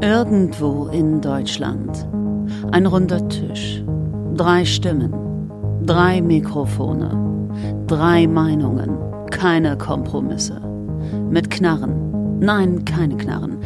Irgendwo 0.00 0.86
in 0.86 1.20
Deutschland. 1.20 2.06
Ein 2.70 2.86
runder 2.86 3.28
Tisch. 3.28 3.82
Drei 4.36 4.64
Stimmen. 4.64 5.12
Drei 5.84 6.22
Mikrofone. 6.22 7.50
Drei 7.88 8.28
Meinungen. 8.28 8.96
Keine 9.32 9.76
Kompromisse. 9.76 10.60
Mit 11.28 11.50
Knarren. 11.50 12.38
Nein, 12.38 12.84
keine 12.84 13.16
Knarren. 13.16 13.58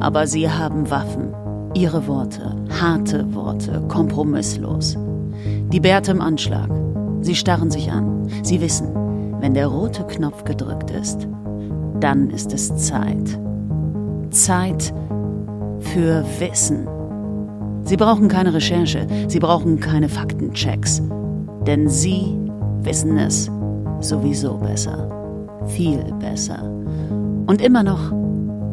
Aber 0.00 0.26
sie 0.26 0.50
haben 0.50 0.90
Waffen. 0.90 1.32
Ihre 1.74 2.08
Worte. 2.08 2.56
Harte 2.80 3.32
Worte. 3.32 3.80
Kompromisslos. 3.86 4.96
Die 5.72 5.80
Bärte 5.80 6.10
im 6.10 6.20
Anschlag. 6.20 6.68
Sie 7.20 7.36
starren 7.36 7.70
sich 7.70 7.92
an. 7.92 8.28
Sie 8.42 8.60
wissen, 8.60 8.88
wenn 9.40 9.54
der 9.54 9.68
rote 9.68 10.02
Knopf 10.02 10.42
gedrückt 10.42 10.90
ist, 10.90 11.28
dann 12.00 12.30
ist 12.30 12.52
es 12.52 12.76
Zeit. 12.78 13.38
Zeit 14.30 14.92
für 15.80 16.24
Wissen. 16.38 16.86
Sie 17.84 17.96
brauchen 17.96 18.28
keine 18.28 18.52
Recherche, 18.52 19.06
sie 19.28 19.38
brauchen 19.38 19.80
keine 19.80 20.08
Faktenchecks, 20.08 21.02
denn 21.66 21.88
sie 21.88 22.36
wissen 22.82 23.16
es 23.16 23.50
sowieso 24.00 24.54
besser, 24.58 25.08
viel 25.66 26.04
besser. 26.20 26.62
Und 27.46 27.62
immer 27.62 27.82
noch 27.82 28.12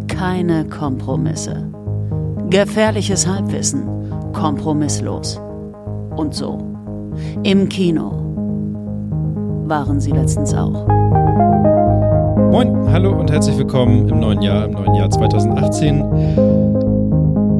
keine 0.07 0.65
Kompromisse. 0.65 1.71
Gefährliches 2.49 3.27
Halbwissen, 3.27 3.87
kompromisslos. 4.33 5.39
Und 6.15 6.33
so. 6.33 6.59
Im 7.43 7.69
Kino 7.69 8.11
waren 9.67 9.99
sie 9.99 10.11
letztens 10.11 10.53
auch. 10.53 10.87
Moin, 12.51 12.89
hallo 12.91 13.11
und 13.19 13.31
herzlich 13.31 13.57
willkommen 13.57 14.07
im 14.07 14.19
neuen 14.19 14.41
Jahr, 14.41 14.65
im 14.65 14.71
neuen 14.71 14.95
Jahr 14.95 15.09
2018. 15.09 16.84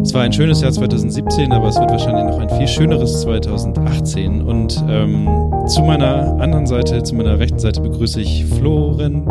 Es 0.05 0.13
war 0.13 0.21
ein 0.21 0.31
schönes 0.31 0.61
Jahr 0.61 0.71
2017, 0.71 1.51
aber 1.51 1.69
es 1.69 1.79
wird 1.79 1.89
wahrscheinlich 1.89 2.25
noch 2.25 2.37
ein 2.37 2.47
viel 2.47 2.67
schöneres 2.67 3.21
2018. 3.21 4.43
Und 4.43 4.79
ähm, 4.87 5.27
zu 5.67 5.81
meiner 5.81 6.39
anderen 6.39 6.67
Seite, 6.67 7.01
zu 7.01 7.15
meiner 7.15 7.39
rechten 7.39 7.57
Seite 7.57 7.81
begrüße 7.81 8.21
ich 8.21 8.45
Florenz. 8.45 9.25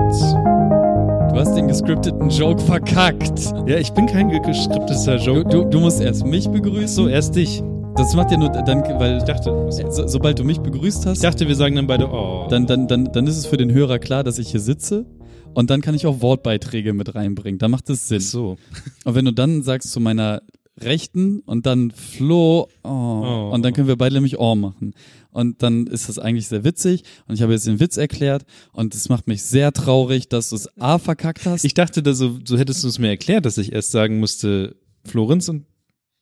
Du 1.30 1.36
hast 1.36 1.55
den 1.55 1.69
gescripteten 1.69 2.28
Joke 2.28 2.61
verkackt. 2.61 3.55
Ja, 3.69 3.78
ich 3.78 3.92
bin 3.92 4.06
kein 4.06 4.30
gescripteter 4.42 5.17
Joke. 5.19 5.45
Du, 5.45 5.62
du, 5.62 5.70
du 5.70 5.78
musst 5.78 6.00
erst 6.00 6.27
mich 6.27 6.48
begrüßen. 6.48 6.89
So, 6.89 7.06
erst 7.06 7.36
dich. 7.36 7.62
Das 7.95 8.12
macht 8.17 8.33
ja 8.33 8.36
nur 8.36 8.48
dann, 8.48 8.83
weil 8.98 9.19
Ich 9.19 9.25
dachte, 9.25 9.69
so, 9.70 10.08
sobald 10.08 10.41
du 10.41 10.45
mich 10.45 10.58
begrüßt 10.58 11.06
hast, 11.06 11.19
ich 11.19 11.22
dachte, 11.22 11.47
wir 11.47 11.55
sagen 11.55 11.77
dann 11.77 11.86
beide, 11.86 12.08
oh. 12.08 12.48
dann, 12.50 12.67
dann, 12.67 12.89
dann, 12.89 13.12
dann 13.12 13.28
ist 13.28 13.39
es 13.39 13.47
für 13.47 13.56
den 13.56 13.72
Hörer 13.72 14.00
klar, 14.00 14.25
dass 14.25 14.41
ich 14.41 14.50
hier 14.50 14.58
sitze. 14.58 15.06
Und 15.55 15.70
dann 15.70 15.83
kann 15.83 15.95
ich 15.95 16.05
auch 16.05 16.20
Wortbeiträge 16.20 16.95
mit 16.95 17.14
reinbringen. 17.14 17.61
Da 17.61 17.69
macht 17.69 17.89
es 17.91 18.08
Sinn. 18.08 18.19
so. 18.19 18.56
Und 19.05 19.14
wenn 19.14 19.25
du 19.25 19.33
dann 19.33 19.62
sagst 19.62 19.92
zu 19.92 20.00
meiner 20.00 20.42
Rechten 20.80 21.41
und 21.41 21.67
dann 21.67 21.91
Flo, 21.92 22.69
oh, 22.83 22.89
Oh. 22.89 23.50
und 23.55 23.62
dann 23.62 23.72
können 23.72 23.89
wir 23.89 23.97
beide 23.97 24.14
nämlich 24.17 24.39
oh 24.39 24.55
machen. 24.55 24.94
Und 25.30 25.62
dann 25.62 25.86
ist 25.86 26.08
das 26.08 26.19
eigentlich 26.19 26.48
sehr 26.48 26.64
witzig. 26.64 27.03
Und 27.27 27.34
ich 27.34 27.42
habe 27.42 27.53
jetzt 27.53 27.67
den 27.67 27.80
Witz 27.80 27.97
erklärt. 27.97 28.44
Und 28.72 28.95
es 28.95 29.08
macht 29.08 29.27
mich 29.27 29.42
sehr 29.42 29.72
traurig, 29.72 30.28
dass 30.28 30.50
du 30.50 30.56
es 30.56 30.69
A 30.80 30.98
verkackt 30.98 31.45
hast. 31.47 31.64
Ich 31.64 31.75
dachte, 31.75 32.02
da 32.02 32.12
so, 32.14 32.39
so 32.45 32.56
hättest 32.56 32.84
du 32.84 32.89
es 32.89 32.98
mir 32.98 33.08
erklärt, 33.08 33.45
dass 33.45 33.58
ich 33.58 33.72
erst 33.72 33.91
sagen 33.91 34.20
musste, 34.20 34.77
Florenz 35.05 35.48
und 35.48 35.64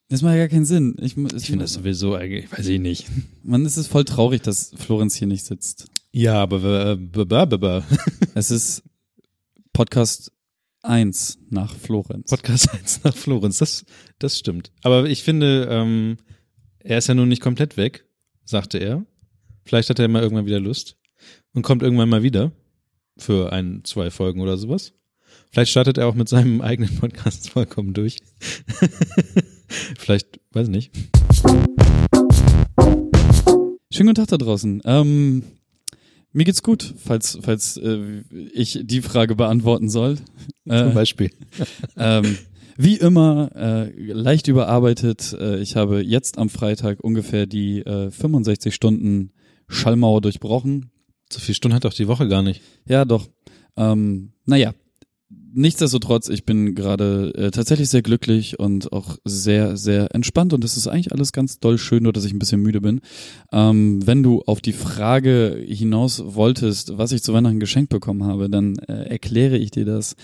das 0.09 0.21
macht 0.21 0.33
ja 0.35 0.41
gar 0.41 0.49
keinen 0.49 0.67
Sinn. 0.67 0.97
Ich, 0.99 1.17
ich 1.17 1.47
finde 1.47 1.65
das 1.65 1.73
sowieso 1.73 2.15
eigentlich, 2.15 2.53
weiß 2.53 2.67
ich 2.69 2.81
nicht. 2.81 3.07
Man, 3.43 3.65
es 3.65 3.79
ist 3.79 3.87
voll 3.87 4.05
traurig, 4.05 4.43
dass 4.43 4.73
Florenz 4.77 5.15
hier 5.15 5.27
nicht 5.29 5.45
sitzt. 5.45 5.87
Ja, 6.13 6.43
aber 6.43 6.99
äh, 7.17 7.83
Es 8.35 8.51
ist 8.51 8.83
Podcast 9.73 10.31
1 10.83 11.39
nach 11.51 11.75
Florenz. 11.75 12.31
Podcast 12.31 12.73
1 12.75 13.05
nach 13.05 13.17
Florenz, 13.17 13.59
das, 13.59 13.85
das 14.19 14.39
stimmt. 14.39 14.73
Aber 14.83 15.07
ich 15.07 15.23
finde, 15.23 15.69
ähm, 15.71 16.19
er 16.81 16.99
ist 16.99 17.09
ja 17.09 17.15
nun 17.15 17.29
nicht 17.29 17.43
komplett 17.43 17.77
weg, 17.77 18.05
sagte 18.45 18.79
er. 18.79 19.07
Vielleicht 19.65 19.91
hat 19.91 19.99
er 19.99 20.09
mal 20.09 20.23
irgendwann 20.23 20.47
wieder 20.47 20.61
Lust 20.61 20.97
und 21.55 21.63
kommt 21.63 21.83
irgendwann 21.83 22.09
mal 22.09 22.23
wieder 22.23 22.53
für 23.17 23.53
ein, 23.53 23.83
zwei 23.85 24.11
Folgen 24.11 24.41
oder 24.41 24.57
sowas. 24.57 24.93
Vielleicht 25.51 25.71
startet 25.71 25.99
er 25.99 26.09
auch 26.09 26.15
mit 26.15 26.29
seinem 26.29 26.61
eigenen 26.63 26.95
Podcast 26.97 27.51
vollkommen 27.51 27.95
durch. 27.95 28.19
Vielleicht, 29.99 30.41
weiß 30.51 30.69
nicht. 30.69 30.93
Schönen 33.91 34.09
guten 34.09 34.15
Tag 34.15 34.29
da 34.29 34.39
draußen. 34.39 34.83
Ähm, 34.85 35.45
mir 36.33 36.45
geht's 36.45 36.63
gut, 36.63 36.95
falls, 36.97 37.39
falls 37.43 37.77
äh, 37.77 38.23
ich 38.53 38.81
die 38.83 39.03
Frage 39.03 39.35
beantworten 39.37 39.89
soll. 39.89 40.17
Zum 40.67 40.73
Äh, 40.91 40.95
Beispiel. 40.95 41.31
ähm, 41.97 42.39
wie 42.77 42.97
immer, 42.97 43.51
äh, 43.55 44.13
leicht 44.13 44.49
überarbeitet. 44.49 45.37
Äh, 45.39 45.59
ich 45.61 45.77
habe 45.77 46.01
jetzt 46.03 46.39
am 46.39 46.49
Freitag 46.49 47.01
ungefähr 47.05 47.47
die 47.47 47.81
äh, 47.81 48.11
65 48.11 48.75
Stunden 48.75 49.33
Schallmauer 49.69 50.21
durchbrochen. 50.21 50.91
So 51.31 51.41
viel 51.41 51.55
Stunden 51.55 51.75
hat 51.75 51.85
doch 51.85 51.95
die 51.95 52.09
Woche 52.09 52.29
gar 52.29 52.43
nicht. 52.43 52.61
Ja, 52.87 53.05
doch. 53.05 53.29
Ähm, 53.77 54.33
naja, 54.45 54.75
nichtsdestotrotz, 55.55 56.29
ich 56.29 56.45
bin 56.45 56.75
gerade 56.75 57.33
äh, 57.35 57.51
tatsächlich 57.51 57.89
sehr 57.89 58.03
glücklich 58.03 58.59
und 58.59 58.93
auch 58.93 59.17
sehr, 59.25 59.77
sehr 59.77 60.15
entspannt 60.15 60.53
und 60.53 60.65
es 60.65 60.77
ist 60.77 60.89
eigentlich 60.89 61.13
alles 61.13 61.33
ganz 61.33 61.59
doll 61.59 61.79
schön, 61.79 62.03
nur 62.03 62.13
dass 62.13 62.25
ich 62.25 62.33
ein 62.33 62.39
bisschen 62.39 62.63
müde 62.63 62.81
bin. 62.81 63.01
Ähm, 63.53 64.07
wenn 64.07 64.23
du 64.23 64.43
auf 64.43 64.61
die 64.61 64.73
Frage 64.73 65.63
hinaus 65.67 66.23
wolltest, 66.25 66.97
was 66.99 67.13
ich 67.13 67.23
zu 67.23 67.33
Weihnachten 67.33 67.61
geschenkt 67.61 67.91
bekommen 67.91 68.25
habe, 68.25 68.49
dann 68.49 68.77
äh, 68.89 69.09
erkläre 69.09 69.57
ich 69.57 69.71
dir 69.71 69.85
das 69.85 70.17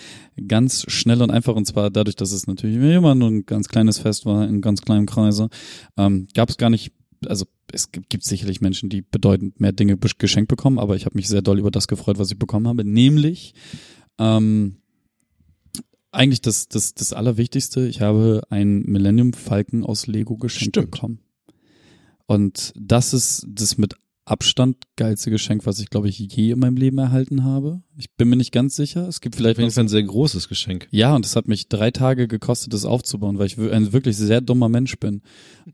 ganz 0.47 0.85
schnell 0.89 1.23
und 1.23 1.31
einfach 1.31 1.55
und 1.55 1.67
zwar 1.67 1.91
dadurch, 1.91 2.17
dass 2.17 2.33
es 2.33 2.47
natürlich 2.47 2.77
immer 2.77 3.15
nur 3.15 3.31
ein 3.31 3.47
ganz 3.47 3.69
kleines 3.69 3.99
Fest 3.99 4.27
war, 4.27 4.47
in 4.49 4.61
ganz 4.61 4.83
kleinem 4.83 5.07
Kreise, 5.07 5.49
ähm, 5.97 6.29
gab 6.35 6.49
es 6.49 6.57
gar 6.57 6.71
nicht 6.71 6.93
also 7.27 7.47
es 7.73 7.91
gibt, 7.91 8.25
sicherlich 8.25 8.61
Menschen, 8.61 8.89
die 8.89 9.03
bedeutend 9.03 9.61
mehr 9.61 9.73
Dinge 9.73 9.99
geschenkt 10.19 10.49
bekommen, 10.49 10.79
aber 10.79 10.97
ich 10.97 11.05
habe 11.05 11.17
mich 11.17 11.29
sehr 11.29 11.43
doll 11.43 11.59
über 11.59 11.71
das 11.71 11.89
gefreut, 11.89 12.19
was 12.19 12.31
ich 12.31 12.39
bekommen 12.39 12.69
habe, 12.69 12.85
nämlich 12.85 13.55
ähm, 14.19 14.77
eigentlich 16.19 16.41
das, 16.41 16.69
das, 16.69 16.95
das 16.95 17.13
Allerwichtigste, 17.13 17.87
ich 17.87 18.01
habe 18.01 18.43
einen 18.51 18.83
Millennium 18.91 19.33
Falcon 19.33 19.85
aus 19.85 20.07
Lego 20.07 20.37
geschenkt 20.37 20.77
Stimmt. 20.77 20.91
bekommen. 20.91 21.21
Und 22.27 22.73
das 22.77 23.15
ist 23.15 23.47
das 23.49 23.79
mit 23.79 23.95
Abstand 24.29 24.77
geilste 24.97 25.31
Geschenk, 25.31 25.65
was 25.65 25.81
ich, 25.81 25.89
glaube 25.89 26.09
ich, 26.11 26.19
je 26.19 26.51
in 26.51 26.59
meinem 26.59 26.77
Leben 26.77 26.99
erhalten 26.99 27.45
habe. 27.45 27.83
Ich 27.97 28.13
bin 28.13 28.29
mir 28.29 28.37
nicht 28.37 28.53
ganz 28.53 28.77
sicher. 28.77 29.09
Es 29.09 29.23
gibt 29.23 29.37
vielleicht 29.37 29.57
Fall 29.57 29.85
ein 29.85 29.89
sehr 29.89 30.03
großes 30.03 30.49
Geschenk. 30.49 30.87
ja, 30.91 31.15
und 31.15 31.25
es 31.25 31.35
hat 31.35 31.49
mich 31.49 31.69
drei 31.69 31.91
Tage 31.91 32.29
gekostet, 32.29 32.75
das 32.75 32.85
aufzubauen, 32.85 33.39
weil 33.39 33.47
ich 33.47 33.57
ein 33.59 33.93
wirklich 33.95 34.19
sehr 34.19 34.43
dummer 34.43 34.69
Mensch 34.69 34.99
bin. 34.99 35.23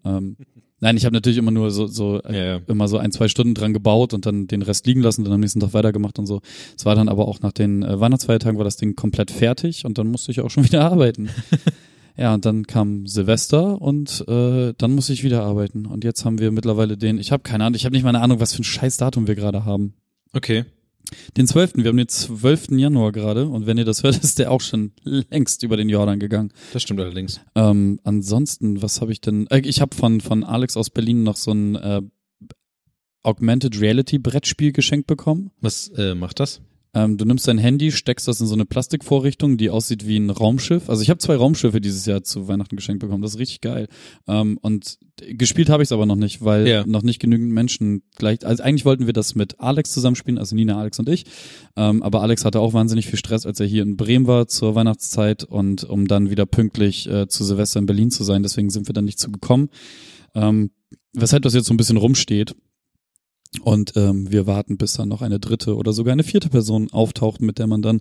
ähm, 0.04 0.37
nein, 0.80 0.96
ich 0.96 1.04
habe 1.04 1.14
natürlich 1.14 1.38
immer 1.38 1.50
nur 1.50 1.70
so, 1.70 1.86
so 1.86 2.20
äh, 2.22 2.36
Ja, 2.36 2.44
ja. 2.44 2.60
immer 2.66 2.88
so 2.88 2.98
ein, 2.98 3.12
zwei 3.12 3.28
Stunden 3.28 3.54
dran 3.54 3.72
gebaut 3.72 4.14
und 4.14 4.26
dann 4.26 4.46
den 4.46 4.62
Rest 4.62 4.86
liegen 4.86 5.00
lassen, 5.02 5.24
dann 5.24 5.32
am 5.32 5.40
nächsten 5.40 5.60
Tag 5.60 5.74
weitergemacht 5.74 6.18
und 6.18 6.26
so. 6.26 6.40
Es 6.76 6.84
war 6.84 6.94
dann 6.94 7.08
aber 7.08 7.28
auch 7.28 7.40
nach 7.40 7.52
den 7.52 7.82
äh, 7.82 7.98
Weihnachtsfeiertagen 8.00 8.58
war 8.58 8.64
das 8.64 8.76
Ding 8.76 8.96
komplett 8.96 9.30
fertig 9.30 9.84
und 9.84 9.98
dann 9.98 10.08
musste 10.08 10.30
ich 10.32 10.40
auch 10.40 10.50
schon 10.50 10.64
wieder 10.68 10.82
arbeiten. 10.90 11.30
ja, 12.16 12.34
und 12.34 12.44
dann 12.44 12.66
kam 12.66 13.06
Silvester 13.06 13.80
und 13.80 14.24
äh, 14.28 14.74
dann 14.76 14.94
musste 14.94 15.12
ich 15.12 15.24
wieder 15.24 15.42
arbeiten. 15.44 15.86
Und 15.86 16.04
jetzt 16.04 16.24
haben 16.24 16.38
wir 16.38 16.50
mittlerweile 16.50 16.96
den, 16.96 17.18
ich 17.18 17.32
habe 17.32 17.42
keine 17.42 17.64
Ahnung, 17.64 17.76
ich 17.76 17.84
habe 17.84 17.94
nicht 17.94 18.02
mal 18.02 18.10
eine 18.10 18.20
Ahnung, 18.20 18.41
was 18.41 18.54
für 18.54 18.62
ein 18.62 18.64
scheiß 18.64 18.96
Datum 18.98 19.26
wir 19.26 19.34
gerade 19.34 19.64
haben. 19.64 19.94
Okay. 20.32 20.64
Den 21.37 21.47
12. 21.47 21.75
Wir 21.76 21.87
haben 21.87 21.97
den 21.97 22.09
12. 22.09 22.72
Januar 22.72 23.12
gerade 23.12 23.48
und 23.48 23.66
wenn 23.66 23.78
ihr 23.78 23.84
das 23.84 24.03
hört, 24.03 24.16
ist 24.22 24.38
der 24.38 24.50
auch 24.50 24.60
schon 24.60 24.92
längst 25.04 25.62
über 25.62 25.76
den 25.76 25.88
Jordan 25.88 26.19
gegangen. 26.19 26.53
Das 26.72 26.82
stimmt 26.82 27.00
allerdings. 27.00 27.41
Ähm, 27.54 28.00
ansonsten, 28.04 28.82
was 28.82 29.00
habe 29.00 29.12
ich 29.12 29.20
denn? 29.20 29.47
Äh, 29.48 29.60
ich 29.60 29.81
habe 29.81 29.94
von 29.94 30.20
von 30.20 30.44
Alex 30.44 30.76
aus 30.76 30.91
Berlin 30.91 31.22
noch 31.22 31.37
so 31.37 31.53
ein 31.53 31.75
äh, 31.76 32.03
Augmented 33.22 33.81
Reality 33.81 34.19
Brettspiel 34.19 34.72
geschenkt 34.72 35.06
bekommen. 35.06 35.50
Was 35.60 35.88
äh, 35.97 36.15
macht 36.15 36.41
das? 36.41 36.60
Ähm, 36.94 37.19
du 37.19 37.25
nimmst 37.25 37.49
dein 37.49 37.59
Handy, 37.59 37.91
steckst 37.93 38.28
das 38.28 38.41
in 38.41 38.47
so 38.47 38.55
eine 38.55 38.65
Plastikvorrichtung, 38.65 39.56
die 39.56 39.69
aussieht 39.71 40.06
wie 40.06 40.16
ein 40.16 40.31
Raumschiff. 40.31 40.88
Also 40.88 41.03
ich 41.03 41.10
habe 41.10 41.19
zwei 41.19 41.37
Raumschiffe 41.37 41.81
dieses 41.81 42.06
Jahr 42.06 42.22
zu 42.22 42.47
Weihnachten 42.49 42.77
geschenkt 42.77 43.01
bekommen. 43.01 43.22
Das 43.22 43.33
ist 43.34 43.41
richtig 43.41 43.60
geil. 43.60 43.89
Ähm, 44.28 44.59
und 44.63 44.98
gespielt 45.16 45.68
habe 45.68 45.83
ich 45.83 45.89
es 45.89 45.92
aber 45.92 46.07
noch 46.07 46.16
nicht, 46.16 46.45
weil 46.45 46.66
Ja. 46.68 46.86
noch 46.86 47.03
nicht 47.03 47.18
genügend 47.21 47.51
Menschen 47.53 48.03
gleich. 48.16 48.47
Also 48.47 48.63
eigentlich 48.63 48.84
wollten 48.84 49.07
wir 49.07 49.13
das 49.13 49.34
mit 49.34 49.60
Alex 49.60 49.92
zusammenspielen, 49.92 50.39
also 50.39 50.54
Nina, 50.54 50.78
Alex 50.78 50.98
und 50.98 51.09
ich. 51.09 51.24
Ähm, 51.77 52.03
aber 52.03 52.22
Alex 52.22 52.45
hatte 52.45 52.60
auch 52.60 52.72
wahnsinnig 52.72 53.07
viel 53.07 53.18
Stress, 53.18 53.45
als 53.47 53.59
er 53.60 53.66
hier 53.66 53.83
in 53.83 53.97
Bremen 53.97 54.27
war 54.27 54.47
zur 54.48 54.74
Weihnachtszeit 54.74 55.45
und 55.45 55.84
um 55.84 56.07
dann 56.07 56.30
wieder 56.30 56.47
pünktlich 56.47 57.09
äh, 57.09 57.27
zu 57.28 57.45
Silvester 57.45 57.80
in 57.80 57.86
Berlin 57.86 58.10
zu 58.10 58.24
sein. 58.24 58.42
Deswegen 58.42 58.71
sind 58.71 58.89
wir 58.89 58.92
dann 58.92 59.04
nicht 59.04 59.18
zugekommen. 59.18 59.68
Ähm, 60.34 60.71
weshalb 61.13 61.42
das 61.42 61.54
jetzt 61.54 61.66
so 61.66 61.74
ein 61.74 61.77
bisschen 61.77 61.97
rumsteht. 61.97 62.54
Und 63.62 63.92
ähm, 63.97 64.30
wir 64.30 64.47
warten, 64.47 64.77
bis 64.77 64.95
dann 64.95 65.09
noch 65.09 65.22
eine 65.22 65.39
dritte 65.41 65.77
oder 65.77 65.92
sogar 65.92 66.12
eine 66.12 66.24
vierte 66.24 66.48
Person 66.48 66.91
auftaucht, 66.92 67.41
mit 67.41 67.59
der 67.59 67.66
man 67.66 67.83
dann 67.83 68.01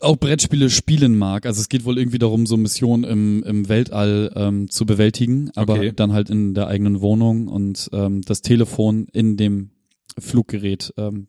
auch 0.00 0.16
Brettspiele 0.16 0.70
spielen 0.70 1.16
mag. 1.16 1.44
Also 1.46 1.60
es 1.60 1.68
geht 1.68 1.84
wohl 1.84 1.98
irgendwie 1.98 2.18
darum, 2.18 2.46
so 2.46 2.56
Missionen 2.56 3.04
im, 3.04 3.42
im 3.44 3.68
Weltall 3.68 4.32
ähm, 4.34 4.70
zu 4.70 4.86
bewältigen, 4.86 5.50
aber 5.54 5.74
Okay. 5.74 5.92
dann 5.94 6.12
halt 6.12 6.30
in 6.30 6.54
der 6.54 6.66
eigenen 6.66 7.00
Wohnung 7.02 7.46
und 7.46 7.88
ähm, 7.92 8.22
das 8.22 8.40
Telefon 8.42 9.06
in 9.12 9.36
dem 9.36 9.70
Fluggerät 10.18 10.92
ähm, 10.96 11.28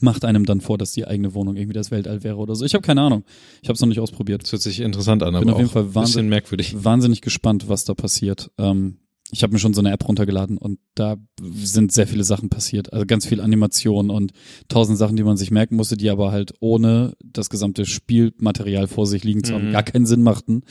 macht 0.00 0.24
einem 0.24 0.44
dann 0.44 0.60
vor, 0.60 0.76
dass 0.78 0.92
die 0.92 1.06
eigene 1.06 1.34
Wohnung 1.34 1.56
irgendwie 1.56 1.74
das 1.74 1.90
Weltall 1.90 2.22
wäre 2.22 2.36
oder 2.36 2.54
so. 2.54 2.64
Ich 2.64 2.74
habe 2.74 2.82
keine 2.82 3.00
Ahnung. 3.00 3.24
Ich 3.62 3.68
habe 3.68 3.74
es 3.74 3.80
noch 3.80 3.88
nicht 3.88 4.00
ausprobiert. 4.00 4.42
Das 4.42 4.52
hört 4.52 4.62
sich 4.62 4.80
interessant 4.80 5.22
an, 5.22 5.34
Bin 5.34 5.42
aber 5.48 5.52
auf 5.54 5.58
jeden 5.58 5.70
Fall 5.70 5.82
ein 5.84 5.94
wahnsinn- 5.94 6.02
bisschen 6.04 6.28
merkwürdig. 6.28 6.84
Wahnsinnig 6.84 7.22
gespannt, 7.22 7.68
was 7.68 7.84
da 7.84 7.94
passiert. 7.94 8.50
Ähm, 8.58 8.98
ich 9.34 9.42
habe 9.42 9.52
mir 9.52 9.58
schon 9.58 9.74
so 9.74 9.80
eine 9.80 9.90
App 9.92 10.06
runtergeladen 10.06 10.56
und 10.58 10.78
da 10.94 11.16
sind 11.42 11.90
sehr 11.92 12.06
viele 12.06 12.24
Sachen 12.24 12.48
passiert. 12.50 12.92
Also 12.92 13.04
ganz 13.04 13.26
viel 13.26 13.40
Animation 13.40 14.08
und 14.10 14.32
tausend 14.68 14.96
Sachen, 14.96 15.16
die 15.16 15.24
man 15.24 15.36
sich 15.36 15.50
merken 15.50 15.76
musste, 15.76 15.96
die 15.96 16.08
aber 16.08 16.30
halt 16.32 16.54
ohne 16.60 17.14
das 17.24 17.50
gesamte 17.50 17.84
Spielmaterial 17.84 18.86
vor 18.86 19.06
sich 19.06 19.24
liegen 19.24 19.42
zu 19.44 19.54
haben, 19.54 19.68
Mhm. 19.68 19.72
gar 19.72 19.82
keinen 19.82 20.06
Sinn 20.06 20.22
machten. 20.22 20.62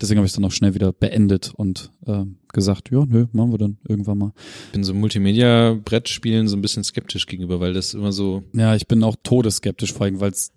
Deswegen 0.00 0.18
habe 0.18 0.26
ich 0.26 0.32
es 0.32 0.36
dann 0.36 0.44
auch 0.44 0.52
schnell 0.52 0.74
wieder 0.74 0.92
beendet 0.92 1.52
und 1.54 1.90
äh, 2.06 2.24
gesagt, 2.52 2.90
ja, 2.90 3.04
nö, 3.06 3.26
machen 3.32 3.52
wir 3.52 3.58
dann 3.58 3.78
irgendwann 3.88 4.18
mal. 4.18 4.32
Ich 4.66 4.72
bin 4.72 4.84
so 4.84 4.92
Multimedia-Brettspielen 4.94 6.48
so 6.48 6.56
ein 6.56 6.62
bisschen 6.62 6.84
skeptisch 6.84 7.26
gegenüber, 7.26 7.60
weil 7.60 7.72
das 7.72 7.94
immer 7.94 8.12
so, 8.12 8.42
Ja, 8.54 8.74
ich 8.74 8.86
bin 8.86 9.02
auch 9.04 9.16
todesskeptisch 9.22 9.92
vor 9.92 10.06
allem, 10.06 10.20
weil 10.20 10.30
es 10.32 10.52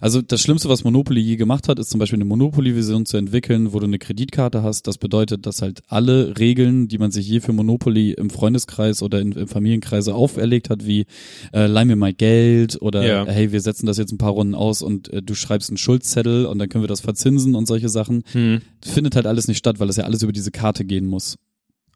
also 0.00 0.22
das 0.22 0.40
Schlimmste, 0.40 0.68
was 0.70 0.82
Monopoly 0.84 1.20
je 1.20 1.36
gemacht 1.36 1.68
hat, 1.68 1.78
ist 1.78 1.90
zum 1.90 1.98
Beispiel 2.00 2.16
eine 2.16 2.24
Monopoly-Version 2.24 3.04
zu 3.04 3.18
entwickeln, 3.18 3.72
wo 3.74 3.80
du 3.80 3.86
eine 3.86 3.98
Kreditkarte 3.98 4.62
hast. 4.62 4.86
Das 4.86 4.96
bedeutet, 4.96 5.44
dass 5.46 5.60
halt 5.60 5.82
alle 5.88 6.38
Regeln, 6.38 6.88
die 6.88 6.96
man 6.96 7.10
sich 7.10 7.28
je 7.28 7.40
für 7.40 7.52
Monopoly 7.52 8.12
im 8.12 8.30
Freundeskreis 8.30 9.02
oder 9.02 9.20
in, 9.20 9.32
im 9.32 9.48
Familienkreise 9.48 10.14
auferlegt 10.14 10.70
hat, 10.70 10.86
wie 10.86 11.04
äh, 11.52 11.66
leih 11.66 11.84
mir 11.84 11.96
mal 11.96 12.14
Geld 12.14 12.80
oder 12.80 13.04
Ja. 13.04 13.26
hey, 13.26 13.52
wir 13.52 13.60
setzen 13.60 13.84
das 13.86 13.98
jetzt 13.98 14.12
ein 14.12 14.18
paar 14.18 14.30
Runden 14.32 14.54
aus 14.54 14.80
und 14.80 15.12
äh, 15.12 15.20
du 15.22 15.34
schreibst 15.34 15.68
einen 15.68 15.76
Schuldzettel 15.76 16.46
und 16.46 16.58
dann 16.58 16.68
können 16.70 16.84
wir 16.84 16.88
das 16.88 17.00
verzinsen 17.00 17.54
und 17.54 17.66
solche 17.66 17.88
Sachen, 17.90 18.22
hm, 18.32 18.62
findet 18.82 19.16
halt 19.16 19.26
alles 19.26 19.48
nicht 19.48 19.58
statt, 19.58 19.80
weil 19.80 19.88
es 19.90 19.96
ja 19.96 20.04
alles 20.04 20.22
über 20.22 20.32
diese 20.32 20.50
Karte 20.50 20.81
gehen 20.84 21.06
muss. 21.06 21.38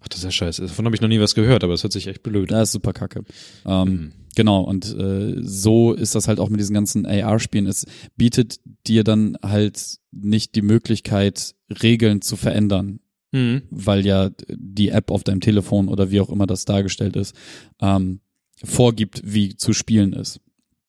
ach, 0.00 0.09
das 0.09 0.19
ist 0.19 0.25
ja 0.25 0.31
scheiße. 0.31 0.62
Davon 0.62 0.85
habe 0.85 0.94
ich 0.94 1.00
noch 1.03 1.09
nie 1.09 1.21
was 1.21 1.35
gehört, 1.35 1.65
aber 1.65 1.73
es 1.75 1.83
hört 1.83 1.93
sich 1.93 2.06
echt 2.06 2.23
blöd. 2.23 2.50
Da 2.50 2.62
ist 2.62 2.73
super 2.73 2.93
kacke. 2.93 3.25
Ähm, 3.65 3.88
Mhm. 3.88 4.12
Genau, 4.37 4.61
und 4.61 4.94
äh, 4.94 5.37
so 5.41 5.94
ist 5.94 6.15
das 6.15 6.29
halt 6.29 6.41
auch 6.41 6.50
mit 6.50 6.61
diesen 6.61 6.75
ganzen 6.75 7.06
AR-Spielen. 7.06 7.67
Es 7.67 7.87
bietet 8.19 8.61
dir 8.87 9.03
dann 9.03 9.38
halt 9.43 9.97
nicht 10.12 10.55
die 10.55 10.61
Möglichkeit, 10.62 11.55
Regeln 11.83 12.21
zu 12.21 12.37
verändern, 12.37 13.00
Hm. 13.33 13.62
weil 13.71 14.05
ja 14.05 14.31
die 14.50 14.91
App 14.91 15.11
auf 15.11 15.25
deinem 15.25 15.41
Telefon 15.41 15.88
oder 15.88 16.11
wie 16.11 16.21
auch 16.21 16.29
immer 16.29 16.47
das 16.47 16.67
dargestellt 16.67 17.17
ist, 17.17 17.35
ähm, 17.81 18.21
vorgibt, 18.62 19.23
wie 19.25 19.56
zu 19.56 19.73
spielen 19.73 20.12
ist. 20.12 20.41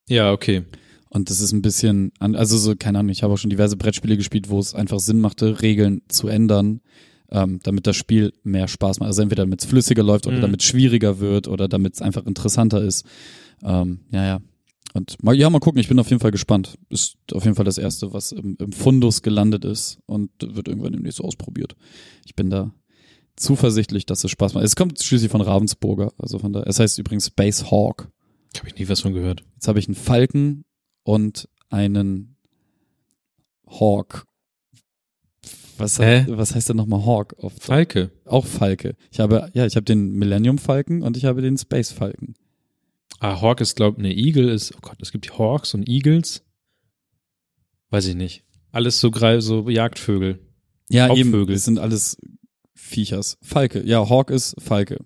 Ja, 0.10 0.32
okay. 0.34 0.64
Und 1.10 1.30
das 1.30 1.40
ist 1.40 1.54
ein 1.54 1.62
bisschen, 1.62 2.12
an, 2.20 2.36
also 2.36 2.58
so, 2.58 2.76
keine 2.76 3.00
Ahnung, 3.00 3.12
ich 3.12 3.24
habe 3.24 3.34
auch 3.34 3.38
schon 3.38 3.50
diverse 3.50 3.78
Brettspiele 3.78 4.18
gespielt, 4.18 4.50
wo 4.50 4.60
es 4.60 4.76
einfach 4.76 5.00
Sinn 5.00 5.22
machte, 5.22 5.62
Regeln 5.62 6.02
zu 6.10 6.28
ändern, 6.28 6.82
ähm, 7.32 7.60
damit 7.64 7.88
das 7.88 7.96
Spiel 7.96 8.34
mehr 8.44 8.68
Spaß 8.68 9.00
macht. 9.00 9.08
Also 9.08 9.22
entweder 9.22 9.44
damit 9.44 9.62
es 9.62 9.68
flüssiger 9.68 10.04
läuft 10.04 10.28
oder 10.28 10.38
Mhm. 10.38 10.42
damit 10.42 10.62
es 10.62 10.68
schwieriger 10.68 11.20
wird 11.20 11.48
oder 11.48 11.68
damit 11.68 11.96
es 11.96 12.02
einfach 12.02 12.26
interessanter 12.26 12.82
ist. 12.82 13.06
Ähm, 13.64 14.02
ja, 14.12 14.26
ja. 14.26 14.40
Und 14.94 15.22
mal, 15.24 15.36
ja, 15.36 15.50
mal 15.50 15.60
gucken, 15.60 15.80
ich 15.80 15.90
bin 15.90 16.00
auf 16.00 16.10
jeden 16.10 16.22
Fall 16.22 16.32
gespannt. 16.32 16.78
Ist 16.90 17.18
auf 17.34 17.44
jeden 17.44 17.56
Fall 17.56 17.66
das 17.66 17.78
Erste, 17.78 18.14
was 18.14 18.32
im, 18.32 18.56
im 18.60 18.72
Fundus 18.72 19.22
gelandet 19.22 19.66
ist 19.66 20.00
und 20.06 20.32
wird 20.42 20.68
irgendwann 20.68 20.94
demnächst 20.94 21.22
ausprobiert. 21.22 21.76
Ich 22.26 22.36
bin 22.36 22.50
da 22.50 22.72
zuversichtlich, 23.36 24.06
dass 24.06 24.24
es 24.24 24.32
Spaß 24.32 24.54
macht. 24.56 24.64
Es 24.64 24.76
kommt 24.76 25.00
schließlich 25.02 25.30
von 25.32 25.42
Ravensburger, 25.42 26.12
also 26.18 26.40
von 26.40 26.54
da. 26.54 26.64
Es 26.64 26.80
heißt 26.80 26.98
übrigens 26.98 27.28
Space 27.28 27.70
Hawk. 27.70 28.10
Habe 28.58 28.70
ich 28.70 28.76
nie 28.78 28.90
was 28.90 29.02
von 29.02 29.14
gehört. 29.14 29.44
Jetzt 29.56 29.68
habe 29.68 29.78
ich 29.78 29.88
einen 29.88 29.96
Falken 29.96 30.64
und 31.04 31.48
einen 31.70 32.38
Hawk. 33.68 34.26
Was, 35.78 36.00
Hä? 36.00 36.26
was 36.30 36.56
heißt 36.56 36.70
denn 36.70 36.78
nochmal 36.78 37.06
Hawk? 37.06 37.36
Auf, 37.40 37.54
Falke. 37.60 38.12
auch 38.26 38.46
Falke. 38.46 38.96
Ich 39.12 39.20
habe, 39.20 39.50
ja, 39.54 39.66
ich 39.66 39.76
habe 39.76 39.86
den 39.86 40.14
Millennium 40.14 40.58
Falken 40.58 41.04
und 41.04 41.18
ich 41.18 41.26
habe 41.26 41.42
den 41.42 41.58
Space 41.58 41.92
Falken. 41.92 42.34
Ah, 43.20 43.42
Hawk 43.42 43.62
ist, 43.62 43.76
glaub, 43.76 43.98
ne, 43.98 44.16
Eagle 44.16 44.50
ist, 44.50 44.76
oh 44.76 44.80
Gott, 44.82 44.98
es 45.02 45.12
gibt 45.12 45.38
Hawks 45.38 45.74
und 45.74 45.88
Eagles. 45.88 46.44
Weiß 47.90 48.06
ich 48.08 48.16
nicht. 48.16 48.44
Alles 48.72 49.00
so 49.00 49.12
so 49.40 49.70
Jagdvögel. 49.70 50.40
Ja, 50.90 51.06
eben. 51.16 51.30
Raubvögel. 51.32 51.56
Das 51.56 51.66
sind 51.66 51.80
alles 51.80 52.18
Viechers. 52.76 53.38
Falke. 53.42 53.84
Ja, 53.86 54.08
Hawk 54.08 54.30
ist 54.30 54.56
Falke. 54.62 55.00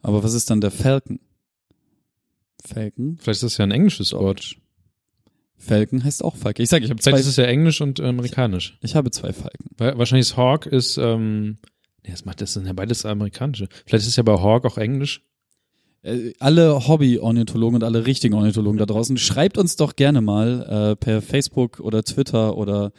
Aber 0.00 0.22
was 0.22 0.34
ist 0.34 0.50
dann 0.50 0.60
der 0.60 0.70
Falcon? 0.70 1.18
Falcon? 2.64 3.16
Vielleicht 3.20 3.38
ist 3.38 3.42
das 3.42 3.56
ja 3.58 3.64
ein 3.64 3.70
englisches 3.70 4.12
Wort. 4.12 4.56
Falcon 5.58 6.04
heißt 6.04 6.22
auch 6.24 6.36
Falke. 6.36 6.62
Ich 6.62 6.68
sage, 6.68 6.84
ich 6.84 6.90
habe 6.90 7.00
zwei, 7.00 7.10
Vielleicht 7.10 7.22
ist 7.24 7.30
es 7.30 7.36
ja 7.36 7.44
englisch 7.44 7.80
und 7.80 7.98
amerikanisch. 8.00 8.78
ich 8.82 8.94
habe 8.94 9.10
zwei 9.10 9.32
Falken. 9.32 9.68
Wa- 9.78 9.96
Wahrscheinlich 9.96 10.28
ist 10.28 10.36
Hawk 10.36 10.66
ist, 10.66 10.98
ähm, 10.98 11.58
nee, 12.04 12.10
das 12.10 12.24
macht, 12.24 12.40
das 12.40 12.52
sind 12.52 12.66
ja 12.66 12.72
beides 12.72 13.04
amerikanische. 13.06 13.68
Vielleicht 13.86 14.02
ist 14.04 14.08
es 14.10 14.16
ja 14.16 14.22
bei 14.22 14.34
Hawk 14.40 14.64
auch 14.66 14.78
englisch. 14.78 15.22
Äh, 16.02 16.32
alle 16.38 16.86
Hobby-Ornithologen 16.86 17.76
und 17.76 17.84
alle 17.84 18.06
richtigen 18.06 18.34
Ornithologen 18.34 18.78
da 18.78 18.86
draußen, 18.86 19.16
schreibt 19.16 19.58
uns 19.58 19.76
doch 19.76 19.96
gerne 19.96 20.20
mal 20.20 20.92
äh, 20.92 20.96
per 20.96 21.22
Facebook 21.22 21.80
oder 21.80 22.02
Twitter 22.02 22.56
oder 22.56 22.92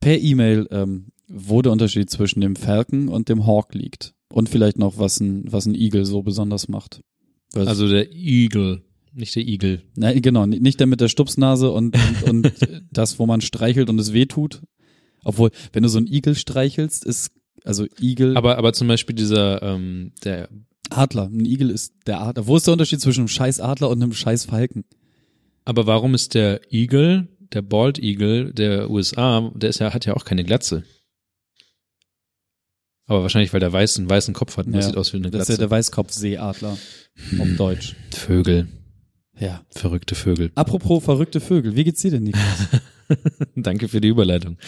per 0.00 0.18
E-Mail, 0.18 0.66
ähm, 0.70 1.08
wo 1.28 1.62
der 1.62 1.70
Unterschied 1.72 2.10
zwischen 2.10 2.40
dem 2.40 2.56
Falcon 2.56 3.08
und 3.08 3.28
dem 3.28 3.46
Hawk 3.46 3.74
liegt. 3.74 4.14
Und 4.32 4.48
vielleicht 4.48 4.78
noch, 4.78 4.98
was 4.98 5.20
ein, 5.20 5.44
was 5.52 5.66
ein 5.66 5.74
Igel 5.74 6.04
so 6.04 6.22
besonders 6.22 6.68
macht. 6.68 7.02
Weil- 7.52 7.68
Also 7.68 7.88
der 7.88 8.10
Eagle, 8.12 8.82
nicht 9.12 9.34
der 9.36 9.46
Eagle. 9.46 9.82
Nein, 9.96 10.20
genau, 10.22 10.46
ni- 10.46 10.60
nicht 10.60 10.80
der 10.80 10.86
mit 10.86 11.00
der 11.00 11.08
Stupsnase 11.08 11.70
und, 11.70 11.96
und, 12.26 12.46
und 12.46 12.52
das, 12.92 13.18
wo 13.18 13.26
man 13.26 13.40
streichelt 13.40 13.88
und 13.90 13.98
es 13.98 14.12
weh 14.12 14.26
tut. 14.26 14.62
Obwohl, 15.24 15.50
wenn 15.72 15.82
du 15.82 15.88
so 15.88 15.98
einen 15.98 16.06
Igel 16.06 16.34
streichelst, 16.34 17.04
ist, 17.04 17.30
also 17.64 17.86
Igel, 18.00 18.36
Aber, 18.36 18.56
aber 18.58 18.72
zum 18.72 18.88
Beispiel 18.88 19.14
dieser, 19.14 19.62
ähm, 19.62 20.12
der, 20.24 20.48
Adler. 20.88 21.26
Ein 21.32 21.44
Igel 21.44 21.70
ist 21.70 21.92
der 22.06 22.20
Adler. 22.20 22.46
Wo 22.46 22.56
ist 22.56 22.66
der 22.66 22.72
Unterschied 22.72 23.00
zwischen 23.00 23.20
einem 23.20 23.28
scheiß 23.28 23.60
Adler 23.60 23.90
und 23.90 24.02
einem 24.02 24.12
scheiß 24.12 24.46
Falken? 24.46 24.84
aber 25.66 25.86
warum 25.86 26.14
ist 26.14 26.34
der 26.34 26.60
Eagle, 26.72 27.28
der 27.52 27.62
Bald 27.62 27.98
Eagle 28.00 28.52
der 28.54 28.90
USA, 28.90 29.52
der 29.54 29.70
ist 29.70 29.78
ja, 29.78 29.92
hat 29.92 30.04
ja 30.06 30.16
auch 30.16 30.24
keine 30.24 30.42
Glatze. 30.42 30.82
Aber 33.06 33.22
wahrscheinlich, 33.22 33.52
weil 33.52 33.60
der 33.60 33.72
weißen, 33.72 34.08
weißen 34.08 34.34
Kopf 34.34 34.56
hat 34.56 34.66
und 34.66 34.72
das 34.72 34.84
Ja, 34.86 34.88
sieht 34.90 34.96
aus 34.96 35.12
wie 35.12 35.18
eine 35.18 35.30
Das 35.30 35.42
ist 35.42 35.46
Glatze. 35.46 35.52
ja 35.52 35.58
der 35.58 35.70
Weißkopfseeadler 35.70 36.78
auf 37.38 37.48
Deutsch. 37.56 37.94
Vögel. 38.12 38.68
Ja. 39.40 39.62
Verrückte 39.70 40.14
Vögel. 40.14 40.52
Apropos 40.54 41.02
verrückte 41.02 41.40
Vögel, 41.40 41.74
wie 41.74 41.84
geht's 41.84 42.02
dir 42.02 42.10
denn, 42.10 42.24
Niklas? 42.24 42.68
Danke 43.56 43.88
für 43.88 44.00
die 44.00 44.08
Überleitung. 44.08 44.58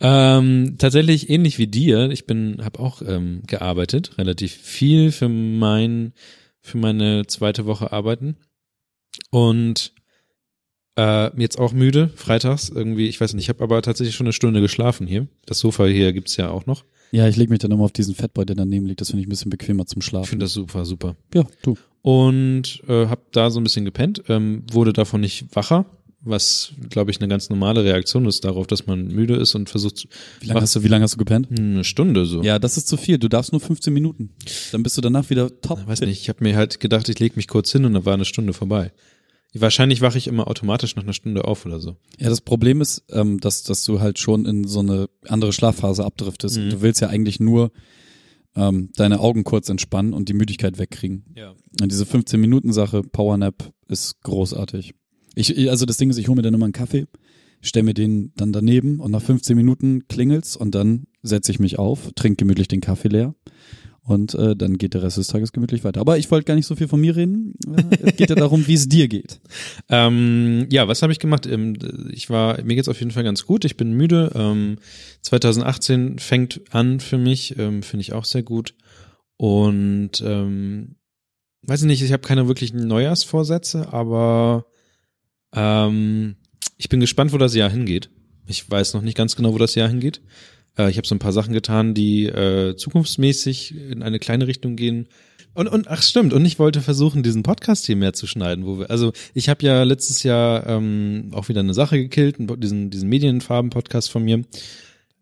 Ähm, 0.00 0.76
tatsächlich 0.78 1.28
ähnlich 1.28 1.58
wie 1.58 1.66
dir. 1.66 2.10
Ich 2.10 2.26
bin, 2.26 2.64
habe 2.64 2.78
auch 2.78 3.02
ähm, 3.02 3.42
gearbeitet, 3.46 4.16
relativ 4.18 4.52
viel 4.52 5.12
für 5.12 5.28
mein, 5.28 6.12
für 6.60 6.78
meine 6.78 7.26
zweite 7.26 7.66
Woche 7.66 7.92
arbeiten 7.92 8.36
und 9.30 9.92
äh, 10.96 11.36
jetzt 11.40 11.58
auch 11.58 11.72
müde. 11.72 12.10
Freitags 12.14 12.68
irgendwie. 12.68 13.08
Ich 13.08 13.20
weiß 13.20 13.34
nicht. 13.34 13.44
Ich 13.44 13.48
habe 13.48 13.64
aber 13.64 13.82
tatsächlich 13.82 14.14
schon 14.14 14.26
eine 14.26 14.32
Stunde 14.32 14.60
geschlafen 14.60 15.06
hier. 15.06 15.26
Das 15.44 15.58
Sofa 15.58 15.86
hier 15.86 16.12
gibt's 16.12 16.36
ja 16.36 16.50
auch 16.50 16.66
noch. 16.66 16.84
Ja, 17.12 17.28
ich 17.28 17.36
leg 17.36 17.50
mich 17.50 17.58
dann 17.58 17.70
immer 17.70 17.84
auf 17.84 17.92
diesen 17.92 18.14
Fettboy, 18.14 18.44
der 18.46 18.56
daneben 18.56 18.86
liegt. 18.86 19.00
Das 19.00 19.08
finde 19.10 19.22
ich 19.22 19.26
ein 19.26 19.30
bisschen 19.30 19.50
bequemer 19.50 19.86
zum 19.86 20.00
Ich 20.00 20.06
Schlafen. 20.06 20.28
finde 20.28 20.44
das 20.44 20.52
super, 20.52 20.84
super. 20.84 21.16
ja, 21.34 21.44
du. 21.62 21.76
und 22.02 22.82
äh, 22.88 23.06
habe 23.06 23.22
da 23.32 23.50
so 23.50 23.60
ein 23.60 23.64
bisschen 23.64 23.84
gepennt, 23.84 24.22
ähm, 24.28 24.64
wurde 24.72 24.92
davon 24.92 25.20
nicht 25.20 25.44
wacher, 25.54 25.86
was 26.22 26.72
glaube 26.90 27.10
ich 27.10 27.18
eine 27.18 27.28
ganz 27.28 27.48
normale 27.48 27.82
Reaktion 27.82 28.26
ist 28.26 28.44
darauf, 28.44 28.66
dass 28.66 28.86
man 28.86 29.06
müde 29.08 29.36
ist 29.36 29.54
und 29.54 29.70
versucht 29.70 30.06
Wie 30.40 30.46
lange 30.48 30.60
hast 30.60 30.76
du, 30.76 30.82
wie 30.82 30.88
lange 30.88 31.02
hast 31.04 31.14
du 31.14 31.18
gepennt? 31.18 31.48
eine 31.50 31.82
Stunde 31.82 32.26
so. 32.26 32.42
Ja, 32.42 32.58
das 32.58 32.76
ist 32.76 32.88
zu 32.88 32.98
viel. 32.98 33.16
Du 33.18 33.28
darfst 33.28 33.52
nur 33.52 33.60
15 33.60 33.90
Minuten. 33.92 34.28
Dann 34.72 34.82
bist 34.82 34.98
du 34.98 35.00
danach 35.00 35.30
wieder 35.30 35.48
top. 35.62 35.78
Ich 35.80 35.86
weiß 35.88 36.00
nicht, 36.02 36.20
ich 36.20 36.28
habe 36.28 36.44
mir 36.44 36.56
halt 36.56 36.78
gedacht, 36.78 37.08
ich 37.08 37.18
lege 37.18 37.36
mich 37.36 37.48
kurz 37.48 37.72
hin 37.72 37.86
und 37.86 37.94
dann 37.94 38.04
war 38.04 38.12
eine 38.14 38.26
Stunde 38.26 38.52
vorbei. 38.52 38.92
Wahrscheinlich 39.52 40.00
wache 40.00 40.16
ich 40.16 40.28
immer 40.28 40.46
automatisch 40.46 40.94
nach 40.94 41.02
einer 41.02 41.12
Stunde 41.12 41.44
auf 41.44 41.66
oder 41.66 41.80
so. 41.80 41.96
Ja, 42.18 42.28
das 42.28 42.40
Problem 42.40 42.80
ist, 42.80 43.04
ähm, 43.10 43.40
dass, 43.40 43.64
dass 43.64 43.84
du 43.84 44.00
halt 44.00 44.18
schon 44.18 44.46
in 44.46 44.66
so 44.66 44.78
eine 44.80 45.08
andere 45.26 45.52
Schlafphase 45.52 46.04
abdriftest. 46.04 46.58
Mhm. 46.58 46.70
Du 46.70 46.82
willst 46.82 47.00
ja 47.00 47.08
eigentlich 47.08 47.40
nur 47.40 47.72
ähm, 48.54 48.90
deine 48.94 49.20
Augen 49.20 49.42
kurz 49.42 49.68
entspannen 49.68 50.12
und 50.12 50.28
die 50.28 50.34
Müdigkeit 50.34 50.78
wegkriegen. 50.78 51.24
Ja. 51.34 51.54
Und 51.80 51.90
diese 51.90 52.04
15-Minuten-Sache, 52.04 53.02
Powernap, 53.02 53.72
ist 53.88 54.22
großartig. 54.22 54.94
Ich, 55.34 55.68
also 55.68 55.84
das 55.84 55.96
Ding 55.96 56.10
ist, 56.10 56.18
ich 56.18 56.28
hole 56.28 56.36
mir 56.36 56.42
dann 56.42 56.54
immer 56.54 56.66
einen 56.66 56.72
Kaffee, 56.72 57.06
stell 57.60 57.82
mir 57.82 57.94
den 57.94 58.32
dann 58.36 58.52
daneben 58.52 59.00
und 59.00 59.10
nach 59.10 59.22
15 59.22 59.56
Minuten 59.56 60.06
klingelt's 60.06 60.56
und 60.56 60.74
dann 60.74 61.06
setze 61.22 61.50
ich 61.50 61.58
mich 61.58 61.78
auf, 61.78 62.12
trinke 62.14 62.36
gemütlich 62.36 62.68
den 62.68 62.80
Kaffee 62.80 63.08
leer 63.08 63.34
und 64.10 64.34
äh, 64.34 64.56
dann 64.56 64.76
geht 64.76 64.94
der 64.94 65.04
Rest 65.04 65.18
des 65.18 65.28
Tages 65.28 65.52
gemütlich 65.52 65.84
weiter. 65.84 66.00
Aber 66.00 66.18
ich 66.18 66.28
wollte 66.32 66.46
gar 66.46 66.56
nicht 66.56 66.66
so 66.66 66.74
viel 66.74 66.88
von 66.88 67.00
mir 67.00 67.14
reden. 67.14 67.54
Äh, 67.64 68.08
es 68.08 68.16
geht 68.16 68.30
ja 68.30 68.34
darum, 68.34 68.66
wie 68.66 68.74
es 68.74 68.88
dir 68.88 69.08
geht. 69.08 69.40
Ähm, 69.92 70.66
ja, 70.70 70.86
was 70.86 71.02
habe 71.02 71.12
ich 71.12 71.18
gemacht? 71.18 71.46
Ähm, 71.46 71.76
Ich 72.12 72.30
war, 72.30 72.62
mir 72.62 72.76
geht's 72.76 72.88
auf 72.88 72.98
jeden 73.00 73.10
Fall 73.10 73.24
ganz 73.24 73.44
gut. 73.44 73.64
Ich 73.64 73.76
bin 73.76 73.92
müde. 73.92 74.30
Ähm, 74.34 74.78
2018 75.22 76.18
fängt 76.18 76.60
an 76.70 77.00
für 77.00 77.18
mich, 77.18 77.58
ähm, 77.58 77.82
finde 77.82 78.02
ich 78.02 78.12
auch 78.12 78.24
sehr 78.24 78.42
gut. 78.44 78.74
Und 79.36 80.22
ähm, 80.24 80.96
weiß 81.62 81.82
ich 81.82 81.86
nicht, 81.86 82.02
ich 82.02 82.12
habe 82.12 82.26
keine 82.26 82.46
wirklichen 82.46 82.86
Neujahrsvorsätze, 82.86 83.92
aber 83.92 84.66
ähm, 85.54 86.36
ich 86.76 86.88
bin 86.88 87.00
gespannt, 87.00 87.32
wo 87.32 87.38
das 87.38 87.54
Jahr 87.54 87.70
hingeht. 87.70 88.10
Ich 88.46 88.68
weiß 88.70 88.94
noch 88.94 89.02
nicht 89.02 89.16
ganz 89.16 89.34
genau, 89.36 89.52
wo 89.52 89.58
das 89.58 89.74
Jahr 89.74 89.88
hingeht. 89.88 90.20
Äh, 90.78 90.90
ich 90.90 90.96
habe 90.96 91.06
so 91.06 91.14
ein 91.14 91.20
paar 91.20 91.32
Sachen 91.32 91.52
getan, 91.52 91.94
die 91.94 92.26
äh, 92.26 92.76
zukunftsmäßig 92.76 93.74
in 93.76 94.02
eine 94.02 94.18
kleine 94.18 94.46
Richtung 94.46 94.76
gehen. 94.76 95.08
Und, 95.52 95.68
und 95.68 95.88
ach 95.88 96.02
stimmt, 96.02 96.32
und 96.32 96.44
ich 96.44 96.58
wollte 96.58 96.80
versuchen, 96.80 97.22
diesen 97.22 97.42
Podcast 97.42 97.86
hier 97.86 97.96
mehr 97.96 98.12
zu 98.12 98.26
schneiden, 98.26 98.66
wo 98.66 98.78
wir, 98.78 98.90
also 98.90 99.12
ich 99.34 99.48
habe 99.48 99.64
ja 99.66 99.82
letztes 99.82 100.22
Jahr 100.22 100.66
ähm, 100.66 101.30
auch 101.32 101.48
wieder 101.48 101.60
eine 101.60 101.74
Sache 101.74 101.98
gekillt, 101.98 102.36
diesen, 102.38 102.90
diesen 102.90 103.08
Medienfarben-Podcast 103.08 104.10
von 104.10 104.22
mir. 104.24 104.42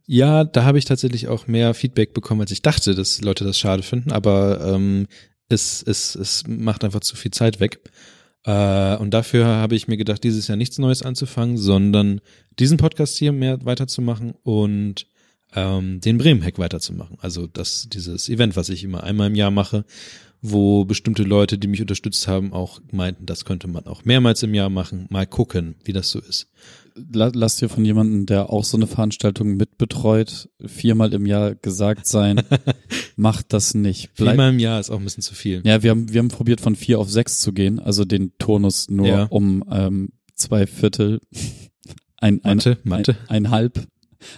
Ja, 0.06 0.44
da 0.44 0.64
habe 0.64 0.78
ich 0.78 0.84
tatsächlich 0.84 1.28
auch 1.28 1.46
mehr 1.46 1.74
Feedback 1.74 2.14
bekommen, 2.14 2.42
als 2.42 2.50
ich 2.50 2.62
dachte, 2.62 2.94
dass 2.94 3.22
Leute 3.22 3.44
das 3.44 3.58
schade 3.58 3.82
finden, 3.82 4.12
aber 4.12 4.74
ähm, 4.74 5.06
es, 5.48 5.82
es, 5.82 6.14
es 6.14 6.44
macht 6.46 6.84
einfach 6.84 7.00
zu 7.00 7.16
viel 7.16 7.30
Zeit 7.30 7.60
weg. 7.60 7.80
Äh, 8.44 8.96
und 8.96 9.12
dafür 9.12 9.46
habe 9.46 9.76
ich 9.76 9.88
mir 9.88 9.96
gedacht, 9.96 10.24
dieses 10.24 10.48
Jahr 10.48 10.56
nichts 10.56 10.78
Neues 10.78 11.02
anzufangen, 11.02 11.56
sondern 11.56 12.20
diesen 12.58 12.78
Podcast 12.78 13.16
hier 13.16 13.32
mehr 13.32 13.64
weiterzumachen 13.64 14.34
und 14.42 15.06
ähm, 15.54 16.00
den 16.00 16.18
Bremen-Hack 16.18 16.58
weiterzumachen. 16.58 17.16
Also 17.20 17.46
das, 17.46 17.88
dieses 17.88 18.28
Event, 18.28 18.56
was 18.56 18.68
ich 18.68 18.84
immer 18.84 19.02
einmal 19.04 19.28
im 19.28 19.34
Jahr 19.34 19.50
mache, 19.50 19.84
wo 20.40 20.84
bestimmte 20.84 21.24
Leute, 21.24 21.58
die 21.58 21.68
mich 21.68 21.80
unterstützt 21.80 22.28
haben, 22.28 22.52
auch 22.52 22.80
meinten, 22.92 23.26
das 23.26 23.44
könnte 23.44 23.66
man 23.66 23.86
auch 23.86 24.04
mehrmals 24.04 24.42
im 24.42 24.54
Jahr 24.54 24.70
machen. 24.70 25.06
Mal 25.10 25.26
gucken, 25.26 25.76
wie 25.84 25.92
das 25.92 26.10
so 26.10 26.20
ist. 26.20 26.48
Lass 27.12 27.56
dir 27.56 27.68
von 27.68 27.84
jemandem, 27.84 28.26
der 28.26 28.50
auch 28.50 28.64
so 28.64 28.76
eine 28.76 28.88
Veranstaltung 28.88 29.56
mitbetreut, 29.56 30.48
viermal 30.64 31.14
im 31.14 31.26
Jahr 31.26 31.54
gesagt 31.54 32.06
sein, 32.06 32.42
macht 33.16 33.52
das 33.52 33.74
nicht. 33.74 34.10
Bleib 34.16 34.34
viermal 34.34 34.50
im 34.50 34.58
Jahr 34.58 34.80
ist 34.80 34.90
auch 34.90 34.98
ein 34.98 35.04
bisschen 35.04 35.22
zu 35.22 35.34
viel. 35.34 35.62
Ja, 35.64 35.82
wir 35.82 35.90
haben, 35.90 36.12
wir 36.12 36.18
haben 36.18 36.28
probiert, 36.28 36.60
von 36.60 36.74
vier 36.74 36.98
auf 36.98 37.08
sechs 37.08 37.40
zu 37.40 37.52
gehen, 37.52 37.78
also 37.78 38.04
den 38.04 38.32
Turnus 38.38 38.90
nur 38.90 39.06
ja. 39.06 39.24
um 39.24 39.64
ähm, 39.70 40.08
zwei 40.34 40.66
Viertel, 40.66 41.20
ein, 42.16 42.44
ein, 42.44 42.56
Mathe, 42.56 42.78
Mathe. 42.82 43.16
Ein, 43.28 43.46
ein 43.46 43.50
halb 43.50 43.86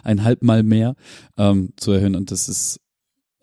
ein 0.02 0.24
halb 0.24 0.42
Mal 0.42 0.62
mehr 0.62 0.94
ähm, 1.36 1.70
zu 1.76 1.92
erhöhen. 1.92 2.16
Und 2.16 2.30
das 2.30 2.48
ist, 2.48 2.80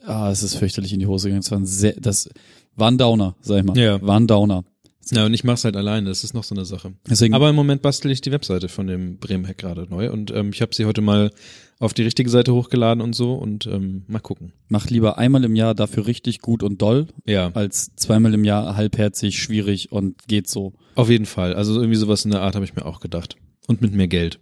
ah, 0.03 0.29
es 0.31 0.43
ist 0.43 0.55
fürchterlich 0.55 0.93
in 0.93 0.99
die 0.99 1.07
Hose 1.07 1.27
gegangen. 1.27 1.41
Das 1.41 1.51
war 1.51 1.59
ein 1.59 1.65
sehr, 1.65 1.93
das 1.99 2.29
war 2.75 2.89
ein 2.89 2.97
Downer, 2.97 3.35
sag 3.41 3.59
ich 3.59 3.63
mal. 3.63 3.77
Ja. 3.77 4.01
War 4.01 4.19
ein 4.19 4.27
Downer. 4.27 4.63
Ja, 5.11 5.25
und 5.25 5.33
ich 5.33 5.43
mach's 5.43 5.63
halt 5.63 5.75
alleine, 5.75 6.09
das 6.09 6.23
ist 6.23 6.33
noch 6.33 6.43
so 6.43 6.53
eine 6.53 6.65
Sache. 6.65 6.93
Deswegen, 7.09 7.33
Aber 7.33 7.49
im 7.49 7.55
Moment 7.55 7.81
bastel 7.81 8.11
ich 8.11 8.21
die 8.21 8.31
Webseite 8.31 8.67
von 8.67 8.87
dem 8.87 9.17
Bremen-Hack 9.17 9.57
gerade 9.57 9.87
neu 9.89 10.11
und 10.11 10.31
ähm, 10.31 10.49
ich 10.53 10.61
habe 10.61 10.75
sie 10.75 10.85
heute 10.85 11.01
mal 11.01 11.31
auf 11.79 11.93
die 11.93 12.01
richtige 12.01 12.29
Seite 12.29 12.53
hochgeladen 12.53 13.01
und 13.01 13.13
so 13.13 13.35
und 13.35 13.67
ähm, 13.67 14.03
mal 14.07 14.19
gucken. 14.19 14.53
Mach 14.67 14.89
lieber 14.89 15.17
einmal 15.17 15.43
im 15.43 15.55
Jahr 15.55 15.75
dafür 15.75 16.07
richtig 16.07 16.39
gut 16.39 16.63
und 16.63 16.81
doll, 16.81 17.07
ja. 17.25 17.51
als 17.53 17.95
zweimal 17.95 18.33
im 18.33 18.43
Jahr 18.43 18.75
halbherzig, 18.75 19.41
schwierig 19.41 19.91
und 19.91 20.27
geht 20.27 20.49
so. 20.49 20.73
Auf 20.95 21.09
jeden 21.09 21.25
Fall. 21.25 21.53
Also 21.53 21.75
irgendwie 21.75 21.97
sowas 21.97 22.25
in 22.25 22.31
der 22.31 22.41
Art 22.41 22.55
habe 22.55 22.65
ich 22.65 22.75
mir 22.75 22.85
auch 22.85 22.99
gedacht. 22.99 23.35
Und 23.67 23.81
mit 23.81 23.93
mehr 23.93 24.07
Geld. 24.07 24.39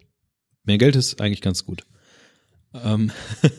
Mehr 0.66 0.78
Geld 0.78 0.96
ist 0.96 1.22
eigentlich 1.22 1.42
ganz 1.42 1.66
gut. 1.66 1.84
Ähm, 2.84 3.12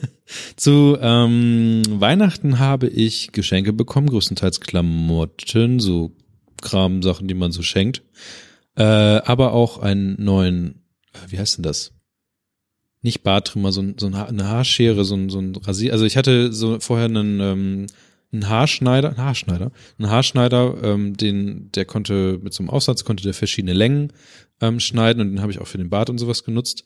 zu 0.55 0.97
ähm, 1.01 1.83
Weihnachten 1.89 2.59
habe 2.59 2.87
ich 2.87 3.31
Geschenke 3.31 3.73
bekommen, 3.73 4.07
größtenteils 4.07 4.59
Klamotten, 4.59 5.79
so 5.79 6.11
Kram, 6.61 7.01
Sachen, 7.01 7.27
die 7.27 7.33
man 7.33 7.51
so 7.51 7.61
schenkt. 7.61 8.03
Äh, 8.75 8.83
aber 8.83 9.53
auch 9.53 9.79
einen 9.79 10.23
neuen, 10.23 10.83
wie 11.27 11.39
heißt 11.39 11.57
denn 11.57 11.63
das? 11.63 11.93
Nicht 13.01 13.23
Bartrimmer, 13.23 13.71
so, 13.71 13.83
so 13.97 14.07
eine 14.07 14.47
Haarschere, 14.47 15.05
so 15.05 15.15
ein, 15.15 15.29
so 15.29 15.39
ein 15.39 15.55
Rasier. 15.55 15.93
Also 15.93 16.05
ich 16.05 16.17
hatte 16.17 16.51
so 16.51 16.79
vorher 16.79 17.05
einen, 17.05 17.39
ähm, 17.39 17.87
einen 18.31 18.49
Haarschneider, 18.49 19.09
einen 19.09 19.17
Haarschneider, 19.17 19.71
einen 19.97 20.09
Haarschneider, 20.09 20.75
ähm, 20.83 21.15
den, 21.15 21.71
der 21.71 21.85
konnte 21.85 22.39
mit 22.41 22.53
so 22.53 22.61
einem 22.61 22.69
Aussatz 22.69 23.03
konnte 23.03 23.23
der 23.23 23.33
verschiedene 23.33 23.73
Längen 23.73 24.11
ähm, 24.61 24.79
schneiden 24.79 25.21
und 25.21 25.31
den 25.31 25.41
habe 25.41 25.51
ich 25.51 25.59
auch 25.59 25.67
für 25.67 25.77
den 25.77 25.89
Bart 25.89 26.09
und 26.09 26.17
sowas 26.17 26.43
genutzt. 26.43 26.83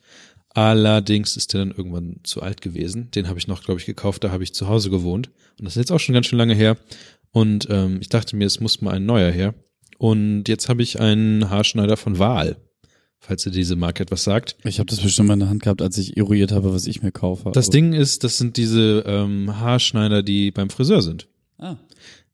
Allerdings 0.53 1.37
ist 1.37 1.53
der 1.53 1.61
dann 1.61 1.71
irgendwann 1.71 2.17
zu 2.23 2.41
alt 2.41 2.61
gewesen. 2.61 3.09
Den 3.11 3.29
habe 3.29 3.39
ich 3.39 3.47
noch, 3.47 3.63
glaube 3.63 3.79
ich, 3.79 3.85
gekauft, 3.85 4.23
da 4.23 4.31
habe 4.31 4.43
ich 4.43 4.53
zu 4.53 4.67
Hause 4.67 4.89
gewohnt. 4.89 5.29
Und 5.57 5.65
das 5.65 5.75
ist 5.75 5.79
jetzt 5.79 5.91
auch 5.91 5.99
schon 5.99 6.13
ganz 6.13 6.27
schön 6.27 6.39
lange 6.39 6.55
her. 6.55 6.77
Und 7.31 7.67
ähm, 7.69 7.99
ich 8.01 8.09
dachte 8.09 8.35
mir, 8.35 8.45
es 8.45 8.59
muss 8.59 8.81
mal 8.81 8.91
ein 8.91 9.05
neuer 9.05 9.31
her. 9.31 9.55
Und 9.97 10.49
jetzt 10.49 10.67
habe 10.67 10.83
ich 10.83 10.99
einen 10.99 11.49
Haarschneider 11.49 11.95
von 11.95 12.19
Wahl, 12.19 12.57
falls 13.19 13.45
ihr 13.45 13.51
diese 13.53 13.77
Marke 13.77 14.03
etwas 14.03 14.25
sagt. 14.25 14.57
Ich 14.65 14.79
habe 14.79 14.89
das 14.89 14.99
bestimmt 14.99 15.29
mal 15.29 15.35
in 15.35 15.41
der 15.41 15.49
Hand 15.49 15.63
gehabt, 15.63 15.81
als 15.81 15.97
ich 15.97 16.17
eruiert 16.17 16.51
habe, 16.51 16.73
was 16.73 16.85
ich 16.85 17.01
mir 17.01 17.11
kaufe. 17.11 17.51
Das 17.53 17.69
Ding 17.69 17.93
ist, 17.93 18.25
das 18.25 18.37
sind 18.37 18.57
diese 18.57 19.03
ähm, 19.05 19.57
Haarschneider, 19.57 20.21
die 20.21 20.51
beim 20.51 20.69
Friseur 20.69 21.01
sind. 21.01 21.29
Ah. 21.61 21.77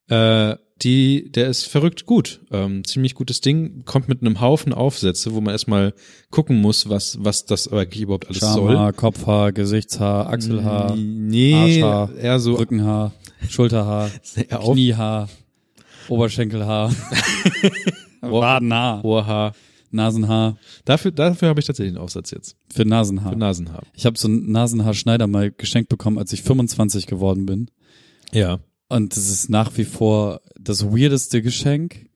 Äh, 0.09 0.57
die, 0.81 1.31
der 1.31 1.47
ist 1.47 1.65
verrückt 1.65 2.05
gut. 2.05 2.41
Ähm, 2.51 2.83
ziemlich 2.83 3.15
gutes 3.15 3.41
Ding. 3.41 3.83
Kommt 3.85 4.07
mit 4.07 4.21
einem 4.21 4.41
Haufen 4.41 4.73
Aufsätze, 4.73 5.33
wo 5.33 5.41
man 5.41 5.51
erstmal 5.51 5.93
gucken 6.29 6.61
muss, 6.61 6.87
was, 6.87 7.17
was 7.23 7.45
das 7.45 7.71
eigentlich 7.71 8.03
überhaupt 8.03 8.27
alles 8.27 8.39
Schamhaar, 8.39 8.83
soll. 8.85 8.93
Kopfhaar, 8.93 9.51
Gesichtshaar, 9.51 10.29
Achselhaar, 10.29 10.95
nee, 10.95 11.81
Arschhaar, 11.81 12.15
eher 12.15 12.39
so 12.39 12.55
Rückenhaar, 12.55 13.13
Schulterhaar, 13.49 14.11
Kniehaar, 14.49 15.29
Oberschenkelhaar, 16.09 16.93
Wadenhaar, 18.21 19.03
Ohrhaar. 19.03 19.53
Nasenhaar. 19.89 20.57
Dafür, 20.83 21.11
dafür 21.11 21.47
habe 21.47 21.61
ich 21.61 21.65
tatsächlich 21.65 21.95
einen 21.95 22.03
Aufsatz 22.03 22.31
jetzt. 22.31 22.57
Für 22.73 22.83
Nasenhaar. 22.83 23.31
Für 23.31 23.37
Nasenhaar. 23.37 23.83
Ich 23.93 24.05
habe 24.05 24.17
so 24.17 24.27
einen 24.27 24.51
Nasenhaarschneider 24.51 25.27
mal 25.27 25.49
geschenkt 25.49 25.87
bekommen, 25.87 26.17
als 26.17 26.33
ich 26.33 26.43
25 26.43 27.07
geworden 27.07 27.45
bin. 27.45 27.71
Ja. 28.33 28.59
Und 28.89 29.15
das 29.15 29.29
ist 29.29 29.49
nach 29.49 29.77
wie 29.77 29.85
vor 29.85 30.41
das 30.59 30.85
weirdeste 30.85 31.41
Geschenk, 31.41 32.07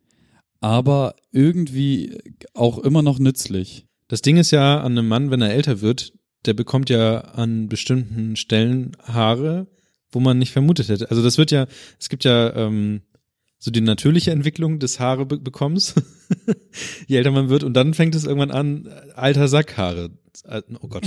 aber 0.60 1.16
irgendwie 1.32 2.18
auch 2.54 2.80
immer 2.80 3.02
noch 3.02 3.20
nützlich. 3.20 3.88
Das 4.08 4.22
Ding 4.22 4.38
ist 4.38 4.52
ja 4.52 4.82
an 4.82 4.98
einem 4.98 5.08
Mann, 5.08 5.32
wenn 5.32 5.42
er 5.42 5.54
älter 5.54 5.82
wird, 5.82 6.14
der 6.46 6.54
bekommt 6.54 6.90
ja 6.90 7.20
an 7.20 7.68
bestimmten 7.68 8.36
Stellen 8.36 8.96
Haare, 9.04 9.68
wo 10.12 10.20
man 10.20 10.38
nicht 10.38 10.52
vermutet 10.52 10.90
hätte. 10.90 11.10
Also 11.10 11.24
das 11.24 11.38
wird 11.38 11.52
ja, 11.52 11.68
es 12.00 12.10
gibt 12.10 12.24
ja 12.24 12.54
ähm, 12.56 13.02
so 13.58 13.72
die 13.72 13.82
natürliche 13.82 14.32
Entwicklung 14.32 14.80
des 14.80 15.00
Haare 15.00 15.26
be 15.26 15.38
bekommst, 15.38 16.02
je 17.08 17.18
älter 17.18 17.32
man 17.32 17.50
wird 17.50 17.64
und 17.64 17.74
dann 17.74 17.94
fängt 17.94 18.16
es 18.16 18.26
irgendwann 18.26 18.52
an, 18.52 18.90
alter 19.16 19.48
Sackhaare. 19.48 20.12
Äh, 20.46 20.62
oh 20.82 20.88
Gott. 20.88 21.04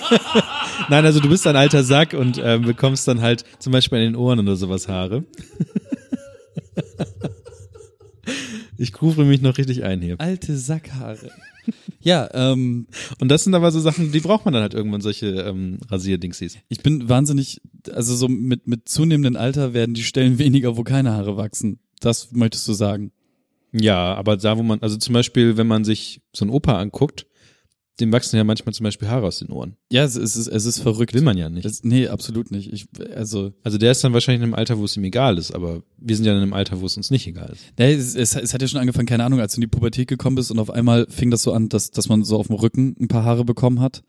Nein, 0.88 1.04
also 1.04 1.20
du 1.20 1.28
bist 1.28 1.46
ein 1.46 1.56
alter 1.56 1.84
Sack 1.84 2.14
und 2.14 2.40
ähm, 2.42 2.62
bekommst 2.62 3.06
dann 3.06 3.20
halt 3.20 3.44
zum 3.58 3.72
Beispiel 3.72 3.98
in 3.98 4.12
den 4.12 4.16
Ohren 4.16 4.40
oder 4.40 4.56
sowas 4.56 4.88
Haare. 4.88 5.24
ich 8.78 9.00
rufe 9.00 9.24
mich 9.24 9.42
noch 9.42 9.58
richtig 9.58 9.84
ein 9.84 10.00
hier. 10.00 10.16
Alte 10.18 10.56
Sackhaare. 10.56 11.30
Ja, 12.00 12.30
ähm. 12.32 12.86
Und 13.20 13.28
das 13.28 13.44
sind 13.44 13.54
aber 13.54 13.70
so 13.70 13.80
Sachen, 13.80 14.12
die 14.12 14.20
braucht 14.20 14.46
man 14.46 14.54
dann 14.54 14.62
halt 14.62 14.72
irgendwann, 14.72 15.02
solche 15.02 15.26
ähm, 15.26 15.78
Rasierdingsies. 15.90 16.56
Ich 16.68 16.82
bin 16.82 17.08
wahnsinnig, 17.08 17.60
also 17.92 18.16
so 18.16 18.28
mit, 18.28 18.66
mit 18.66 18.88
zunehmendem 18.88 19.36
Alter 19.36 19.74
werden 19.74 19.94
die 19.94 20.04
Stellen 20.04 20.38
weniger, 20.38 20.78
wo 20.78 20.84
keine 20.84 21.12
Haare 21.12 21.36
wachsen. 21.36 21.80
Das 22.00 22.32
möchtest 22.32 22.66
du 22.68 22.72
sagen. 22.72 23.12
Ja, 23.72 24.14
aber 24.14 24.36
da, 24.36 24.56
wo 24.56 24.62
man, 24.62 24.80
also 24.80 24.96
zum 24.96 25.12
Beispiel, 25.12 25.56
wenn 25.56 25.66
man 25.66 25.84
sich 25.84 26.20
so 26.32 26.44
ein 26.44 26.50
Opa 26.50 26.78
anguckt, 26.78 27.26
dem 28.00 28.12
wachsen 28.12 28.36
ja 28.36 28.44
manchmal 28.44 28.72
zum 28.74 28.84
Beispiel 28.84 29.08
Haare 29.08 29.26
aus 29.26 29.40
den 29.40 29.50
Ohren. 29.50 29.76
Ja, 29.90 30.04
es 30.04 30.14
ist, 30.14 30.36
es 30.36 30.66
ist 30.66 30.78
verrückt. 30.78 31.14
Will 31.14 31.22
man 31.22 31.36
ja 31.36 31.50
nicht. 31.50 31.64
Das, 31.64 31.82
nee, 31.82 32.06
absolut 32.06 32.50
nicht. 32.50 32.72
Ich, 32.72 32.86
also, 33.14 33.52
also 33.64 33.76
der 33.76 33.90
ist 33.90 34.04
dann 34.04 34.12
wahrscheinlich 34.12 34.40
in 34.40 34.44
einem 34.44 34.54
Alter, 34.54 34.78
wo 34.78 34.84
es 34.84 34.96
ihm 34.96 35.04
egal 35.04 35.36
ist, 35.36 35.52
aber 35.52 35.82
wir 35.96 36.14
sind 36.14 36.24
ja 36.24 36.32
in 36.32 36.40
einem 36.40 36.52
Alter, 36.52 36.80
wo 36.80 36.86
es 36.86 36.96
uns 36.96 37.10
nicht 37.10 37.26
egal 37.26 37.50
ist. 37.52 37.64
Nee, 37.76 37.94
es, 37.94 38.14
es, 38.14 38.36
es 38.36 38.54
hat 38.54 38.62
ja 38.62 38.68
schon 38.68 38.80
angefangen, 38.80 39.06
keine 39.06 39.24
Ahnung, 39.24 39.40
als 39.40 39.54
du 39.54 39.58
in 39.58 39.62
die 39.62 39.66
Pubertät 39.66 40.06
gekommen 40.06 40.36
bist 40.36 40.50
und 40.52 40.60
auf 40.60 40.70
einmal 40.70 41.06
fing 41.08 41.30
das 41.30 41.42
so 41.42 41.52
an, 41.52 41.68
dass, 41.68 41.90
dass 41.90 42.08
man 42.08 42.22
so 42.22 42.38
auf 42.38 42.46
dem 42.46 42.56
Rücken 42.56 42.94
ein 43.00 43.08
paar 43.08 43.24
Haare 43.24 43.44
bekommen 43.44 43.80
hat. 43.80 44.04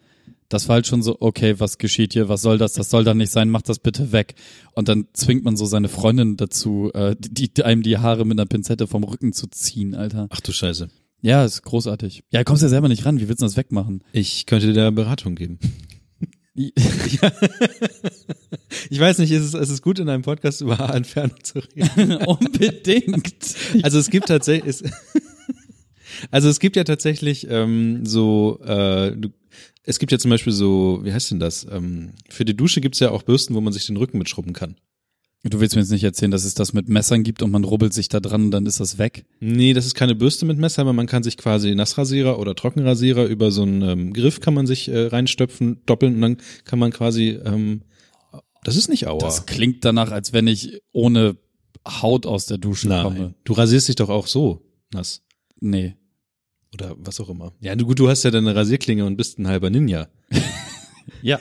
Das 0.50 0.67
war 0.67 0.75
halt 0.75 0.88
schon 0.88 1.03
so, 1.03 1.17
okay, 1.19 1.59
was 1.59 1.77
geschieht 1.77 2.13
hier, 2.13 2.27
was 2.27 2.41
soll 2.41 2.57
das, 2.57 2.74
das 2.74 2.89
soll 2.89 3.03
da 3.03 3.13
nicht 3.13 3.31
sein, 3.31 3.50
mach 3.50 3.62
das 3.62 3.79
bitte 3.79 4.12
weg. 4.12 4.36
Und 4.74 4.88
dann 4.88 5.07
zwingt 5.13 5.43
man 5.43 5.55
so 5.55 5.65
seine 5.65 5.89
Freundin 5.89 6.38
dazu, 6.38 6.91
äh, 6.93 7.15
die, 7.19 7.53
die 7.53 7.63
einem 7.63 7.83
die 7.83 7.98
Haare 7.98 8.25
mit 8.25 8.39
einer 8.39 8.48
Pinzette 8.48 8.88
vom 8.88 9.03
Rücken 9.03 9.33
zu 9.33 9.48
ziehen, 9.48 9.93
Alter. 9.93 10.27
Ach 10.29 10.41
du 10.41 10.51
Scheiße. 10.51 10.89
Ja, 11.21 11.43
ist 11.43 11.62
großartig. 11.63 12.24
Ja, 12.31 12.43
kommst 12.43 12.63
ja 12.63 12.69
selber 12.69 12.88
nicht 12.88 13.05
ran. 13.05 13.19
Wie 13.19 13.27
willst 13.27 13.41
du 13.41 13.45
das 13.45 13.57
wegmachen? 13.57 14.03
Ich 14.13 14.45
könnte 14.45 14.67
dir 14.67 14.74
da 14.74 14.89
Beratung 14.91 15.36
geben. 15.36 15.59
ja. 16.55 16.71
Ich 18.91 19.00
weiß 19.00 19.19
nicht, 19.19 19.31
ist 19.31 19.43
es, 19.43 19.53
ist 19.53 19.69
es 19.69 19.81
gut, 19.81 20.00
in 20.00 20.09
einem 20.09 20.24
Podcast 20.24 20.62
über 20.62 20.77
Haarentfernung 20.77 21.43
zu 21.43 21.59
reden? 21.59 22.15
Unbedingt. 22.25 23.55
Also 23.83 24.00
es 24.00 24.09
gibt 24.09 24.27
tatsächlich, 24.27 24.83
also 26.32 26.50
es 26.50 26.60
gibt 26.60 26.76
ja 26.76 26.84
tatsächlich 26.84 27.48
ähm, 27.50 28.06
so, 28.06 28.60
äh, 28.64 29.16
du, 29.16 29.30
es 29.84 30.00
gibt 30.00 30.12
ja 30.12 30.20
zum 30.20 30.32
Beispiel 30.32 30.54
so, 30.54 31.00
wie 31.04 31.14
heißt 31.14 31.32
denn 31.32 31.40
das? 31.40 31.66
Ähm, 31.70 32.12
für 32.30 32.46
die 32.46 32.56
Dusche 32.56 32.82
gibt's 32.82 33.00
ja 33.00 33.12
auch 33.12 33.24
Bürsten, 33.24 33.56
wo 33.56 33.62
man 33.62 33.74
sich 33.74 33.86
den 33.86 33.98
Rücken 33.98 34.18
mitschrubben 34.18 34.54
kann. 34.54 34.76
Du 35.44 35.62
willst 35.62 35.76
mir 35.76 35.82
jetzt 35.82 35.92
nicht 35.92 36.04
erzählen, 36.04 36.32
dass 36.32 36.44
es 36.44 36.54
das 36.54 36.74
mit 36.74 36.90
Messern 36.90 37.24
gibt 37.24 37.42
und 37.42 37.52
man 37.52 37.64
rubbelt 37.64 37.94
sich 37.94 38.10
da 38.10 38.20
dran 38.20 38.46
und 38.46 38.52
dann 38.52 38.66
ist 38.66 38.82
das 38.82 38.98
weg? 38.98 39.26
Nee, 39.40 39.72
das 39.72 39.86
ist 39.86 39.96
keine 39.96 40.14
Bürste 40.14 40.46
mit 40.46 40.58
Messer, 40.58 40.82
aber 40.82 40.92
man 40.92 41.08
kann 41.08 41.24
sich 41.24 41.38
quasi 41.38 41.74
Nassrasierer 41.76 42.40
oder 42.40 42.56
Trockenrasierer 42.56 43.26
über 43.26 43.50
so 43.50 43.62
einen 43.62 43.82
ähm, 43.82 44.14
Griff 44.14 44.42
kann 44.42 44.54
man 44.54 44.68
sich 44.68 44.90
äh, 44.90 45.08
reinstöpfen, 45.08 45.82
doppeln 45.86 46.16
und 46.16 46.22
dann 46.22 46.38
kann 46.66 46.78
man 46.78 46.92
quasi, 46.92 47.40
ähm, 47.46 47.84
das 48.66 48.76
ist 48.76 48.90
nicht 48.90 49.08
Aua. 49.08 49.20
Das 49.20 49.46
klingt 49.46 49.86
danach, 49.86 50.12
als 50.12 50.34
wenn 50.34 50.46
ich 50.46 50.82
ohne 50.92 51.38
Haut 51.88 52.26
aus 52.26 52.46
der 52.46 52.58
Dusche 52.58 52.90
Nein, 52.90 53.04
komme. 53.04 53.34
Du 53.46 53.54
rasierst 53.54 53.88
dich 53.88 53.96
doch 53.96 54.10
auch 54.10 54.28
so 54.28 54.62
nass. 54.94 55.24
Nee. 55.62 55.96
Oder 56.74 56.96
was 57.00 57.20
auch 57.20 57.30
immer. 57.30 57.54
Ja, 57.62 57.76
du, 57.76 57.86
gut, 57.86 58.00
du 58.00 58.10
hast 58.10 58.24
ja 58.24 58.32
deine 58.32 58.56
Rasierklinge 58.56 59.06
und 59.06 59.18
bist 59.18 59.40
ein 59.40 59.48
halber 59.48 59.70
Ninja. 59.70 60.08
ja, 61.22 61.40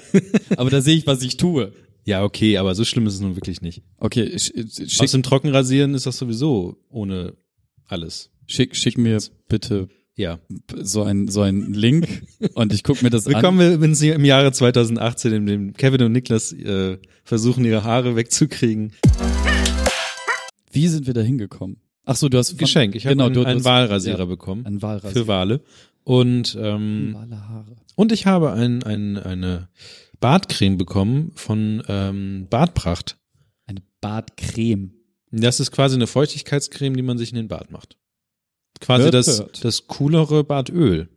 aber 0.57 0.71
da 0.71 0.81
sehe 0.81 0.97
ich, 0.97 1.07
was 1.07 1.23
ich 1.23 1.37
tue. 1.37 1.73
Ja, 2.05 2.25
okay, 2.25 2.57
aber 2.57 2.75
so 2.75 2.85
schlimm 2.85 3.07
ist 3.07 3.15
es 3.15 3.21
nun 3.21 3.37
wirklich 3.37 3.61
nicht. 3.61 3.83
Okay, 3.99 4.39
sch, 4.39 4.53
schick, 4.87 5.01
Aus 5.03 5.13
dem 5.13 5.23
Trockenrasieren 5.23 5.95
ist 5.95 6.07
das 6.07 6.17
sowieso 6.17 6.79
ohne 6.89 7.35
alles. 7.85 8.31
schick, 8.47 8.75
schick 8.75 8.97
mir 8.97 9.19
bitte 9.49 9.89
Ja. 10.17 10.41
so 10.83 11.03
ein 11.03 11.29
so 11.29 11.43
ein 11.43 11.75
Link 11.75 12.23
und 12.55 12.73
ich 12.73 12.83
guck 12.83 13.03
mir 13.03 13.11
das 13.11 13.27
an. 13.27 13.35
Willkommen 13.35 13.59
wir 13.59 14.15
im 14.15 14.25
Jahre 14.25 14.53
2018, 14.53 15.33
in 15.35 15.47
dem 15.47 15.73
Kevin 15.75 16.03
und 16.03 16.13
Niklas 16.13 16.53
äh, 16.55 16.97
versuchen, 17.25 17.67
ihre 17.67 17.85
Haare 17.85 18.17
wegzukriegen. 18.17 18.93
Wie 20.73 20.89
sind 20.89 21.07
wir 21.07 21.13
da 21.15 21.21
hingekommen? 21.21 21.77
Ach 22.11 22.17
so, 22.17 22.29
du 22.29 22.39
hast 22.39 22.51
von- 22.51 22.59
Geschenk. 22.59 22.95
Ich 22.95 23.05
habe 23.07 23.15
genau, 23.15 23.27
einen, 23.27 23.35
du, 23.35 23.45
einen 23.45 23.59
du, 23.61 23.65
Wahlrasierer 23.65 24.21
ja, 24.21 24.25
bekommen. 24.25 24.65
Ein 24.67 24.81
Wahlrasierer. 24.83 25.13
Für 25.25 25.29
Wale. 25.29 25.61
Und, 26.05 26.57
ähm, 26.61 27.13
Wale 27.15 27.49
Haare. 27.49 27.77
und 27.97 28.13
ich 28.13 28.25
habe 28.27 28.53
ein, 28.53 28.83
ein, 28.83 29.19
eine 29.19 29.69
Bartcreme 30.21 30.79
bekommen 30.79 31.33
von 31.35 31.83
ähm, 31.87 32.47
Bartpracht. 32.49 33.19
Eine 33.67 33.83
Bartcreme. 34.01 34.93
Das 35.31 35.61
ist 35.61 35.71
quasi 35.71 35.97
eine 35.97 36.07
Feuchtigkeitscreme, 36.07 36.97
die 36.97 37.03
man 37.03 37.19
sich 37.19 37.31
in 37.31 37.37
den 37.37 37.49
Bart 37.49 37.71
macht. 37.71 37.99
Quasi 38.81 39.03
Hört, 39.05 39.15
das, 39.15 39.39
hört. 39.41 39.63
das 39.65 39.87
coolere 39.87 40.45
Bartöl. 40.45 41.09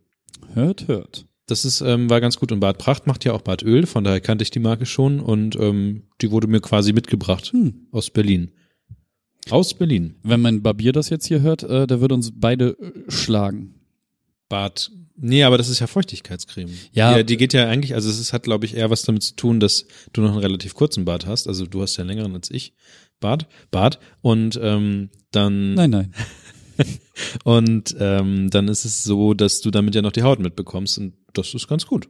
Hört, 0.52 0.88
hört. 0.88 1.26
Das 1.46 1.64
ist, 1.64 1.80
ähm, 1.80 2.10
war 2.10 2.20
ganz 2.20 2.38
gut. 2.38 2.52
Und 2.52 2.60
Bartpracht 2.60 3.06
macht 3.06 3.24
ja 3.24 3.32
auch 3.32 3.40
Bartöl, 3.40 3.86
von 3.86 4.04
daher 4.04 4.20
kannte 4.20 4.42
ich 4.42 4.50
die 4.50 4.58
Marke 4.60 4.84
schon 4.84 5.20
und 5.20 5.56
ähm, 5.56 6.02
die 6.20 6.30
wurde 6.30 6.46
mir 6.48 6.60
quasi 6.60 6.92
mitgebracht 6.92 7.50
Hm. 7.52 7.86
aus 7.92 8.10
Berlin. 8.10 8.50
Aus 9.50 9.74
Berlin. 9.74 10.14
Wenn 10.22 10.40
mein 10.40 10.62
Barbier 10.62 10.92
das 10.92 11.10
jetzt 11.10 11.26
hier 11.26 11.40
hört, 11.40 11.62
äh, 11.62 11.86
der 11.86 12.00
wird 12.00 12.12
uns 12.12 12.32
beide 12.34 12.76
äh, 12.78 13.10
schlagen. 13.10 13.74
Bart. 14.48 14.90
Nee, 15.16 15.44
aber 15.44 15.58
das 15.58 15.68
ist 15.68 15.80
ja 15.80 15.86
Feuchtigkeitscreme. 15.86 16.70
Ja. 16.92 17.18
Die, 17.18 17.24
die 17.24 17.36
geht 17.36 17.52
ja 17.52 17.68
eigentlich, 17.68 17.94
also 17.94 18.08
es 18.08 18.18
ist, 18.18 18.32
hat, 18.32 18.44
glaube 18.44 18.66
ich, 18.66 18.76
eher 18.76 18.90
was 18.90 19.02
damit 19.02 19.22
zu 19.22 19.34
tun, 19.34 19.60
dass 19.60 19.86
du 20.12 20.20
noch 20.20 20.30
einen 20.30 20.40
relativ 20.40 20.74
kurzen 20.74 21.04
Bart 21.04 21.26
hast. 21.26 21.48
Also 21.48 21.66
du 21.66 21.82
hast 21.82 21.96
ja 21.96 22.02
einen 22.02 22.10
längeren 22.10 22.34
als 22.34 22.50
ich. 22.50 22.74
Bart, 23.20 23.46
Bart. 23.70 23.98
Und 24.20 24.58
ähm, 24.62 25.10
dann 25.30 25.74
Nein, 25.74 25.90
nein. 25.90 26.14
und 27.44 27.94
ähm, 27.98 28.50
dann 28.50 28.68
ist 28.68 28.84
es 28.84 29.04
so, 29.04 29.34
dass 29.34 29.60
du 29.60 29.70
damit 29.70 29.94
ja 29.94 30.02
noch 30.02 30.12
die 30.12 30.22
Haut 30.22 30.40
mitbekommst 30.40 30.98
und 30.98 31.14
das 31.32 31.54
ist 31.54 31.68
ganz 31.68 31.86
gut. 31.86 32.08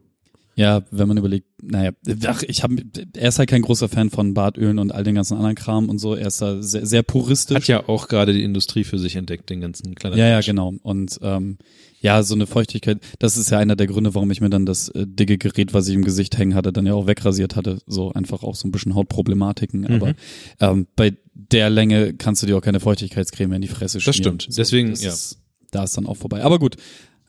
Ja, 0.55 0.83
wenn 0.91 1.09
man 1.09 1.17
überlegt, 1.17 1.47
naja, 1.63 1.93
ach, 2.27 2.43
ich 2.43 2.63
habe, 2.63 2.77
er 3.17 3.29
ist 3.29 3.39
halt 3.39 3.49
kein 3.49 3.63
großer 3.63 3.89
Fan 3.89 4.11
von 4.11 4.35
Bartölen 4.35 4.79
und 4.79 4.93
all 4.93 5.03
den 5.03 5.15
ganzen 5.15 5.37
anderen 5.37 5.55
Kram 5.55 5.89
und 5.89 5.99
so. 5.99 6.15
Er 6.15 6.27
ist 6.27 6.43
da 6.43 6.63
sehr, 6.63 6.85
sehr 6.85 7.03
puristisch. 7.03 7.57
Hat 7.57 7.69
ja 7.69 7.89
auch 7.89 8.09
gerade 8.09 8.35
die 8.35 8.43
Industrie 8.43 8.85
für 8.85 8.99
sich 8.99 9.17
entdeckt, 9.17 9.49
den 9.49 9.63
ganzen 9.63 9.95
kleinen. 9.95 10.19
Ja, 10.19 10.29
ja, 10.29 10.41
genau. 10.41 10.75
Und 10.83 11.19
ähm, 11.23 11.57
ja, 12.01 12.23
so 12.23 12.35
eine 12.35 12.47
Feuchtigkeit, 12.47 13.01
das 13.19 13.37
ist 13.39 13.51
ja 13.51 13.59
einer 13.59 13.77
der 13.77 13.87
Gründe, 13.87 14.15
warum 14.15 14.31
ich 14.31 14.41
mir 14.41 14.51
dann 14.51 14.67
das 14.67 14.89
äh, 14.91 15.07
dicke 15.07 15.39
Gerät, 15.39 15.73
was 15.73 15.89
ich 15.89 15.95
im 15.95 16.05
Gesicht 16.05 16.37
hängen 16.37 16.55
hatte, 16.55 16.73
dann 16.73 16.85
ja 16.85 16.95
auch 16.95 17.07
wegrasiert 17.07 17.57
hatte. 17.57 17.79
So 17.87 18.13
einfach 18.13 18.43
auch 18.43 18.55
so 18.55 18.69
ein 18.69 18.73
bisschen 18.73 18.95
Hautproblematiken. 18.95 19.83
Mhm. 19.83 19.93
Aber 19.95 20.15
ähm, 20.61 20.87
bei 20.97 21.17
der 21.33 21.71
Länge 21.71 22.13
kannst 22.15 22.43
du 22.43 22.47
dir 22.47 22.59
auch 22.59 22.63
keine 22.63 22.81
Feuchtigkeitscreme 22.81 23.55
in 23.55 23.63
die 23.63 23.69
Fresse 23.69 24.01
schmieren. 24.01 24.41
stimmt. 24.41 24.59
Deswegen, 24.59 24.91
das 24.91 25.03
ja. 25.03 25.11
Ist, 25.11 25.39
da 25.71 25.85
ist 25.85 25.97
dann 25.97 26.07
auch 26.07 26.17
vorbei. 26.17 26.43
Aber 26.43 26.59
gut. 26.59 26.77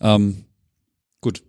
Ähm, 0.02 0.44
Gut. 1.24 1.42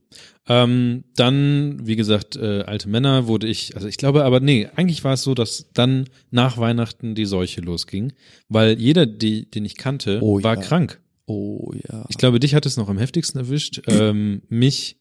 Ähm, 0.47 1.03
dann, 1.17 1.81
wie 1.85 1.97
gesagt, 1.97 2.37
äh, 2.37 2.63
alte 2.63 2.89
Männer 2.89 3.27
wurde 3.27 3.49
ich, 3.49 3.75
also 3.75 3.89
ich 3.89 3.97
glaube 3.97 4.25
aber, 4.25 4.39
nee, 4.41 4.69
eigentlich 4.77 5.03
war 5.03 5.15
es 5.15 5.23
so, 5.23 5.35
dass 5.35 5.71
dann 5.75 6.09
nach 6.31 6.59
Weihnachten 6.59 7.15
die 7.17 7.25
Seuche 7.25 7.61
losging, 7.61 8.13
weil 8.49 8.79
jeder, 8.79 9.05
die, 9.07 9.51
den 9.51 9.65
ich 9.65 9.77
kannte, 9.77 10.21
Oh, 10.23 10.41
war 10.43 10.55
ja. 10.57 10.61
krank. 10.63 11.01
oh 11.27 11.73
ja. 11.91 12.05
Ich 12.09 12.19
glaube, 12.19 12.39
dich 12.41 12.55
hat 12.55 12.67
es 12.67 12.77
noch 12.77 12.89
am 12.89 12.99
heftigsten 12.99 13.41
erwischt. 13.41 13.83
Ähm, 13.89 14.43
mich, 14.49 14.97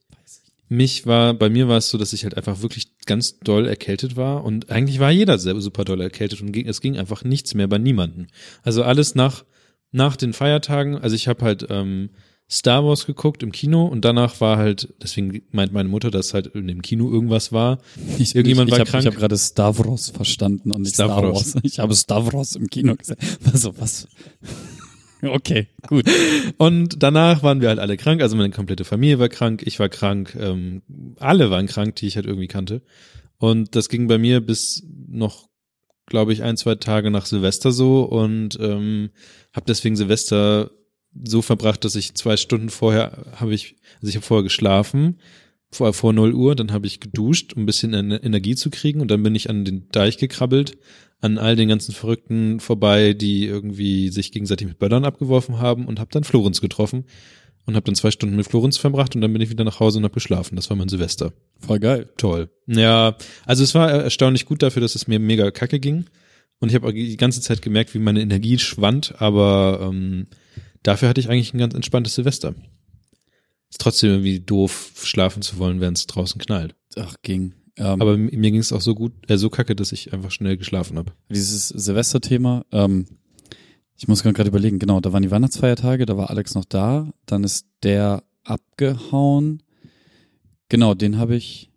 mich 0.69 1.05
war, 1.05 1.33
bei 1.35 1.49
mir 1.49 1.67
war 1.67 1.77
es 1.77 1.89
so, 1.89 1.97
dass 1.99 2.13
ich 2.13 2.23
halt 2.23 2.35
einfach 2.35 2.61
wirklich 2.63 2.97
ganz 3.05 3.37
doll 3.39 3.67
erkältet 3.67 4.15
war 4.15 4.43
und 4.43 4.71
eigentlich 4.71 4.99
war 4.99 5.11
jeder 5.11 5.37
super 5.37 5.83
doll 5.85 6.01
erkältet 6.01 6.41
und 6.41 6.51
ging, 6.51 6.67
es 6.67 6.81
ging 6.81 6.97
einfach 6.97 7.23
nichts 7.23 7.53
mehr 7.53 7.67
bei 7.67 7.77
niemanden. 7.77 8.27
Also 8.63 8.81
alles 8.83 9.13
nach, 9.13 9.43
nach 9.91 10.15
den 10.15 10.33
Feiertagen, 10.33 10.97
also 10.97 11.15
ich 11.15 11.27
habe 11.27 11.45
halt 11.45 11.67
ähm, 11.69 12.09
Star 12.53 12.85
Wars 12.85 13.07
geguckt 13.07 13.41
im 13.41 13.51
Kino 13.51 13.85
und 13.85 14.05
danach 14.05 14.39
war 14.39 14.57
halt, 14.57 14.93
deswegen 15.01 15.41
meint 15.51 15.73
meine 15.73 15.89
Mutter, 15.89 16.11
dass 16.11 16.35
halt 16.35 16.45
in 16.47 16.67
dem 16.67 16.83
Kino 16.83 17.11
irgendwas 17.11 17.51
war. 17.51 17.79
Ich, 18.19 18.35
Irgendjemand 18.35 18.69
ich, 18.69 18.73
ich 18.73 18.79
war 18.79 18.85
hab, 18.85 18.87
krank. 18.87 19.01
Ich 19.01 19.07
habe 19.07 19.17
gerade 19.17 19.37
Stavros 19.37 20.11
verstanden 20.11 20.71
und 20.71 20.83
nicht 20.83 20.93
Star 20.93 21.07
Stavros. 21.07 21.55
Wars. 21.55 21.63
Ich 21.63 21.79
habe 21.79 21.95
Stavros 21.95 22.55
im 22.55 22.67
Kino 22.67 22.95
gesehen. 22.95 23.17
Also 23.51 23.73
was? 23.77 24.07
Okay, 25.23 25.67
gut. 25.87 26.03
Und 26.57 27.01
danach 27.01 27.43
waren 27.43 27.61
wir 27.61 27.69
halt 27.69 27.79
alle 27.79 27.95
krank, 27.95 28.21
also 28.21 28.35
meine 28.35 28.49
komplette 28.49 28.83
Familie 28.83 29.19
war 29.19 29.29
krank, 29.29 29.63
ich 29.65 29.79
war 29.79 29.87
krank, 29.87 30.35
ähm, 30.37 30.81
alle 31.17 31.49
waren 31.49 31.65
krank, 31.67 31.95
die 31.95 32.07
ich 32.07 32.17
halt 32.17 32.25
irgendwie 32.25 32.49
kannte. 32.49 32.81
Und 33.37 33.73
das 33.77 33.87
ging 33.87 34.07
bei 34.07 34.17
mir 34.17 34.41
bis 34.41 34.83
noch, 35.07 35.47
glaube 36.07 36.33
ich, 36.33 36.43
ein, 36.43 36.57
zwei 36.57 36.75
Tage 36.75 37.09
nach 37.09 37.25
Silvester 37.25 37.71
so 37.71 38.03
und 38.03 38.59
ähm, 38.59 39.11
habe 39.53 39.65
deswegen 39.65 39.95
Silvester 39.95 40.71
so 41.23 41.41
verbracht, 41.41 41.83
dass 41.85 41.95
ich 41.95 42.15
zwei 42.15 42.37
Stunden 42.37 42.69
vorher 42.69 43.25
habe 43.35 43.53
ich, 43.53 43.75
also 43.97 44.07
ich 44.09 44.15
habe 44.15 44.25
vorher 44.25 44.43
geschlafen, 44.43 45.19
vor, 45.71 45.93
vor 45.93 46.13
0 46.13 46.33
Uhr, 46.33 46.55
dann 46.55 46.71
habe 46.71 46.87
ich 46.87 46.99
geduscht, 46.99 47.53
um 47.53 47.63
ein 47.63 47.65
bisschen 47.65 47.93
Ener- 47.93 48.23
Energie 48.23 48.55
zu 48.55 48.69
kriegen 48.69 49.01
und 49.01 49.09
dann 49.09 49.23
bin 49.23 49.35
ich 49.35 49.49
an 49.49 49.65
den 49.65 49.89
Deich 49.89 50.17
gekrabbelt, 50.17 50.77
an 51.19 51.37
all 51.37 51.55
den 51.55 51.69
ganzen 51.69 51.93
Verrückten 51.93 52.59
vorbei, 52.59 53.13
die 53.13 53.45
irgendwie 53.45 54.09
sich 54.09 54.31
gegenseitig 54.31 54.67
mit 54.67 54.79
Böllern 54.79 55.05
abgeworfen 55.05 55.59
haben 55.59 55.87
und 55.87 55.99
habe 55.99 56.11
dann 56.11 56.23
Florenz 56.23 56.61
getroffen 56.61 57.05
und 57.65 57.75
habe 57.75 57.85
dann 57.85 57.95
zwei 57.95 58.11
Stunden 58.11 58.35
mit 58.35 58.45
Florenz 58.45 58.77
verbracht 58.77 59.15
und 59.15 59.21
dann 59.21 59.31
bin 59.31 59.41
ich 59.41 59.49
wieder 59.49 59.63
nach 59.63 59.79
Hause 59.79 59.99
und 59.99 60.03
habe 60.03 60.13
geschlafen. 60.13 60.55
Das 60.55 60.69
war 60.69 60.77
mein 60.77 60.89
Silvester. 60.89 61.31
Voll 61.59 61.79
geil. 61.79 62.09
Toll. 62.17 62.49
Ja, 62.67 63.15
also 63.45 63.63
es 63.63 63.73
war 63.73 63.89
erstaunlich 63.89 64.45
gut 64.45 64.61
dafür, 64.61 64.81
dass 64.81 64.95
es 64.95 65.07
mir 65.07 65.19
mega 65.19 65.49
kacke 65.51 65.79
ging. 65.79 66.05
Und 66.59 66.69
ich 66.69 66.75
habe 66.75 66.87
auch 66.87 66.91
die 66.91 67.17
ganze 67.17 67.41
Zeit 67.41 67.61
gemerkt, 67.61 67.93
wie 67.93 67.99
meine 67.99 68.21
Energie 68.21 68.57
schwand, 68.59 69.15
aber 69.21 69.79
ähm, 69.81 70.27
dafür 70.83 71.09
hatte 71.09 71.19
ich 71.19 71.29
eigentlich 71.29 71.53
ein 71.53 71.59
ganz 71.59 71.73
entspanntes 71.73 72.15
Silvester. 72.15 72.53
Ist 73.69 73.81
trotzdem 73.81 74.11
irgendwie 74.11 74.39
doof, 74.39 74.91
schlafen 75.03 75.41
zu 75.41 75.57
wollen, 75.57 75.81
während 75.81 75.97
es 75.97 76.05
draußen 76.05 76.39
knallt. 76.39 76.75
Ach, 76.95 77.15
ging. 77.23 77.55
Ähm, 77.77 78.01
Aber 78.01 78.17
mir 78.17 78.37
mir 78.37 78.51
ging 78.51 78.59
es 78.59 78.71
auch 78.71 78.81
so 78.81 78.93
gut, 78.93 79.13
äh, 79.29 79.37
so 79.37 79.49
kacke, 79.49 79.75
dass 79.75 79.91
ich 79.91 80.13
einfach 80.13 80.29
schnell 80.29 80.57
geschlafen 80.57 80.97
habe. 80.97 81.13
dieses 81.29 81.69
Silvesterthema, 81.69 82.65
ähm, 82.71 83.07
ich 83.97 84.07
muss 84.07 84.21
gerade 84.23 84.49
überlegen, 84.49 84.79
genau, 84.79 84.99
da 84.99 85.13
waren 85.13 85.23
die 85.23 85.31
Weihnachtsfeiertage, 85.31 86.05
da 86.05 86.17
war 86.17 86.29
Alex 86.29 86.55
noch 86.55 86.65
da, 86.65 87.11
dann 87.25 87.43
ist 87.43 87.65
der 87.83 88.23
abgehauen. 88.43 89.63
Genau, 90.69 90.93
den 90.93 91.17
habe 91.17 91.35
ich, 91.35 91.71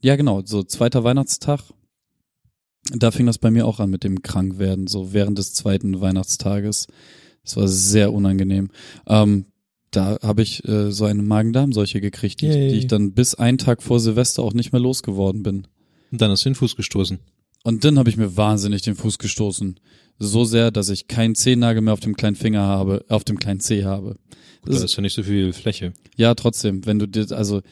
ja 0.00 0.16
genau, 0.16 0.42
so 0.44 0.62
zweiter 0.62 1.04
Weihnachtstag. 1.04 1.60
Da 2.92 3.10
fing 3.10 3.26
das 3.26 3.38
bei 3.38 3.50
mir 3.50 3.66
auch 3.66 3.80
an 3.80 3.90
mit 3.90 4.04
dem 4.04 4.22
Krankwerden, 4.22 4.86
so 4.86 5.12
während 5.12 5.38
des 5.38 5.54
zweiten 5.54 6.00
Weihnachtstages. 6.00 6.86
Das 7.44 7.56
war 7.56 7.68
sehr 7.68 8.12
unangenehm. 8.12 8.70
Ähm, 9.06 9.46
da 9.90 10.18
habe 10.22 10.42
ich 10.42 10.66
äh, 10.68 10.90
so 10.90 11.04
eine 11.04 11.22
Magen-Darm-Seuche 11.22 12.00
gekriegt, 12.00 12.40
die, 12.40 12.48
die 12.48 12.78
ich 12.78 12.86
dann 12.88 13.12
bis 13.12 13.34
einen 13.34 13.58
Tag 13.58 13.82
vor 13.82 14.00
Silvester 14.00 14.42
auch 14.42 14.54
nicht 14.54 14.72
mehr 14.72 14.80
losgeworden 14.80 15.42
bin. 15.42 15.66
Und 16.10 16.20
dann 16.20 16.30
hast 16.30 16.44
du 16.44 16.50
den 16.50 16.56
Fuß 16.56 16.74
gestoßen. 16.76 17.20
Und 17.62 17.84
dann 17.84 17.98
habe 17.98 18.10
ich 18.10 18.16
mir 18.16 18.36
wahnsinnig 18.36 18.82
den 18.82 18.96
Fuß 18.96 19.18
gestoßen. 19.18 19.78
So 20.18 20.44
sehr, 20.44 20.70
dass 20.70 20.88
ich 20.88 21.08
keinen 21.08 21.34
Zehennagel 21.34 21.82
mehr 21.82 21.92
auf 21.92 22.00
dem 22.00 22.16
kleinen 22.16 22.36
Finger 22.36 22.62
habe, 22.62 23.04
auf 23.08 23.24
dem 23.24 23.38
kleinen 23.38 23.60
Zeh 23.60 23.84
habe. 23.84 24.16
Da 24.64 24.72
Das, 24.72 24.82
ist 24.82 24.96
ja 24.96 25.02
nicht 25.02 25.14
so 25.14 25.22
viel 25.22 25.52
Fläche. 25.52 25.92
ja, 26.16 26.34
trotzdem, 26.34 26.86
wenn 26.86 26.98
du 26.98 27.06
dir, 27.06 27.30
also, 27.32 27.62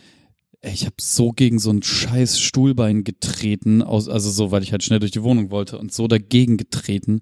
ich 0.63 0.85
habe 0.85 0.97
so 1.01 1.31
gegen 1.33 1.59
so 1.59 1.71
ein 1.71 1.83
scheiß 1.83 2.39
Stuhlbein 2.39 3.05
getreten, 3.05 3.83
aus, 3.83 4.09
also 4.09 4.31
so, 4.31 4.51
weil 4.51 4.63
ich 4.63 4.73
halt 4.73 4.83
schnell 4.85 5.01
durch 5.01 5.11
die 5.11 5.23
Wohnung 5.23 5.51
wollte 5.51 5.79
und 5.79 5.93
so 5.93 6.07
dagegen 6.07 6.57
getreten. 6.57 7.21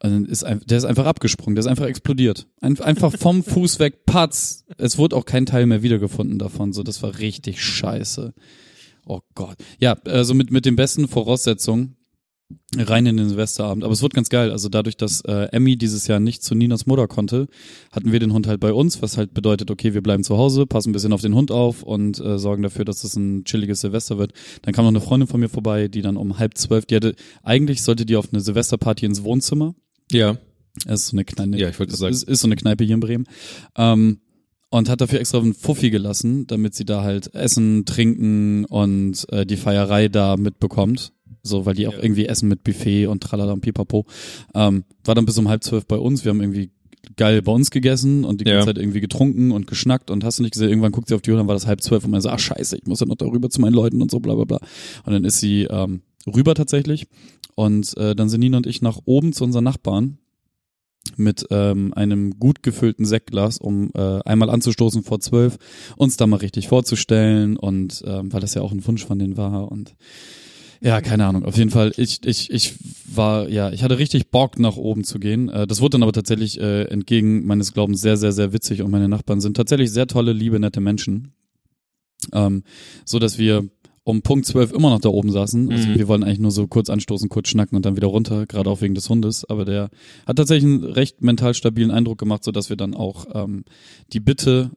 Dann 0.00 0.26
ist 0.26 0.44
ein, 0.44 0.60
der 0.64 0.78
ist 0.78 0.84
einfach 0.84 1.06
abgesprungen, 1.06 1.56
der 1.56 1.60
ist 1.60 1.66
einfach 1.66 1.86
explodiert. 1.86 2.46
Ein, 2.60 2.78
einfach 2.80 3.16
vom 3.16 3.42
Fuß 3.44 3.80
weg, 3.80 4.06
patz. 4.06 4.64
Es 4.76 4.96
wurde 4.96 5.16
auch 5.16 5.24
kein 5.24 5.46
Teil 5.46 5.66
mehr 5.66 5.82
wiedergefunden 5.82 6.38
davon, 6.38 6.72
so, 6.72 6.82
das 6.82 7.02
war 7.02 7.18
richtig 7.18 7.62
scheiße. 7.62 8.32
Oh 9.06 9.20
Gott. 9.34 9.56
Ja, 9.80 9.96
also 10.04 10.34
mit, 10.34 10.50
mit 10.50 10.66
den 10.66 10.76
besten 10.76 11.08
Voraussetzungen 11.08 11.96
rein 12.76 13.06
in 13.06 13.16
den 13.16 13.28
Silvesterabend. 13.28 13.84
Aber 13.84 13.92
es 13.92 14.02
wird 14.02 14.14
ganz 14.14 14.28
geil. 14.28 14.50
Also 14.50 14.68
dadurch, 14.68 14.96
dass 14.96 15.22
äh, 15.22 15.48
Emmy 15.52 15.76
dieses 15.76 16.06
Jahr 16.06 16.20
nicht 16.20 16.42
zu 16.42 16.54
Ninas 16.54 16.86
Mutter 16.86 17.08
konnte, 17.08 17.48
hatten 17.92 18.12
wir 18.12 18.20
den 18.20 18.32
Hund 18.32 18.46
halt 18.46 18.60
bei 18.60 18.72
uns, 18.72 19.02
was 19.02 19.16
halt 19.16 19.34
bedeutet, 19.34 19.70
okay, 19.70 19.94
wir 19.94 20.02
bleiben 20.02 20.24
zu 20.24 20.36
Hause, 20.36 20.66
passen 20.66 20.90
ein 20.90 20.92
bisschen 20.92 21.12
auf 21.12 21.20
den 21.20 21.34
Hund 21.34 21.50
auf 21.50 21.82
und 21.82 22.20
äh, 22.20 22.38
sorgen 22.38 22.62
dafür, 22.62 22.84
dass 22.84 23.04
es 23.04 23.16
ein 23.16 23.44
chilliges 23.44 23.80
Silvester 23.80 24.18
wird. 24.18 24.32
Dann 24.62 24.74
kam 24.74 24.84
noch 24.84 24.90
eine 24.90 25.00
Freundin 25.00 25.28
von 25.28 25.40
mir 25.40 25.48
vorbei, 25.48 25.88
die 25.88 26.02
dann 26.02 26.16
um 26.16 26.38
halb 26.38 26.56
zwölf, 26.56 26.86
die 26.86 26.96
hatte, 26.96 27.14
eigentlich 27.42 27.82
sollte 27.82 28.06
die 28.06 28.16
auf 28.16 28.32
eine 28.32 28.40
Silvesterparty 28.40 29.06
ins 29.06 29.24
Wohnzimmer. 29.24 29.74
Ja. 30.12 30.36
Das 30.86 31.00
ist 31.02 31.08
so 31.08 31.16
eine 31.16 31.24
kleine, 31.24 31.58
Ja, 31.58 31.68
ich 31.68 31.78
wollte 31.78 31.96
sagen. 31.96 32.12
Ist, 32.14 32.22
ist 32.22 32.40
so 32.40 32.46
eine 32.48 32.56
Kneipe 32.56 32.84
hier 32.84 32.94
in 32.94 33.00
Bremen. 33.00 33.26
Ähm, 33.76 34.20
und 34.70 34.88
hat 34.90 35.00
dafür 35.00 35.18
extra 35.20 35.38
einen 35.38 35.54
Fuffi 35.54 35.88
gelassen, 35.90 36.46
damit 36.46 36.74
sie 36.74 36.84
da 36.84 37.02
halt 37.02 37.34
essen, 37.34 37.84
trinken 37.86 38.66
und 38.66 39.24
äh, 39.32 39.46
die 39.46 39.56
Feierei 39.56 40.08
da 40.08 40.36
mitbekommt. 40.36 41.12
So, 41.42 41.64
weil 41.64 41.74
die 41.74 41.86
auch 41.88 41.94
Ja. 41.94 42.02
irgendwie 42.02 42.26
essen 42.26 42.48
mit 42.48 42.64
Buffet 42.64 43.06
und 43.06 43.22
tralala 43.22 43.52
und 43.52 43.62
pipapo. 43.62 44.04
Ähm, 44.54 44.84
war 45.04 45.14
dann 45.14 45.24
bis 45.24 45.38
um 45.38 45.48
halb 45.48 45.64
zwölf 45.64 45.86
bei 45.86 45.96
uns. 45.96 46.24
Wir 46.24 46.30
haben 46.30 46.40
irgendwie 46.42 46.70
geil 47.16 47.40
bei 47.40 47.52
uns 47.52 47.70
gegessen 47.70 48.24
und 48.24 48.40
die 48.42 48.44
Ja. 48.48 48.54
ganze 48.56 48.66
Zeit 48.68 48.78
irgendwie 48.78 49.00
getrunken 49.00 49.52
und 49.52 49.66
geschnackt 49.66 50.10
und 50.10 50.22
hast 50.22 50.38
du 50.38 50.42
nicht 50.42 50.52
gesehen, 50.52 50.68
irgendwann 50.68 50.92
guckt 50.92 51.08
sie 51.08 51.14
auf 51.14 51.22
die 51.22 51.30
Uhr, 51.30 51.38
dann 51.38 51.46
war 51.48 51.54
das 51.54 51.66
halb 51.66 51.80
zwölf 51.80 52.04
und 52.04 52.10
man 52.10 52.20
so, 52.20 52.28
ach 52.28 52.38
scheiße, 52.38 52.76
ich 52.76 52.86
muss 52.86 53.00
ja 53.00 53.06
noch 53.06 53.16
darüber 53.16 53.48
zu 53.48 53.60
meinen 53.62 53.72
Leuten 53.72 54.02
und 54.02 54.10
so, 54.10 54.20
bla 54.20 54.34
bla 54.34 54.44
bla. 54.44 54.58
Und 55.04 55.12
dann 55.14 55.24
ist 55.24 55.40
sie 55.40 55.62
ähm, 55.70 56.02
rüber 56.26 56.54
tatsächlich. 56.54 57.06
Und 57.58 57.96
äh, 57.96 58.14
dann 58.14 58.28
sind 58.28 58.38
Nina 58.38 58.58
und 58.58 58.68
ich 58.68 58.82
nach 58.82 59.00
oben 59.04 59.32
zu 59.32 59.42
unseren 59.42 59.64
Nachbarn 59.64 60.18
mit 61.16 61.44
ähm, 61.50 61.92
einem 61.92 62.38
gut 62.38 62.62
gefüllten 62.62 63.04
Sektglas, 63.04 63.58
um 63.58 63.90
äh, 63.96 64.20
einmal 64.20 64.48
anzustoßen 64.48 65.02
vor 65.02 65.18
zwölf, 65.18 65.58
uns 65.96 66.16
da 66.16 66.28
mal 66.28 66.36
richtig 66.36 66.68
vorzustellen 66.68 67.56
und 67.56 68.00
ähm, 68.06 68.32
weil 68.32 68.40
das 68.40 68.54
ja 68.54 68.62
auch 68.62 68.70
ein 68.70 68.86
Wunsch 68.86 69.04
von 69.04 69.18
denen 69.18 69.36
war 69.36 69.72
und 69.72 69.96
ja, 70.80 71.00
keine 71.00 71.26
Ahnung. 71.26 71.44
Auf 71.44 71.56
jeden 71.56 71.70
Fall, 71.70 71.92
ich, 71.96 72.24
ich, 72.24 72.52
ich 72.52 72.74
war, 73.12 73.48
ja, 73.48 73.72
ich 73.72 73.82
hatte 73.82 73.98
richtig 73.98 74.30
Bock, 74.30 74.60
nach 74.60 74.76
oben 74.76 75.02
zu 75.02 75.18
gehen. 75.18 75.48
Äh, 75.48 75.66
das 75.66 75.80
wurde 75.80 75.94
dann 75.94 76.04
aber 76.04 76.12
tatsächlich 76.12 76.60
äh, 76.60 76.84
entgegen 76.84 77.44
meines 77.44 77.74
Glaubens 77.74 78.00
sehr, 78.00 78.16
sehr, 78.16 78.30
sehr 78.30 78.52
witzig 78.52 78.82
und 78.82 78.92
meine 78.92 79.08
Nachbarn 79.08 79.40
sind 79.40 79.56
tatsächlich 79.56 79.90
sehr 79.90 80.06
tolle, 80.06 80.32
liebe, 80.32 80.60
nette 80.60 80.80
Menschen. 80.80 81.32
Ähm, 82.32 82.62
so 83.04 83.18
dass 83.18 83.36
wir 83.36 83.68
um 84.08 84.22
Punkt 84.22 84.46
12 84.46 84.72
immer 84.72 84.90
noch 84.90 85.00
da 85.00 85.10
oben 85.10 85.30
saßen. 85.30 85.70
Also 85.70 85.88
Mhm. 85.90 85.94
wir 85.98 86.08
wollen 86.08 86.24
eigentlich 86.24 86.38
nur 86.38 86.50
so 86.50 86.66
kurz 86.66 86.88
anstoßen, 86.88 87.28
kurz 87.28 87.48
schnacken 87.48 87.76
und 87.76 87.84
dann 87.84 87.96
wieder 87.96 88.06
runter, 88.08 88.46
gerade 88.46 88.70
auch 88.70 88.80
wegen 88.80 88.94
des 88.94 89.08
Hundes. 89.10 89.44
Aber 89.44 89.64
der 89.64 89.90
hat 90.26 90.36
tatsächlich 90.36 90.64
einen 90.64 90.84
recht 90.84 91.20
mental 91.22 91.52
stabilen 91.54 91.90
Eindruck 91.90 92.18
gemacht, 92.18 92.42
so 92.42 92.50
dass 92.50 92.70
wir 92.70 92.76
dann 92.76 92.94
auch 92.94 93.26
ähm, 93.34 93.64
die 94.12 94.20
Bitte 94.20 94.70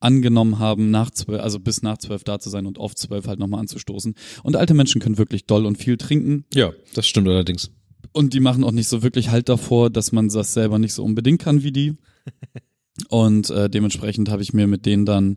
angenommen 0.00 0.58
haben, 0.58 0.90
nach 0.90 1.10
zwölf, 1.10 1.40
also 1.40 1.60
bis 1.60 1.82
nach 1.82 1.98
zwölf 1.98 2.24
da 2.24 2.38
zu 2.38 2.50
sein 2.50 2.66
und 2.66 2.78
auf 2.78 2.94
zwölf 2.94 3.26
halt 3.26 3.38
nochmal 3.38 3.60
anzustoßen. 3.60 4.14
Und 4.42 4.56
alte 4.56 4.74
Menschen 4.74 5.00
können 5.00 5.18
wirklich 5.18 5.46
doll 5.46 5.64
und 5.66 5.78
viel 5.78 5.96
trinken 5.96 6.44
Ja, 6.52 6.72
das 6.94 7.06
stimmt 7.06 7.28
allerdings. 7.28 7.70
und 8.12 8.34
die 8.34 8.40
machen 8.40 8.64
auch 8.64 8.72
nicht 8.72 8.88
so 8.88 9.02
wirklich 9.02 9.30
Halt 9.30 9.48
davor, 9.48 9.88
dass 9.88 10.12
man 10.12 10.28
das 10.28 10.52
selber 10.52 10.78
nicht 10.78 10.92
so 10.94 11.02
unbedingt 11.04 11.40
kann 11.40 11.62
wie 11.62 11.72
die. 11.72 11.94
Und 13.08 13.50
äh, 13.50 13.68
dementsprechend 13.68 14.28
habe 14.30 14.42
ich 14.42 14.52
mir 14.52 14.68
mit 14.68 14.86
denen 14.86 15.04
dann 15.04 15.36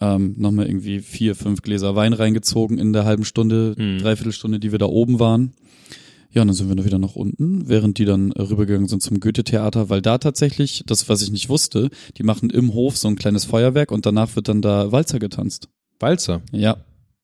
ähm, 0.00 0.34
nochmal 0.38 0.66
irgendwie 0.66 1.00
vier, 1.00 1.34
fünf 1.34 1.62
Gläser 1.62 1.94
Wein 1.94 2.12
reingezogen 2.12 2.78
in 2.78 2.92
der 2.92 3.04
halben 3.04 3.24
Stunde, 3.24 3.74
Mhm. 3.76 3.98
Dreiviertelstunde, 3.98 4.58
die 4.58 4.72
wir 4.72 4.78
da 4.78 4.86
oben 4.86 5.18
waren. 5.20 5.52
Ja, 6.32 6.42
und 6.42 6.48
dann 6.48 6.54
sind 6.54 6.68
wir 6.68 6.76
noch 6.76 6.84
wieder 6.84 6.98
nach 7.00 7.16
unten, 7.16 7.68
während 7.68 7.98
die 7.98 8.04
dann 8.04 8.30
rübergegangen 8.30 8.86
sind 8.86 9.02
zum 9.02 9.18
Goethe-Theater, 9.18 9.88
weil 9.90 10.00
da 10.00 10.18
tatsächlich, 10.18 10.84
das 10.86 11.08
was 11.08 11.22
ich 11.22 11.32
nicht 11.32 11.48
wusste, 11.48 11.90
die 12.16 12.22
machen 12.22 12.50
im 12.50 12.72
Hof 12.72 12.96
so 12.96 13.08
ein 13.08 13.16
kleines 13.16 13.44
Feuerwerk 13.44 13.90
und 13.90 14.06
danach 14.06 14.36
wird 14.36 14.48
dann 14.48 14.62
da 14.62 14.92
Walzer 14.92 15.18
getanzt. 15.18 15.68
Walzer. 15.98 16.40
Ja. 16.52 16.76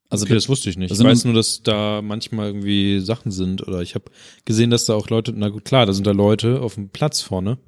Also 0.09 0.25
okay, 0.25 0.35
das 0.35 0.49
wusste 0.49 0.71
ich 0.71 0.77
nicht. 0.77 0.93
Ich 0.93 0.99
weiß 1.03 1.25
nur, 1.25 1.35
dass 1.35 1.63
da 1.63 2.01
manchmal 2.03 2.49
irgendwie 2.49 3.01
Sachen 3.01 3.31
sind 3.33 3.67
oder 3.67 3.81
ich 3.83 3.95
habe 3.95 4.05
gesehen, 4.45 4.71
dass 4.71 4.85
da 4.87 4.95
auch 4.95 5.09
Leute, 5.09 5.33
na 5.37 5.49
gut, 5.49 5.65
klar, 5.65 5.87
da 5.87 5.93
sind 5.93 6.07
da 6.07 6.13
Leute 6.13 6.61
auf 6.61 6.75
dem 6.75 6.89
Platz 6.91 7.21
vorne, 7.21 7.59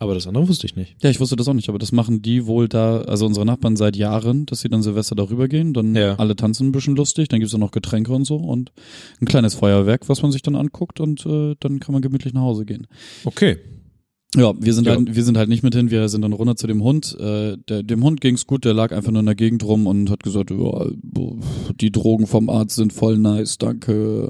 aber 0.00 0.14
das 0.14 0.26
andere 0.26 0.48
wusste 0.48 0.66
ich 0.66 0.76
nicht. 0.76 0.96
Ja, 1.02 1.10
ich 1.10 1.18
wusste 1.20 1.36
das 1.36 1.48
auch 1.48 1.54
nicht, 1.54 1.68
aber 1.68 1.78
das 1.78 1.92
machen 1.92 2.22
die 2.22 2.46
wohl 2.46 2.68
da, 2.68 3.00
also 3.02 3.26
unsere 3.26 3.44
Nachbarn 3.46 3.76
seit 3.76 3.96
Jahren, 3.96 4.46
dass 4.46 4.60
sie 4.60 4.68
dann 4.68 4.82
Silvester 4.82 5.14
darüber 5.16 5.48
gehen, 5.48 5.74
dann 5.74 5.94
Ja. 5.94 6.14
alle 6.16 6.36
tanzen 6.36 6.68
ein 6.68 6.72
bisschen 6.72 6.96
lustig, 6.96 7.28
dann 7.28 7.40
gibt's 7.40 7.54
auch 7.54 7.58
noch 7.58 7.72
Getränke 7.72 8.12
und 8.12 8.24
so 8.24 8.36
und 8.36 8.72
ein 9.20 9.26
kleines 9.26 9.54
Feuerwerk, 9.54 10.08
was 10.08 10.22
man 10.22 10.30
sich 10.32 10.42
dann 10.42 10.54
anguckt 10.56 11.00
und 11.00 11.26
äh, 11.26 11.54
dann 11.60 11.80
kann 11.80 11.92
man 11.92 12.02
gemütlich 12.02 12.32
nach 12.34 12.42
Hause 12.42 12.64
gehen. 12.64 12.86
Okay. 13.24 13.58
Ja, 14.36 14.52
wir 14.60 14.74
sind 14.74 14.86
Ja. 14.86 14.94
halt, 14.94 15.14
wir 15.16 15.24
sind 15.24 15.38
halt 15.38 15.48
nicht 15.48 15.62
mit 15.62 15.74
hin, 15.74 15.90
wir 15.90 16.06
sind 16.10 16.20
dann 16.20 16.34
runter 16.34 16.54
zu 16.54 16.66
dem 16.66 16.82
Hund. 16.82 17.16
Äh, 17.18 17.56
der, 17.66 17.82
dem 17.82 18.04
Hund 18.04 18.20
ging's 18.20 18.46
gut, 18.46 18.66
der 18.66 18.74
lag 18.74 18.92
einfach 18.92 19.10
nur 19.10 19.20
in 19.20 19.26
der 19.26 19.34
Gegend 19.34 19.64
rum 19.64 19.86
und 19.86 20.10
hat 20.10 20.22
gesagt, 20.22 20.50
die 21.80 21.90
Drogen 21.92 22.26
vom 22.26 22.50
Arzt 22.50 22.76
sind 22.76 22.92
voll 22.92 23.16
nice, 23.18 23.56
danke. 23.56 24.28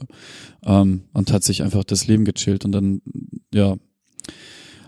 Ähm, 0.65 1.03
und 1.13 1.33
hat 1.33 1.43
sich 1.43 1.65
einfach 1.65 1.83
das 1.83 2.07
Leben 2.07 2.25
gechillt 2.25 2.65
und 2.65 2.71
dann, 2.73 3.03
ja, 3.53 3.77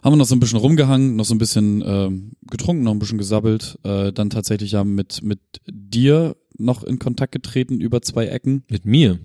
haben 0.03 0.13
wir 0.13 0.17
noch 0.17 0.27
so 0.27 0.35
ein 0.35 0.41
bisschen 0.41 0.59
rumgehangen, 0.59 1.17
noch 1.17 1.25
so 1.25 1.35
ein 1.35 1.39
bisschen 1.39 1.83
ähm, 1.87 2.33
getrunken, 2.51 2.85
noch 2.85 2.93
ein 2.93 2.99
bisschen 2.99 3.19
gesabbelt, 3.19 3.79
äh, 3.85 4.13
dann 4.13 4.31
tatsächlich 4.31 4.73
ja 4.73 4.85
mit, 4.85 5.23
mit 5.23 5.41
dir 5.71 6.37
noch 6.59 6.85
in 6.85 6.99
Kontakt 6.99 7.33
getreten 7.33 7.81
über 7.81 8.03
zwei 8.03 8.27
Ecken. 8.27 8.65
Mit 8.69 8.85
mir. 8.85 9.19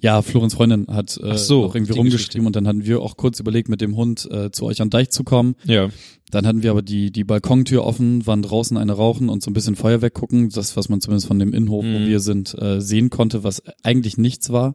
Ja, 0.00 0.22
Florenz 0.22 0.54
Freundin 0.54 0.86
hat 0.88 1.20
äh, 1.22 1.36
so, 1.36 1.62
noch 1.62 1.74
irgendwie 1.74 1.92
rumgeschrieben 1.92 2.46
und 2.46 2.56
dann 2.56 2.66
hatten 2.66 2.86
wir 2.86 3.02
auch 3.02 3.16
kurz 3.18 3.38
überlegt, 3.38 3.68
mit 3.68 3.82
dem 3.82 3.96
Hund 3.96 4.26
äh, 4.30 4.50
zu 4.50 4.64
euch 4.64 4.80
an 4.80 4.86
den 4.86 4.92
Deich 4.92 5.10
zu 5.10 5.24
kommen. 5.24 5.56
Ja. 5.64 5.90
Dann 6.30 6.46
hatten 6.46 6.62
wir 6.62 6.70
aber 6.70 6.80
die, 6.80 7.10
die 7.12 7.24
Balkontür 7.24 7.84
offen, 7.84 8.26
waren 8.26 8.40
draußen 8.40 8.78
eine 8.78 8.92
rauchen 8.92 9.28
und 9.28 9.42
so 9.42 9.50
ein 9.50 9.52
bisschen 9.52 9.76
Feuerwerk 9.76 10.14
gucken. 10.14 10.48
Das, 10.48 10.76
was 10.76 10.88
man 10.88 11.00
zumindest 11.02 11.26
von 11.26 11.38
dem 11.38 11.52
Innenhof, 11.52 11.84
wo 11.84 11.98
Mhm. 11.98 12.06
wir 12.06 12.20
sind, 12.20 12.56
äh, 12.58 12.80
sehen 12.80 13.10
konnte, 13.10 13.44
was 13.44 13.62
eigentlich 13.82 14.16
nichts 14.16 14.50
war. 14.50 14.74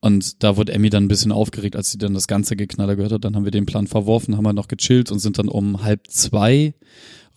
Und 0.00 0.42
da 0.42 0.56
wurde 0.56 0.72
Emmy 0.72 0.88
dann 0.88 1.04
ein 1.04 1.08
bisschen 1.08 1.32
aufgeregt, 1.32 1.76
als 1.76 1.90
sie 1.90 1.98
dann 1.98 2.14
das 2.14 2.26
ganze 2.26 2.56
Geknaller 2.56 2.96
gehört 2.96 3.12
hat. 3.12 3.24
Dann 3.24 3.36
haben 3.36 3.44
wir 3.44 3.50
den 3.50 3.66
Plan 3.66 3.86
verworfen, 3.86 4.36
haben 4.36 4.44
wir 4.44 4.54
noch 4.54 4.68
gechillt 4.68 5.10
und 5.12 5.18
sind 5.18 5.38
dann 5.38 5.48
um 5.48 5.82
halb 5.82 6.06
zwei 6.08 6.74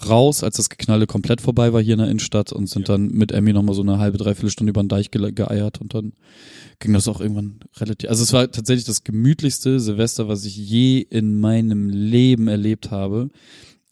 raus, 0.07 0.43
als 0.43 0.57
das 0.57 0.69
Geknalle 0.69 1.07
komplett 1.07 1.41
vorbei 1.41 1.73
war 1.73 1.81
hier 1.81 1.93
in 1.93 1.99
der 1.99 2.09
Innenstadt 2.09 2.51
und 2.51 2.67
sind 2.67 2.89
dann 2.89 3.09
mit 3.09 3.31
Emmy 3.31 3.53
nochmal 3.53 3.75
so 3.75 3.81
eine 3.81 3.99
halbe, 3.99 4.17
dreiviertel 4.17 4.49
Stunde 4.49 4.71
über 4.71 4.83
den 4.83 4.89
Deich 4.89 5.11
ge 5.11 5.31
geeiert 5.31 5.81
und 5.81 5.93
dann 5.93 6.13
ging 6.79 6.93
das 6.93 7.07
auch 7.07 7.21
irgendwann 7.21 7.59
relativ, 7.77 8.09
also 8.09 8.23
es 8.23 8.33
war 8.33 8.49
tatsächlich 8.51 8.85
das 8.85 9.03
gemütlichste 9.03 9.79
Silvester, 9.79 10.27
was 10.27 10.45
ich 10.45 10.57
je 10.57 10.99
in 10.99 11.39
meinem 11.39 11.89
Leben 11.89 12.47
erlebt 12.47 12.91
habe. 12.91 13.29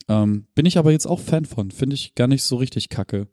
Ähm, 0.08 0.46
bin 0.56 0.66
ich 0.66 0.78
aber 0.78 0.92
jetzt 0.92 1.06
auch 1.06 1.20
Fan 1.20 1.46
von, 1.46 1.72
finde 1.72 1.94
ich 1.94 2.16
gar 2.16 2.28
nicht 2.28 2.44
so 2.44 2.58
richtig 2.58 2.90
kacke. 2.90 3.28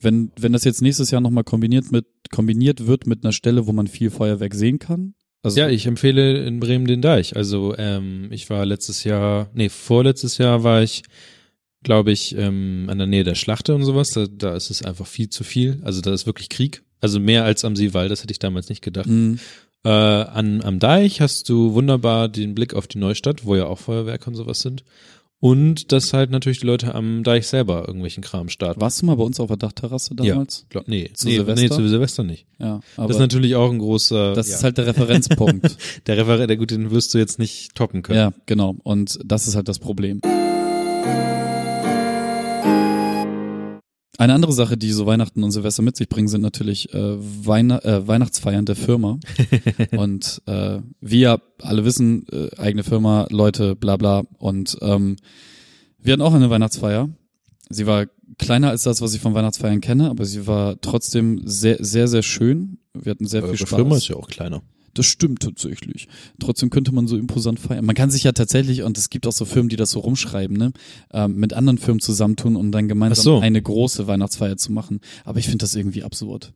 Wenn, 0.00 0.30
wenn 0.38 0.52
das 0.52 0.64
jetzt 0.64 0.82
nächstes 0.82 1.10
Jahr 1.10 1.20
nochmal 1.20 1.44
kombiniert 1.44 1.90
mit, 1.90 2.06
kombiniert 2.30 2.86
wird 2.86 3.06
mit 3.06 3.24
einer 3.24 3.32
Stelle, 3.32 3.66
wo 3.66 3.72
man 3.72 3.86
viel 3.86 4.10
Feuerwerk 4.10 4.54
sehen 4.54 4.78
kann. 4.78 5.14
Also, 5.42 5.60
Ja, 5.60 5.68
ich 5.68 5.86
empfehle 5.86 6.44
in 6.44 6.60
Bremen 6.60 6.86
den 6.86 7.02
Deich. 7.02 7.36
Also 7.36 7.74
ähm, 7.78 8.28
ich 8.30 8.50
war 8.50 8.66
letztes 8.66 9.04
Jahr, 9.04 9.48
nee, 9.54 9.68
vorletztes 9.68 10.38
Jahr 10.38 10.64
war 10.64 10.82
ich, 10.82 11.02
glaube 11.82 12.10
ich, 12.12 12.36
ähm, 12.36 12.86
an 12.90 12.98
der 12.98 13.06
Nähe 13.06 13.24
der 13.24 13.36
Schlachte 13.36 13.74
und 13.74 13.84
sowas. 13.84 14.10
Da, 14.10 14.26
da 14.26 14.54
ist 14.56 14.70
es 14.70 14.82
einfach 14.82 15.06
viel 15.06 15.30
zu 15.30 15.44
viel. 15.44 15.80
Also 15.82 16.00
da 16.00 16.12
ist 16.12 16.26
wirklich 16.26 16.48
Krieg. 16.48 16.82
Also 17.00 17.20
mehr 17.20 17.44
als 17.44 17.64
am 17.64 17.76
Seewald, 17.76 18.10
das 18.10 18.22
hätte 18.22 18.32
ich 18.32 18.38
damals 18.38 18.68
nicht 18.68 18.82
gedacht. 18.82 19.06
mh, 19.06 19.38
Äh, 19.84 19.88
an, 19.88 20.62
am 20.62 20.80
Deich 20.80 21.20
hast 21.20 21.48
du 21.48 21.74
wunderbar 21.74 22.28
den 22.28 22.56
Blick 22.56 22.74
auf 22.74 22.88
die 22.88 22.98
Neustadt, 22.98 23.44
wo 23.44 23.54
ja 23.54 23.66
auch 23.66 23.78
Feuerwerke 23.78 24.28
und 24.28 24.34
sowas 24.34 24.60
sind. 24.60 24.82
Und 25.38 25.92
dass 25.92 26.14
halt 26.14 26.30
natürlich 26.30 26.60
die 26.60 26.66
Leute 26.66 26.94
am 26.94 27.22
Deich 27.22 27.46
selber 27.46 27.86
irgendwelchen 27.86 28.22
Kram 28.22 28.48
starten. 28.48 28.80
warst 28.80 29.02
du 29.02 29.06
mal 29.06 29.16
bei 29.16 29.22
uns 29.22 29.38
auf 29.38 29.48
der 29.48 29.58
Dachterrasse 29.58 30.14
damals? 30.14 30.66
Glaub, 30.70 30.88
nee, 30.88 31.10
Zu 31.12 31.28
nee, 31.28 31.34
Silvester? 31.36 31.62
nee, 31.62 31.70
zu 31.70 31.88
Silvester 31.88 32.22
nicht. 32.22 32.46
Ja, 32.58 32.80
aber 32.96 33.08
das 33.08 33.16
ist 33.16 33.20
natürlich 33.20 33.54
auch 33.54 33.70
ein 33.70 33.78
großer, 33.78 34.32
das 34.32 34.48
ja, 34.48 34.56
ist 34.56 34.64
halt 34.64 34.78
der 34.78 34.86
Referenzpunkt. 34.86 35.76
der 36.06 36.16
Referent, 36.16 36.48
der 36.48 36.56
gut, 36.56 36.70
den 36.70 36.90
wirst 36.90 37.12
du 37.12 37.18
jetzt 37.18 37.38
nicht 37.38 37.74
toppen 37.74 38.02
können. 38.02 38.18
ja, 38.18 38.32
genau. 38.46 38.76
Und 38.82 39.18
das 39.24 39.46
ist 39.46 39.56
halt 39.56 39.68
das 39.68 39.78
Problem. 39.78 40.20
Eine 44.18 44.34
andere 44.34 44.52
Sache, 44.52 44.76
die 44.76 44.92
so 44.92 45.06
Weihnachten 45.06 45.44
und 45.44 45.50
Silvester 45.50 45.82
mit 45.82 45.96
sich 45.96 46.08
bringen, 46.08 46.28
sind 46.28 46.40
natürlich 46.40 46.92
äh, 46.94 47.16
Weihn 47.46 47.70
äh, 47.70 48.06
Weihnachtsfeiern 48.06 48.64
der 48.64 48.76
Firma. 48.76 49.18
und 49.96 50.42
äh, 50.46 50.80
ja 51.02 51.38
alle 51.62 51.84
wissen, 51.84 52.26
äh, 52.28 52.48
eigene 52.56 52.82
Firma, 52.82 53.26
Leute, 53.30 53.76
bla 53.76 53.96
bla. 53.96 54.24
Und 54.38 54.78
ähm, 54.80 55.16
wir 55.98 56.14
hatten 56.14 56.22
auch 56.22 56.34
eine 56.34 56.50
Weihnachtsfeier. 56.50 57.10
Sie 57.68 57.86
war 57.86 58.06
kleiner 58.38 58.70
als 58.70 58.84
das, 58.84 59.00
was 59.00 59.14
ich 59.14 59.20
von 59.20 59.34
Weihnachtsfeiern 59.34 59.80
kenne, 59.80 60.08
aber 60.08 60.24
sie 60.24 60.46
war 60.46 60.80
trotzdem 60.80 61.42
sehr, 61.44 61.78
sehr, 61.80 62.08
sehr 62.08 62.22
schön. 62.22 62.78
Wir 62.94 63.10
hatten 63.10 63.26
sehr 63.26 63.42
viel 63.42 63.50
Eure 63.50 63.58
Spaß. 63.58 63.76
Firma 63.76 63.96
ist 63.96 64.08
ja 64.08 64.16
auch 64.16 64.28
kleiner. 64.28 64.62
Das 64.96 65.06
stimmt 65.06 65.42
tatsächlich. 65.42 66.08
Trotzdem 66.40 66.70
könnte 66.70 66.92
man 66.92 67.06
so 67.06 67.16
imposant 67.16 67.60
feiern. 67.60 67.84
Man 67.84 67.94
kann 67.94 68.10
sich 68.10 68.24
ja 68.24 68.32
tatsächlich, 68.32 68.82
und 68.82 68.96
es 68.96 69.10
gibt 69.10 69.26
auch 69.26 69.32
so 69.32 69.44
Firmen, 69.44 69.68
die 69.68 69.76
das 69.76 69.90
so 69.90 70.00
rumschreiben, 70.00 70.56
ne, 70.56 70.72
ähm, 71.12 71.36
mit 71.36 71.52
anderen 71.52 71.78
Firmen 71.78 72.00
zusammentun, 72.00 72.56
um 72.56 72.72
dann 72.72 72.88
gemeinsam 72.88 73.22
so. 73.22 73.40
eine 73.40 73.60
große 73.60 74.06
Weihnachtsfeier 74.06 74.56
zu 74.56 74.72
machen. 74.72 75.00
Aber 75.24 75.38
ich 75.38 75.46
finde 75.46 75.58
das 75.58 75.74
irgendwie 75.74 76.02
absurd. 76.02 76.54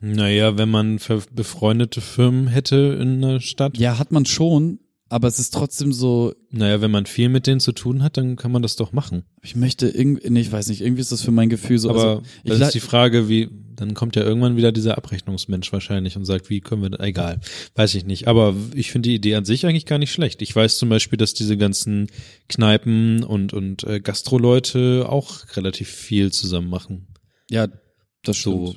Naja, 0.00 0.58
wenn 0.58 0.70
man 0.70 0.98
befreundete 1.34 2.00
Firmen 2.00 2.48
hätte 2.48 2.98
in 3.00 3.24
einer 3.24 3.40
Stadt. 3.40 3.76
Ja, 3.78 3.98
hat 3.98 4.12
man 4.12 4.24
schon, 4.26 4.80
aber 5.10 5.28
es 5.28 5.38
ist 5.38 5.52
trotzdem 5.52 5.92
so, 5.92 6.34
Naja, 6.50 6.80
wenn 6.80 6.90
man 6.90 7.04
viel 7.04 7.28
mit 7.28 7.46
denen 7.46 7.60
zu 7.60 7.72
tun 7.72 8.02
hat, 8.02 8.16
dann 8.16 8.36
kann 8.36 8.52
man 8.52 8.62
das 8.62 8.76
doch 8.76 8.92
machen. 8.92 9.24
ich 9.42 9.56
möchte 9.56 9.88
irgendwie, 9.88 10.30
nee, 10.30 10.40
ich 10.40 10.52
weiß 10.52 10.68
nicht, 10.68 10.80
irgendwie 10.80 11.00
ist 11.00 11.12
das 11.12 11.22
für 11.22 11.32
mein 11.32 11.48
Gefühl 11.48 11.78
so. 11.78 11.90
Aber 11.90 12.04
also, 12.04 12.22
das 12.44 12.60
ist 12.60 12.74
die 12.74 12.80
Frage, 12.80 13.28
wie, 13.28 13.48
dann 13.80 13.94
kommt 13.94 14.14
ja 14.14 14.22
irgendwann 14.22 14.56
wieder 14.56 14.70
dieser 14.70 14.96
Abrechnungsmensch 14.96 15.72
wahrscheinlich 15.72 16.16
und 16.16 16.24
sagt, 16.24 16.50
wie 16.50 16.60
können 16.60 16.82
wir, 16.82 16.90
das- 16.90 17.00
egal, 17.06 17.40
weiß 17.74 17.94
ich 17.96 18.04
nicht. 18.04 18.28
Aber 18.28 18.54
ich 18.74 18.92
finde 18.92 19.08
die 19.08 19.14
Idee 19.16 19.34
an 19.34 19.44
sich 19.44 19.66
eigentlich 19.66 19.86
gar 19.86 19.98
nicht 19.98 20.12
schlecht. 20.12 20.42
Ich 20.42 20.54
weiß 20.54 20.78
zum 20.78 20.88
Beispiel, 20.88 21.16
dass 21.16 21.34
diese 21.34 21.56
ganzen 21.56 22.06
Kneipen 22.48 23.24
und, 23.24 23.52
und 23.52 23.82
äh, 23.84 24.00
Gastroleute 24.00 25.06
auch 25.08 25.56
relativ 25.56 25.88
viel 25.88 26.30
zusammen 26.30 26.68
machen. 26.70 27.08
ja, 27.50 27.68
das 28.22 28.36
stimmt. 28.36 28.54
So 28.66 28.76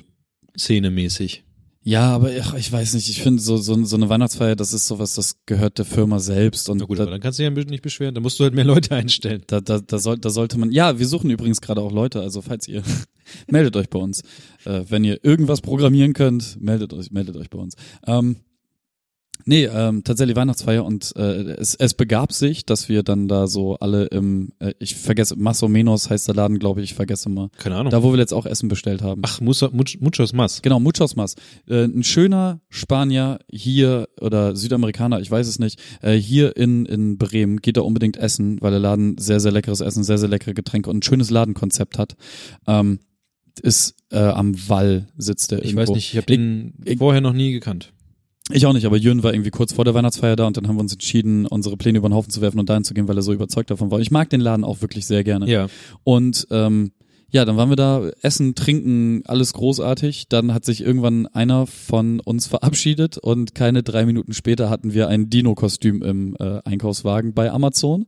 szenemäßig. 0.58 1.44
Ja, 1.86 2.14
aber 2.14 2.34
ich, 2.34 2.54
ich 2.54 2.72
weiß 2.72 2.94
nicht, 2.94 3.10
ich 3.10 3.22
finde 3.22 3.42
so, 3.42 3.58
so, 3.58 3.84
so 3.84 3.96
eine 3.96 4.08
Weihnachtsfeier, 4.08 4.56
das 4.56 4.72
ist 4.72 4.86
sowas, 4.86 5.14
das 5.16 5.36
gehört 5.44 5.76
der 5.76 5.84
Firma 5.84 6.18
selbst 6.18 6.70
und 6.70 6.78
Na 6.78 6.86
gut, 6.86 6.98
da, 6.98 7.02
aber 7.02 7.10
dann 7.10 7.20
kannst 7.20 7.38
du 7.38 7.42
dich 7.42 7.64
ja 7.64 7.70
nicht 7.70 7.82
beschweren, 7.82 8.14
da 8.14 8.22
musst 8.22 8.40
du 8.40 8.44
halt 8.44 8.54
mehr 8.54 8.64
Leute 8.74 8.94
einstellen. 8.94 9.42
Da, 9.48 9.60
da, 9.60 9.80
da, 9.80 9.98
soll, 9.98 10.16
da 10.16 10.30
sollte 10.30 10.58
man. 10.58 10.72
Ja, 10.72 10.98
wir 10.98 11.06
suchen 11.06 11.28
übrigens 11.28 11.60
gerade 11.60 11.82
auch 11.82 11.92
Leute, 11.92 12.22
also 12.22 12.40
falls 12.40 12.66
ihr 12.68 12.82
meldet 13.48 13.76
euch 13.76 13.90
bei 13.90 13.98
uns. 13.98 14.22
Äh, 14.64 14.84
wenn 14.88 15.04
ihr 15.04 15.22
irgendwas 15.24 15.60
programmieren 15.60 16.14
könnt, 16.14 16.58
meldet 16.58 16.94
euch, 16.94 17.10
meldet 17.10 17.36
euch 17.36 17.50
bei 17.50 17.58
uns. 17.58 17.74
Ähm, 18.06 18.36
Nee, 19.46 19.64
ähm, 19.66 20.04
tatsächlich 20.04 20.36
Weihnachtsfeier 20.36 20.84
und 20.84 21.12
äh, 21.16 21.52
es, 21.58 21.74
es 21.74 21.94
begab 21.94 22.32
sich, 22.32 22.64
dass 22.64 22.88
wir 22.88 23.02
dann 23.02 23.28
da 23.28 23.46
so 23.46 23.76
alle 23.76 24.06
im, 24.06 24.52
äh, 24.58 24.72
ich 24.78 24.94
vergesse, 24.96 25.36
Masso 25.36 25.68
Menos 25.68 26.08
heißt 26.10 26.28
der 26.28 26.34
Laden, 26.34 26.58
glaube 26.58 26.80
ich, 26.80 26.90
ich 26.90 26.94
vergesse 26.94 27.28
mal. 27.28 27.50
Keine 27.58 27.76
Ahnung. 27.76 27.90
Da, 27.90 28.02
wo 28.02 28.12
wir 28.12 28.18
jetzt 28.18 28.32
auch 28.32 28.46
Essen 28.46 28.68
bestellt 28.68 29.02
haben. 29.02 29.22
Ach, 29.24 29.40
Musa, 29.40 29.70
Much, 29.72 29.98
Muchos 30.00 30.32
Mas. 30.32 30.62
Genau, 30.62 30.80
Muchos 30.80 31.14
Mas. 31.16 31.34
Äh, 31.68 31.84
ein 31.84 32.02
schöner 32.04 32.60
Spanier 32.68 33.38
hier 33.50 34.08
oder 34.20 34.56
Südamerikaner, 34.56 35.20
ich 35.20 35.30
weiß 35.30 35.46
es 35.46 35.58
nicht, 35.58 35.78
äh, 36.02 36.12
hier 36.14 36.56
in, 36.56 36.86
in 36.86 37.18
Bremen 37.18 37.58
geht 37.60 37.76
er 37.76 37.84
unbedingt 37.84 38.16
essen, 38.16 38.60
weil 38.60 38.70
der 38.70 38.80
Laden 38.80 39.18
sehr, 39.18 39.40
sehr 39.40 39.52
leckeres 39.52 39.80
Essen, 39.80 40.04
sehr, 40.04 40.18
sehr 40.18 40.28
leckere 40.28 40.54
Getränke 40.54 40.90
und 40.90 40.98
ein 40.98 41.02
schönes 41.02 41.30
Ladenkonzept 41.30 41.98
hat. 41.98 42.16
Ähm, 42.66 42.98
ist 43.62 43.94
äh, 44.10 44.18
am 44.18 44.54
Wall 44.68 45.06
sitzt 45.16 45.52
er 45.52 45.58
Ich 45.60 45.66
irgendwo. 45.66 45.82
weiß 45.82 45.90
nicht, 45.90 46.10
ich 46.12 46.16
habe 46.16 46.26
den 46.26 46.74
vorher 46.98 47.20
noch 47.20 47.32
nie 47.32 47.52
gekannt. 47.52 47.92
Ich 48.52 48.66
auch 48.66 48.74
nicht, 48.74 48.84
aber 48.84 48.98
Jürgen 48.98 49.22
war 49.22 49.32
irgendwie 49.32 49.50
kurz 49.50 49.72
vor 49.72 49.86
der 49.86 49.94
Weihnachtsfeier 49.94 50.36
da 50.36 50.46
und 50.46 50.56
dann 50.56 50.68
haben 50.68 50.76
wir 50.76 50.80
uns 50.80 50.92
entschieden, 50.92 51.46
unsere 51.46 51.78
Pläne 51.78 51.98
über 51.98 52.10
den 52.10 52.14
Haufen 52.14 52.30
zu 52.30 52.42
werfen 52.42 52.60
und 52.60 52.68
dahin 52.68 52.84
zu 52.84 52.92
gehen, 52.92 53.08
weil 53.08 53.16
er 53.16 53.22
so 53.22 53.32
überzeugt 53.32 53.70
davon 53.70 53.90
war. 53.90 54.00
Ich 54.00 54.10
mag 54.10 54.28
den 54.28 54.40
Laden 54.40 54.64
auch 54.64 54.82
wirklich 54.82 55.06
sehr 55.06 55.24
gerne. 55.24 55.50
Ja. 55.50 55.68
Und 56.02 56.46
ähm, 56.50 56.92
ja, 57.30 57.44
dann 57.44 57.56
waren 57.56 57.70
wir 57.70 57.76
da, 57.76 58.10
essen, 58.22 58.54
trinken, 58.54 59.22
alles 59.26 59.54
großartig. 59.54 60.28
Dann 60.28 60.52
hat 60.52 60.64
sich 60.64 60.82
irgendwann 60.82 61.26
einer 61.26 61.66
von 61.66 62.20
uns 62.20 62.46
verabschiedet 62.46 63.18
und 63.18 63.54
keine 63.54 63.82
drei 63.82 64.06
Minuten 64.06 64.34
später 64.34 64.70
hatten 64.70 64.94
wir 64.94 65.08
ein 65.08 65.30
Dino-Kostüm 65.30 66.02
im 66.02 66.36
äh, 66.38 66.60
Einkaufswagen 66.64 67.32
bei 67.32 67.50
Amazon. 67.50 68.06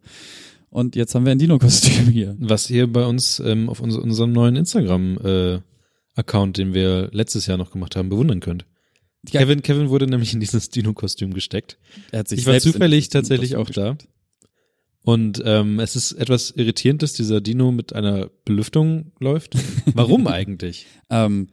Und 0.68 0.94
jetzt 0.94 1.14
haben 1.14 1.24
wir 1.24 1.32
ein 1.32 1.38
Dino-Kostüm 1.38 2.08
hier. 2.08 2.36
Was 2.38 2.70
ihr 2.70 2.92
bei 2.92 3.06
uns 3.06 3.40
ähm, 3.40 3.70
auf 3.70 3.80
unser, 3.80 4.02
unserem 4.02 4.32
neuen 4.32 4.54
Instagram-Account, 4.54 6.58
den 6.58 6.74
wir 6.74 7.08
letztes 7.10 7.46
Jahr 7.46 7.56
noch 7.56 7.70
gemacht 7.70 7.96
haben, 7.96 8.10
bewundern 8.10 8.40
könnt. 8.40 8.66
Ja. 9.30 9.40
Kevin, 9.40 9.62
Kevin 9.62 9.88
wurde 9.90 10.06
nämlich 10.06 10.32
in 10.34 10.40
dieses 10.40 10.70
Dino-Kostüm 10.70 11.32
gesteckt. 11.34 11.78
Er 12.12 12.20
hat 12.20 12.28
sich 12.28 12.40
Ich 12.40 12.46
war 12.46 12.58
zufällig 12.60 13.08
tatsächlich 13.08 13.56
auch 13.56 13.70
da. 13.70 13.96
Und 15.02 15.40
ähm, 15.44 15.78
es 15.78 15.94
ist 15.94 16.12
etwas 16.12 16.50
irritierend, 16.56 17.02
dass 17.02 17.12
dieser 17.12 17.40
Dino 17.40 17.70
mit 17.70 17.92
einer 17.92 18.28
Belüftung 18.44 19.12
läuft. 19.20 19.54
Warum 19.94 20.26
eigentlich? 20.26 20.86
Ähm, 21.10 21.48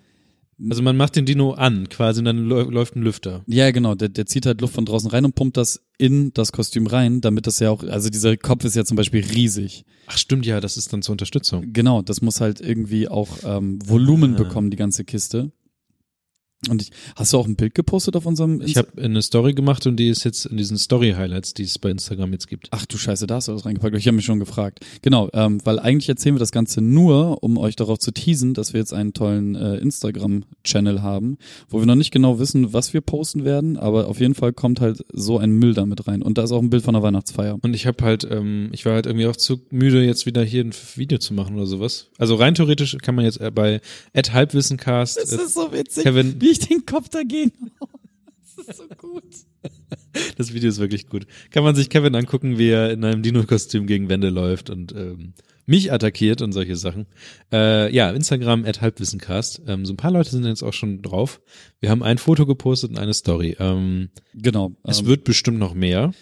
Also 0.69 0.81
man 0.81 0.97
macht 0.97 1.15
den 1.15 1.25
Dino 1.25 1.51
an, 1.51 1.87
quasi, 1.89 2.19
und 2.19 2.25
dann 2.25 2.47
läu- 2.47 2.69
läuft 2.71 2.95
ein 2.95 3.03
Lüfter. 3.03 3.43
Ja, 3.47 3.69
genau. 3.71 3.93
Der, 3.93 4.09
der 4.09 4.25
zieht 4.25 4.45
halt 4.47 4.61
Luft 4.61 4.73
von 4.73 4.85
draußen 4.85 5.09
rein 5.09 5.25
und 5.25 5.35
pumpt 5.35 5.57
das 5.57 5.81
in 5.99 6.33
das 6.33 6.51
Kostüm 6.51 6.87
rein, 6.87 7.21
damit 7.21 7.45
das 7.45 7.59
ja 7.59 7.69
auch, 7.69 7.83
also 7.83 8.09
dieser 8.09 8.35
Kopf 8.37 8.65
ist 8.65 8.75
ja 8.75 8.85
zum 8.85 8.97
Beispiel 8.97 9.23
riesig. 9.23 9.85
Ach 10.07 10.17
stimmt, 10.17 10.45
ja, 10.47 10.59
das 10.59 10.75
ist 10.75 10.91
dann 10.91 11.03
zur 11.03 11.13
Unterstützung. 11.13 11.73
Genau, 11.73 12.01
das 12.01 12.21
muss 12.21 12.41
halt 12.41 12.59
irgendwie 12.59 13.07
auch 13.07 13.29
ähm, 13.45 13.77
Volumen 13.87 14.33
Ah. 14.33 14.37
bekommen, 14.39 14.71
die 14.71 14.77
ganze 14.77 15.03
Kiste. 15.05 15.51
Und 16.69 16.81
ich, 16.81 16.91
hast 17.15 17.33
du 17.33 17.37
auch 17.37 17.45
ein 17.47 17.55
Bild 17.55 17.75
gepostet 17.75 18.15
auf 18.15 18.25
unserem 18.25 18.61
Ich 18.61 18.75
Insta- 18.75 18.77
habe 18.87 19.01
eine 19.01 19.21
Story 19.21 19.53
gemacht 19.53 19.85
und 19.87 19.97
die 19.97 20.09
ist 20.09 20.23
jetzt 20.23 20.45
in 20.45 20.57
diesen 20.57 20.77
Story-Highlights, 20.77 21.53
die 21.53 21.63
es 21.63 21.77
bei 21.77 21.89
Instagram 21.89 22.31
jetzt 22.33 22.47
gibt. 22.47 22.67
Ach 22.71 22.85
du 22.85 22.97
Scheiße, 22.97 23.27
da 23.27 23.35
hast 23.35 23.47
du 23.47 23.53
was 23.53 23.65
reingepackt. 23.65 23.95
Ich 23.97 24.07
habe 24.07 24.15
mich 24.15 24.25
schon 24.25 24.39
gefragt. 24.39 24.79
Genau, 25.01 25.29
ähm, 25.33 25.59
weil 25.65 25.79
eigentlich 25.79 26.09
erzählen 26.09 26.35
wir 26.35 26.39
das 26.39 26.51
Ganze 26.51 26.81
nur, 26.81 27.43
um 27.43 27.57
euch 27.57 27.75
darauf 27.75 27.99
zu 27.99 28.11
teasen, 28.11 28.53
dass 28.53 28.73
wir 28.73 28.79
jetzt 28.79 28.93
einen 28.93 29.13
tollen 29.13 29.55
äh, 29.55 29.77
Instagram-Channel 29.77 31.01
haben, 31.01 31.37
wo 31.69 31.79
wir 31.79 31.85
noch 31.85 31.95
nicht 31.95 32.11
genau 32.11 32.39
wissen, 32.39 32.73
was 32.73 32.93
wir 32.93 33.01
posten 33.01 33.43
werden, 33.43 33.77
aber 33.77 34.07
auf 34.07 34.19
jeden 34.19 34.35
Fall 34.35 34.53
kommt 34.53 34.79
halt 34.81 35.03
so 35.11 35.37
ein 35.37 35.51
Müll 35.51 35.73
damit 35.73 36.07
rein. 36.07 36.21
Und 36.21 36.37
da 36.37 36.43
ist 36.43 36.51
auch 36.51 36.61
ein 36.61 36.69
Bild 36.69 36.83
von 36.83 36.93
der 36.93 37.03
Weihnachtsfeier. 37.03 37.57
Und 37.61 37.73
ich 37.75 37.85
habe 37.87 38.03
halt, 38.03 38.27
ähm, 38.29 38.69
ich 38.71 38.85
war 38.85 38.93
halt 38.93 39.05
irgendwie 39.05 39.27
auch 39.27 39.35
zu 39.35 39.59
müde, 39.69 40.03
jetzt 40.03 40.25
wieder 40.25 40.43
hier 40.43 40.63
ein 40.63 40.71
Video 40.95 41.17
zu 41.17 41.33
machen 41.33 41.55
oder 41.55 41.65
sowas. 41.65 42.07
Also 42.17 42.35
rein 42.35 42.55
theoretisch 42.55 42.97
kann 43.01 43.15
man 43.15 43.25
jetzt 43.25 43.41
äh, 43.41 43.51
bei 43.51 43.81
Halbwissencast 44.15 45.17
äh, 45.19 45.25
so 45.47 45.71
witzig, 45.73 46.03
Kevin- 46.03 46.35
wie 46.39 46.52
ich 46.53 46.59
den 46.59 46.85
Kopf 46.85 47.09
dagegen 47.09 47.51
hau. 47.81 47.87
Das 48.55 48.67
ist 48.67 48.77
so 48.77 48.87
gut. 48.97 49.23
Das 50.37 50.53
Video 50.53 50.69
ist 50.69 50.79
wirklich 50.79 51.07
gut. 51.07 51.25
Kann 51.49 51.63
man 51.63 51.75
sich 51.75 51.89
Kevin 51.89 52.15
angucken, 52.15 52.57
wie 52.59 52.69
er 52.69 52.91
in 52.91 53.03
einem 53.03 53.23
Dino-Kostüm 53.23 53.87
gegen 53.87 54.09
Wände 54.09 54.29
läuft 54.29 54.69
und 54.69 54.93
ähm, 54.95 55.33
mich 55.65 55.91
attackiert 55.91 56.41
und 56.41 56.51
solche 56.51 56.75
Sachen. 56.75 57.07
Äh, 57.51 57.93
ja, 57.93 58.11
Instagram 58.11 58.65
at 58.65 58.81
Halbwissencast. 58.81 59.63
Ähm, 59.67 59.85
so 59.85 59.93
ein 59.93 59.97
paar 59.97 60.11
Leute 60.11 60.29
sind 60.29 60.45
jetzt 60.45 60.61
auch 60.61 60.73
schon 60.73 61.01
drauf. 61.01 61.41
Wir 61.79 61.89
haben 61.89 62.03
ein 62.03 62.17
Foto 62.19 62.45
gepostet 62.45 62.91
und 62.91 62.99
eine 62.99 63.13
Story. 63.13 63.55
Ähm, 63.59 64.09
Genau. 64.35 64.73
es 64.83 64.99
ähm, 64.99 65.07
wird 65.07 65.23
bestimmt 65.23 65.57
noch 65.57 65.73
mehr. 65.73 66.13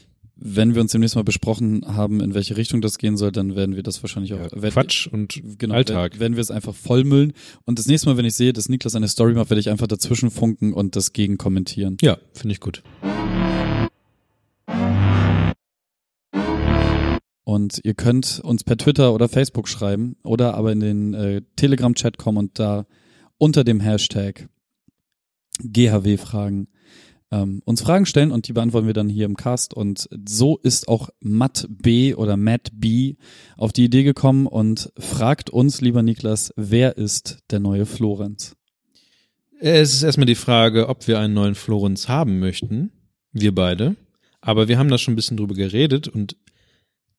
Wenn 0.44 0.74
wir 0.74 0.82
uns 0.82 0.92
demnächst 0.92 1.16
mal 1.16 1.24
besprochen 1.24 1.84
haben, 1.86 2.20
in 2.20 2.34
welche 2.34 2.58
Richtung 2.58 2.82
das 2.82 2.98
gehen 2.98 3.16
soll, 3.16 3.32
dann 3.32 3.56
werden 3.56 3.76
wir 3.76 3.84
das 3.84 4.02
wahrscheinlich 4.02 4.34
auch. 4.34 4.40
Ja, 4.40 4.52
werden- 4.62 4.72
Quatsch 4.74 5.06
und 5.08 5.40
Genau, 5.60 5.76
Alltag. 5.76 6.14
Werden, 6.14 6.20
werden 6.22 6.36
wir 6.36 6.42
es 6.42 6.50
einfach 6.52 6.74
vollmüllen. 6.74 7.34
Und 7.66 7.78
das 7.78 7.86
nächste 7.86 8.10
Mal, 8.10 8.18
wenn 8.18 8.26
ich 8.26 8.34
sehe, 8.34 8.52
dass 8.52 8.68
Niklas 8.68 8.96
eine 8.96 9.08
Story 9.08 9.34
macht, 9.34 9.52
werde 9.52 9.60
ich 9.62 9.70
einfach 9.70 9.86
dazwischen 9.88 10.32
funken 10.32 10.74
und 10.74 10.96
das 10.96 11.14
gegen 11.14 11.38
kommentieren. 11.38 11.98
Ja, 12.02 12.18
finde 12.34 12.54
ich 12.54 12.60
gut. 12.60 12.82
Und 17.44 17.82
ihr 17.84 17.94
könnt 17.94 18.40
uns 18.44 18.64
per 18.64 18.78
Twitter 18.78 19.14
oder 19.14 19.28
Facebook 19.28 19.68
schreiben 19.68 20.16
oder 20.24 20.54
aber 20.56 20.72
in 20.72 20.80
den 20.80 21.14
äh, 21.14 21.42
Telegram-Chat 21.56 22.18
kommen 22.18 22.38
und 22.38 22.60
da 22.60 22.86
unter 23.38 23.64
dem 23.64 23.80
Hashtag 23.80 24.48
GHW 25.64 26.18
fragen, 26.18 26.68
ähm, 27.32 27.62
uns 27.66 27.82
Fragen 27.82 28.06
stellen 28.06 28.32
und 28.32 28.48
die 28.48 28.54
beantworten 28.54 28.88
wir 28.88 28.94
dann 28.94 29.10
hier 29.10 29.26
im 29.26 29.36
Cast. 29.36 29.74
Und 29.74 30.10
so 30.28 30.58
ist 30.58 30.88
auch 30.88 31.10
Matt 31.20 31.68
B 31.70 32.14
oder 32.14 32.38
Matt 32.38 32.70
B 32.74 33.16
auf 33.58 33.72
die 33.74 33.86
Idee 33.86 34.04
gekommen 34.04 34.48
und 34.48 34.92
fragt 34.98 35.50
uns, 35.50 35.82
lieber 35.82 36.04
Niklas, 36.04 36.54
wer 36.56 36.98
ist 36.98 37.40
der 37.50 37.60
neue 37.60 37.86
Florenz? 37.86 38.56
Es 39.60 39.94
ist 39.94 40.04
erstmal 40.04 40.26
die 40.26 40.36
Frage, 40.36 40.90
ob 40.90 41.08
wir 41.08 41.20
einen 41.20 41.34
neuen 41.34 41.56
Florenz 41.56 42.08
haben 42.08 42.40
möchten. 42.40 42.92
Wir 43.32 43.54
beide. 43.54 43.96
Aber 44.42 44.68
wir 44.68 44.78
haben 44.78 44.90
da 44.90 44.98
schon 44.98 45.14
ein 45.14 45.16
bisschen 45.16 45.38
drüber 45.38 45.54
geredet 45.54 46.08
und 46.08 46.36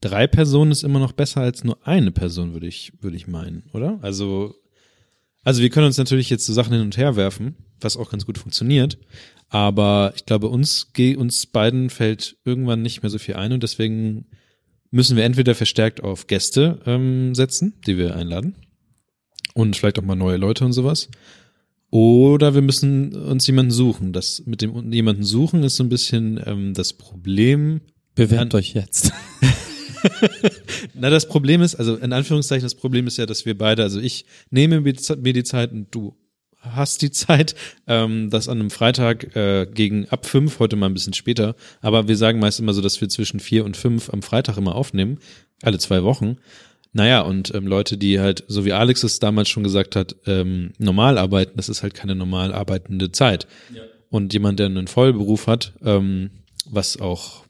drei 0.01 0.27
Personen 0.27 0.73
ist 0.73 0.83
immer 0.83 0.99
noch 0.99 1.13
besser 1.13 1.41
als 1.41 1.65
nur 1.65 1.87
eine 1.87 2.11
Person, 2.11 2.53
würde 2.53 2.67
ich, 2.67 2.93
würde 3.01 3.17
ich 3.17 3.29
meinen, 3.29 3.63
oder? 3.73 4.01
Also, 4.03 4.57
also 5.45 5.63
wir 5.63 5.71
können 5.71 5.87
uns 5.87 5.99
natürlich 5.99 6.29
jetzt 6.31 6.45
so 6.45 6.53
Sachen 6.53 6.73
hin 6.73 6.83
und 6.83 6.97
her 6.97 7.15
werfen, 7.15 7.55
was 7.81 7.97
auch 7.97 8.11
ganz 8.11 8.27
gut 8.27 8.39
funktioniert. 8.39 8.99
Aber 9.53 10.15
ich 10.17 10.25
glaube, 10.25 10.49
uns, 10.49 10.91
uns 11.19 11.45
beiden 11.45 11.91
fällt 11.91 12.39
irgendwann 12.43 12.81
nicht 12.81 13.03
mehr 13.03 13.11
so 13.11 13.19
viel 13.19 13.35
ein 13.35 13.53
und 13.53 13.63
deswegen 13.63 14.25
müssen 14.91 15.15
wir 15.15 15.25
entweder 15.25 15.55
verstärkt 15.55 16.03
auf 16.03 16.27
Gäste 16.27 16.81
ähm, 16.87 17.35
setzen, 17.35 17.75
die 17.87 17.99
wir 17.99 18.17
einladen. 18.17 18.55
Und 19.53 19.77
vielleicht 19.77 19.99
auch 19.99 20.05
mal 20.05 20.15
neue 20.15 20.39
Leute 20.39 20.65
und 20.65 20.73
sowas. 20.73 21.11
Oder 21.91 22.55
wir 22.55 22.63
müssen 22.63 23.15
uns 23.15 23.47
jemanden 23.47 23.73
suchen. 23.73 24.15
Das 24.15 24.43
mit 24.47 24.63
dem 24.63 24.91
jemanden 24.91 25.23
suchen 25.23 25.65
ist 25.65 25.77
so 25.77 25.85
ein 25.85 25.91
bisschen 25.91 26.43
ähm, 26.47 26.73
das 26.73 26.95
Problem. 26.95 27.83
Bewerbt 28.15 28.55
euch 28.55 28.73
jetzt. 28.73 29.13
Na, 30.95 31.11
das 31.11 31.29
Problem 31.29 31.61
ist, 31.61 31.75
also 31.75 31.97
in 31.97 32.15
Anführungszeichen, 32.15 32.65
das 32.65 32.75
Problem 32.75 33.07
ist 33.07 33.19
ja, 33.19 33.27
dass 33.27 33.45
wir 33.45 33.57
beide, 33.59 33.83
also 33.83 34.01
ich 34.01 34.25
nehme 34.49 34.81
mir 34.81 34.95
die 34.95 35.45
Zeit 35.45 35.73
und 35.73 35.95
du 35.95 36.17
hast 36.63 37.03
die 37.03 37.11
Zeit, 37.11 37.55
ähm, 37.87 38.31
das 38.31 38.49
an 38.49 38.61
einem 38.61 38.71
Freitag 38.71 39.37
äh, 39.37 39.67
gegen 39.67 40.09
ab 40.09 40.27
fünf, 40.27 40.59
heute 40.59 40.77
mal 40.77 40.87
ein 40.87 40.95
bisschen 40.95 41.13
später, 41.13 41.55
aber 41.81 42.09
wir 42.09 42.17
sagen 42.17 42.39
meist 42.39 42.61
immer 42.61 42.73
so, 42.73 42.81
dass 42.81 43.01
wir 43.01 43.09
zwischen 43.09 43.41
vier 43.41 43.65
und 43.65 43.77
fünf 43.77 44.11
am 44.11 44.23
Freitag 44.23 44.57
immer 44.57 44.75
aufnehmen, 44.75 45.19
alle 45.63 45.79
zwei 45.79 46.03
Wochen. 46.05 46.37
Naja, 46.93 47.23
und 47.23 47.55
ähm, 47.55 47.67
Leute, 47.67 47.97
die 47.97 48.21
halt, 48.21 48.45
so 48.49 48.65
wie 48.65 48.73
Alex 48.73 49.03
es 49.03 49.19
damals 49.19 49.49
schon 49.49 49.65
gesagt 49.65 49.97
hat, 49.97 50.15
ähm, 50.27 50.73
normal 50.79 51.19
arbeiten, 51.19 51.57
das 51.57 51.69
ist 51.69 51.83
halt 51.83 51.95
keine 51.95 52.15
normal 52.15 52.53
arbeitende 52.53 53.11
Zeit. 53.13 53.47
Und 54.11 54.35
jemand, 54.35 54.59
der 54.59 54.67
einen 54.67 54.89
Vollberuf 54.89 55.47
hat, 55.47 55.73
ähm, 55.83 56.31
was 56.67 57.01
auch 57.01 57.45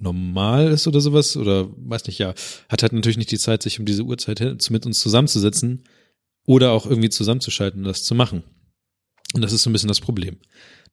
normal 0.00 0.68
ist 0.68 0.88
oder 0.88 1.00
sowas, 1.00 1.36
oder 1.36 1.68
weiß 1.76 2.06
nicht, 2.06 2.18
ja, 2.18 2.34
hat 2.68 2.82
halt 2.82 2.92
natürlich 2.92 3.18
nicht 3.18 3.30
die 3.30 3.38
Zeit, 3.38 3.62
sich 3.62 3.78
um 3.78 3.86
diese 3.86 4.02
Uhrzeit 4.02 4.40
mit 4.70 4.84
uns 4.84 4.98
zusammenzusetzen 4.98 5.84
oder 6.44 6.72
auch 6.72 6.86
irgendwie 6.86 7.10
zusammenzuschalten 7.10 7.80
und 7.80 7.86
das 7.86 8.04
zu 8.04 8.14
machen. 8.14 8.42
Und 9.34 9.42
das 9.42 9.52
ist 9.52 9.62
so 9.62 9.70
ein 9.70 9.72
bisschen 9.72 9.88
das 9.88 10.00
Problem. 10.00 10.38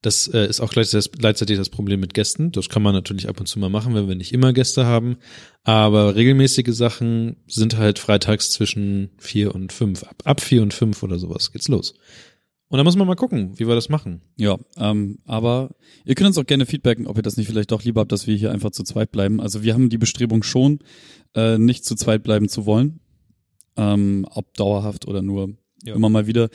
Das 0.01 0.27
äh, 0.27 0.47
ist 0.47 0.59
auch 0.59 0.69
gleichzeitig 0.69 1.57
das, 1.57 1.69
Problem 1.69 1.99
mit 1.99 2.13
Gästen. 2.13 2.51
Das 2.51 2.69
kann 2.69 2.83
man 2.83 2.93
natürlich 2.93 3.27
ab 3.27 3.39
und 3.39 3.47
zu 3.47 3.59
mal 3.59 3.69
machen, 3.69 3.95
wenn 3.95 4.07
wir 4.07 4.15
nicht 4.15 4.33
immer 4.33 4.53
Gäste 4.53 4.85
haben. 4.85 5.17
Aber 5.63 6.15
regelmäßige 6.15 6.75
Sachen 6.75 7.37
sind 7.47 7.77
halt 7.77 7.97
freitags 7.97 8.51
zwischen 8.51 9.11
vier 9.17 9.55
und 9.55 9.73
fünf. 9.73 10.03
Ab, 10.03 10.21
ab 10.25 10.41
vier 10.41 10.61
und 10.61 10.73
fünf 10.73 11.01
oder 11.01 11.17
sowas 11.17 11.51
geht's 11.51 11.69
los. 11.69 11.95
Und 12.67 12.77
da 12.77 12.83
muss 12.83 12.95
man 12.95 13.07
mal 13.07 13.15
gucken, 13.15 13.57
wie 13.57 13.67
wir 13.67 13.75
das 13.75 13.89
machen. 13.89 14.21
Ja, 14.37 14.57
ähm, 14.77 15.19
aber 15.25 15.71
ihr 16.03 16.15
könnt 16.15 16.27
uns 16.27 16.37
auch 16.37 16.45
gerne 16.45 16.65
feedbacken, 16.65 17.07
ob 17.07 17.17
ihr 17.17 17.23
das 17.23 17.37
nicht 17.37 17.47
vielleicht 17.47 17.71
doch 17.71 17.83
lieber 17.83 18.01
habt, 18.01 18.11
dass 18.11 18.27
wir 18.27 18.35
hier 18.35 18.51
einfach 18.51 18.71
zu 18.71 18.83
zweit 18.83 19.11
bleiben. 19.11 19.39
Also 19.39 19.63
wir 19.63 19.73
haben 19.73 19.89
die 19.89 19.97
Bestrebung 19.97 20.43
schon, 20.43 20.79
äh, 21.35 21.57
nicht 21.57 21.85
zu 21.85 21.95
zweit 21.95 22.23
bleiben 22.23 22.49
zu 22.49 22.65
wollen. 22.65 22.99
Ähm, 23.77 24.25
ob 24.29 24.53
dauerhaft 24.55 25.07
oder 25.07 25.21
nur 25.21 25.55
Ja. 25.83 25.95
immer 25.95 26.09
mal 26.09 26.27
wieder. 26.27 26.49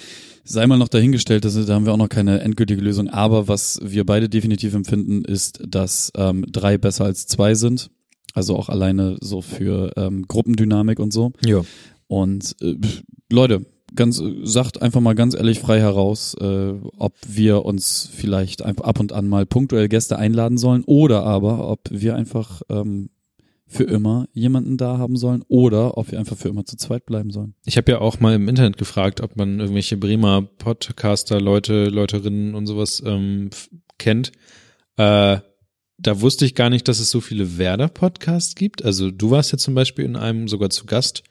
Sei 0.44 0.66
mal 0.66 0.78
noch 0.78 0.88
dahingestellt, 0.88 1.44
das, 1.44 1.54
da 1.66 1.74
haben 1.74 1.86
wir 1.86 1.92
auch 1.92 1.98
noch 1.98 2.08
keine 2.08 2.40
endgültige 2.40 2.80
Lösung. 2.80 3.08
Aber 3.08 3.48
was 3.48 3.78
wir 3.82 4.04
beide 4.04 4.28
definitiv 4.28 4.74
empfinden, 4.74 5.24
ist, 5.24 5.60
dass 5.66 6.10
ähm, 6.16 6.44
drei 6.50 6.78
besser 6.78 7.04
als 7.04 7.26
zwei 7.26 7.54
sind. 7.54 7.90
Also 8.34 8.56
auch 8.56 8.68
alleine 8.68 9.16
so 9.20 9.42
für 9.42 9.92
ähm, 9.96 10.26
Gruppendynamik 10.26 10.98
und 10.98 11.12
so. 11.12 11.32
Ja. 11.44 11.62
Und 12.06 12.56
äh, 12.60 12.76
Leute, 13.30 13.66
ganz 13.94 14.22
sagt 14.42 14.82
einfach 14.82 15.00
mal 15.00 15.14
ganz 15.14 15.34
ehrlich 15.34 15.60
frei 15.60 15.80
heraus, 15.80 16.34
äh, 16.40 16.72
ob 16.96 17.14
wir 17.26 17.64
uns 17.64 18.08
vielleicht 18.12 18.62
einfach 18.62 18.84
ab 18.84 19.00
und 19.00 19.12
an 19.12 19.28
mal 19.28 19.46
punktuell 19.46 19.88
Gäste 19.88 20.18
einladen 20.18 20.58
sollen 20.58 20.84
oder 20.86 21.24
aber 21.24 21.68
ob 21.68 21.80
wir 21.90 22.16
einfach 22.16 22.62
ähm, 22.68 23.10
für 23.70 23.84
immer 23.84 24.26
jemanden 24.32 24.76
da 24.76 24.98
haben 24.98 25.16
sollen 25.16 25.44
oder 25.46 25.96
ob 25.96 26.10
wir 26.10 26.18
einfach 26.18 26.36
für 26.36 26.48
immer 26.48 26.64
zu 26.64 26.76
zweit 26.76 27.06
bleiben 27.06 27.30
sollen. 27.30 27.54
Ich 27.64 27.76
habe 27.76 27.92
ja 27.92 28.00
auch 28.00 28.18
mal 28.18 28.34
im 28.34 28.48
Internet 28.48 28.76
gefragt, 28.78 29.20
ob 29.20 29.36
man 29.36 29.60
irgendwelche 29.60 29.96
Bremer 29.96 30.42
Podcaster, 30.42 31.40
Leute, 31.40 31.84
Leuterinnen 31.84 32.56
und 32.56 32.66
sowas 32.66 33.00
ähm, 33.06 33.50
kennt. 33.96 34.32
Äh, 34.96 35.38
da 35.98 36.20
wusste 36.20 36.46
ich 36.46 36.56
gar 36.56 36.68
nicht, 36.68 36.88
dass 36.88 36.98
es 36.98 37.10
so 37.10 37.20
viele 37.20 37.58
Werder-Podcasts 37.58 38.56
gibt. 38.56 38.84
Also 38.84 39.12
du 39.12 39.30
warst 39.30 39.52
ja 39.52 39.58
zum 39.58 39.74
Beispiel 39.74 40.04
in 40.04 40.16
einem 40.16 40.48
sogar 40.48 40.70
zu 40.70 40.84
Gast 40.84 41.22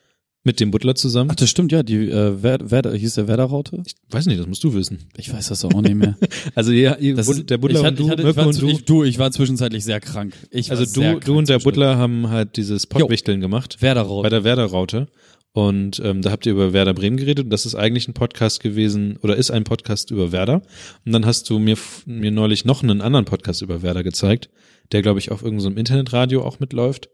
mit 0.43 0.59
dem 0.59 0.71
Butler 0.71 0.95
zusammen. 0.95 1.29
Ach, 1.31 1.35
das 1.35 1.49
stimmt, 1.49 1.71
ja, 1.71 1.83
die 1.83 2.09
äh, 2.09 2.41
Wer 2.41 2.71
Werder, 2.71 2.93
hieß 2.93 3.15
der 3.15 3.27
Werder-Raute? 3.27 3.83
Ich 3.85 3.93
weiß 4.09 4.25
nicht, 4.27 4.39
das 4.39 4.47
musst 4.47 4.63
du 4.63 4.73
wissen. 4.73 4.99
Ich 5.17 5.31
weiß 5.33 5.49
das 5.49 5.65
auch 5.65 5.81
nicht 5.81 5.95
mehr. 5.95 6.17
Also 6.55 6.71
ja, 6.71 6.95
ihr, 6.95 7.15
Das 7.15 7.27
ist- 7.27 7.49
der 7.49 7.57
Butler 7.57 7.79
ich 7.79 7.81
und 7.81 7.85
hatte, 7.87 7.95
du, 7.97 8.03
ich 8.05 8.09
hatte, 8.11 8.29
ich 8.29 8.35
war, 8.37 8.47
und 8.47 8.61
du, 8.61 8.67
Ich, 8.69 8.85
du, 8.85 9.03
ich 9.03 9.19
war 9.19 9.31
zwischenzeitlich 9.31 9.83
sehr 9.83 9.99
krank. 9.99 10.33
Ich 10.49 10.71
also 10.71 10.85
du, 10.85 11.01
krank 11.01 11.25
du 11.25 11.37
und 11.37 11.49
der. 11.49 11.59
Butler 11.59 11.97
haben 11.97 12.29
halt 12.29 12.55
dieses 12.57 12.87
Pottwichteln 12.87 13.41
gemacht. 13.41 13.81
Werder-Raute. 13.81 14.23
bei 14.23 14.29
der 14.29 14.43
Werder-Raute. 14.43 15.07
Und 15.51 15.99
ähm, 16.05 16.21
da 16.21 16.31
habt 16.31 16.45
ihr 16.45 16.51
über 16.53 16.73
Werder 16.73 16.93
Bremen 16.93 17.17
geredet 17.17 17.45
und 17.45 17.49
das 17.49 17.65
ist 17.65 17.73
eigentlich 17.75 18.07
ein 18.07 18.13
Podcast 18.13 18.61
gewesen 18.61 19.17
oder 19.23 19.35
ist 19.35 19.49
ein 19.51 19.63
Podcast 19.63 20.11
über 20.11 20.31
Werder. 20.31 20.61
Und 21.05 21.11
dann 21.11 21.25
hast 21.25 21.49
du 21.49 21.57
mir, 21.59 21.75
mir 22.05 22.31
neulich 22.31 22.65
noch 22.65 22.83
einen 22.83 23.01
anderen 23.01 23.25
Podcast 23.25 23.61
über 23.63 23.81
Werder 23.81 24.03
gezeigt, 24.03 24.49
der, 24.91 25.01
glaube 25.01 25.19
ich, 25.19 25.31
auf 25.31 25.41
irgendeinem 25.41 25.73
so 25.73 25.79
Internetradio 25.79 26.43
auch 26.43 26.59
mitläuft. 26.59 27.09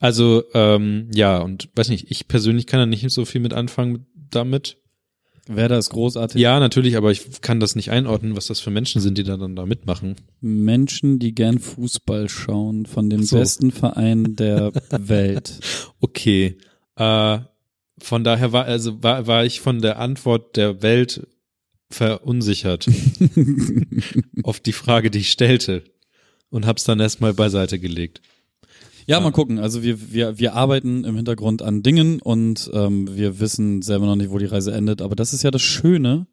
Also, 0.00 0.44
ähm, 0.54 1.08
ja, 1.14 1.38
und 1.38 1.68
weiß 1.76 1.90
nicht, 1.90 2.10
ich 2.10 2.26
persönlich 2.26 2.66
kann 2.66 2.80
da 2.80 2.86
nicht 2.86 3.08
so 3.10 3.24
viel 3.26 3.40
mit 3.40 3.52
anfangen 3.52 4.06
damit. 4.30 4.78
Werder 5.46 5.78
ist 5.78 5.90
großartig. 5.90 6.40
Ja, 6.40 6.58
natürlich, 6.58 6.96
aber 6.96 7.10
ich 7.10 7.40
kann 7.42 7.60
das 7.60 7.76
nicht 7.76 7.90
einordnen, 7.90 8.36
was 8.36 8.46
das 8.46 8.60
für 8.60 8.70
Menschen 8.70 9.00
sind, 9.00 9.18
die 9.18 9.24
da 9.24 9.36
dann 9.36 9.56
da 9.56 9.66
mitmachen. 9.66 10.16
Menschen, 10.40 11.18
die 11.18 11.34
gern 11.34 11.58
Fußball 11.58 12.28
schauen, 12.28 12.86
von 12.86 13.10
dem 13.10 13.22
so. 13.22 13.36
besten 13.38 13.72
Verein 13.72 14.36
der 14.36 14.72
Welt. 14.90 15.60
Okay. 16.00 16.56
Äh, 16.96 17.38
von 17.98 18.24
daher 18.24 18.52
war, 18.52 18.64
also 18.64 19.02
war, 19.02 19.26
war 19.26 19.44
ich 19.44 19.60
von 19.60 19.82
der 19.82 19.98
Antwort 19.98 20.56
der 20.56 20.82
Welt 20.82 21.26
verunsichert 21.90 22.86
auf 24.44 24.60
die 24.60 24.72
Frage, 24.72 25.10
die 25.10 25.18
ich 25.18 25.30
stellte 25.30 25.82
und 26.48 26.64
hab's 26.64 26.84
dann 26.84 27.00
erstmal 27.00 27.34
beiseite 27.34 27.78
gelegt. 27.78 28.22
Ja, 29.10 29.20
mal 29.20 29.32
gucken. 29.32 29.58
Also 29.58 29.82
wir, 29.82 30.12
wir, 30.12 30.38
wir 30.38 30.54
arbeiten 30.54 31.04
im 31.04 31.16
Hintergrund 31.16 31.62
an 31.62 31.82
Dingen 31.82 32.20
und 32.20 32.70
ähm, 32.72 33.08
wir 33.16 33.40
wissen 33.40 33.82
selber 33.82 34.06
noch 34.06 34.16
nicht, 34.16 34.30
wo 34.30 34.38
die 34.38 34.46
Reise 34.46 34.72
endet. 34.72 35.02
Aber 35.02 35.16
das 35.16 35.32
ist 35.34 35.42
ja 35.42 35.50
das 35.50 35.62
Schöne, 35.62 36.26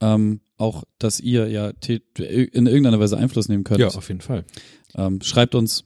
ähm, 0.00 0.40
auch, 0.56 0.84
dass 0.98 1.20
ihr 1.20 1.48
ja 1.48 1.72
in 2.18 2.66
irgendeiner 2.66 3.00
Weise 3.00 3.16
Einfluss 3.16 3.48
nehmen 3.48 3.64
könnt. 3.64 3.80
Ja, 3.80 3.88
auf 3.88 4.08
jeden 4.08 4.20
Fall. 4.20 4.44
Ähm, 4.94 5.20
schreibt 5.22 5.54
uns. 5.54 5.84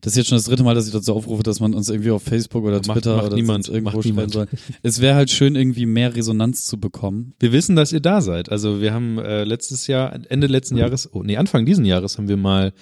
Das 0.00 0.14
ist 0.14 0.16
jetzt 0.16 0.28
schon 0.30 0.36
das 0.38 0.46
dritte 0.46 0.64
Mal, 0.64 0.74
dass 0.74 0.88
ich 0.88 0.92
dazu 0.92 1.14
aufrufe, 1.14 1.44
dass 1.44 1.60
man 1.60 1.72
uns 1.72 1.88
irgendwie 1.88 2.10
auf 2.10 2.24
Facebook 2.24 2.64
oder 2.64 2.78
Macht- 2.78 2.94
Twitter 2.94 3.14
macht 3.14 3.26
oder 3.26 3.36
niemand, 3.36 3.68
irgendwo 3.68 4.02
schreiben 4.02 4.28
soll. 4.28 4.48
Es 4.82 5.00
wäre 5.00 5.14
halt 5.14 5.30
schön, 5.30 5.54
irgendwie 5.54 5.86
mehr 5.86 6.16
Resonanz 6.16 6.66
zu 6.66 6.80
bekommen. 6.80 7.34
Wir 7.38 7.52
wissen, 7.52 7.76
dass 7.76 7.92
ihr 7.92 8.00
da 8.00 8.20
seid. 8.20 8.50
Also 8.50 8.80
wir 8.80 8.92
haben 8.92 9.18
äh, 9.18 9.44
letztes 9.44 9.86
Jahr, 9.86 10.18
Ende 10.28 10.48
letzten 10.48 10.76
Jahres, 10.76 11.08
oh 11.14 11.22
nee, 11.22 11.36
Anfang 11.36 11.64
diesen 11.64 11.84
Jahres 11.84 12.18
haben 12.18 12.26
wir 12.26 12.36
mal 12.36 12.72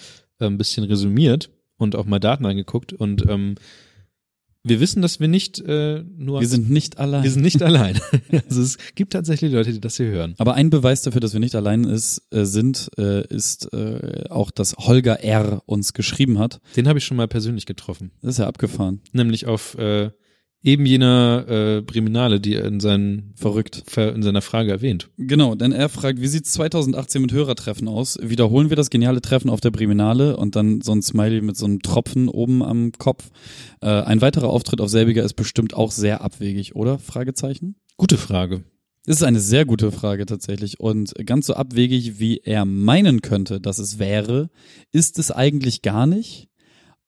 äh, 0.40 0.46
ein 0.46 0.56
bisschen 0.56 0.84
resümiert 0.84 1.50
und 1.76 1.96
auch 1.96 2.06
mal 2.06 2.18
Daten 2.18 2.46
angeguckt 2.46 2.92
und 2.92 3.28
ähm, 3.28 3.56
wir 4.68 4.80
wissen, 4.80 5.00
dass 5.00 5.20
wir 5.20 5.28
nicht 5.28 5.60
äh, 5.60 6.02
nur 6.16 6.40
Wir 6.40 6.48
sind 6.48 6.70
nicht 6.70 6.98
allein. 6.98 7.22
wir 7.22 7.30
sind 7.30 7.42
nicht 7.42 7.62
allein. 7.62 8.00
Also 8.48 8.62
es 8.62 8.78
gibt 8.96 9.12
tatsächlich 9.12 9.52
Leute, 9.52 9.72
die 9.72 9.80
das 9.80 9.96
hier 9.96 10.06
hören. 10.06 10.34
Aber 10.38 10.54
ein 10.54 10.70
Beweis 10.70 11.02
dafür, 11.02 11.20
dass 11.20 11.32
wir 11.32 11.40
nicht 11.40 11.54
allein 11.54 11.84
ist, 11.84 12.22
äh, 12.32 12.44
sind, 12.44 12.90
äh, 12.98 13.24
ist 13.28 13.72
äh, 13.72 14.24
auch, 14.28 14.50
dass 14.50 14.74
Holger 14.76 15.22
R. 15.22 15.62
uns 15.66 15.92
geschrieben 15.92 16.40
hat. 16.40 16.60
Den 16.74 16.88
habe 16.88 16.98
ich 16.98 17.04
schon 17.04 17.16
mal 17.16 17.28
persönlich 17.28 17.64
getroffen. 17.64 18.10
Das 18.22 18.32
ist 18.32 18.38
ja 18.38 18.48
abgefahren. 18.48 19.00
nämlich 19.12 19.46
auf 19.46 19.78
äh, 19.78 20.10
eben 20.66 20.84
jener 20.84 21.44
äh, 21.48 21.82
Priminale, 21.82 22.40
die 22.40 22.54
er 22.56 22.64
in, 22.64 22.80
seinen, 22.80 23.32
Verrückt. 23.36 23.84
Ver- 23.86 24.14
in 24.14 24.22
seiner 24.22 24.42
Frage 24.42 24.72
erwähnt. 24.72 25.08
Genau, 25.16 25.54
denn 25.54 25.70
er 25.70 25.88
fragt, 25.88 26.20
wie 26.20 26.26
sieht 26.26 26.46
2018 26.46 27.22
mit 27.22 27.32
Hörertreffen 27.32 27.86
aus? 27.86 28.18
Wiederholen 28.20 28.68
wir 28.68 28.76
das 28.76 28.90
geniale 28.90 29.22
Treffen 29.22 29.48
auf 29.48 29.60
der 29.60 29.70
Priminale 29.70 30.36
und 30.36 30.56
dann 30.56 30.80
so 30.80 30.92
ein 30.92 31.02
Smiley 31.02 31.40
mit 31.40 31.56
so 31.56 31.66
einem 31.66 31.80
Tropfen 31.82 32.28
oben 32.28 32.64
am 32.64 32.90
Kopf. 32.98 33.30
Äh, 33.80 33.86
ein 33.86 34.20
weiterer 34.20 34.48
Auftritt 34.48 34.80
auf 34.80 34.90
selbiger 34.90 35.22
ist 35.22 35.34
bestimmt 35.34 35.72
auch 35.74 35.92
sehr 35.92 36.20
abwegig, 36.20 36.74
oder? 36.74 36.98
Fragezeichen? 36.98 37.76
Gute 37.96 38.18
Frage. 38.18 38.64
Das 39.06 39.18
ist 39.18 39.22
eine 39.22 39.38
sehr 39.38 39.64
gute 39.66 39.92
Frage 39.92 40.26
tatsächlich. 40.26 40.80
Und 40.80 41.14
ganz 41.24 41.46
so 41.46 41.54
abwegig, 41.54 42.18
wie 42.18 42.38
er 42.38 42.64
meinen 42.64 43.22
könnte, 43.22 43.60
dass 43.60 43.78
es 43.78 44.00
wäre, 44.00 44.50
ist 44.90 45.20
es 45.20 45.30
eigentlich 45.30 45.82
gar 45.82 46.08
nicht. 46.08 46.48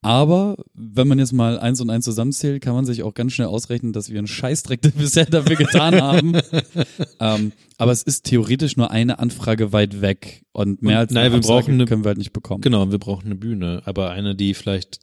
Aber 0.00 0.56
wenn 0.74 1.08
man 1.08 1.18
jetzt 1.18 1.32
mal 1.32 1.58
eins 1.58 1.80
und 1.80 1.90
eins 1.90 2.04
zusammenzählt, 2.04 2.62
kann 2.62 2.74
man 2.74 2.84
sich 2.84 3.02
auch 3.02 3.14
ganz 3.14 3.32
schnell 3.32 3.48
ausrechnen, 3.48 3.92
dass 3.92 4.10
wir 4.10 4.18
einen 4.18 4.28
Scheißdreck 4.28 4.80
bisher 4.96 5.26
dafür 5.26 5.56
getan 5.56 6.00
haben. 6.00 6.36
ähm, 7.20 7.52
aber 7.78 7.90
es 7.92 8.04
ist 8.04 8.24
theoretisch 8.24 8.76
nur 8.76 8.90
eine 8.92 9.18
Anfrage 9.18 9.72
weit 9.72 10.00
weg. 10.00 10.44
Und 10.52 10.82
mehr 10.82 10.92
Und, 10.96 10.98
als 10.98 11.12
naja, 11.12 11.26
eine 11.26 11.34
wir 11.34 11.38
Absage 11.38 11.62
brauchen 11.62 11.74
eine- 11.74 11.84
können 11.86 12.04
wir 12.04 12.08
halt 12.10 12.18
nicht 12.18 12.32
bekommen. 12.32 12.60
Genau, 12.60 12.90
wir 12.90 12.98
brauchen 12.98 13.26
eine 13.26 13.34
Bühne, 13.34 13.82
aber 13.86 14.10
eine, 14.10 14.36
die 14.36 14.54
vielleicht. 14.54 15.00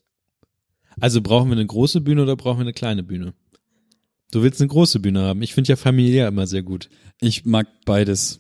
Also 1.02 1.22
brauchen 1.22 1.50
wir 1.50 1.58
eine 1.58 1.66
große 1.66 2.00
Bühne 2.00 2.24
oder 2.24 2.38
brauchen 2.38 2.60
wir 2.60 2.62
eine 2.64 2.74
kleine 2.74 3.04
Bühne? 3.04 3.34
Du 4.32 4.44
willst 4.44 4.62
eine 4.62 4.70
große 4.70 5.02
Bühne 5.02 5.22
haben. 5.22 5.42
Ich 5.42 5.54
finde 5.54 5.70
ja 5.70 5.76
familiär 5.76 6.28
immer 6.30 6.48
sehr 6.48 6.64
gut. 6.64 6.90
Ich 7.22 7.46
mag 7.46 7.68
beides. 7.86 8.40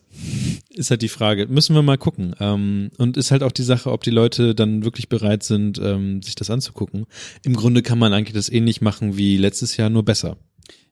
Ist 0.69 0.91
halt 0.91 1.01
die 1.01 1.09
Frage. 1.09 1.47
Müssen 1.47 1.75
wir 1.75 1.81
mal 1.81 1.97
gucken. 1.97 2.35
Ähm, 2.39 2.91
und 2.97 3.15
ist 3.17 3.31
halt 3.31 3.41
auch 3.43 3.51
die 3.51 3.63
Sache, 3.63 3.91
ob 3.91 4.03
die 4.03 4.11
Leute 4.11 4.53
dann 4.53 4.83
wirklich 4.83 5.07
bereit 5.09 5.43
sind, 5.43 5.79
ähm, 5.81 6.21
sich 6.21 6.35
das 6.35 6.49
anzugucken. 6.49 7.05
Im 7.43 7.55
Grunde 7.55 7.81
kann 7.81 7.97
man 7.99 8.13
eigentlich 8.13 8.35
das 8.35 8.49
ähnlich 8.49 8.81
machen 8.81 9.17
wie 9.17 9.38
letztes 9.38 9.77
Jahr, 9.77 9.89
nur 9.89 10.03
besser. 10.03 10.38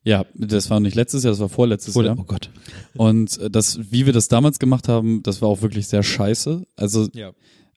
Ja, 0.02 0.26
das 0.34 0.68
war 0.70 0.80
nicht 0.80 0.94
letztes 0.94 1.24
Jahr, 1.24 1.32
das 1.32 1.40
war 1.40 1.48
vorletztes 1.48 1.96
Oder, 1.96 2.08
Jahr. 2.08 2.18
oh 2.18 2.24
Gott. 2.24 2.50
Und 2.94 3.38
äh, 3.38 3.50
das, 3.50 3.78
wie 3.90 4.06
wir 4.06 4.12
das 4.12 4.28
damals 4.28 4.58
gemacht 4.58 4.88
haben, 4.88 5.22
das 5.22 5.40
war 5.42 5.48
auch 5.48 5.62
wirklich 5.62 5.86
sehr 5.88 6.02
scheiße. 6.02 6.66
Also 6.76 7.08
Ja. 7.14 7.32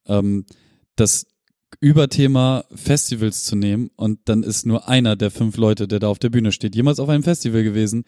ähm, 0.08 0.46
das 0.96 1.26
Überthema 1.80 2.63
Festivals 2.74 3.43
zu 3.43 3.56
nehmen 3.56 3.91
und 3.96 4.20
dann 4.26 4.43
ist 4.43 4.65
nur 4.65 4.88
einer 4.88 5.15
der 5.15 5.32
fünf 5.32 5.58
Leute, 5.58 5.88
der 5.88 6.00
da 6.00 6.08
auf 6.08 6.20
der 6.20 6.30
Bühne 6.30 6.52
steht, 6.52 6.76
jemals 6.76 7.00
auf 7.00 7.10
einem 7.10 7.24
Festival 7.24 7.63
gewesen. 7.63 8.04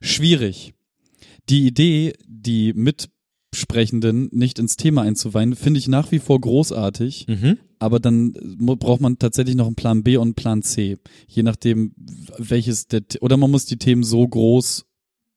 Schwierig. 0.00 0.74
Die 1.48 1.66
Idee, 1.66 2.12
die 2.26 2.72
Mitsprechenden 2.74 4.28
nicht 4.32 4.58
ins 4.58 4.76
Thema 4.76 5.02
einzuweihen, 5.02 5.54
finde 5.54 5.78
ich 5.78 5.88
nach 5.88 6.10
wie 6.12 6.18
vor 6.18 6.40
großartig, 6.40 7.26
Mhm. 7.28 7.58
aber 7.78 8.00
dann 8.00 8.32
braucht 8.32 9.00
man 9.00 9.18
tatsächlich 9.18 9.54
noch 9.56 9.66
einen 9.66 9.76
Plan 9.76 10.02
B 10.02 10.16
und 10.16 10.28
einen 10.28 10.34
Plan 10.34 10.62
C. 10.62 10.98
Je 11.28 11.42
nachdem, 11.42 11.92
welches 12.38 12.88
der, 12.88 13.02
oder 13.20 13.36
man 13.36 13.50
muss 13.50 13.64
die 13.66 13.78
Themen 13.78 14.02
so 14.02 14.26
groß 14.26 14.84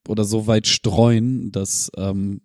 oder 0.08 0.24
so 0.24 0.48
weit 0.48 0.68
streuen, 0.68 1.52
dass, 1.52 1.92
ähm, 1.98 2.42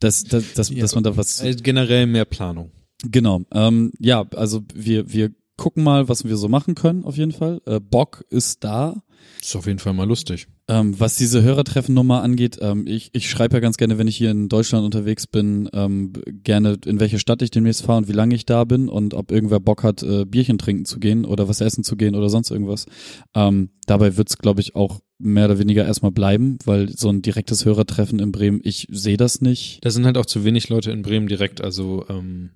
dass, 0.00 0.24
dass, 0.24 0.52
dass, 0.54 0.68
Ja. 0.70 0.80
dass 0.82 0.94
man 0.94 1.04
da 1.04 1.16
was 1.16 1.40
Äh, 1.40 1.54
Generell 1.54 2.06
mehr 2.06 2.24
Planung. 2.24 2.70
Genau. 3.04 3.42
Ähm, 3.52 3.92
ja, 3.98 4.26
also 4.34 4.62
wir, 4.74 5.12
wir 5.12 5.30
gucken 5.58 5.84
mal, 5.84 6.08
was 6.08 6.24
wir 6.24 6.38
so 6.38 6.48
machen 6.48 6.74
können, 6.74 7.04
auf 7.04 7.18
jeden 7.18 7.32
Fall. 7.32 7.60
Äh, 7.66 7.80
Bock 7.80 8.24
ist 8.30 8.64
da. 8.64 9.02
Ist 9.42 9.54
auf 9.56 9.66
jeden 9.66 9.78
Fall 9.78 9.92
mal 9.92 10.08
lustig. 10.08 10.46
Ähm, 10.68 10.98
was 10.98 11.16
diese 11.16 11.42
Hörertreffennummer 11.42 12.22
angeht, 12.22 12.58
ähm, 12.60 12.86
ich, 12.86 13.10
ich 13.12 13.28
schreibe 13.28 13.56
ja 13.56 13.60
ganz 13.60 13.76
gerne, 13.76 13.98
wenn 13.98 14.06
ich 14.06 14.16
hier 14.16 14.30
in 14.30 14.48
Deutschland 14.48 14.84
unterwegs 14.84 15.26
bin, 15.26 15.68
ähm, 15.72 16.12
gerne 16.26 16.78
in 16.86 17.00
welche 17.00 17.18
Stadt 17.18 17.42
ich 17.42 17.50
demnächst 17.50 17.82
fahre 17.82 17.98
und 17.98 18.08
wie 18.08 18.12
lange 18.12 18.34
ich 18.34 18.46
da 18.46 18.64
bin 18.64 18.88
und 18.88 19.14
ob 19.14 19.30
irgendwer 19.32 19.60
Bock 19.60 19.82
hat, 19.82 20.02
äh, 20.02 20.24
Bierchen 20.24 20.58
trinken 20.58 20.84
zu 20.84 20.98
gehen 20.98 21.24
oder 21.24 21.48
was 21.48 21.60
essen 21.60 21.84
zu 21.84 21.96
gehen 21.96 22.14
oder 22.14 22.28
sonst 22.28 22.50
irgendwas. 22.50 22.86
Ähm, 23.34 23.70
dabei 23.86 24.16
wird's, 24.16 24.38
glaube 24.38 24.60
ich, 24.60 24.76
auch 24.76 25.00
mehr 25.18 25.46
oder 25.46 25.58
weniger 25.58 25.84
erstmal 25.84 26.12
bleiben, 26.12 26.58
weil 26.64 26.88
so 26.88 27.08
ein 27.08 27.22
direktes 27.22 27.64
Hörertreffen 27.64 28.20
in 28.20 28.30
Bremen, 28.30 28.60
ich 28.62 28.86
sehe 28.90 29.16
das 29.16 29.40
nicht. 29.40 29.84
Da 29.84 29.90
sind 29.90 30.06
halt 30.06 30.16
auch 30.16 30.26
zu 30.26 30.44
wenig 30.44 30.68
Leute 30.68 30.92
in 30.92 31.02
Bremen 31.02 31.26
direkt, 31.26 31.60
also 31.60 32.04
ähm, 32.08 32.50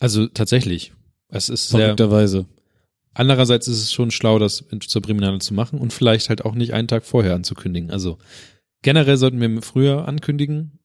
also 0.00 0.26
tatsächlich. 0.28 0.92
Es 1.28 1.48
ist. 1.48 1.70
Verrückterweise. 1.70 2.46
Andererseits 3.14 3.66
ist 3.66 3.82
es 3.82 3.92
schon 3.92 4.10
schlau, 4.10 4.38
das 4.38 4.64
zur 4.86 5.02
Priminale 5.02 5.38
zu 5.40 5.52
machen 5.52 5.78
und 5.80 5.92
vielleicht 5.92 6.28
halt 6.28 6.44
auch 6.44 6.54
nicht 6.54 6.72
einen 6.72 6.88
Tag 6.88 7.04
vorher 7.04 7.34
anzukündigen. 7.34 7.90
Also 7.90 8.18
generell 8.82 9.16
sollten 9.16 9.40
wir 9.40 9.62
früher 9.62 10.06
ankündigen, 10.06 10.78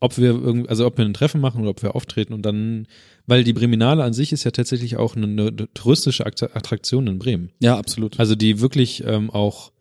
ob 0.00 0.16
wir 0.16 0.30
irgendwie, 0.30 0.68
also 0.68 0.86
ob 0.86 0.96
wir 0.96 1.04
ein 1.04 1.12
Treffen 1.12 1.40
machen 1.40 1.60
oder 1.60 1.70
ob 1.70 1.82
wir 1.82 1.94
auftreten 1.94 2.32
und 2.32 2.42
dann, 2.42 2.86
weil 3.26 3.44
die 3.44 3.52
Priminale 3.52 4.04
an 4.04 4.14
sich 4.14 4.32
ist 4.32 4.44
ja 4.44 4.52
tatsächlich 4.52 4.96
auch 4.96 5.16
eine, 5.16 5.26
eine 5.26 5.54
touristische 5.74 6.24
Akt- 6.24 6.42
Attraktion 6.56 7.06
in 7.08 7.18
Bremen. 7.18 7.50
Ja, 7.60 7.76
absolut. 7.76 8.18
Also 8.18 8.34
die 8.34 8.60
wirklich 8.60 9.04
ähm, 9.04 9.28
auch 9.30 9.72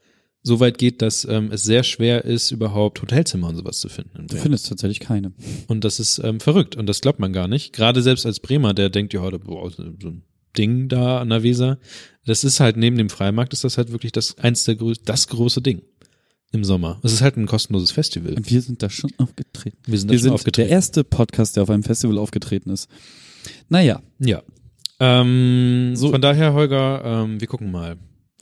so 0.47 0.59
weit 0.59 0.77
geht, 0.77 1.01
dass 1.01 1.25
ähm, 1.25 1.49
es 1.51 1.63
sehr 1.63 1.83
schwer 1.83 2.25
ist, 2.25 2.51
überhaupt 2.51 3.01
Hotelzimmer 3.01 3.49
und 3.49 3.55
sowas 3.57 3.79
zu 3.79 3.89
finden. 3.89 4.17
In 4.21 4.27
Du 4.27 4.37
findest 4.37 4.67
tatsächlich 4.67 4.99
keine. 4.99 5.33
Und 5.67 5.83
das 5.83 5.99
ist 5.99 6.19
ähm, 6.23 6.39
verrückt 6.39 6.75
und 6.75 6.87
das 6.87 7.01
glaubt 7.01 7.19
man 7.19 7.33
gar 7.33 7.47
nicht. 7.47 7.73
Gerade 7.73 8.01
selbst 8.01 8.25
als 8.25 8.39
Bremer, 8.39 8.73
der 8.73 8.89
denkt, 8.89 9.13
ja, 9.13 9.29
da- 9.29 9.37
boah, 9.37 9.69
so 9.69 9.83
ein 9.83 10.23
Ding 10.57 10.87
da 10.87 11.19
an 11.19 11.29
der 11.29 11.43
Weser. 11.43 11.77
Das 12.25 12.43
ist 12.43 12.59
halt 12.59 12.77
neben 12.77 12.97
dem 12.97 13.09
Freimarkt 13.09 13.53
ist 13.53 13.63
das 13.63 13.77
halt 13.77 13.91
wirklich 13.91 14.11
das 14.11 14.37
eins 14.39 14.63
der 14.63 14.75
größ 14.75 15.03
das 15.05 15.27
große 15.27 15.61
Ding. 15.61 15.81
im 16.53 16.63
Sommer. 16.63 16.99
Es 17.03 17.11
ist 17.13 17.21
halt 17.21 17.35
ein 17.37 17.45
kostenloses 17.45 17.91
Festival. 17.91 18.33
Und 18.33 18.49
wir 18.49 18.61
sind 18.61 18.81
da 18.81 18.89
schon 18.89 19.11
aufgetreten. 19.17 19.77
Wir 19.85 19.99
sind 19.99 20.09
da 20.09 20.13
Wir 20.13 20.17
schon 20.19 20.23
sind 20.23 20.31
aufgetreten. 20.33 20.67
der 20.69 20.75
erste 20.75 21.03
Podcast, 21.03 21.55
der 21.57 21.63
auf 21.63 21.69
einem 21.69 21.83
Festival 21.83 22.17
aufgetreten 22.17 22.69
ist. 22.71 22.87
Naja, 23.69 24.01
Ja. 24.19 24.41
Ähm, 24.99 25.91
So- 25.95 26.09
Von 26.11 26.21
daher, 26.21 26.53
Holger, 26.53 27.03
ähm, 27.05 27.39
wir 27.39 27.47
gucken 27.47 27.69
mal. 27.71 27.97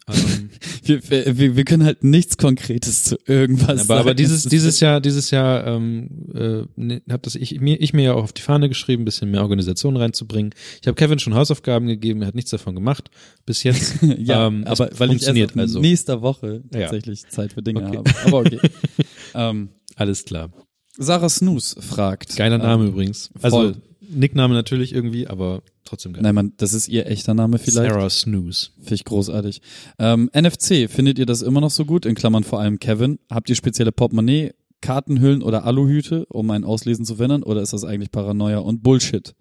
Ähm, 0.07 0.49
wir, 0.87 1.37
wir, 1.37 1.55
wir 1.55 1.63
können 1.65 1.83
halt 1.83 2.03
nichts 2.03 2.37
Konkretes 2.37 3.03
zu 3.03 3.17
irgendwas 3.25 3.81
aber, 3.89 3.95
aber 3.99 4.03
sagen. 4.09 4.17
dieses, 4.17 4.39
Es 4.39 4.45
ist- 4.45 4.51
dieses 4.51 4.79
Jahr, 4.79 5.01
dieses 5.01 5.31
Jahr 5.31 5.65
ähm, 5.67 6.09
äh, 6.33 6.63
ne, 6.75 7.01
hab 7.09 7.23
das 7.23 7.35
ich 7.35 7.59
mir, 7.59 7.79
ich 7.81 7.93
mir 7.93 8.03
ja 8.03 8.13
auch 8.13 8.23
auf 8.23 8.33
die 8.33 8.41
Fahne 8.41 8.69
geschrieben, 8.69 9.03
ein 9.03 9.05
bisschen 9.05 9.31
mehr 9.31 9.41
Organisation 9.41 9.97
reinzubringen. 9.97 10.53
Ich 10.81 10.87
habe 10.87 10.95
Kevin 10.95 11.19
schon 11.19 11.33
Hausaufgaben 11.35 11.87
gegeben, 11.87 12.21
er 12.21 12.27
hat 12.27 12.35
nichts 12.35 12.51
davon 12.51 12.75
gemacht 12.75 13.09
bis 13.45 13.63
jetzt. 13.63 13.95
ja, 14.17 14.47
ähm, 14.47 14.63
aber 14.65 14.89
weil 14.97 15.09
ich 15.09 15.13
funktioniert 15.17 15.51
ab 15.51 15.57
also. 15.59 15.79
nächster 15.79 16.21
Woche 16.21 16.63
Ja. 16.73 16.81
tatsächlich 16.81 17.27
Zeit 17.29 17.53
für 17.53 17.61
Dinge 17.61 17.85
Okay. 17.85 17.97
habe. 17.97 18.11
Aber 18.25 18.39
okay. 18.39 18.59
ähm, 19.35 19.69
Alles 19.95 20.23
klar. 20.25 20.51
Sarah 20.97 21.27
Snooze 21.29 21.81
fragt. 21.81 22.35
Geiler 22.37 22.57
Name 22.57 22.85
ähm, 22.85 22.89
übrigens. 22.91 23.29
Also 23.41 23.57
voll. 23.57 23.75
Nickname 24.09 24.53
natürlich 24.53 24.93
irgendwie, 24.93 25.27
aber 25.27 25.63
trotzdem 25.83 26.13
geil. 26.13 26.23
Nein, 26.23 26.35
man, 26.35 26.53
das 26.57 26.73
ist 26.73 26.87
ihr 26.87 27.07
echter 27.07 27.33
Name 27.33 27.57
vielleicht. 27.57 27.91
Sarah 27.91 28.09
Snooze. 28.09 28.71
Finde 28.77 28.95
ich 28.95 29.05
großartig. 29.05 29.61
Ähm, 29.99 30.29
NFC, 30.33 30.89
findet 30.89 31.19
ihr 31.19 31.25
das 31.25 31.41
immer 31.41 31.61
noch 31.61 31.71
so 31.71 31.85
gut? 31.85 32.05
In 32.05 32.15
Klammern 32.15 32.43
vor 32.43 32.59
allem 32.59 32.79
Kevin. 32.79 33.19
Habt 33.29 33.49
ihr 33.49 33.55
spezielle 33.55 33.91
Portemonnaie, 33.91 34.53
Kartenhüllen 34.81 35.41
oder 35.41 35.65
Aluhüte, 35.65 36.25
um 36.27 36.49
ein 36.51 36.63
Auslesen 36.63 37.05
zu 37.05 37.15
verhindern? 37.15 37.43
Oder 37.43 37.61
ist 37.61 37.73
das 37.73 37.83
eigentlich 37.83 38.11
Paranoia 38.11 38.59
und 38.59 38.83
Bullshit? 38.83 39.33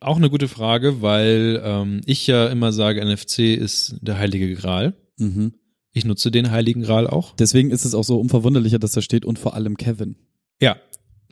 Auch 0.00 0.16
eine 0.16 0.30
gute 0.30 0.48
Frage, 0.48 1.02
weil 1.02 1.60
ähm, 1.64 2.00
ich 2.04 2.26
ja 2.26 2.48
immer 2.48 2.72
sage, 2.72 3.04
NFC 3.04 3.56
ist 3.56 3.96
der 4.02 4.18
heilige 4.18 4.54
Gral. 4.54 4.94
Mhm. 5.18 5.54
Ich 5.92 6.04
nutze 6.04 6.30
den 6.30 6.50
heiligen 6.50 6.82
Gral 6.82 7.06
auch. 7.06 7.34
Deswegen 7.36 7.70
ist 7.70 7.86
es 7.86 7.94
auch 7.94 8.04
so 8.04 8.20
unverwunderlicher, 8.20 8.78
dass 8.78 8.92
da 8.92 9.00
steht 9.00 9.24
und 9.24 9.38
vor 9.38 9.54
allem 9.54 9.78
Kevin. 9.78 10.16
Ja, 10.60 10.76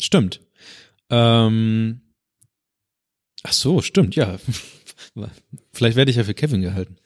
stimmt. 0.00 0.40
Ähm, 1.10 2.00
ach 3.44 3.52
so, 3.52 3.80
stimmt, 3.80 4.16
ja. 4.16 4.38
Vielleicht 5.72 5.96
werde 5.96 6.10
ich 6.10 6.16
ja 6.16 6.24
für 6.24 6.34
Kevin 6.34 6.62
gehalten. 6.62 6.96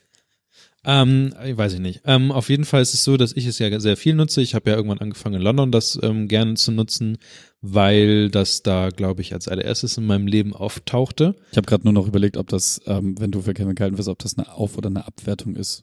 Ähm, 0.84 1.34
weiß 1.36 1.74
ich 1.74 1.80
nicht. 1.80 2.00
Ähm, 2.06 2.32
auf 2.32 2.48
jeden 2.48 2.64
Fall 2.64 2.80
ist 2.80 2.94
es 2.94 3.04
so, 3.04 3.16
dass 3.16 3.32
ich 3.32 3.44
es 3.46 3.58
ja 3.58 3.78
sehr 3.78 3.96
viel 3.96 4.14
nutze. 4.14 4.40
Ich 4.40 4.54
habe 4.54 4.70
ja 4.70 4.76
irgendwann 4.76 5.00
angefangen 5.00 5.34
in 5.34 5.42
London 5.42 5.72
das 5.72 5.98
ähm, 6.02 6.28
gerne 6.28 6.54
zu 6.54 6.72
nutzen, 6.72 7.18
weil 7.60 8.30
das 8.30 8.62
da, 8.62 8.88
glaube 8.88 9.20
ich, 9.20 9.34
als 9.34 9.48
allererstes 9.48 9.98
in 9.98 10.06
meinem 10.06 10.26
Leben 10.26 10.54
auftauchte. 10.54 11.34
Ich 11.50 11.56
habe 11.56 11.66
gerade 11.66 11.84
nur 11.84 11.92
noch 11.92 12.06
überlegt, 12.06 12.36
ob 12.36 12.48
das, 12.48 12.80
ähm, 12.86 13.20
wenn 13.20 13.32
du 13.32 13.42
für 13.42 13.54
Kevin 13.54 13.74
gehalten 13.74 13.98
wirst, 13.98 14.08
ob 14.08 14.20
das 14.20 14.38
eine 14.38 14.52
Auf- 14.54 14.78
oder 14.78 14.88
eine 14.88 15.06
Abwertung 15.06 15.56
ist. 15.56 15.82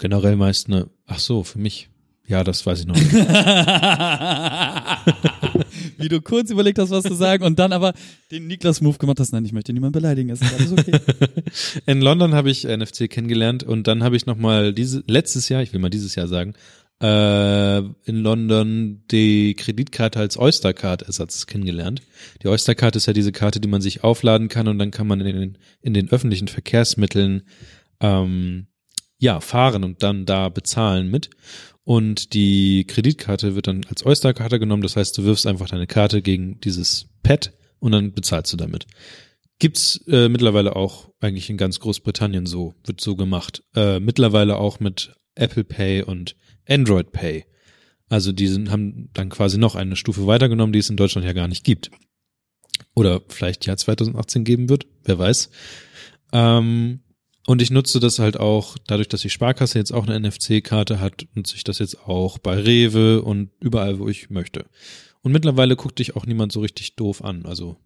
Generell 0.00 0.36
meist 0.36 0.66
eine, 0.66 0.90
ach 1.06 1.20
so, 1.20 1.42
für 1.42 1.58
mich. 1.58 1.88
Ja, 2.28 2.42
das 2.42 2.66
weiß 2.66 2.80
ich 2.80 2.86
noch 2.86 2.96
nicht. 2.96 3.12
Wie 5.98 6.08
du 6.08 6.20
kurz 6.20 6.50
überlegt 6.50 6.78
hast, 6.78 6.90
was 6.90 7.04
zu 7.04 7.14
sagen 7.14 7.44
und 7.44 7.58
dann 7.58 7.72
aber 7.72 7.94
den 8.30 8.46
Niklas-Move 8.48 8.98
gemacht 8.98 9.20
hast. 9.20 9.32
Nein, 9.32 9.44
ich 9.44 9.52
möchte 9.52 9.72
niemanden 9.72 9.92
beleidigen. 9.92 10.30
Ist 10.30 10.42
alles 10.42 10.72
okay. 10.72 10.98
In 11.86 12.00
London 12.00 12.34
habe 12.34 12.50
ich 12.50 12.64
NFC 12.64 13.08
kennengelernt 13.08 13.62
und 13.62 13.86
dann 13.86 14.02
habe 14.02 14.16
ich 14.16 14.26
nochmal 14.26 14.72
diese, 14.72 15.04
letztes 15.06 15.48
Jahr, 15.48 15.62
ich 15.62 15.72
will 15.72 15.80
mal 15.80 15.90
dieses 15.90 16.16
Jahr 16.16 16.26
sagen, 16.26 16.54
äh, 17.00 17.78
in 17.78 18.22
London 18.22 19.02
die 19.10 19.54
Kreditkarte 19.54 20.18
als 20.18 20.38
Oyster-Card-Ersatz 20.38 21.46
kennengelernt. 21.46 22.02
Die 22.42 22.48
Oyster-Card 22.48 22.96
ist 22.96 23.06
ja 23.06 23.12
diese 23.12 23.32
Karte, 23.32 23.60
die 23.60 23.68
man 23.68 23.82
sich 23.82 24.02
aufladen 24.02 24.48
kann 24.48 24.66
und 24.66 24.78
dann 24.78 24.90
kann 24.90 25.06
man 25.06 25.20
in 25.20 25.26
den, 25.26 25.58
in 25.82 25.94
den 25.94 26.10
öffentlichen 26.10 26.48
Verkehrsmitteln 26.48 27.42
ähm, 28.00 28.66
ja, 29.18 29.40
fahren 29.40 29.84
und 29.84 30.02
dann 30.02 30.26
da 30.26 30.48
bezahlen 30.48 31.10
mit. 31.10 31.30
Und 31.86 32.34
die 32.34 32.84
Kreditkarte 32.84 33.54
wird 33.54 33.68
dann 33.68 33.86
als 33.88 34.04
Oyster-Karte 34.04 34.58
genommen. 34.58 34.82
Das 34.82 34.96
heißt, 34.96 35.16
du 35.16 35.22
wirfst 35.22 35.46
einfach 35.46 35.68
deine 35.68 35.86
Karte 35.86 36.20
gegen 36.20 36.58
dieses 36.58 37.06
Pad 37.22 37.52
und 37.78 37.92
dann 37.92 38.12
bezahlst 38.12 38.52
du 38.52 38.56
damit. 38.56 38.88
Gibt's 39.60 40.04
äh, 40.08 40.28
mittlerweile 40.28 40.74
auch 40.74 41.10
eigentlich 41.20 41.48
in 41.48 41.56
ganz 41.56 41.78
Großbritannien 41.78 42.44
so, 42.44 42.74
wird 42.84 43.00
so 43.00 43.14
gemacht. 43.14 43.62
Äh, 43.76 44.00
mittlerweile 44.00 44.56
auch 44.56 44.80
mit 44.80 45.14
Apple 45.36 45.62
Pay 45.62 46.02
und 46.02 46.34
Android 46.68 47.12
Pay. 47.12 47.44
Also 48.08 48.32
die 48.32 48.48
sind, 48.48 48.72
haben 48.72 49.10
dann 49.12 49.28
quasi 49.28 49.56
noch 49.56 49.76
eine 49.76 49.94
Stufe 49.94 50.26
weitergenommen, 50.26 50.72
die 50.72 50.80
es 50.80 50.90
in 50.90 50.96
Deutschland 50.96 51.24
ja 51.24 51.34
gar 51.34 51.46
nicht 51.46 51.62
gibt. 51.62 51.92
Oder 52.96 53.22
vielleicht 53.28 53.64
ja 53.64 53.76
2018 53.76 54.42
geben 54.42 54.68
wird, 54.68 54.88
wer 55.04 55.20
weiß. 55.20 55.50
Ähm, 56.32 57.02
und 57.46 57.62
ich 57.62 57.70
nutze 57.70 58.00
das 58.00 58.18
halt 58.18 58.38
auch, 58.38 58.76
dadurch, 58.86 59.08
dass 59.08 59.20
die 59.20 59.30
Sparkasse 59.30 59.78
jetzt 59.78 59.92
auch 59.92 60.06
eine 60.06 60.18
NFC-Karte 60.18 61.00
hat, 61.00 61.26
nutze 61.34 61.56
ich 61.56 61.64
das 61.64 61.78
jetzt 61.78 62.06
auch 62.06 62.38
bei 62.38 62.58
Rewe 62.58 63.22
und 63.22 63.50
überall, 63.60 63.98
wo 63.98 64.08
ich 64.08 64.30
möchte. 64.30 64.66
Und 65.22 65.32
mittlerweile 65.32 65.76
guckt 65.76 65.98
dich 65.98 66.16
auch 66.16 66.26
niemand 66.26 66.52
so 66.52 66.60
richtig 66.60 66.96
doof 66.96 67.22
an. 67.24 67.46
Also 67.46 67.76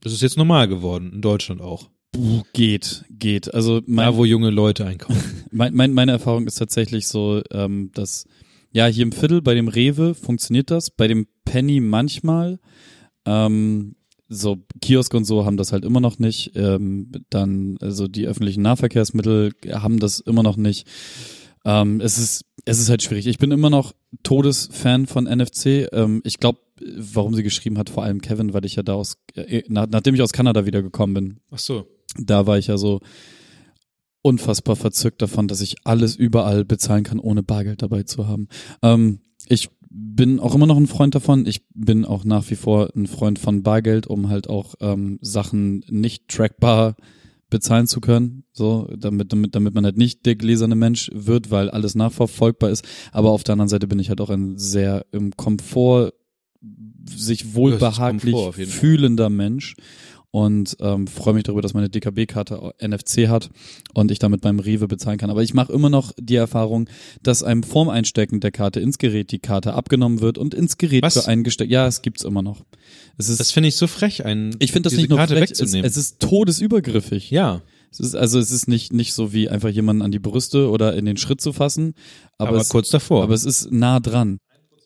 das 0.00 0.12
ist 0.12 0.22
jetzt 0.22 0.38
normal 0.38 0.68
geworden, 0.68 1.12
in 1.12 1.20
Deutschland 1.20 1.60
auch. 1.60 1.90
Puh, 2.12 2.42
geht, 2.52 3.04
geht. 3.10 3.52
Also 3.54 3.82
mein, 3.86 4.06
Da, 4.06 4.16
wo 4.16 4.24
junge 4.24 4.50
Leute 4.50 4.86
einkaufen. 4.86 5.44
mein, 5.50 5.74
mein, 5.74 5.92
meine 5.92 6.12
Erfahrung 6.12 6.46
ist 6.46 6.56
tatsächlich 6.56 7.06
so, 7.06 7.42
ähm, 7.50 7.90
dass 7.94 8.26
ja 8.72 8.86
hier 8.86 9.02
im 9.02 9.12
Viertel 9.12 9.42
bei 9.42 9.54
dem 9.54 9.68
Rewe 9.68 10.14
funktioniert 10.14 10.70
das, 10.70 10.90
bei 10.90 11.08
dem 11.08 11.26
Penny 11.44 11.80
manchmal. 11.80 12.58
Ähm, 13.26 13.96
so 14.30 14.58
Kiosk 14.80 15.12
und 15.12 15.24
so 15.24 15.44
haben 15.44 15.56
das 15.56 15.72
halt 15.72 15.84
immer 15.84 16.00
noch 16.00 16.18
nicht. 16.18 16.52
Ähm, 16.54 17.10
dann 17.30 17.76
also 17.80 18.06
die 18.06 18.26
öffentlichen 18.26 18.62
Nahverkehrsmittel 18.62 19.52
haben 19.72 19.98
das 19.98 20.20
immer 20.20 20.44
noch 20.44 20.56
nicht. 20.56 20.86
Ähm, 21.64 22.00
es 22.00 22.16
ist 22.16 22.44
es 22.64 22.78
ist 22.78 22.88
halt 22.88 23.02
schwierig. 23.02 23.26
Ich 23.26 23.38
bin 23.38 23.50
immer 23.50 23.70
noch 23.70 23.92
Todesfan 24.22 25.06
von 25.06 25.24
NFC. 25.24 25.88
Ähm, 25.92 26.22
ich 26.24 26.38
glaube, 26.38 26.60
warum 26.96 27.34
sie 27.34 27.42
geschrieben 27.42 27.76
hat, 27.76 27.90
vor 27.90 28.04
allem 28.04 28.20
Kevin, 28.20 28.54
weil 28.54 28.64
ich 28.64 28.76
ja 28.76 28.82
da 28.82 28.94
aus 28.94 29.18
äh, 29.34 29.62
nach, 29.68 29.88
nachdem 29.90 30.14
ich 30.14 30.22
aus 30.22 30.32
Kanada 30.32 30.64
wiedergekommen 30.64 31.14
bin, 31.14 31.40
Ach 31.50 31.58
so. 31.58 31.86
da 32.16 32.46
war 32.46 32.56
ich 32.56 32.68
ja 32.68 32.78
so 32.78 33.00
unfassbar 34.22 34.76
verzückt 34.76 35.22
davon, 35.22 35.48
dass 35.48 35.60
ich 35.60 35.76
alles 35.84 36.14
überall 36.14 36.64
bezahlen 36.64 37.04
kann, 37.04 37.18
ohne 37.18 37.42
Bargeld 37.42 37.82
dabei 37.82 38.04
zu 38.04 38.28
haben. 38.28 38.48
Ähm, 38.82 39.20
ich 39.48 39.70
bin 39.90 40.38
auch 40.38 40.54
immer 40.54 40.66
noch 40.66 40.76
ein 40.76 40.86
Freund 40.86 41.14
davon. 41.14 41.46
Ich 41.46 41.66
bin 41.74 42.04
auch 42.04 42.24
nach 42.24 42.48
wie 42.50 42.54
vor 42.54 42.90
ein 42.94 43.06
Freund 43.06 43.38
von 43.38 43.62
Bargeld, 43.62 44.06
um 44.06 44.28
halt 44.28 44.48
auch 44.48 44.74
ähm, 44.80 45.18
Sachen 45.20 45.84
nicht 45.90 46.28
trackbar 46.28 46.94
bezahlen 47.50 47.88
zu 47.88 48.00
können, 48.00 48.44
so 48.52 48.88
damit 48.96 49.32
damit 49.32 49.56
damit 49.56 49.74
man 49.74 49.84
halt 49.84 49.98
nicht 49.98 50.24
der 50.24 50.36
gläserne 50.36 50.76
Mensch 50.76 51.10
wird, 51.12 51.50
weil 51.50 51.68
alles 51.68 51.96
nachverfolgbar 51.96 52.70
ist. 52.70 52.84
Aber 53.10 53.30
auf 53.30 53.42
der 53.42 53.54
anderen 53.54 53.68
Seite 53.68 53.88
bin 53.88 53.98
ich 53.98 54.08
halt 54.08 54.20
auch 54.20 54.30
ein 54.30 54.56
sehr 54.56 55.04
im 55.10 55.36
Komfort 55.36 56.12
sich 57.04 57.54
wohlbehaglich 57.54 58.32
Komfort 58.32 58.52
fühlender 58.52 59.30
Mensch 59.30 59.74
und 60.32 60.76
ähm, 60.80 61.06
freue 61.06 61.34
mich 61.34 61.42
darüber, 61.42 61.62
dass 61.62 61.74
meine 61.74 61.88
DKB-Karte 61.88 62.72
NFC 62.80 63.28
hat 63.28 63.50
und 63.94 64.10
ich 64.10 64.18
damit 64.18 64.40
beim 64.42 64.60
Rewe 64.60 64.86
bezahlen 64.86 65.18
kann. 65.18 65.30
Aber 65.30 65.42
ich 65.42 65.54
mache 65.54 65.72
immer 65.72 65.90
noch 65.90 66.12
die 66.18 66.36
Erfahrung, 66.36 66.88
dass 67.22 67.42
einem 67.42 67.62
vorm 67.62 67.88
Einstecken 67.88 68.40
der 68.40 68.52
Karte 68.52 68.80
ins 68.80 68.98
Gerät 68.98 69.32
die 69.32 69.40
Karte 69.40 69.74
abgenommen 69.74 70.20
wird 70.20 70.38
und 70.38 70.54
ins 70.54 70.78
Gerät 70.78 71.02
Was? 71.02 71.26
eingesteckt. 71.26 71.70
Ja, 71.70 71.86
es 71.86 72.02
gibt's 72.02 72.22
immer 72.22 72.42
noch. 72.42 72.64
Es 73.18 73.28
ist, 73.28 73.40
Das 73.40 73.50
finde 73.50 73.68
ich 73.68 73.76
so 73.76 73.86
frech, 73.86 74.24
einen, 74.24 74.54
ich 74.60 74.72
finde 74.72 74.88
das 74.88 74.96
nicht 74.96 75.08
nur 75.08 75.18
Karte 75.18 75.34
frech, 75.34 75.50
es, 75.50 75.60
wegzunehmen. 75.60 75.84
es 75.84 75.96
ist 75.96 76.20
todesübergriffig. 76.20 77.30
ja, 77.30 77.62
Es 77.90 77.98
ist, 77.98 78.14
also 78.14 78.38
es 78.38 78.52
ist 78.52 78.68
nicht, 78.68 78.92
nicht 78.92 79.12
so 79.14 79.32
wie 79.32 79.48
einfach 79.48 79.68
jemanden 79.68 80.02
an 80.02 80.12
die 80.12 80.20
Brüste 80.20 80.70
oder 80.70 80.94
in 80.94 81.06
den 81.06 81.16
Schritt 81.16 81.40
zu 81.40 81.52
fassen, 81.52 81.94
aber, 82.38 82.50
aber, 82.50 82.60
es, 82.60 82.68
kurz 82.68 82.90
davor. 82.90 83.24
aber 83.24 83.34
es 83.34 83.44
ist 83.44 83.72
nah 83.72 83.98
dran. 83.98 84.38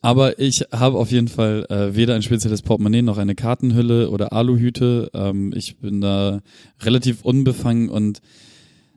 Aber 0.05 0.38
ich 0.38 0.66
habe 0.70 0.98
auf 0.98 1.11
jeden 1.11 1.28
Fall 1.28 1.64
äh, 1.70 1.96
weder 1.96 2.14
ein 2.14 2.20
spezielles 2.20 2.61
Portemonnaie 2.61 3.00
noch 3.00 3.16
eine 3.16 3.34
Kartenhülle 3.34 4.11
oder 4.11 4.34
Aluhüte. 4.34 5.11
Ähm, 5.14 5.50
ich 5.57 5.78
bin 5.78 6.02
da 6.02 6.42
relativ 6.82 7.24
unbefangen 7.24 7.88
und 7.88 8.20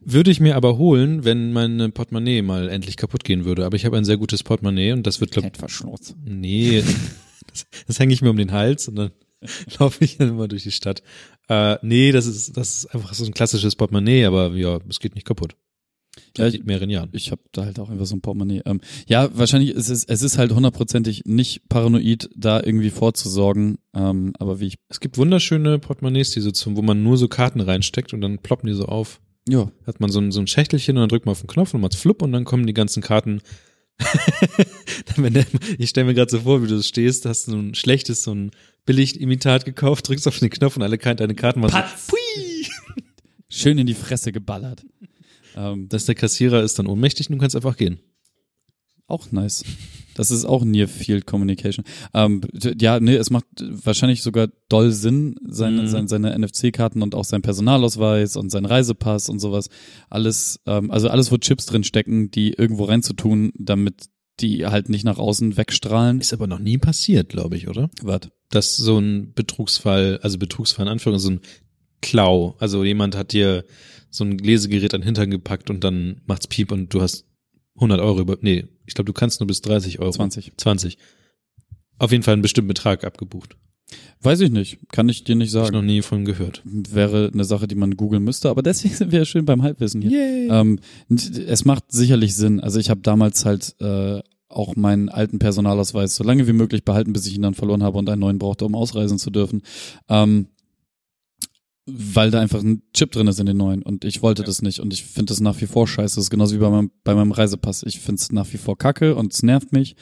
würde 0.04 0.30
ich 0.30 0.38
mir 0.38 0.54
aber 0.54 0.76
holen, 0.76 1.24
wenn 1.24 1.54
meine 1.54 1.88
Portemonnaie 1.88 2.42
mal 2.42 2.68
endlich 2.68 2.98
kaputt 2.98 3.24
gehen 3.24 3.46
würde. 3.46 3.64
Aber 3.64 3.74
ich 3.74 3.86
habe 3.86 3.96
ein 3.96 4.04
sehr 4.04 4.18
gutes 4.18 4.42
Portemonnaie 4.42 4.92
und 4.92 5.06
das 5.06 5.18
wird, 5.22 5.30
glaub, 5.30 5.44
Klettverschluss. 5.44 6.14
nee, 6.26 6.82
das, 7.46 7.66
das 7.86 7.98
hänge 7.98 8.12
ich 8.12 8.20
mir 8.20 8.28
um 8.28 8.36
den 8.36 8.52
Hals 8.52 8.86
und 8.88 8.96
dann 8.96 9.10
laufe 9.78 10.04
ich 10.04 10.18
dann 10.18 10.28
immer 10.28 10.46
durch 10.46 10.64
die 10.64 10.72
Stadt. 10.72 11.02
Äh, 11.48 11.78
nee, 11.80 12.12
das 12.12 12.26
ist, 12.26 12.54
das 12.54 12.84
ist 12.84 12.94
einfach 12.94 13.14
so 13.14 13.24
ein 13.24 13.32
klassisches 13.32 13.76
Portemonnaie, 13.76 14.26
aber 14.26 14.54
ja, 14.54 14.78
es 14.90 15.00
geht 15.00 15.14
nicht 15.14 15.26
kaputt. 15.26 15.56
Ja, 16.36 16.44
Seit 16.44 16.54
ich- 16.54 16.64
mehreren 16.64 16.90
Jahren. 16.90 17.08
Ich 17.12 17.30
habe 17.30 17.40
da 17.52 17.64
halt 17.64 17.78
auch 17.78 17.88
einfach 17.90 18.06
so 18.06 18.16
ein 18.16 18.20
Portemonnaie. 18.20 18.62
Ähm, 18.66 18.80
ja, 19.06 19.28
wahrscheinlich 19.36 19.70
ist 19.70 19.88
es, 19.88 20.04
es 20.04 20.22
ist 20.22 20.38
halt 20.38 20.52
hundertprozentig 20.52 21.22
nicht 21.24 21.68
paranoid, 21.68 22.28
da 22.36 22.60
irgendwie 22.62 22.90
vorzusorgen. 22.90 23.78
Ähm, 23.94 24.32
aber 24.38 24.60
wie 24.60 24.66
ich, 24.66 24.74
Es 24.88 25.00
gibt 25.00 25.18
wunderschöne 25.18 25.78
Portemonnaies, 25.78 26.30
die 26.32 26.40
so 26.40 26.50
zum, 26.50 26.76
wo 26.76 26.82
man 26.82 27.02
nur 27.02 27.16
so 27.16 27.28
Karten 27.28 27.60
reinsteckt 27.60 28.12
und 28.14 28.20
dann 28.20 28.38
ploppen 28.38 28.68
die 28.68 28.74
so 28.74 28.84
auf. 28.86 29.20
ja, 29.48 29.70
Hat 29.86 30.00
man 30.00 30.10
so 30.10 30.20
ein, 30.20 30.30
so 30.32 30.40
ein 30.40 30.46
Schächtelchen 30.46 30.96
und 30.96 31.02
dann 31.02 31.08
drückt 31.08 31.26
man 31.26 31.32
auf 31.32 31.40
den 31.40 31.46
Knopf 31.48 31.74
und 31.74 31.80
macht's 31.80 31.96
flupp 31.96 32.22
und 32.22 32.32
dann 32.32 32.44
kommen 32.44 32.66
die 32.66 32.74
ganzen 32.74 33.02
Karten. 33.02 33.40
Ich 35.78 35.88
stelle 35.90 36.06
mir 36.06 36.14
gerade 36.14 36.30
so 36.30 36.40
vor, 36.40 36.62
wie 36.62 36.68
du 36.68 36.80
stehst, 36.82 37.24
hast 37.26 37.46
so 37.46 37.56
ein 37.56 37.74
schlechtes, 37.74 38.22
so 38.22 38.32
ein 38.34 38.50
Billig-Imitat 38.86 39.64
gekauft, 39.64 40.08
drückst 40.08 40.28
auf 40.28 40.38
den 40.38 40.50
Knopf 40.50 40.76
und 40.76 40.82
alle 40.82 40.98
deine 40.98 41.34
Karten 41.34 41.60
machen 41.60 41.82
so, 42.06 42.16
schön 43.48 43.78
in 43.78 43.86
die 43.86 43.94
Fresse 43.94 44.32
geballert. 44.32 44.84
Ähm, 45.58 45.88
Dass 45.88 46.04
der 46.06 46.14
Kassierer 46.14 46.62
ist 46.62 46.78
dann 46.78 46.86
ohnmächtig 46.86 47.28
und 47.28 47.34
du 47.36 47.40
kannst 47.40 47.56
einfach 47.56 47.76
gehen. 47.76 47.98
auch 49.10 49.32
nice. 49.32 49.64
Das 50.14 50.30
ist 50.30 50.44
auch 50.44 50.64
Near 50.64 50.86
Field 50.86 51.26
Communication. 51.26 51.84
Ähm, 52.12 52.42
ja, 52.78 53.00
nee, 53.00 53.14
es 53.16 53.30
macht 53.30 53.46
wahrscheinlich 53.60 54.20
sogar 54.22 54.48
doll 54.68 54.90
Sinn, 54.92 55.36
seine, 55.48 55.82
Mhm. 55.82 55.86
seine, 55.88 56.08
seine 56.08 56.34
NFC-Karten 56.38 57.00
und 57.02 57.14
auch 57.14 57.24
sein 57.24 57.40
Personalausweis 57.40 58.36
und 58.36 58.50
sein 58.50 58.66
Reisepass 58.66 59.28
und 59.30 59.38
sowas. 59.38 59.70
Alles, 60.10 60.60
ähm, 60.66 60.90
also 60.90 61.08
alles, 61.08 61.32
wo 61.32 61.38
Chips 61.38 61.64
drin 61.66 61.84
stecken, 61.84 62.30
die 62.30 62.52
irgendwo 62.52 62.84
reinzutun, 62.84 63.52
damit 63.56 64.08
die 64.40 64.66
halt 64.66 64.88
nicht 64.90 65.04
nach 65.04 65.18
außen 65.18 65.56
wegstrahlen. 65.56 66.20
Ist 66.20 66.34
aber 66.34 66.46
noch 66.46 66.58
nie 66.60 66.76
passiert, 66.78 67.30
glaube 67.30 67.56
ich, 67.56 67.66
oder? 67.68 67.88
Warte. 68.02 68.30
Dass 68.50 68.76
so 68.76 68.98
ein 68.98 69.32
Betrugsfall, 69.34 70.20
also 70.22 70.36
Betrugsfall 70.36 70.84
in 70.86 70.92
Anführungszeichen, 70.92 71.40
so 71.40 71.46
ein 71.48 71.48
Klau, 72.02 72.54
also 72.58 72.84
jemand 72.84 73.16
hat 73.16 73.32
dir 73.32 73.64
so 74.10 74.24
ein 74.24 74.38
Lesegerät 74.38 74.94
an 74.94 75.00
den 75.00 75.06
Hintern 75.06 75.30
gepackt 75.30 75.70
und 75.70 75.84
dann 75.84 76.20
macht's 76.26 76.46
Piep 76.46 76.72
und 76.72 76.92
du 76.92 77.00
hast 77.00 77.24
100 77.76 78.00
Euro 78.00 78.20
über, 78.20 78.36
nee, 78.40 78.66
ich 78.86 78.94
glaube, 78.94 79.06
du 79.06 79.12
kannst 79.12 79.40
nur 79.40 79.46
bis 79.46 79.62
30 79.62 80.00
Euro. 80.00 80.10
20. 80.10 80.52
20. 80.56 80.98
Auf 81.98 82.12
jeden 82.12 82.22
Fall 82.22 82.32
einen 82.32 82.42
bestimmten 82.42 82.68
Betrag 82.68 83.04
abgebucht. 83.04 83.56
Weiß 84.20 84.40
ich 84.40 84.50
nicht. 84.50 84.78
Kann 84.92 85.08
ich 85.08 85.24
dir 85.24 85.36
nicht 85.36 85.54
Hab 85.54 85.62
ich 85.62 85.66
sagen. 85.66 85.76
noch 85.76 85.82
nie 85.82 86.02
von 86.02 86.24
gehört. 86.24 86.60
Wäre 86.64 87.30
eine 87.32 87.44
Sache, 87.44 87.68
die 87.68 87.74
man 87.74 87.96
googeln 87.96 88.24
müsste, 88.24 88.50
aber 88.50 88.62
deswegen 88.62 88.94
sind 88.96 89.12
wir 89.12 89.20
ja 89.20 89.24
schön 89.24 89.44
beim 89.44 89.62
Halbwissen 89.62 90.02
hier. 90.02 90.10
Yay. 90.10 90.48
Ähm, 90.50 90.78
es 91.08 91.64
macht 91.64 91.92
sicherlich 91.92 92.34
Sinn. 92.34 92.60
Also 92.60 92.80
ich 92.80 92.90
habe 92.90 93.00
damals 93.00 93.44
halt 93.44 93.76
äh, 93.80 94.20
auch 94.48 94.76
meinen 94.76 95.08
alten 95.08 95.38
Personalausweis 95.38 96.16
so 96.16 96.24
lange 96.24 96.46
wie 96.48 96.52
möglich 96.52 96.84
behalten, 96.84 97.12
bis 97.12 97.26
ich 97.26 97.36
ihn 97.36 97.42
dann 97.42 97.54
verloren 97.54 97.82
habe 97.82 97.98
und 97.98 98.08
einen 98.08 98.20
neuen 98.20 98.38
brauchte, 98.38 98.64
um 98.64 98.74
ausreisen 98.74 99.18
zu 99.18 99.30
dürfen. 99.30 99.62
Ähm, 100.08 100.48
weil 101.90 102.30
da 102.30 102.40
einfach 102.40 102.62
ein 102.62 102.82
Chip 102.94 103.12
drin 103.12 103.26
ist 103.26 103.40
in 103.40 103.46
den 103.46 103.56
neuen 103.56 103.82
und 103.82 104.04
ich 104.04 104.22
wollte 104.22 104.42
Ja. 104.42 104.46
das 104.46 104.62
nicht 104.62 104.80
und 104.80 104.92
ich 104.92 105.04
finde 105.04 105.26
das 105.32 105.40
nach 105.40 105.60
wie 105.60 105.66
vor 105.66 105.88
scheiße. 105.88 106.16
Das 106.16 106.24
ist 106.24 106.30
genauso 106.30 106.54
wie 106.54 106.60
bei 106.60 106.70
meinem, 106.70 106.90
bei 107.04 107.14
meinem 107.14 107.32
Reisepass. 107.32 107.82
Ich 107.84 108.00
finde 108.00 108.20
es 108.20 108.32
nach 108.32 108.52
wie 108.52 108.58
vor 108.58 108.76
kacke 108.76 109.14
und 109.16 109.32
es 109.32 109.42
nervt 109.42 109.72
mich. 109.72 109.96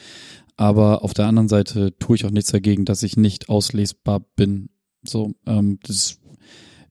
Aber 0.57 1.03
auf 1.03 1.13
der 1.13 1.27
anderen 1.27 1.47
Seite 1.49 1.97
tue 1.99 2.15
ich 2.15 2.25
auch 2.25 2.31
nichts 2.31 2.51
dagegen, 2.51 2.83
dass 2.83 3.03
ich 3.03 3.15
nicht 3.15 3.47
auslesbar 3.47 4.21
bin. 4.35 4.69
So, 5.03 5.33
ähm, 5.45 5.79
das 5.83 6.19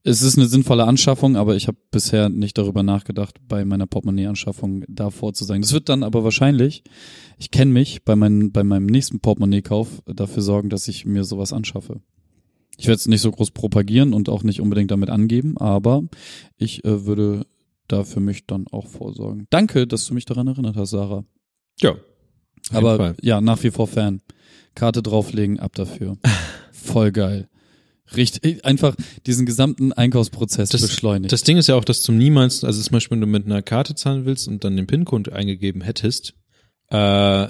es 0.09 0.22
ist 0.22 0.38
eine 0.38 0.47
sinnvolle 0.47 0.84
Anschaffung, 0.84 1.34
aber 1.34 1.57
ich 1.57 1.66
habe 1.66 1.78
bisher 1.90 2.28
nicht 2.28 2.57
darüber 2.59 2.84
nachgedacht, 2.84 3.40
bei 3.49 3.64
meiner 3.64 3.88
Portemonnaie-Anschaffung 3.88 4.84
davor 4.86 5.32
zu 5.32 5.44
sein. 5.44 5.62
Das 5.62 5.72
wird 5.72 5.88
dann 5.88 6.05
aber 6.05 6.22
wahrscheinlich, 6.22 6.84
ich 7.38 7.51
kenne 7.51 7.72
mich, 7.72 8.05
bei, 8.05 8.14
meinem 8.14 8.53
bei 8.53 8.62
meinem 8.62 8.86
nächsten 8.86 9.18
Portemonnaie-Kauf 9.18 10.05
dafür 10.07 10.44
sorgen, 10.44 10.68
dass 10.68 10.86
ich 10.86 11.07
mir 11.07 11.24
sowas 11.24 11.53
anschaffe. 11.53 12.03
Ich 12.79 12.87
werde 12.87 12.97
es 12.97 13.07
nicht 13.09 13.20
so 13.22 13.31
groß 13.31 13.51
propagieren 13.53 14.12
und 14.12 14.29
auch 14.29 14.43
nicht 14.43 14.61
unbedingt 14.61 14.91
damit 14.91 15.09
angeben, 15.11 15.57
aber 15.59 16.03
ich 16.57 16.85
äh, 16.85 17.07
würde 17.07 17.47
da 17.89 18.05
für 18.05 18.20
mich 18.20 18.47
dann 18.47 18.66
auch 18.68 18.87
vorsorgen. 18.87 19.47
Danke, 19.51 19.87
dass 19.87 20.07
du 20.07 20.14
mich 20.14 20.24
daran 20.24 20.47
erinnert 20.49 20.77
hast, 20.77 20.91
Sarah. 20.91 21.24
ja. 21.81 21.97
Aber 22.72 22.97
Fall. 22.97 23.16
ja, 23.22 23.41
nach 23.41 23.62
wie 23.62 23.70
vor 23.70 23.87
Fan. 23.87 24.22
Karte 24.74 25.01
drauflegen, 25.01 25.61
ab 25.61 25.74
dafür. 25.77 26.18
Voll 26.72 27.12
geil. 27.12 27.49
Richtig, 28.16 28.64
einfach 28.64 28.97
diesen 29.24 29.47
gesamten 29.47 29.93
Einkaufsprozess 29.93 30.70
Das- 30.70 30.81
beschleunigt. 30.83 31.33
Das 31.33 31.43
Ding 31.43 31.57
ist 31.59 31.68
ja 31.68 31.77
auch, 31.77 31.85
dass 31.85 32.03
du 32.03 32.11
niemals, 32.12 32.64
also 32.64 32.83
zum 32.83 32.93
Beispiel, 32.93 33.14
wenn 33.16 33.20
du 33.20 33.27
mit 33.29 33.47
einer 33.47 33.62
Karte 33.62 33.95
zahlen 33.95 34.24
willst 34.27 34.49
und 34.49 34.64
dann 34.64 34.77
den 34.77 34.87
PIN-Code 34.89 35.33
eingegeben 35.33 35.81
hättest, 35.81 36.35
äh, 36.91 37.47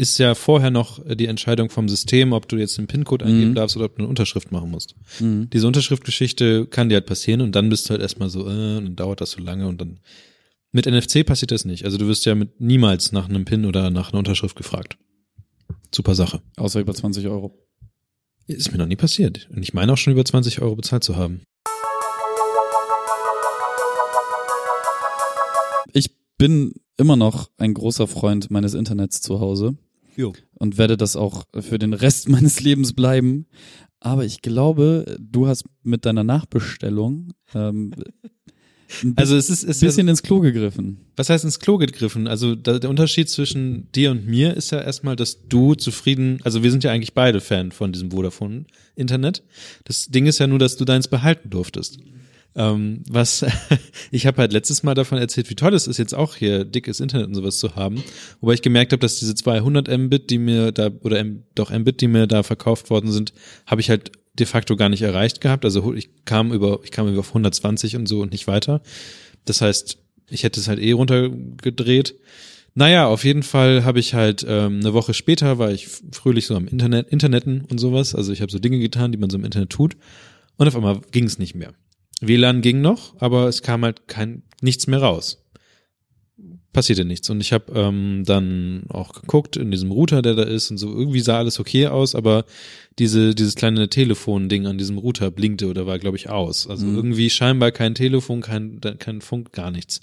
ist 0.00 0.18
ja 0.18 0.34
vorher 0.34 0.70
noch 0.70 0.98
die 1.14 1.26
Entscheidung 1.26 1.68
vom 1.68 1.86
System, 1.88 2.32
ob 2.32 2.48
du 2.48 2.56
jetzt 2.56 2.78
den 2.78 2.86
PIN-Code 2.86 3.26
eingeben 3.26 3.50
Mhm. 3.50 3.54
darfst 3.54 3.76
oder 3.76 3.84
ob 3.84 3.96
du 3.96 4.00
eine 4.02 4.08
Unterschrift 4.08 4.50
machen 4.50 4.70
musst. 4.70 4.94
mhm. 5.20 5.50
Diese 5.52 5.66
Unterschriftgeschichte 5.66 6.66
kann 6.66 6.88
dir 6.88 6.94
halt 6.94 7.06
passieren 7.06 7.42
und 7.42 7.54
dann 7.54 7.68
bist 7.68 7.86
du 7.86 7.90
halt 7.90 8.00
erstmal 8.00 8.30
so, 8.30 8.40
äh, 8.48 8.78
und 8.78 8.84
dann 8.86 8.96
dauert 8.96 9.20
das 9.20 9.32
so 9.32 9.42
lange 9.42 9.68
und 9.68 9.78
dann 9.80 10.00
mit 10.72 10.86
NFC 10.86 11.22
passiert 11.26 11.50
das 11.50 11.64
nicht. 11.66 11.84
Also 11.84 11.98
du 11.98 12.06
wirst 12.06 12.24
ja 12.24 12.34
mit 12.34 12.60
niemals 12.60 13.12
nach 13.12 13.28
einem 13.28 13.44
PIN 13.44 13.66
oder 13.66 13.90
nach 13.90 14.10
einer 14.10 14.18
Unterschrift 14.20 14.56
gefragt. 14.56 14.96
Super 15.94 16.14
Sache. 16.14 16.40
Außer 16.56 16.80
über 16.80 16.94
20 16.94 17.26
Euro. 17.26 17.58
Ist 18.46 18.72
mir 18.72 18.78
noch 18.78 18.86
nie 18.86 18.96
passiert. 18.96 19.48
Und 19.54 19.62
ich 19.62 19.74
meine 19.74 19.92
auch 19.92 19.98
schon 19.98 20.12
über 20.14 20.24
20 20.24 20.62
Euro 20.62 20.76
bezahlt 20.76 21.04
zu 21.04 21.16
haben. 21.16 21.42
Ich 25.92 26.10
bin 26.38 26.72
immer 26.96 27.16
noch 27.16 27.50
ein 27.58 27.74
großer 27.74 28.06
Freund 28.06 28.50
meines 28.50 28.74
Internets 28.74 29.20
zu 29.20 29.40
Hause 29.40 29.76
Jo. 30.16 30.32
und 30.58 30.78
werde 30.78 30.96
das 30.96 31.16
auch 31.16 31.44
für 31.58 31.78
den 31.78 31.94
Rest 31.94 32.28
meines 32.28 32.60
Lebens 32.60 32.92
bleiben. 32.92 33.46
Aber 34.00 34.24
ich 34.24 34.40
glaube, 34.40 35.16
du 35.20 35.46
hast 35.46 35.64
mit 35.82 36.06
deiner 36.06 36.24
Nachbestellung 36.24 37.32
ähm, 37.54 37.92
Also 39.16 39.36
es 39.36 39.50
ist, 39.50 39.62
es 39.62 39.76
ist 39.76 39.80
bisschen 39.80 40.08
ins 40.08 40.22
Klo 40.22 40.40
gegriffen. 40.40 40.98
Was 41.16 41.30
heißt 41.30 41.44
ins 41.44 41.58
Klo 41.58 41.78
gegriffen? 41.78 42.26
Also 42.26 42.54
da, 42.54 42.78
der 42.78 42.90
Unterschied 42.90 43.28
zwischen 43.28 43.90
dir 43.92 44.10
und 44.10 44.26
mir 44.26 44.56
ist 44.56 44.70
ja 44.72 44.80
erstmal, 44.80 45.16
dass 45.16 45.46
du 45.48 45.74
zufrieden, 45.74 46.38
also 46.44 46.62
wir 46.62 46.70
sind 46.70 46.84
ja 46.84 46.90
eigentlich 46.90 47.14
beide 47.14 47.40
Fan 47.40 47.72
von 47.72 47.92
diesem 47.92 48.10
Vodafone-Internet. 48.10 49.42
Das 49.84 50.06
Ding 50.06 50.26
ist 50.26 50.38
ja 50.38 50.46
nur, 50.46 50.58
dass 50.58 50.76
du 50.76 50.84
deins 50.84 51.08
behalten 51.08 51.50
durftest. 51.50 51.98
Ähm, 52.56 53.04
was 53.08 53.44
ich 54.10 54.26
habe 54.26 54.38
halt 54.38 54.52
letztes 54.52 54.82
Mal 54.82 54.94
davon 54.94 55.18
erzählt, 55.18 55.50
wie 55.50 55.54
toll 55.54 55.74
es 55.74 55.86
ist, 55.86 55.98
jetzt 55.98 56.14
auch 56.14 56.36
hier 56.36 56.64
dickes 56.64 57.00
Internet 57.00 57.28
und 57.28 57.34
sowas 57.34 57.58
zu 57.58 57.76
haben. 57.76 58.02
Wobei 58.40 58.54
ich 58.54 58.62
gemerkt 58.62 58.92
habe, 58.92 59.00
dass 59.00 59.18
diese 59.18 59.34
200 59.34 59.88
Mbit, 59.88 60.30
die 60.30 60.38
mir 60.38 60.72
da, 60.72 60.90
oder 61.02 61.18
M, 61.18 61.44
doch 61.54 61.70
Mbit, 61.70 62.00
die 62.00 62.08
mir 62.08 62.26
da 62.26 62.42
verkauft 62.42 62.90
worden 62.90 63.12
sind, 63.12 63.32
habe 63.66 63.80
ich 63.80 63.90
halt 63.90 64.12
de 64.38 64.46
facto 64.46 64.76
gar 64.76 64.88
nicht 64.88 65.02
erreicht 65.02 65.40
gehabt. 65.40 65.64
Also 65.64 65.94
ich 65.94 66.24
kam 66.24 66.52
über, 66.52 66.80
ich 66.84 66.90
kam 66.90 67.08
über 67.08 67.20
auf 67.20 67.28
120 67.28 67.96
und 67.96 68.06
so 68.06 68.20
und 68.20 68.32
nicht 68.32 68.46
weiter. 68.46 68.82
Das 69.44 69.60
heißt, 69.60 69.98
ich 70.28 70.42
hätte 70.42 70.60
es 70.60 70.68
halt 70.68 70.80
eh 70.80 70.92
runtergedreht. 70.92 72.14
Naja, 72.74 73.06
auf 73.08 73.24
jeden 73.24 73.42
Fall 73.42 73.84
habe 73.84 73.98
ich 73.98 74.14
halt 74.14 74.44
ähm, 74.48 74.80
eine 74.80 74.94
Woche 74.94 75.12
später 75.12 75.58
war 75.58 75.72
ich 75.72 75.88
fröhlich 76.12 76.46
so 76.46 76.54
am 76.54 76.68
Internet, 76.68 77.08
Interneten 77.08 77.64
und 77.68 77.78
sowas. 77.78 78.14
Also 78.14 78.32
ich 78.32 78.40
habe 78.42 78.52
so 78.52 78.58
Dinge 78.58 78.78
getan, 78.78 79.12
die 79.12 79.18
man 79.18 79.30
so 79.30 79.38
im 79.38 79.44
Internet 79.44 79.70
tut. 79.70 79.96
Und 80.56 80.68
auf 80.68 80.76
einmal 80.76 81.00
ging 81.10 81.24
es 81.24 81.38
nicht 81.38 81.54
mehr. 81.54 81.72
WLAN 82.20 82.60
ging 82.62 82.80
noch, 82.80 83.14
aber 83.20 83.48
es 83.48 83.62
kam 83.62 83.82
halt 83.84 84.06
kein 84.08 84.42
nichts 84.62 84.86
mehr 84.86 85.00
raus. 85.00 85.38
Passierte 86.72 87.04
nichts. 87.04 87.28
Und 87.30 87.40
ich 87.40 87.52
habe 87.52 87.72
ähm, 87.74 88.22
dann 88.24 88.84
auch 88.88 89.12
geguckt 89.12 89.56
in 89.56 89.72
diesem 89.72 89.90
Router, 89.90 90.22
der 90.22 90.34
da 90.34 90.44
ist 90.44 90.70
und 90.70 90.78
so. 90.78 90.88
Irgendwie 90.88 91.20
sah 91.20 91.38
alles 91.38 91.58
okay 91.58 91.88
aus, 91.88 92.14
aber 92.14 92.44
diese 92.98 93.34
dieses 93.34 93.56
kleine 93.56 93.88
Telefon-Ding 93.88 94.66
an 94.68 94.78
diesem 94.78 94.96
Router 94.96 95.32
blinkte 95.32 95.66
oder 95.66 95.86
war, 95.86 95.98
glaube 95.98 96.16
ich, 96.16 96.30
aus. 96.30 96.68
Also 96.68 96.86
Mhm. 96.86 96.94
irgendwie 96.96 97.28
scheinbar 97.30 97.72
kein 97.72 97.96
Telefon, 97.96 98.40
kein 98.40 98.80
kein 98.98 99.20
Funk, 99.20 99.52
gar 99.52 99.72
nichts. 99.72 100.00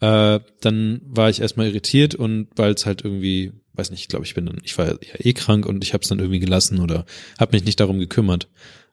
Äh, 0.00 0.40
dann 0.60 1.00
war 1.04 1.30
ich 1.30 1.40
erstmal 1.40 1.68
irritiert 1.68 2.16
und 2.16 2.48
weil 2.56 2.72
es 2.72 2.84
halt 2.84 3.04
irgendwie, 3.04 3.52
weiß 3.74 3.92
nicht, 3.92 4.00
ich 4.00 4.08
glaube, 4.08 4.24
ich 4.24 4.34
bin 4.34 4.46
dann, 4.46 4.58
ich 4.64 4.76
war 4.76 4.88
ja 4.88 4.96
eh 5.20 5.32
krank 5.34 5.64
und 5.66 5.84
ich 5.84 5.92
habe 5.92 6.02
es 6.02 6.08
dann 6.08 6.18
irgendwie 6.18 6.40
gelassen 6.40 6.80
oder 6.80 7.06
habe 7.38 7.54
mich 7.56 7.64
nicht 7.64 7.78
darum 7.78 8.00
gekümmert. 8.00 8.48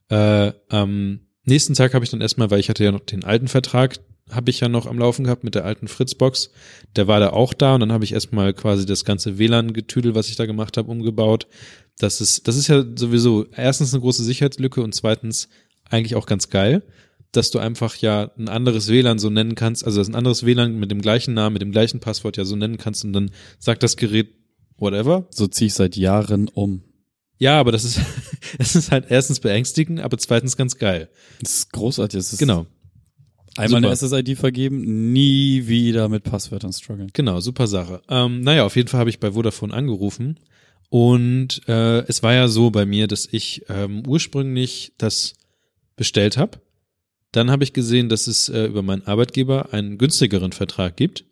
Äh, 0.10 0.52
am 0.70 1.22
nächsten 1.50 1.74
Tag 1.74 1.94
habe 1.94 2.06
ich 2.06 2.12
dann 2.12 2.22
erstmal, 2.22 2.50
weil 2.52 2.60
ich 2.60 2.70
hatte 2.70 2.84
ja 2.84 2.92
noch 2.92 3.02
den 3.02 3.24
alten 3.24 3.48
Vertrag, 3.48 4.00
habe 4.30 4.52
ich 4.52 4.60
ja 4.60 4.70
noch 4.70 4.86
am 4.86 5.00
Laufen 5.00 5.26
gehabt 5.26 5.44
mit 5.44 5.56
der 5.56 5.66
alten 5.66 5.88
Fritzbox. 5.88 6.52
Der 6.96 7.08
war 7.08 7.20
da 7.20 7.32
auch 7.32 7.54
da 7.54 7.74
und 7.74 7.82
dann 7.82 7.92
habe 7.92 8.04
ich 8.04 8.14
erstmal 8.14 8.54
quasi 8.54 8.86
das 8.86 9.06
ganze 9.06 9.38
WLAN-Getüdel, 9.38 10.16
was 10.16 10.30
ich 10.30 10.36
da 10.36 10.46
gemacht 10.46 10.78
habe, 10.78 10.90
umgebaut. 10.90 11.48
Das 11.98 12.22
ist, 12.22 12.48
das 12.48 12.56
ist 12.56 12.68
ja 12.68 12.86
sowieso 12.96 13.46
erstens 13.56 13.94
eine 13.94 14.02
große 14.02 14.24
Sicherheitslücke 14.24 14.82
und 14.82 14.94
zweitens 14.94 15.50
eigentlich 15.90 16.16
auch 16.16 16.28
ganz 16.28 16.50
geil, 16.50 16.84
dass 17.32 17.52
du 17.52 17.60
einfach 17.60 17.96
ja 17.96 18.32
ein 18.38 18.50
anderes 18.50 18.88
WLAN 18.88 19.20
so 19.20 19.30
nennen 19.30 19.56
kannst, 19.56 19.86
also 19.86 20.02
ein 20.02 20.16
anderes 20.16 20.46
WLAN 20.46 20.80
mit 20.80 20.92
dem 20.92 21.02
gleichen 21.02 21.34
Namen, 21.34 21.54
mit 21.54 21.62
dem 21.62 21.72
gleichen 21.72 22.00
Passwort 22.00 22.38
ja 22.38 22.46
so 22.46 22.56
nennen 22.56 22.78
kannst 22.78 23.04
und 23.04 23.14
dann 23.14 23.32
sagt 23.58 23.84
das 23.84 23.98
Gerät 23.98 24.30
whatever. 24.78 25.28
So 25.32 25.48
ziehe 25.48 25.68
ich 25.68 25.74
seit 25.74 25.96
Jahren 25.96 26.48
um. 26.48 26.84
Ja, 27.40 27.60
aber 27.60 27.72
das 27.72 27.84
ist, 27.86 28.00
das 28.58 28.76
ist 28.76 28.92
halt 28.92 29.06
erstens 29.10 29.40
beängstigend, 29.40 30.02
aber 30.02 30.18
zweitens 30.18 30.56
ganz 30.56 30.78
geil. 30.78 31.10
Das 31.42 31.56
ist 31.56 31.72
großartig. 31.72 32.18
Das 32.20 32.34
ist 32.34 32.40
Genau. 32.40 32.68
Einmal 33.58 33.84
eine 33.84 33.96
Super. 33.96 34.22
SSID 34.22 34.38
vergeben, 34.38 35.12
nie 35.12 35.68
wieder 35.68 36.08
mit 36.08 36.24
Passwörtern 36.24 36.72
strugglen. 36.72 37.10
Genau, 37.14 37.42
super 37.42 37.68
Sache. 37.68 38.02
Ähm, 38.08 38.42
naja, 38.42 38.64
auf 38.64 38.76
jeden 38.76 38.88
Fall 38.88 39.00
habe 39.00 39.10
ich 39.10 39.20
bei 39.20 39.32
Vodafone 39.32 39.74
angerufen 39.74 40.40
und 40.90 41.62
äh, 41.68 42.00
es 42.08 42.24
war 42.24 42.34
ja 42.34 42.48
so 42.48 42.70
bei 42.72 42.86
mir, 42.86 43.08
dass 43.08 43.28
ich 43.30 43.64
ähm, 43.68 44.04
ursprünglich 44.08 44.94
das 44.98 45.34
bestellt 45.96 46.38
habe. 46.38 46.60
Dann 47.32 47.52
habe 47.52 47.64
ich 47.64 47.74
gesehen, 47.74 48.08
dass 48.08 48.28
es 48.28 48.50
äh, 48.50 48.66
über 48.66 48.82
meinen 48.82 49.06
Arbeitgeber 49.06 49.74
einen 49.74 49.98
günstigeren 49.98 50.52
Vertrag 50.52 50.96
gibt. 50.96 51.26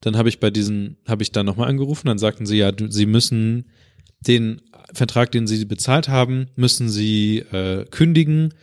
Dann 0.00 0.16
habe 0.16 0.28
ich 0.28 0.40
bei 0.40 0.50
diesen, 0.50 0.96
habe 1.06 1.22
ich 1.22 1.32
da 1.32 1.42
nochmal 1.42 1.68
angerufen, 1.68 2.08
dann 2.08 2.18
sagten 2.18 2.46
sie, 2.46 2.58
ja, 2.58 2.72
du, 2.72 2.90
sie 2.90 3.06
müssen 3.06 3.66
den 4.20 4.62
Vertrag, 4.92 5.32
den 5.32 5.46
sie 5.46 5.64
bezahlt 5.64 6.08
haben, 6.08 6.46
müssen 6.56 6.88
sie 6.88 7.38
äh, 7.38 7.84
kündigen 7.90 8.54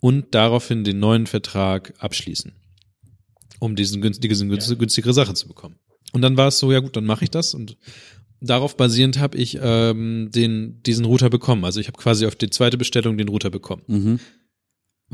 und 0.00 0.34
daraufhin 0.34 0.84
den 0.84 0.98
neuen 0.98 1.26
Vertrag 1.26 1.94
abschließen, 1.98 2.52
um 3.60 3.76
diesen, 3.76 4.02
günst- 4.02 4.20
diese 4.22 4.44
günst- 4.46 4.76
günstigere 4.76 5.14
Sache 5.14 5.34
zu 5.34 5.46
bekommen. 5.48 5.76
Und 6.12 6.22
dann 6.22 6.36
war 6.36 6.48
es 6.48 6.58
so, 6.58 6.72
ja 6.72 6.80
gut, 6.80 6.96
dann 6.96 7.04
mache 7.06 7.24
ich 7.24 7.30
das 7.30 7.54
und 7.54 7.76
darauf 8.40 8.76
basierend 8.76 9.18
habe 9.20 9.38
ich 9.38 9.58
ähm, 9.62 10.30
den 10.34 10.82
diesen 10.82 11.04
Router 11.04 11.30
bekommen. 11.30 11.64
Also 11.64 11.78
ich 11.80 11.86
habe 11.86 11.96
quasi 11.96 12.26
auf 12.26 12.34
die 12.34 12.50
zweite 12.50 12.76
Bestellung 12.76 13.16
den 13.16 13.28
Router 13.28 13.50
bekommen. 13.50 13.82
Mhm. 13.86 14.20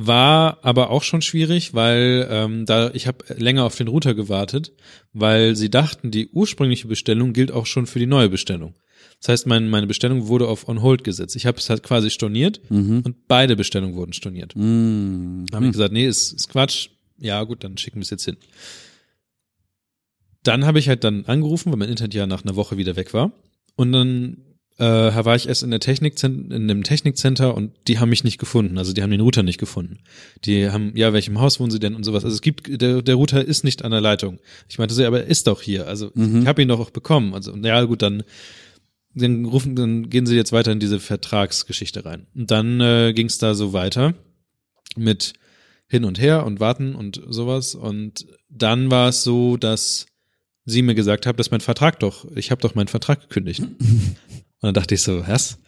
War 0.01 0.59
aber 0.62 0.90
auch 0.90 1.03
schon 1.03 1.22
schwierig, 1.22 1.74
weil 1.74 2.28
ähm, 2.30 2.66
da 2.66 2.92
ich 2.94 3.09
habe 3.09 3.24
länger 3.36 3.64
auf 3.64 3.74
den 3.74 3.88
Router 3.88 4.14
gewartet, 4.14 4.72
weil 5.12 5.57
sie 5.57 5.70
dachten, 5.70 6.12
die 6.12 6.28
ursprüngliche 6.28 6.86
Bestellung 6.86 7.32
gilt 7.32 7.51
auch 7.51 7.66
schon 7.66 7.88
für 7.88 7.99
die 7.99 8.07
neue 8.07 8.28
Bestellung. 8.28 8.74
Das 9.20 9.30
heißt, 9.30 9.46
mein, 9.49 9.68
meine 9.68 9.88
Bestellung 9.88 10.28
wurde 10.28 10.46
auf 10.46 10.68
On 10.68 10.82
Hold 10.82 11.03
gesetzt. 11.03 11.34
Ich 11.34 11.46
habe 11.46 11.59
es 11.59 11.68
halt 11.68 11.82
quasi 11.82 12.11
storniert 12.11 12.61
Mhm. 12.70 13.03
und 13.05 13.26
beide 13.26 13.57
Bestellungen 13.57 13.96
wurden 13.96 14.12
storniert. 14.12 14.55
Mhm. 14.55 15.46
Habe 15.53 15.66
ich 15.66 15.72
gesagt, 15.72 15.92
nee, 15.92 16.07
ist, 16.07 16.32
ist 16.32 16.49
Quatsch. 16.49 16.90
Ja, 17.18 17.42
gut, 17.42 17.64
dann 17.64 17.76
schicken 17.76 17.96
wir 17.96 18.03
es 18.03 18.11
jetzt 18.11 18.24
hin. 18.24 18.36
Dann 20.44 20.64
habe 20.64 20.78
ich 20.78 20.88
halt 20.88 21.03
dann 21.03 21.24
angerufen, 21.26 21.72
weil 21.72 21.78
mein 21.78 21.88
Internet 21.88 22.14
ja 22.14 22.28
nach 22.28 22.44
einer 22.44 22.55
Woche 22.55 22.76
wieder 22.76 22.94
weg 22.94 23.12
war. 23.12 23.32
Und 23.74 23.90
dann 23.90 24.36
äh, 24.79 24.85
war 24.85 25.35
ich 25.37 25.49
erst 25.49 25.62
in 25.64 25.70
der 25.70 25.81
Technikcenter, 25.81 26.55
in 26.55 26.68
dem 26.68 26.83
Technikcenter 26.85 27.55
und 27.55 27.72
die 27.89 27.99
haben 27.99 28.11
mich 28.11 28.24
nicht 28.24 28.39
gefunden. 28.39 28.79
Also 28.79 28.93
die 28.93 29.03
haben 29.03 29.11
den 29.11 29.20
Router 29.20 29.43
nicht 29.43 29.59
gefunden. 29.59 29.99
Die 30.45 30.70
haben, 30.70 30.93
ja, 30.97 31.12
welchem 31.12 31.41
Haus 31.41 31.59
wohnen 31.59 31.70
sie 31.72 31.81
denn 31.81 31.95
und 31.95 32.05
sowas. 32.05 32.24
Also 32.24 32.35
es 32.35 32.43
gibt, 32.43 32.81
der, 32.81 33.03
der 33.03 33.14
Router 33.16 33.45
ist 33.45 33.64
nicht 33.64 33.85
an 33.85 33.91
der 33.91 34.01
Leitung. 34.01 34.39
Ich 34.68 34.79
meinte 34.79 34.95
so, 34.95 35.03
ja, 35.03 35.09
aber 35.09 35.22
er 35.22 35.26
ist 35.26 35.47
doch 35.49 35.62
hier. 35.62 35.87
Also 35.89 36.11
Mhm. 36.14 36.43
ich 36.43 36.47
habe 36.47 36.62
ihn 36.62 36.68
doch 36.68 36.81
auch 36.81 36.91
bekommen. 36.91 37.35
Also 37.35 37.55
ja, 37.57 37.83
gut, 37.85 38.03
dann 38.03 38.22
dann 39.14 39.47
rufen, 39.47 39.74
dann 39.74 40.11
gehen 40.11 40.26
sie 40.26 40.37
jetzt 40.37 40.53
weiter 40.53 40.70
in 40.70 40.79
diese 40.79 41.01
Vertragsgeschichte 41.01 42.05
rein. 42.05 42.26
Und 42.37 42.51
dann 42.53 42.81
äh, 42.81 43.12
ging 43.14 43.26
es 43.26 43.39
da 43.39 43.55
so 43.55 43.72
weiter 43.72 44.14
mit 44.97 45.33
hin 45.89 46.05
und 46.05 46.20
her 46.20 46.47
und 46.47 46.61
warten 46.61 46.95
und 46.95 47.20
sowas. 47.26 47.74
Und 47.74 48.26
dann 48.49 48.91
war 48.93 49.09
es 49.09 49.24
so, 49.24 49.57
dass 49.57 50.07
sie 50.66 50.83
mir 50.83 50.95
gesagt 50.95 51.26
hat, 51.26 51.41
dass 51.41 51.51
mein 51.51 51.62
Vertrag 51.62 51.99
doch, 51.99 52.26
ich 52.37 52.51
habe 52.53 52.61
doch 52.61 52.74
meinen 52.76 52.89
Vertrag 52.89 53.22
gekündigt. 53.22 53.62
und 54.61 54.68
dann 54.68 54.74
dachte 54.74 54.94
ich 54.94 55.02
so, 55.02 55.26
was? 55.26 55.59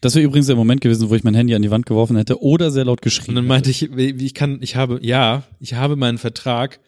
Das 0.00 0.14
wäre 0.14 0.24
übrigens 0.24 0.46
der 0.46 0.56
Moment 0.56 0.80
gewesen, 0.80 1.08
wo 1.08 1.14
ich 1.14 1.24
mein 1.24 1.34
Handy 1.34 1.54
an 1.54 1.62
die 1.62 1.70
Wand 1.70 1.86
geworfen 1.86 2.16
hätte 2.16 2.42
oder 2.42 2.70
sehr 2.70 2.84
laut 2.84 3.02
geschrien. 3.02 3.30
Und 3.30 3.34
dann 3.36 3.46
meinte 3.46 3.70
ich, 3.70 3.82
ich 3.82 4.34
kann, 4.34 4.58
ich 4.60 4.76
habe, 4.76 4.98
ja, 5.02 5.44
ich 5.60 5.74
habe 5.74 5.96
meinen 5.96 6.18
Vertrag 6.18 6.80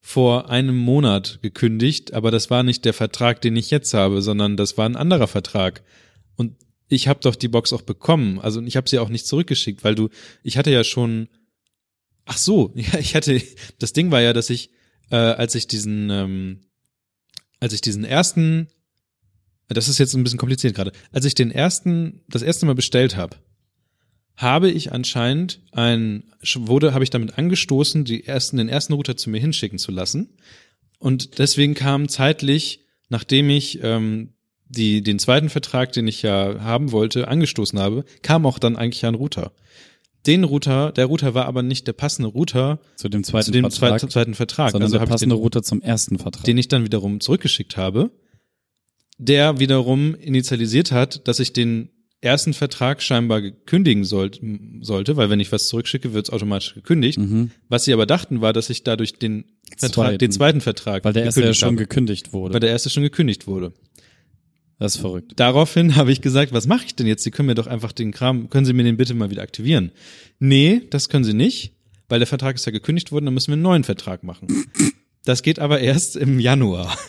vor 0.00 0.50
einem 0.50 0.76
Monat 0.76 1.38
gekündigt, 1.42 2.12
aber 2.12 2.30
das 2.30 2.50
war 2.50 2.62
nicht 2.62 2.84
der 2.84 2.92
Vertrag, 2.92 3.40
den 3.40 3.56
ich 3.56 3.70
jetzt 3.70 3.94
habe, 3.94 4.20
sondern 4.20 4.56
das 4.56 4.76
war 4.76 4.86
ein 4.86 4.96
anderer 4.96 5.28
Vertrag. 5.28 5.82
Und 6.36 6.56
ich 6.88 7.08
habe 7.08 7.20
doch 7.20 7.36
die 7.36 7.48
Box 7.48 7.72
auch 7.72 7.82
bekommen. 7.82 8.38
Also 8.40 8.60
ich 8.60 8.76
habe 8.76 8.88
sie 8.88 8.98
auch 8.98 9.08
nicht 9.08 9.26
zurückgeschickt, 9.26 9.84
weil 9.84 9.94
du, 9.94 10.08
ich 10.42 10.58
hatte 10.58 10.70
ja 10.70 10.84
schon, 10.84 11.28
ach 12.26 12.36
so, 12.36 12.72
ja, 12.74 12.98
ich 12.98 13.14
hatte, 13.14 13.40
das 13.78 13.92
Ding 13.92 14.10
war 14.10 14.20
ja, 14.20 14.32
dass 14.32 14.50
ich, 14.50 14.70
äh, 15.10 15.16
als 15.16 15.54
ich 15.54 15.68
diesen, 15.68 16.10
ähm, 16.10 16.60
als 17.60 17.72
ich 17.72 17.80
diesen 17.80 18.04
ersten, 18.04 18.68
das 19.74 19.88
ist 19.88 19.98
jetzt 19.98 20.14
ein 20.14 20.22
bisschen 20.24 20.38
kompliziert 20.38 20.74
gerade, 20.74 20.92
als 21.12 21.24
ich 21.24 21.34
den 21.34 21.50
ersten, 21.50 22.22
das 22.28 22.42
erste 22.42 22.66
Mal 22.66 22.74
bestellt 22.74 23.16
habe, 23.16 23.36
habe 24.36 24.70
ich 24.70 24.92
anscheinend 24.92 25.60
ein, 25.72 26.24
wurde, 26.54 26.94
habe 26.94 27.04
ich 27.04 27.10
damit 27.10 27.38
angestoßen, 27.38 28.04
die 28.04 28.26
ersten, 28.26 28.56
den 28.56 28.68
ersten 28.68 28.92
Router 28.94 29.16
zu 29.16 29.30
mir 29.30 29.40
hinschicken 29.40 29.78
zu 29.78 29.92
lassen. 29.92 30.36
Und 30.98 31.38
deswegen 31.38 31.74
kam 31.74 32.08
zeitlich, 32.08 32.80
nachdem 33.08 33.50
ich 33.50 33.82
ähm, 33.82 34.34
die, 34.68 35.02
den 35.02 35.18
zweiten 35.18 35.50
Vertrag, 35.50 35.92
den 35.92 36.08
ich 36.08 36.22
ja 36.22 36.60
haben 36.60 36.92
wollte, 36.92 37.28
angestoßen 37.28 37.78
habe, 37.78 38.04
kam 38.22 38.46
auch 38.46 38.58
dann 38.58 38.76
eigentlich 38.76 39.04
ein 39.04 39.14
Router. 39.14 39.52
Den 40.26 40.44
Router, 40.44 40.92
der 40.92 41.06
Router 41.06 41.34
war 41.34 41.46
aber 41.46 41.62
nicht 41.62 41.86
der 41.86 41.92
passende 41.92 42.28
Router 42.28 42.78
zu 42.96 43.08
dem 43.08 43.24
zweiten 43.24 43.46
zu 43.46 43.50
dem 43.50 43.62
Vertrag, 43.68 44.10
zweiten, 44.10 44.34
Vertrag. 44.34 44.70
sondern 44.70 44.86
Also 44.86 44.98
der 44.98 45.06
passende 45.06 45.34
den, 45.34 45.42
Router 45.42 45.62
zum 45.62 45.82
ersten 45.82 46.18
Vertrag. 46.18 46.44
den 46.44 46.58
ich 46.58 46.68
dann 46.68 46.84
wiederum 46.84 47.20
zurückgeschickt 47.20 47.76
habe, 47.76 48.12
der 49.24 49.58
wiederum 49.60 50.14
initialisiert 50.16 50.90
hat, 50.90 51.26
dass 51.28 51.38
ich 51.38 51.52
den 51.52 51.90
ersten 52.20 52.54
Vertrag 52.54 53.02
scheinbar 53.02 53.40
kündigen 53.40 54.04
sollt, 54.04 54.40
sollte, 54.80 55.16
weil 55.16 55.28
wenn 55.30 55.40
ich 55.40 55.50
was 55.50 55.66
zurückschicke, 55.66 56.12
wird 56.12 56.26
es 56.26 56.32
automatisch 56.32 56.74
gekündigt. 56.74 57.18
mhm. 57.18 57.50
Was 57.68 57.84
sie 57.84 57.92
aber 57.92 58.06
dachten, 58.06 58.40
war, 58.40 58.52
dass 58.52 58.70
ich 58.70 58.84
dadurch 58.84 59.14
den 59.14 59.44
Vertrag, 59.76 59.92
Zweiten. 59.92 60.18
den 60.18 60.32
zweiten 60.32 60.60
Vertrag 60.60 61.04
Weil 61.04 61.12
der 61.12 61.24
erste 61.24 61.42
ja 61.42 61.54
schon 61.54 61.68
habe, 61.70 61.76
gekündigt 61.76 62.32
wurde. 62.32 62.54
weil 62.54 62.60
der 62.60 62.70
erste 62.70 62.90
schon 62.90 63.02
gekündigt 63.02 63.46
wurde. 63.46 63.72
das 64.78 64.94
ist 64.96 65.00
verrückt. 65.00 65.32
Daraufhin 65.36 65.96
habe 65.96 66.12
ich 66.12 66.20
gesagt, 66.20 66.52
was 66.52 66.66
mache 66.66 66.86
ich 66.86 66.94
denn 66.94 67.06
jetzt? 67.06 67.24
Sie 67.24 67.30
können 67.30 67.46
mir 67.46 67.54
doch 67.54 67.66
einfach 67.66 67.92
den 67.92 68.12
Kram, 68.12 68.50
können 68.50 68.66
Sie 68.66 68.72
mir 68.72 68.84
den 68.84 68.96
bitte 68.96 69.14
mal 69.14 69.30
wieder 69.30 69.42
aktivieren? 69.42 69.90
Nee, 70.38 70.82
das 70.90 71.08
können 71.08 71.24
Sie 71.24 71.34
nicht, 71.34 71.72
weil 72.08 72.20
der 72.20 72.28
Vertrag 72.28 72.54
ist 72.54 72.66
ja 72.66 72.72
gekündigt 72.72 73.10
worden, 73.10 73.24
dann 73.24 73.34
müssen 73.34 73.48
wir 73.48 73.54
einen 73.54 73.62
neuen 73.62 73.84
Vertrag 73.84 74.22
machen. 74.22 74.66
Das 75.24 75.42
geht 75.42 75.58
aber 75.58 75.80
erst 75.80 76.16
im 76.16 76.38
Januar. 76.38 76.96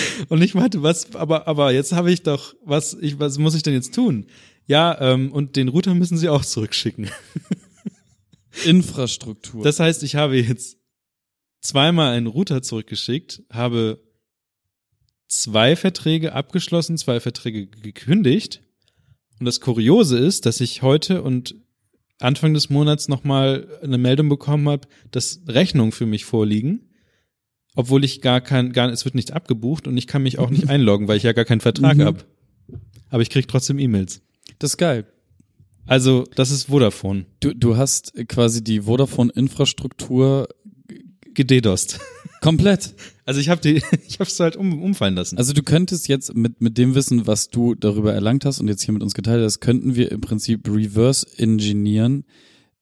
Und 0.28 0.42
ich 0.42 0.54
meinte, 0.54 0.82
was, 0.82 1.14
aber, 1.14 1.46
aber 1.46 1.72
jetzt 1.72 1.92
habe 1.92 2.12
ich 2.12 2.22
doch, 2.22 2.54
was, 2.64 2.94
ich, 2.94 3.18
was 3.18 3.38
muss 3.38 3.54
ich 3.54 3.62
denn 3.62 3.74
jetzt 3.74 3.94
tun? 3.94 4.26
Ja, 4.66 5.00
ähm, 5.00 5.32
und 5.32 5.56
den 5.56 5.68
Router 5.68 5.94
müssen 5.94 6.18
Sie 6.18 6.28
auch 6.28 6.44
zurückschicken. 6.44 7.08
Infrastruktur. 8.66 9.64
Das 9.64 9.80
heißt, 9.80 10.02
ich 10.02 10.14
habe 10.14 10.36
jetzt 10.36 10.76
zweimal 11.62 12.14
einen 12.14 12.26
Router 12.26 12.60
zurückgeschickt, 12.60 13.42
habe 13.50 14.02
zwei 15.26 15.76
Verträge 15.76 16.32
abgeschlossen, 16.34 16.98
zwei 16.98 17.20
Verträge 17.20 17.66
gekündigt. 17.66 18.62
Und 19.38 19.46
das 19.46 19.60
Kuriose 19.60 20.18
ist, 20.18 20.46
dass 20.46 20.60
ich 20.60 20.82
heute 20.82 21.22
und 21.22 21.54
Anfang 22.20 22.52
des 22.52 22.68
Monats 22.68 23.08
nochmal 23.08 23.78
eine 23.82 23.98
Meldung 23.98 24.28
bekommen 24.28 24.68
habe, 24.68 24.88
dass 25.12 25.40
Rechnungen 25.46 25.92
für 25.92 26.06
mich 26.06 26.24
vorliegen, 26.24 26.87
obwohl 27.78 28.02
ich 28.04 28.20
gar 28.22 28.40
kein, 28.40 28.72
gar, 28.72 28.90
es 28.90 29.04
wird 29.04 29.14
nicht 29.14 29.32
abgebucht 29.32 29.86
und 29.86 29.96
ich 29.96 30.08
kann 30.08 30.22
mich 30.24 30.38
auch 30.40 30.50
nicht 30.50 30.68
einloggen, 30.68 31.06
weil 31.06 31.16
ich 31.16 31.22
ja 31.22 31.32
gar 31.32 31.44
keinen 31.44 31.60
Vertrag 31.60 31.96
Mhm. 31.96 32.02
habe. 32.02 32.18
Aber 33.08 33.22
ich 33.22 33.30
krieg 33.30 33.46
trotzdem 33.46 33.78
E-Mails. 33.78 34.20
das 34.58 34.72
ist 34.72 34.76
geil. 34.78 35.06
Also, 35.86 36.24
das 36.34 36.50
ist 36.50 36.64
Vodafone. 36.64 37.24
Du, 37.40 37.54
du 37.54 37.76
hast 37.76 38.12
quasi 38.28 38.62
die 38.64 38.82
Vodafone-Infrastruktur 38.82 40.48
Gededost. 41.34 42.00
komplett. 42.40 42.94
Also 43.24 43.40
ich 43.40 43.48
habe 43.48 43.60
die, 43.60 43.76
ich 44.08 44.14
habe 44.18 44.28
es 44.28 44.40
halt 44.40 44.56
um, 44.56 44.82
umfallen 44.82 45.14
lassen. 45.14 45.38
Also 45.38 45.52
du 45.52 45.62
könntest 45.62 46.08
jetzt 46.08 46.34
mit, 46.34 46.60
mit 46.60 46.76
dem 46.78 46.94
Wissen, 46.96 47.26
was 47.28 47.48
du 47.48 47.74
darüber 47.76 48.12
erlangt 48.12 48.44
hast 48.44 48.60
und 48.60 48.66
jetzt 48.68 48.82
hier 48.82 48.92
mit 48.92 49.02
uns 49.04 49.14
geteilt 49.14 49.44
hast, 49.44 49.60
könnten 49.60 49.94
wir 49.94 50.10
im 50.10 50.20
Prinzip 50.20 50.68
reverse 50.68 51.26
engineeren, 51.38 52.24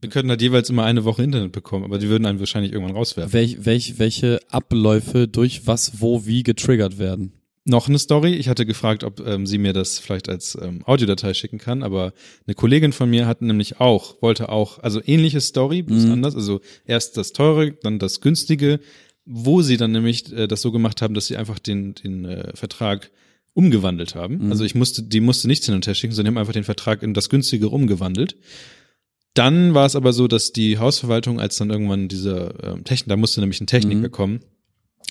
Wir 0.00 0.10
könnten 0.10 0.30
halt 0.30 0.42
jeweils 0.42 0.68
immer 0.68 0.84
eine 0.84 1.04
Woche 1.04 1.22
Internet 1.22 1.52
bekommen, 1.52 1.84
aber 1.84 1.98
die 1.98 2.08
würden 2.08 2.26
einen 2.26 2.38
wahrscheinlich 2.38 2.72
irgendwann 2.72 2.94
rauswerfen. 2.96 3.32
welch, 3.32 3.64
welch, 3.64 3.98
welche 3.98 4.40
Abläufe 4.50 5.26
durch 5.26 5.66
was, 5.66 6.00
wo, 6.00 6.26
wie 6.26 6.42
getriggert 6.42 6.98
werden. 6.98 7.32
Noch 7.64 7.88
eine 7.88 7.98
Story. 7.98 8.34
Ich 8.34 8.48
hatte 8.48 8.64
gefragt, 8.66 9.02
ob 9.02 9.26
ähm, 9.26 9.46
sie 9.46 9.58
mir 9.58 9.72
das 9.72 9.98
vielleicht 9.98 10.28
als 10.28 10.56
ähm, 10.62 10.84
Audiodatei 10.84 11.34
schicken 11.34 11.58
kann, 11.58 11.82
aber 11.82 12.12
eine 12.46 12.54
Kollegin 12.54 12.92
von 12.92 13.10
mir 13.10 13.26
hat 13.26 13.42
nämlich 13.42 13.80
auch, 13.80 14.20
wollte 14.22 14.50
auch, 14.50 14.78
also 14.80 15.00
ähnliche 15.04 15.40
Story, 15.40 15.82
bloß 15.82 16.04
Mhm. 16.04 16.12
anders. 16.12 16.36
Also 16.36 16.60
erst 16.84 17.16
das 17.16 17.32
teure, 17.32 17.72
dann 17.72 17.98
das 17.98 18.20
günstige, 18.20 18.78
wo 19.24 19.62
sie 19.62 19.78
dann 19.78 19.90
nämlich 19.92 20.30
äh, 20.32 20.46
das 20.46 20.60
so 20.62 20.70
gemacht 20.70 21.02
haben, 21.02 21.14
dass 21.14 21.26
sie 21.26 21.36
einfach 21.36 21.58
den, 21.58 21.94
den 21.94 22.24
äh, 22.26 22.54
Vertrag 22.54 23.10
umgewandelt 23.54 24.14
haben. 24.14 24.44
Mhm. 24.44 24.52
Also 24.52 24.64
ich 24.64 24.74
musste, 24.76 25.02
die 25.02 25.20
musste 25.20 25.48
nichts 25.48 25.66
hin 25.66 25.74
und 25.74 25.86
her 25.88 25.94
schicken, 25.94 26.14
sondern 26.14 26.34
die 26.34 26.36
haben 26.36 26.42
einfach 26.42 26.52
den 26.52 26.62
Vertrag 26.64 27.02
in 27.02 27.14
das 27.14 27.28
günstige 27.30 27.68
umgewandelt. 27.70 28.36
Dann 29.36 29.74
war 29.74 29.84
es 29.84 29.96
aber 29.96 30.12
so, 30.14 30.28
dass 30.28 30.52
die 30.52 30.78
Hausverwaltung, 30.78 31.40
als 31.40 31.56
dann 31.58 31.70
irgendwann 31.70 32.08
dieser 32.08 32.64
ähm, 32.64 32.84
Technik, 32.84 33.08
da 33.08 33.16
musste 33.16 33.40
nämlich 33.40 33.60
ein 33.60 33.66
Techniker 33.66 34.08
Mhm. 34.08 34.10
kommen 34.10 34.40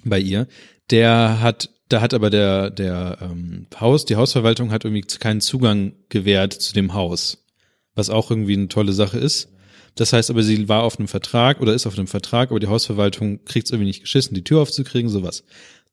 bei 0.03 0.19
ihr, 0.19 0.47
der 0.89 1.41
hat, 1.41 1.69
da 1.89 2.01
hat 2.01 2.13
aber 2.13 2.31
der, 2.31 2.71
der 2.71 3.19
ähm, 3.21 3.67
Haus, 3.79 4.05
die 4.05 4.15
Hausverwaltung 4.15 4.71
hat 4.71 4.83
irgendwie 4.83 5.01
keinen 5.01 5.41
Zugang 5.41 5.93
gewährt 6.09 6.53
zu 6.53 6.73
dem 6.73 6.93
Haus, 6.93 7.45
was 7.93 8.09
auch 8.09 8.31
irgendwie 8.31 8.53
eine 8.53 8.67
tolle 8.67 8.93
Sache 8.93 9.19
ist. 9.19 9.49
Das 9.93 10.11
heißt 10.11 10.31
aber, 10.31 10.41
sie 10.41 10.67
war 10.67 10.83
auf 10.83 10.97
einem 10.97 11.07
Vertrag 11.07 11.61
oder 11.61 11.73
ist 11.73 11.85
auf 11.85 11.97
einem 11.97 12.07
Vertrag, 12.07 12.49
aber 12.49 12.59
die 12.59 12.67
Hausverwaltung 12.67 13.45
kriegt 13.45 13.67
es 13.67 13.71
irgendwie 13.71 13.87
nicht 13.87 14.01
geschissen, 14.01 14.33
die 14.33 14.43
Tür 14.43 14.61
aufzukriegen, 14.61 15.09
sowas. 15.09 15.43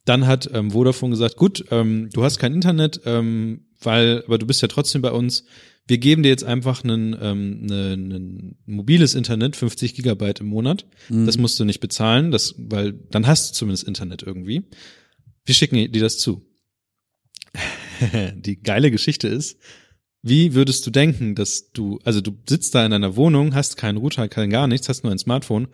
Dann 0.07 0.27
hat 0.27 0.51
ähm, 0.53 0.71
Vodafone 0.73 1.11
gesagt, 1.11 1.37
gut, 1.37 1.67
ähm, 1.71 2.09
du 2.13 2.25
hast 2.25 2.39
kein 2.39 2.55
Internet, 2.55 3.03
ähm, 3.05 3.67
weil, 3.81 4.25
aber 4.27 4.39
du 4.39 4.47
bist 4.47 4.63
ja 4.63 4.69
trotzdem 4.69 5.03
bei 5.03 5.13
uns. 5.13 5.45
Wir 5.89 5.99
geben 5.99 6.23
dir 6.23 6.29
jetzt 6.29 6.45
einfach 6.45 6.85
ein 6.85 7.17
ähm, 7.21 7.67
ne, 7.67 7.97
ne 7.97 8.55
mobiles 8.67 9.15
Internet, 9.15 9.57
50 9.57 9.95
Gigabyte 9.95 10.41
im 10.41 10.47
Monat. 10.47 10.87
Mhm. 11.09 11.27
Das 11.27 11.39
musst 11.39 11.59
du 11.59 11.65
nicht 11.65 11.81
bezahlen, 11.81 12.31
das, 12.31 12.55
weil 12.57 12.93
dann 12.93 13.27
hast 13.27 13.51
du 13.51 13.55
zumindest 13.55 13.89
Internet 13.89 14.23
irgendwie. 14.23 14.63
Wir 15.45 15.55
schicken 15.55 15.77
dir 15.91 16.01
das 16.01 16.19
zu. 16.19 16.47
Die 18.35 18.61
geile 18.63 18.91
Geschichte 18.91 19.29
ist, 19.29 19.59
wie 20.23 20.55
würdest 20.55 20.87
du 20.87 20.91
denken, 20.91 21.35
dass 21.35 21.73
du, 21.73 21.99
also 22.05 22.21
du 22.21 22.39
sitzt 22.49 22.75
da 22.75 22.85
in 22.85 22.93
deiner 22.93 23.17
Wohnung, 23.17 23.55
hast 23.55 23.77
keinen 23.77 23.99
Router, 23.99 24.29
kein 24.29 24.51
gar 24.51 24.69
nichts, 24.69 24.89
hast 24.89 25.03
nur 25.03 25.11
ein 25.11 25.19
Smartphone, 25.19 25.69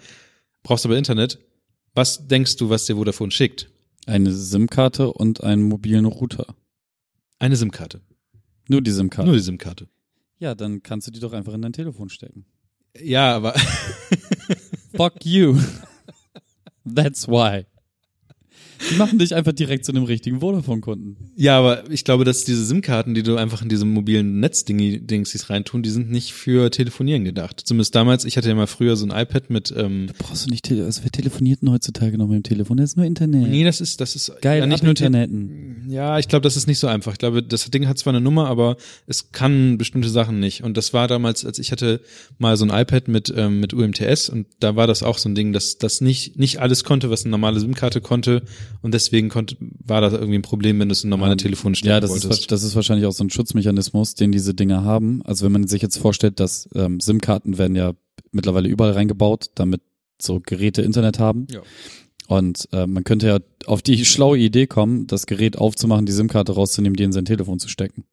brauchst 0.62 0.86
aber 0.86 0.96
Internet. 0.96 1.38
Was 1.94 2.26
denkst 2.28 2.56
du, 2.56 2.70
was 2.70 2.86
dir 2.86 2.96
Vodafone 2.96 3.30
schickt? 3.30 3.70
Eine 4.06 4.32
SIM-Karte 4.32 5.12
und 5.12 5.42
einen 5.44 5.62
mobilen 5.62 6.06
Router. 6.06 6.54
Eine 7.38 7.56
SIM-Karte. 7.56 8.00
Nur 8.68 8.80
die 8.80 8.90
SIM-Karte. 8.90 9.28
Nur 9.28 9.36
die 9.36 9.42
SIM-Karte. 9.42 9.88
Ja, 10.38 10.54
dann 10.54 10.82
kannst 10.82 11.06
du 11.06 11.10
die 11.10 11.20
doch 11.20 11.32
einfach 11.32 11.52
in 11.54 11.62
dein 11.62 11.72
Telefon 11.72 12.08
stecken. 12.08 12.44
Ja, 12.96 13.36
aber 13.36 13.54
Fuck 14.96 15.24
you. 15.24 15.58
That's 16.84 17.28
why. 17.28 17.66
Die 18.90 18.96
machen 18.96 19.18
dich 19.18 19.34
einfach 19.34 19.52
direkt 19.52 19.84
zu 19.84 19.92
einem 19.92 20.04
richtigen 20.04 20.40
Vodafone-Kunden. 20.40 21.16
Ja, 21.36 21.58
aber 21.58 21.90
ich 21.90 22.04
glaube, 22.04 22.24
dass 22.24 22.44
diese 22.44 22.64
SIM-Karten, 22.64 23.14
die 23.14 23.22
du 23.22 23.36
einfach 23.36 23.62
in 23.62 23.68
diese 23.68 23.84
mobilen 23.84 24.40
Netzdingsies 24.40 25.50
reintun, 25.50 25.82
die 25.82 25.90
sind 25.90 26.10
nicht 26.10 26.32
für 26.32 26.70
Telefonieren 26.70 27.24
gedacht. 27.24 27.60
Zumindest 27.64 27.94
damals, 27.94 28.24
ich 28.24 28.36
hatte 28.36 28.48
ja 28.48 28.54
mal 28.54 28.66
früher 28.66 28.96
so 28.96 29.06
ein 29.06 29.10
iPad 29.10 29.50
mit, 29.50 29.72
ähm, 29.76 30.06
Brauchst 30.18 30.46
du 30.46 30.50
nicht, 30.50 30.64
tele 30.64 30.84
also 30.84 31.02
wer 31.02 31.10
telefoniert 31.10 31.62
denn 31.62 31.70
heutzutage 31.70 32.16
noch 32.18 32.26
mit 32.28 32.36
dem 32.36 32.42
Telefon? 32.42 32.76
Das 32.76 32.90
ist 32.90 32.96
nur 32.96 33.06
Internet. 33.06 33.48
nee, 33.48 33.64
das 33.64 33.80
ist, 33.80 34.00
das 34.00 34.14
ist 34.16 34.32
Geil, 34.40 34.60
ja, 34.60 34.66
nicht 34.66 34.82
nur 34.82 34.94
Te- 34.94 35.06
Interneten. 35.06 35.86
Ja, 35.88 36.18
ich 36.18 36.28
glaube, 36.28 36.42
das 36.42 36.56
ist 36.56 36.66
nicht 36.66 36.78
so 36.78 36.86
einfach. 36.86 37.12
Ich 37.12 37.18
glaube, 37.18 37.42
das 37.42 37.70
Ding 37.70 37.86
hat 37.88 37.98
zwar 37.98 38.12
eine 38.12 38.20
Nummer, 38.20 38.48
aber 38.48 38.76
es 39.06 39.32
kann 39.32 39.78
bestimmte 39.78 40.08
Sachen 40.08 40.40
nicht. 40.40 40.62
Und 40.62 40.76
das 40.76 40.92
war 40.92 41.08
damals, 41.08 41.44
als 41.44 41.58
ich 41.58 41.72
hatte 41.72 42.00
mal 42.38 42.56
so 42.56 42.64
ein 42.64 42.70
iPad 42.70 43.08
mit 43.08 43.32
ähm, 43.36 43.60
mit 43.60 43.72
UMTS 43.74 44.28
und 44.28 44.46
da 44.60 44.76
war 44.76 44.86
das 44.86 45.02
auch 45.02 45.18
so 45.18 45.28
ein 45.28 45.34
Ding, 45.34 45.52
dass 45.52 45.78
das 45.78 46.00
nicht 46.00 46.38
nicht 46.38 46.60
alles 46.60 46.84
konnte, 46.84 47.10
was 47.10 47.24
eine 47.24 47.30
normale 47.30 47.60
SIM-Karte 47.60 48.00
konnte. 48.00 48.42
Und 48.82 48.94
deswegen 48.94 49.28
konnte 49.28 49.56
war 49.60 50.00
das 50.00 50.12
irgendwie 50.12 50.36
ein 50.38 50.42
Problem, 50.42 50.78
wenn 50.78 50.88
du 50.88 50.92
es 50.92 51.02
in 51.04 51.10
normale 51.10 51.36
Telefone 51.36 51.74
stecken 51.74 51.90
Ja, 51.90 52.00
das 52.00 52.10
ist, 52.14 52.24
wolltest. 52.24 52.42
wa- 52.42 52.46
das 52.50 52.62
ist 52.62 52.74
wahrscheinlich 52.76 53.06
auch 53.06 53.12
so 53.12 53.24
ein 53.24 53.30
Schutzmechanismus, 53.30 54.14
den 54.14 54.30
diese 54.32 54.54
Dinger 54.54 54.84
haben. 54.84 55.22
Also 55.24 55.44
wenn 55.44 55.52
man 55.52 55.66
sich 55.66 55.82
jetzt 55.82 55.98
vorstellt, 55.98 56.38
dass 56.40 56.68
ähm, 56.74 57.00
SIM-Karten 57.00 57.58
werden 57.58 57.74
ja 57.76 57.92
mittlerweile 58.32 58.68
überall 58.68 58.92
reingebaut, 58.92 59.50
damit 59.56 59.80
so 60.20 60.40
Geräte 60.40 60.82
Internet 60.82 61.18
haben. 61.18 61.46
Ja. 61.50 61.60
Und 62.28 62.68
äh, 62.72 62.86
man 62.86 63.04
könnte 63.04 63.26
ja 63.26 63.38
auf 63.66 63.80
die 63.82 64.04
schlaue 64.04 64.38
Idee 64.38 64.66
kommen, 64.66 65.06
das 65.06 65.26
Gerät 65.26 65.56
aufzumachen, 65.56 66.04
die 66.06 66.12
SIM-Karte 66.12 66.52
rauszunehmen, 66.52 66.94
die 66.96 67.04
in 67.04 67.12
sein 67.12 67.24
Telefon 67.24 67.58
zu 67.58 67.68
stecken. 67.68 68.04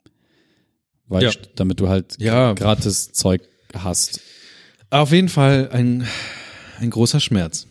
Weil, 1.08 1.24
Ja. 1.24 1.32
damit 1.56 1.80
du 1.80 1.90
halt 1.90 2.16
Ja. 2.20 2.54
gratis 2.54 3.12
Zeug 3.12 3.42
hast. 3.76 4.22
Auf 4.90 5.12
jeden 5.12 5.30
Fall 5.30 5.70
ein 5.72 6.08
ein 6.80 6.90
großer 6.90 7.20
Schmerz. 7.20 7.68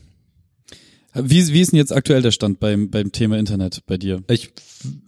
Wie, 1.15 1.53
wie 1.53 1.61
ist 1.61 1.71
denn 1.71 1.79
jetzt 1.79 1.93
aktuell 1.93 2.23
der 2.23 2.33
Stand 2.33 2.59
beim, 2.59 2.91
beim 2.91 3.13
Thema 3.13 3.39
Internet 3.39 3.83
bei 3.87 3.97
dir? 3.97 4.23
Ich, 4.29 4.53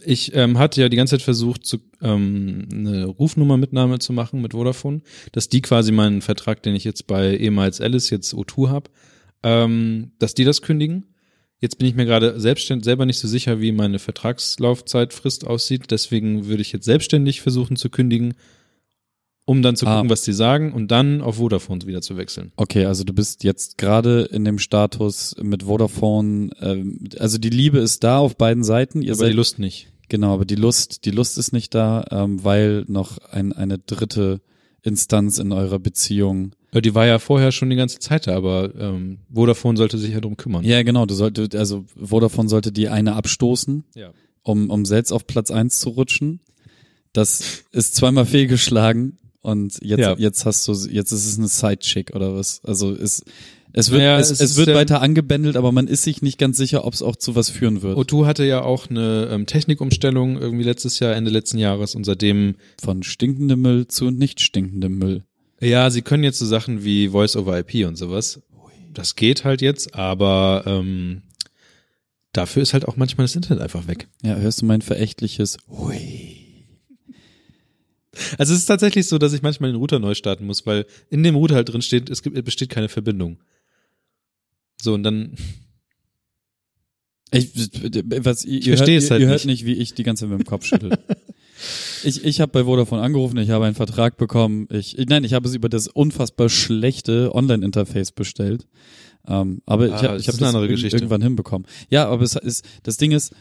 ich 0.04 0.34
ähm, 0.36 0.56
hatte 0.56 0.80
ja 0.80 0.88
die 0.88 0.96
ganze 0.96 1.16
Zeit 1.16 1.22
versucht, 1.22 1.66
zu, 1.66 1.78
ähm, 2.00 2.68
eine 2.70 3.06
Rufnummermitnahme 3.06 3.98
zu 3.98 4.12
machen 4.12 4.40
mit 4.40 4.52
Vodafone, 4.52 5.02
dass 5.32 5.48
die 5.48 5.62
quasi 5.62 5.90
meinen 5.90 6.22
Vertrag, 6.22 6.62
den 6.62 6.76
ich 6.76 6.84
jetzt 6.84 7.08
bei 7.08 7.36
ehemals 7.36 7.80
Alice, 7.80 8.10
jetzt 8.10 8.34
O2 8.34 8.68
habe, 8.68 8.90
ähm, 9.42 10.12
dass 10.20 10.34
die 10.34 10.44
das 10.44 10.62
kündigen. 10.62 11.06
Jetzt 11.58 11.78
bin 11.78 11.88
ich 11.88 11.96
mir 11.96 12.04
gerade 12.04 12.38
selbstständig 12.38 12.84
selber 12.84 13.04
nicht 13.04 13.18
so 13.18 13.26
sicher, 13.26 13.60
wie 13.60 13.72
meine 13.72 13.98
Vertragslaufzeitfrist 13.98 15.46
aussieht. 15.46 15.90
Deswegen 15.90 16.46
würde 16.46 16.62
ich 16.62 16.70
jetzt 16.70 16.84
selbstständig 16.84 17.40
versuchen 17.40 17.76
zu 17.76 17.90
kündigen, 17.90 18.34
um 19.46 19.62
dann 19.62 19.76
zu 19.76 19.86
Ah. 19.86 19.94
gucken, 19.96 20.10
was 20.10 20.22
die 20.22 20.32
sagen 20.34 20.72
und 20.72 20.90
dann 20.90 21.22
auf 21.22 21.36
Vodafone 21.36 21.86
wieder 21.86 22.02
zu 22.02 22.16
wechseln. 22.18 22.52
Okay, 22.56 22.84
also 22.84 23.04
du 23.04 23.14
bist 23.14 23.44
jetzt 23.44 23.78
gerade 23.78 24.22
in 24.24 24.44
dem 24.44 24.58
Status 24.58 25.34
mit 25.40 25.62
Vodafone, 25.62 26.50
ähm, 26.60 26.98
also 27.18 27.38
die 27.38 27.48
Liebe 27.50 27.78
ist 27.78 28.04
da 28.04 28.18
auf 28.18 28.36
beiden 28.36 28.64
Seiten. 28.64 29.00
Ihr 29.02 29.12
Aber 29.12 29.18
seid 29.20 29.30
die 29.32 29.36
Lust 29.36 29.58
nicht. 29.58 29.88
Genau, 30.08 30.34
aber 30.34 30.44
die 30.44 30.54
Lust, 30.56 31.04
die 31.04 31.10
Lust 31.10 31.38
ist 31.38 31.52
nicht 31.52 31.74
da, 31.74 32.04
ähm, 32.10 32.44
weil 32.44 32.84
noch 32.88 33.18
ein, 33.30 33.52
eine 33.52 33.78
dritte 33.78 34.40
Instanz 34.82 35.38
in 35.38 35.50
eurer 35.52 35.78
Beziehung. 35.80 36.52
Ja, 36.72 36.80
Die 36.80 36.94
war 36.94 37.06
ja 37.06 37.18
vorher 37.18 37.50
schon 37.52 37.70
die 37.70 37.76
ganze 37.76 37.98
Zeit 37.98 38.26
da, 38.26 38.36
aber 38.36 38.72
ähm, 38.78 39.18
Vodafone 39.32 39.76
sollte 39.76 39.98
sich 39.98 40.12
ja 40.12 40.20
drum 40.20 40.36
kümmern. 40.36 40.64
Ja, 40.64 40.82
genau, 40.82 41.06
du 41.06 41.14
solltest, 41.14 41.54
also 41.56 41.84
Vodafone 42.00 42.48
sollte 42.48 42.70
die 42.72 42.88
eine 42.88 43.14
abstoßen, 43.14 43.84
Ja. 43.94 44.10
um, 44.42 44.70
um 44.70 44.84
selbst 44.84 45.12
auf 45.12 45.26
Platz 45.26 45.50
eins 45.50 45.78
zu 45.80 45.88
rutschen. 45.90 46.40
Das 47.12 47.64
ist 47.72 47.94
zweimal 47.96 48.26
fehlgeschlagen 48.26 49.18
und 49.46 49.78
jetzt, 49.82 50.00
Ja. 50.00 50.14
jetzt 50.18 50.44
hast 50.44 50.66
du, 50.68 50.72
jetzt 50.72 51.12
ist 51.12 51.26
es 51.26 51.38
eine 51.38 51.48
Sidechick 51.48 52.14
oder 52.14 52.34
was? 52.34 52.60
Also 52.64 52.92
es, 52.92 53.22
es 53.72 53.90
wird, 53.90 54.00
Naja, 54.02 54.18
es, 54.18 54.30
es 54.30 54.40
es, 54.40 54.56
wird 54.56 54.68
ja- 54.68 54.74
weiter 54.74 55.02
angebändelt, 55.02 55.56
aber 55.56 55.70
man 55.72 55.86
ist 55.86 56.02
sich 56.02 56.22
nicht 56.22 56.38
ganz 56.38 56.56
sicher, 56.56 56.84
ob 56.84 56.94
es 56.94 57.02
auch 57.02 57.16
zu 57.16 57.34
was 57.34 57.50
führen 57.50 57.82
wird. 57.82 57.96
O2 57.98 58.24
hatte 58.26 58.44
ja 58.44 58.62
auch 58.62 58.88
eine 58.90 59.28
ähm, 59.30 59.46
Technikumstellung 59.46 60.38
irgendwie 60.38 60.64
letztes 60.64 60.98
Jahr, 60.98 61.14
Ende 61.14 61.30
letzten 61.30 61.58
Jahres 61.58 61.94
und 61.94 62.04
seitdem, 62.04 62.56
Von 62.82 63.02
stinkendem 63.02 63.60
Müll 63.60 63.86
zu 63.86 64.10
nicht 64.10 64.40
stinkendem 64.40 64.98
Müll. 64.98 65.24
ja, 65.60 65.90
sie 65.90 66.02
können 66.02 66.24
jetzt 66.24 66.38
so 66.38 66.46
Sachen 66.46 66.84
wie 66.84 67.08
Voice 67.08 67.36
over 67.36 67.58
IP 67.58 67.86
und 67.86 67.96
sowas. 67.96 68.40
Das 68.94 69.14
geht 69.14 69.44
halt 69.44 69.60
jetzt, 69.60 69.94
aber 69.94 70.62
ähm, 70.66 71.20
dafür 72.32 72.62
ist 72.62 72.72
halt 72.72 72.88
auch 72.88 72.96
manchmal 72.96 73.24
das 73.26 73.36
Internet 73.36 73.62
einfach 73.62 73.86
weg. 73.88 74.08
Ja, 74.22 74.36
hörst 74.36 74.62
du 74.62 74.66
mein 74.66 74.80
verächtliches 74.82 75.58
Hui. 75.68 76.35
Also 78.38 78.52
es 78.54 78.60
ist 78.60 78.66
tatsächlich 78.66 79.06
so, 79.08 79.18
dass 79.18 79.32
ich 79.32 79.42
manchmal 79.42 79.70
den 79.72 79.76
Router 79.76 79.98
neu 79.98 80.14
starten 80.14 80.46
muss, 80.46 80.66
weil 80.66 80.86
in 81.10 81.22
dem 81.22 81.34
Router 81.34 81.54
halt 81.56 81.68
drin 81.68 81.82
steht, 81.82 82.08
es 82.10 82.22
gibt, 82.22 82.36
es 82.36 82.44
besteht 82.44 82.70
keine 82.70 82.88
Verbindung. 82.88 83.38
So, 84.80 84.94
und 84.94 85.02
dann, 85.02 85.36
Ich, 87.32 87.50
was, 87.54 88.44
ihr, 88.44 88.58
Ich 88.58 88.66
ihr, 88.66 88.70
hört, 88.72 88.78
verstehe 88.78 88.98
es 88.98 89.04
ihr, 89.04 89.10
halt 89.10 89.20
ihr 89.22 89.28
hört 89.28 89.44
nicht. 89.44 89.62
nicht, 89.62 89.66
wie 89.66 89.74
ich 89.80 89.94
die 89.94 90.02
ganze 90.04 90.22
Zeit 90.24 90.30
mit 90.30 90.40
dem 90.40 90.46
Kopf 90.46 90.64
schüttel. 90.64 90.96
ich 92.04 92.24
ich 92.24 92.40
habe 92.40 92.52
bei 92.52 92.64
Vodafone 92.64 93.02
angerufen, 93.02 93.36
ich 93.38 93.50
habe 93.50 93.64
einen 93.66 93.74
Vertrag 93.74 94.16
bekommen. 94.16 94.68
Ich, 94.70 94.96
nein, 95.08 95.24
ich 95.24 95.32
habe 95.32 95.48
es 95.48 95.54
über 95.54 95.68
das 95.68 95.88
unfassbar 95.88 96.48
schlechte 96.48 97.34
Online-Interface 97.34 98.12
bestellt. 98.12 98.66
Ähm, 99.26 99.60
aber 99.66 99.84
Ah, 99.84 99.86
ich 99.88 99.92
habe 99.94 100.06
das 100.14 100.22
ich 100.22 100.28
hab 100.28 100.34
ist 100.34 100.40
eine 100.42 100.48
andere 100.48 100.64
irg- 100.66 100.68
Geschichte. 100.68 100.96
irgendwann 100.98 101.22
hinbekommen. 101.22 101.66
Ja, 101.90 102.06
aber 102.08 102.22
es 102.22 102.36
ist 102.36 102.64
das 102.84 102.96
Ding 102.96 103.10
ist, 103.10 103.34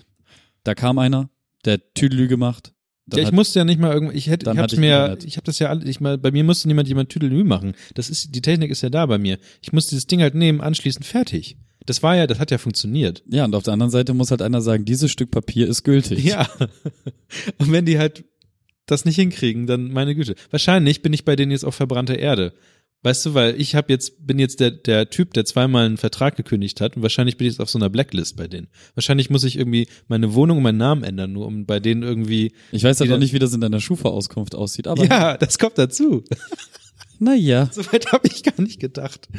da 0.64 0.74
kam 0.74 0.98
einer, 0.98 1.30
der 1.64 1.74
hat 1.76 1.82
Tüdelü 1.94 2.28
gemacht. 2.28 2.74
Ja, 3.14 3.20
ich 3.20 3.28
hat, 3.28 3.34
musste 3.34 3.60
ja 3.60 3.66
nicht 3.66 3.80
mal 3.80 3.94
irgendwie, 3.94 4.18
ich 4.18 4.28
hätte, 4.28 4.50
ich 4.52 4.58
hab's 4.58 4.78
mir, 4.78 5.18
ich 5.24 5.38
habe 5.38 5.46
das 5.46 5.60
ja 5.60 5.76
ich 5.84 6.00
mal, 6.00 6.18
bei 6.18 6.32
mir 6.32 6.44
musste 6.44 6.68
niemand 6.68 6.88
jemand 6.88 7.10
Tüdelü 7.10 7.44
machen. 7.44 7.74
Das 7.94 8.10
ist, 8.10 8.34
die 8.34 8.42
Technik 8.42 8.72
ist 8.72 8.82
ja 8.82 8.90
da 8.90 9.06
bei 9.06 9.20
mir. 9.20 9.38
Ich 9.62 9.74
musste 9.74 9.92
dieses 9.92 10.08
Ding 10.08 10.22
halt 10.22 10.34
nehmen, 10.34 10.60
anschließen, 10.60 11.04
fertig. 11.04 11.58
Das 11.86 12.02
war 12.02 12.16
ja, 12.16 12.26
das 12.26 12.40
hat 12.40 12.50
ja 12.50 12.58
funktioniert. 12.58 13.24
ja, 13.30 13.46
und 13.46 13.54
auf 13.54 13.64
der 13.64 13.74
anderen 13.74 13.92
Seite 13.92 14.16
muss 14.16 14.32
halt 14.32 14.42
einer 14.42 14.62
sagen, 14.62 14.86
dieses 14.86 15.12
Stück 15.12 15.30
Papier 15.30 15.68
ist 15.68 15.84
gültig. 15.84 16.24
Ja. 16.24 16.50
Und 17.60 17.72
wenn 17.72 17.86
die 17.86 18.00
halt 18.00 18.26
das 18.88 19.06
nicht 19.06 19.16
hinkriegen, 19.16 19.68
dann 19.68 19.92
meine 19.92 20.16
Güte. 20.16 20.36
Wahrscheinlich 20.52 21.02
bin 21.02 21.14
ich 21.14 21.26
bei 21.26 21.36
denen 21.36 21.52
jetzt 21.52 21.66
auf 21.66 21.76
verbrannter 21.76 22.18
Erde. 22.18 22.54
Weißt 23.06 23.24
du, 23.24 23.36
weil 23.36 23.62
ich 23.62 23.76
habe 23.76 23.94
jetzt 23.94 24.26
bin 24.26 24.40
jetzt 24.40 24.60
der 24.60 24.72
der 24.72 25.12
Typ, 25.12 25.34
der 25.36 25.46
zweimal 25.46 25.86
einen 25.86 25.98
Vertrag 25.98 26.36
gekündigt 26.36 26.82
hat 26.82 26.96
und 26.96 27.04
wahrscheinlich 27.04 27.38
bin 27.38 27.46
ich 27.46 27.54
jetzt 27.54 27.60
auf 27.60 27.70
so 27.70 27.78
einer 27.78 27.92
Blacklist 27.92 28.36
bei 28.36 28.48
denen. 28.48 28.68
Wahrscheinlich 28.96 29.30
muss 29.30 29.44
ich 29.44 29.60
irgendwie 29.60 29.88
meine 30.08 30.34
Wohnung 30.34 30.58
und 30.58 30.64
meinen 30.64 30.80
Namen 30.80 31.04
ändern, 31.04 31.32
nur 31.32 31.46
um 31.46 31.68
bei 31.68 31.80
denen 31.80 32.02
irgendwie 32.02 32.54
Ich 32.72 32.84
weiß 32.84 33.00
halt 33.00 33.08
Wieder- 33.08 33.18
noch 33.18 33.22
nicht, 33.22 33.34
wie 33.34 33.38
das 33.38 33.54
in 33.54 33.62
deiner 33.62 33.80
Schufa-Auskunft 33.80 34.56
aussieht, 34.56 34.88
aber 34.88 35.06
Ja, 35.06 35.38
das 35.38 35.60
kommt 35.60 35.78
dazu. 35.78 36.24
naja. 37.20 37.70
Soweit 37.72 38.12
habe 38.12 38.28
ich 38.28 38.42
gar 38.42 38.60
nicht 38.60 38.80
gedacht. 38.80 39.30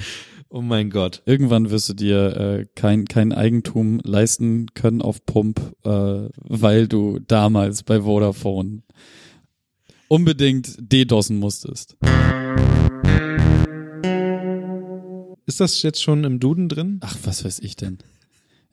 Oh 0.49 0.61
mein 0.63 0.91
Gott. 0.91 1.23
Irgendwann 1.27 1.69
wirst 1.71 1.89
du 1.89 1.95
dir 1.95 2.37
äh, 2.37 2.67
kein, 2.77 3.07
kein 3.07 3.33
Eigentum 3.33 4.01
leisten 4.05 4.67
können 4.75 5.03
auf 5.03 5.27
Pump, 5.27 5.59
äh, 5.85 6.29
weil 6.37 6.87
du 6.87 7.19
damals 7.19 7.83
bei 7.83 8.03
Vodafone 8.03 8.83
unbedingt 10.07 10.77
DDoSen 10.79 11.37
musstest. 11.41 11.97
Ist 15.47 15.61
das 15.61 15.83
jetzt 15.83 16.03
schon 16.03 16.25
im 16.25 16.41
Duden 16.41 16.69
drin? 16.69 16.99
Ach, 17.03 17.17
was 17.25 17.45
weiß 17.45 17.61
ich 17.61 17.77
denn? 17.77 17.99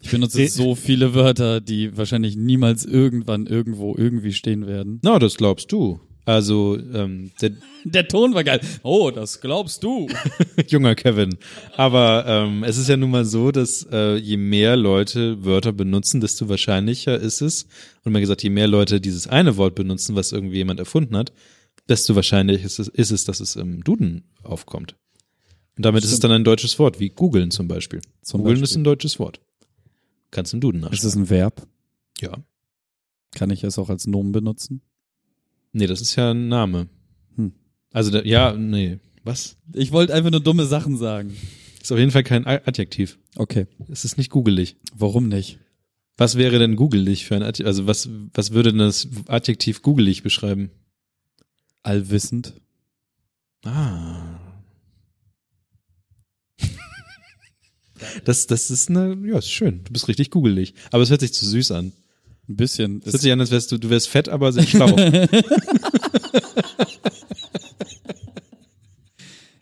Ich 0.02 0.10
benutze 0.10 0.40
Nee. 0.40 0.48
so 0.48 0.76
viele 0.76 1.14
Wörter, 1.14 1.62
die 1.62 1.96
wahrscheinlich 1.96 2.36
niemals 2.36 2.84
irgendwann 2.84 3.46
irgendwo 3.46 3.96
irgendwie 3.96 4.34
stehen 4.34 4.68
werden. 4.68 5.00
Na, 5.04 5.18
das 5.20 5.38
glaubst 5.38 5.72
du. 5.72 6.02
Also, 6.26 6.78
ähm, 6.94 7.32
der 7.42 7.52
Der 7.84 8.08
Ton 8.08 8.34
war 8.34 8.44
geil. 8.44 8.62
Oh, 8.84 9.12
das 9.12 9.42
glaubst 9.42 9.84
du. 9.84 10.08
junger 10.68 10.96
Kevin. 10.96 11.36
Aber 11.76 12.26
ähm, 12.28 12.64
es 12.64 12.78
ist 12.78 12.88
ja 12.90 12.98
nun 12.98 13.12
mal 13.12 13.26
so, 13.26 13.52
dass 13.52 13.86
äh, 13.92 14.16
je 14.16 14.38
mehr 14.38 14.76
Leute 14.78 15.44
Wörter 15.44 15.74
benutzen, 15.74 16.22
desto 16.22 16.48
wahrscheinlicher 16.50 17.18
ist 17.20 17.42
es. 17.42 17.68
Und 18.04 18.14
man 18.14 18.22
gesagt, 18.22 18.42
je 18.44 18.50
mehr 18.50 18.68
Leute 18.68 19.00
dieses 19.02 19.28
eine 19.28 19.58
Wort 19.58 19.76
benutzen, 19.76 20.16
was 20.16 20.32
irgendwie 20.32 20.58
jemand 20.58 20.80
erfunden 20.80 21.16
hat, 21.18 21.34
desto 21.90 22.16
wahrscheinlicher 22.16 22.66
ist 22.66 22.80
es, 22.80 22.88
ist 22.88 23.12
es 23.12 23.26
dass 23.26 23.40
es 23.42 23.56
im 23.58 23.84
Duden 23.84 24.24
aufkommt. 24.44 24.96
Und 25.76 25.86
damit 25.86 26.04
ist 26.04 26.12
es 26.12 26.20
dann 26.20 26.32
ein 26.32 26.44
deutsches 26.44 26.78
Wort, 26.80 27.00
wie 27.00 27.10
googeln 27.10 27.50
zum 27.52 27.68
Beispiel. 27.68 28.02
Zum 28.22 28.40
googeln 28.42 28.56
Beispiel. 28.60 28.64
ist 28.72 28.76
ein 28.76 28.84
deutsches 28.84 29.20
Wort. 29.20 29.40
Kannst 30.32 30.54
im 30.54 30.62
Duden 30.62 30.82
Ist 30.84 30.92
nachschauen. 30.92 31.08
es 31.10 31.16
ein 31.16 31.30
Verb? 31.30 31.68
Ja. 32.22 32.38
Kann 33.32 33.50
ich 33.50 33.64
es 33.64 33.78
auch 33.80 33.90
als 33.90 34.06
Nomen 34.08 34.32
benutzen? 34.32 34.82
Nee, 35.72 35.88
das 35.88 36.02
ist 36.02 36.16
ja 36.16 36.32
ein 36.32 36.48
Name. 36.48 36.88
Hm. 37.36 37.54
Also, 37.92 38.12
der, 38.12 38.28
ja, 38.28 38.54
nee. 38.54 39.00
Was? 39.24 39.58
Ich 39.74 39.92
wollte 39.92 40.14
einfach 40.14 40.30
nur 40.32 40.42
dumme 40.42 40.66
Sachen 40.66 40.98
sagen. 40.98 41.36
Ist 41.82 41.92
auf 41.92 41.98
jeden 41.98 42.12
Fall 42.12 42.24
kein 42.24 42.46
Adjektiv. 42.46 43.18
Okay. 43.36 43.68
Es 43.90 44.06
ist 44.06 44.18
nicht 44.18 44.30
googelig. 44.30 44.76
Warum 44.96 45.28
nicht? 45.28 45.60
Was 46.18 46.36
wäre 46.38 46.60
denn 46.60 46.76
googelig 46.76 47.26
für 47.26 47.36
ein 47.36 47.42
Adjektiv? 47.42 47.66
Also 47.66 47.88
was, 47.88 48.10
was 48.34 48.52
würde 48.52 48.70
denn 48.72 48.80
das 48.80 49.08
Adjektiv 49.28 49.82
googelig 49.82 50.22
beschreiben? 50.24 50.70
Allwissend. 51.82 52.54
Ah. 53.66 54.33
Das, 58.26 58.48
das 58.48 58.72
ist 58.72 58.90
eine, 58.90 59.18
ja, 59.26 59.38
ist 59.38 59.52
schön. 59.52 59.82
Du 59.84 59.94
bist 59.94 60.08
richtig 60.08 60.32
googelig. 60.32 60.74
Aber 60.92 61.04
es 61.04 61.10
hört 61.10 61.22
sich 61.22 61.34
zu 61.34 61.46
süß 61.46 61.72
an. 61.72 61.94
Ein 62.50 62.56
bisschen. 62.56 63.02
Es 63.06 63.14
hört 63.14 63.22
sich 63.22 63.32
an, 63.32 63.40
als 63.40 63.52
wärst 63.52 63.72
du, 63.72 63.78
du 63.78 63.90
wärst 63.90 64.10
fett, 64.10 64.30
aber 64.30 64.52
sehr 64.52 64.68
schlau. 64.68 64.96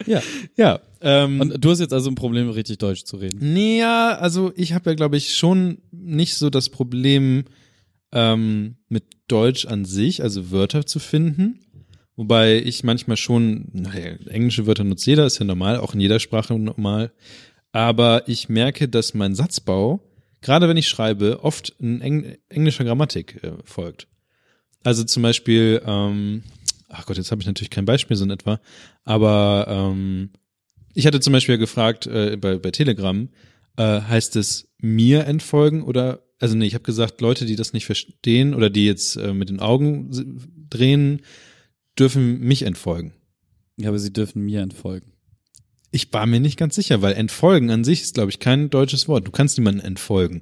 Ja. 0.08 0.22
Ja. 0.58 0.80
Ähm, 1.02 1.42
Und 1.42 1.64
du 1.64 1.70
hast 1.72 1.80
jetzt 1.80 1.94
also 1.94 2.10
ein 2.10 2.16
Problem, 2.16 2.50
richtig 2.50 2.78
Deutsch 2.78 3.04
zu 3.06 3.18
reden. 3.18 3.54
Nee, 3.54 3.80
ja, 3.80 4.18
also 4.18 4.52
ich 4.56 4.74
habe 4.74 4.90
ja, 4.90 4.96
glaube 4.96 5.18
ich, 5.18 5.36
schon 5.36 5.80
nicht 5.92 6.36
so 6.36 6.50
das 6.50 6.70
Problem 6.70 7.46
ähm, 8.12 8.76
mit 8.90 9.04
Deutsch 9.28 9.66
an 9.66 9.86
sich, 9.86 10.22
also 10.22 10.52
Wörter 10.52 10.86
zu 10.86 11.00
finden. 11.00 11.60
Wobei 12.16 12.62
ich 12.62 12.84
manchmal 12.84 13.18
schon, 13.18 13.70
naja, 13.74 14.16
englische 14.28 14.68
Wörter 14.68 14.84
nutzt 14.84 15.08
jeder, 15.08 15.26
ist 15.26 15.40
ja 15.40 15.46
normal, 15.46 15.78
auch 15.78 15.94
in 15.94 16.02
jeder 16.02 16.20
Sprache 16.20 16.58
normal. 16.58 17.12
Aber 17.72 18.28
ich 18.28 18.50
merke, 18.50 18.90
dass 18.90 19.14
mein 19.14 19.36
Satzbau, 19.36 20.02
gerade 20.42 20.68
wenn 20.68 20.78
ich 20.78 20.88
schreibe, 20.88 21.44
oft 21.44 21.70
in 21.80 22.02
Eng 22.02 22.38
englischer 22.50 22.84
Grammatik 22.84 23.44
äh, 23.44 23.54
folgt. 23.64 24.08
Also 24.84 25.04
zum 25.04 25.24
Beispiel, 25.24 25.82
ähm, 25.86 26.44
ach 26.90 27.06
Gott, 27.06 27.18
jetzt 27.18 27.32
habe 27.32 27.42
ich 27.42 27.48
natürlich 27.48 27.70
kein 27.70 27.86
Beispiel 27.86 28.18
so 28.18 28.24
in 28.24 28.32
etwa, 28.32 28.60
aber 29.04 29.66
ähm, 29.70 30.32
ich 30.94 31.06
hatte 31.06 31.20
zum 31.20 31.34
Beispiel 31.34 31.58
gefragt 31.58 32.08
äh, 32.08 32.36
bei, 32.38 32.58
bei 32.58 32.72
Telegram, 32.72 33.30
äh, 33.78 34.02
heißt 34.02 34.36
es 34.36 34.68
mir 34.80 35.26
entfolgen 35.26 35.84
oder, 35.84 36.24
also 36.40 36.56
nee, 36.56 36.66
ich 36.66 36.74
habe 36.74 36.84
gesagt, 36.84 37.22
Leute, 37.22 37.46
die 37.46 37.56
das 37.56 37.74
nicht 37.74 37.86
verstehen 37.86 38.54
oder 38.54 38.70
die 38.70 38.86
jetzt 38.86 39.16
äh, 39.16 39.34
mit 39.34 39.50
den 39.50 39.60
Augen 39.60 40.10
drehen, 40.70 41.22
dürfen 41.98 42.40
mich 42.40 42.64
entfolgen. 42.64 43.14
Ja, 43.78 43.90
aber 43.90 44.00
sie 44.00 44.12
dürfen 44.12 44.44
mir 44.44 44.62
entfolgen. 44.62 45.11
Ich 45.92 46.12
war 46.14 46.26
mir 46.26 46.40
nicht 46.40 46.58
ganz 46.58 46.76
sicher, 46.76 47.02
weil 47.02 47.14
entfolgen 47.14 47.70
an 47.70 47.84
sich 47.84 48.02
ist, 48.02 48.14
glaube 48.14 48.32
ich, 48.32 48.40
kein 48.40 48.70
deutsches 48.70 49.08
Wort. 49.08 49.28
Du 49.28 49.32
kannst 49.32 49.58
niemanden 49.58 49.82
entfolgen. 49.82 50.42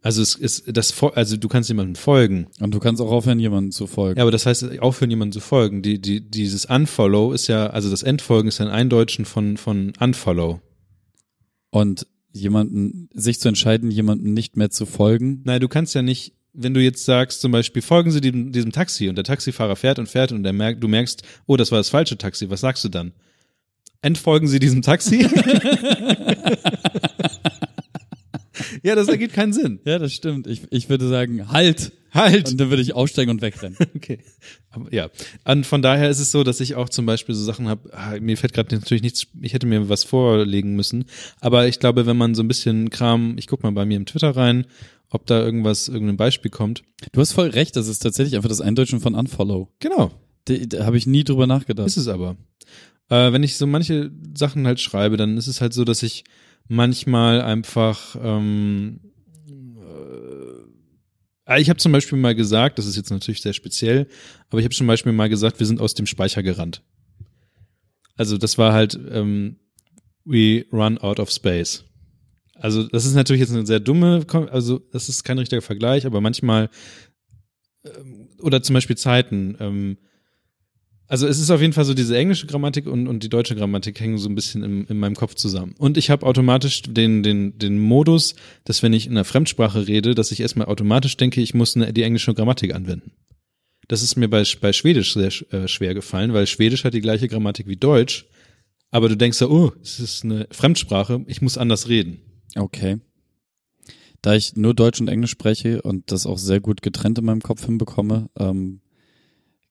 Also 0.00 0.22
es 0.22 0.36
ist 0.36 0.64
das, 0.68 1.02
also 1.02 1.36
du 1.36 1.48
kannst 1.48 1.68
jemandem 1.68 1.96
folgen. 1.96 2.46
Und 2.60 2.72
du 2.72 2.78
kannst 2.78 3.02
auch 3.02 3.10
aufhören, 3.10 3.40
jemandem 3.40 3.72
zu 3.72 3.88
folgen. 3.88 4.18
Ja, 4.18 4.24
aber 4.24 4.30
das 4.30 4.46
heißt, 4.46 4.78
aufhören, 4.78 5.10
jemandem 5.10 5.40
zu 5.40 5.46
folgen. 5.46 5.82
Die, 5.82 6.00
die, 6.00 6.20
dieses 6.20 6.66
Unfollow 6.66 7.32
ist 7.32 7.48
ja, 7.48 7.66
also 7.68 7.90
das 7.90 8.04
Entfolgen 8.04 8.48
ist 8.48 8.58
ja 8.58 8.66
ein 8.66 8.72
Eindeutschen 8.72 9.24
von, 9.24 9.56
von 9.56 9.92
Unfollow. 9.98 10.60
Und 11.70 12.06
jemanden, 12.32 13.08
sich 13.12 13.40
zu 13.40 13.48
entscheiden, 13.48 13.90
jemandem 13.90 14.32
nicht 14.32 14.56
mehr 14.56 14.70
zu 14.70 14.86
folgen. 14.86 15.42
Nein, 15.44 15.60
du 15.60 15.68
kannst 15.68 15.94
ja 15.94 16.02
nicht, 16.02 16.34
wenn 16.52 16.74
du 16.74 16.80
jetzt 16.80 17.04
sagst, 17.04 17.40
zum 17.40 17.50
Beispiel, 17.50 17.82
folgen 17.82 18.12
Sie 18.12 18.20
diesem, 18.20 18.52
diesem 18.52 18.70
Taxi 18.70 19.08
und 19.08 19.16
der 19.16 19.24
Taxifahrer 19.24 19.74
fährt 19.74 19.98
und 19.98 20.08
fährt 20.08 20.30
und 20.30 20.44
der 20.44 20.52
merkt, 20.52 20.82
du 20.82 20.88
merkst, 20.88 21.22
oh, 21.46 21.56
das 21.56 21.72
war 21.72 21.78
das 21.78 21.88
falsche 21.88 22.16
Taxi, 22.16 22.48
was 22.50 22.60
sagst 22.60 22.84
du 22.84 22.88
dann? 22.88 23.12
Entfolgen 24.00 24.46
Sie 24.46 24.60
diesem 24.60 24.82
Taxi? 24.82 25.22
ja, 28.82 28.94
das 28.94 29.08
ergibt 29.08 29.34
keinen 29.34 29.52
Sinn. 29.52 29.80
Ja, 29.84 29.98
das 29.98 30.12
stimmt. 30.12 30.46
Ich, 30.46 30.62
ich 30.70 30.88
würde 30.88 31.08
sagen, 31.08 31.50
halt! 31.50 31.92
Halt! 32.14 32.48
Und 32.50 32.58
dann 32.58 32.70
würde 32.70 32.82
ich 32.82 32.94
aussteigen 32.94 33.30
und 33.30 33.42
wegrennen. 33.42 33.76
Okay. 33.96 34.20
Aber, 34.70 34.92
ja. 34.94 35.10
Und 35.44 35.66
von 35.66 35.82
daher 35.82 36.08
ist 36.08 36.20
es 36.20 36.30
so, 36.30 36.44
dass 36.44 36.60
ich 36.60 36.74
auch 36.76 36.88
zum 36.88 37.04
Beispiel 37.06 37.34
so 37.34 37.42
Sachen 37.42 37.68
habe, 37.68 37.92
ah, 37.92 38.16
mir 38.20 38.36
fällt 38.36 38.54
gerade 38.54 38.74
natürlich 38.74 39.02
nichts, 39.02 39.26
ich 39.40 39.52
hätte 39.52 39.66
mir 39.66 39.88
was 39.88 40.04
vorlegen 40.04 40.76
müssen. 40.76 41.04
Aber 41.40 41.66
ich 41.66 41.80
glaube, 41.80 42.06
wenn 42.06 42.16
man 42.16 42.34
so 42.34 42.42
ein 42.42 42.48
bisschen 42.48 42.90
Kram, 42.90 43.36
ich 43.36 43.46
guck 43.46 43.62
mal 43.62 43.72
bei 43.72 43.84
mir 43.84 43.96
im 43.96 44.06
Twitter 44.06 44.36
rein, 44.36 44.66
ob 45.10 45.26
da 45.26 45.40
irgendwas, 45.40 45.88
irgendein 45.88 46.16
Beispiel 46.16 46.50
kommt. 46.50 46.82
Du 47.12 47.20
hast 47.20 47.32
voll 47.32 47.48
recht, 47.48 47.76
das 47.76 47.88
ist 47.88 47.98
tatsächlich 48.00 48.36
einfach 48.36 48.48
das 48.48 48.60
Eindeutschen 48.60 49.00
von 49.00 49.14
Unfollow. 49.14 49.68
Genau. 49.80 50.12
Da, 50.44 50.54
da 50.54 50.86
habe 50.86 50.96
ich 50.96 51.06
nie 51.06 51.24
drüber 51.24 51.46
nachgedacht. 51.46 51.88
Ist 51.88 51.96
es 51.96 52.08
aber. 52.08 52.36
Äh, 53.08 53.32
wenn 53.32 53.42
ich 53.42 53.56
so 53.56 53.66
manche 53.66 54.10
Sachen 54.36 54.66
halt 54.66 54.80
schreibe, 54.80 55.16
dann 55.16 55.36
ist 55.36 55.46
es 55.46 55.60
halt 55.60 55.72
so, 55.72 55.84
dass 55.84 56.02
ich 56.02 56.24
manchmal 56.68 57.40
einfach 57.40 58.16
ähm, 58.22 59.00
äh, 61.48 61.60
ich 61.60 61.70
habe 61.70 61.78
zum 61.78 61.92
Beispiel 61.92 62.18
mal 62.18 62.34
gesagt, 62.34 62.78
das 62.78 62.86
ist 62.86 62.96
jetzt 62.96 63.10
natürlich 63.10 63.40
sehr 63.40 63.54
speziell, 63.54 64.06
aber 64.50 64.58
ich 64.58 64.64
habe 64.64 64.74
zum 64.74 64.86
Beispiel 64.86 65.12
mal 65.12 65.28
gesagt, 65.28 65.58
wir 65.58 65.66
sind 65.66 65.80
aus 65.80 65.94
dem 65.94 66.06
Speicher 66.06 66.42
gerannt. 66.42 66.82
Also 68.16 68.36
das 68.36 68.58
war 68.58 68.72
halt 68.72 68.98
ähm, 69.10 69.56
we 70.24 70.66
run 70.72 70.98
out 70.98 71.18
of 71.20 71.30
space. 71.30 71.84
Also 72.54 72.82
das 72.88 73.06
ist 73.06 73.14
natürlich 73.14 73.40
jetzt 73.40 73.52
eine 73.52 73.66
sehr 73.66 73.80
dumme, 73.80 74.26
also 74.50 74.80
das 74.92 75.08
ist 75.08 75.22
kein 75.24 75.38
richtiger 75.38 75.62
Vergleich, 75.62 76.04
aber 76.04 76.20
manchmal 76.20 76.68
ähm, 77.84 78.28
oder 78.42 78.62
zum 78.62 78.74
Beispiel 78.74 78.96
Zeiten. 78.96 79.56
Ähm, 79.60 79.98
also 81.08 81.26
es 81.26 81.38
ist 81.38 81.50
auf 81.50 81.62
jeden 81.62 81.72
Fall 81.72 81.86
so, 81.86 81.94
diese 81.94 82.16
englische 82.16 82.46
Grammatik 82.46 82.86
und, 82.86 83.08
und 83.08 83.22
die 83.22 83.30
deutsche 83.30 83.56
Grammatik 83.56 83.98
hängen 83.98 84.18
so 84.18 84.28
ein 84.28 84.34
bisschen 84.34 84.62
im, 84.62 84.86
in 84.88 84.98
meinem 84.98 85.14
Kopf 85.14 85.34
zusammen. 85.34 85.74
Und 85.78 85.96
ich 85.96 86.10
habe 86.10 86.26
automatisch 86.26 86.82
den, 86.82 87.22
den, 87.22 87.58
den 87.58 87.78
Modus, 87.78 88.34
dass 88.64 88.82
wenn 88.82 88.92
ich 88.92 89.06
in 89.06 89.12
einer 89.12 89.24
Fremdsprache 89.24 89.88
rede, 89.88 90.14
dass 90.14 90.32
ich 90.32 90.40
erstmal 90.40 90.66
automatisch 90.66 91.16
denke, 91.16 91.40
ich 91.40 91.54
muss 91.54 91.74
eine, 91.76 91.94
die 91.94 92.02
englische 92.02 92.34
Grammatik 92.34 92.74
anwenden. 92.74 93.12
Das 93.88 94.02
ist 94.02 94.16
mir 94.16 94.28
bei, 94.28 94.44
bei 94.60 94.74
Schwedisch 94.74 95.14
sehr 95.14 95.32
äh, 95.50 95.66
schwer 95.66 95.94
gefallen, 95.94 96.34
weil 96.34 96.46
Schwedisch 96.46 96.84
hat 96.84 96.92
die 96.92 97.00
gleiche 97.00 97.26
Grammatik 97.26 97.66
wie 97.66 97.76
Deutsch. 97.76 98.26
Aber 98.90 99.08
du 99.08 99.16
denkst 99.16 99.40
ja, 99.40 99.48
oh, 99.48 99.72
es 99.82 100.00
ist 100.00 100.24
eine 100.24 100.46
Fremdsprache, 100.50 101.24
ich 101.26 101.40
muss 101.40 101.56
anders 101.56 101.88
reden. 101.88 102.18
Okay. 102.54 102.98
Da 104.20 104.34
ich 104.34 104.56
nur 104.56 104.74
Deutsch 104.74 105.00
und 105.00 105.08
Englisch 105.08 105.30
spreche 105.30 105.80
und 105.80 106.12
das 106.12 106.26
auch 106.26 106.38
sehr 106.38 106.60
gut 106.60 106.82
getrennt 106.82 107.18
in 107.18 107.24
meinem 107.24 107.40
Kopf 107.40 107.64
hinbekomme, 107.64 108.28
ähm, 108.38 108.80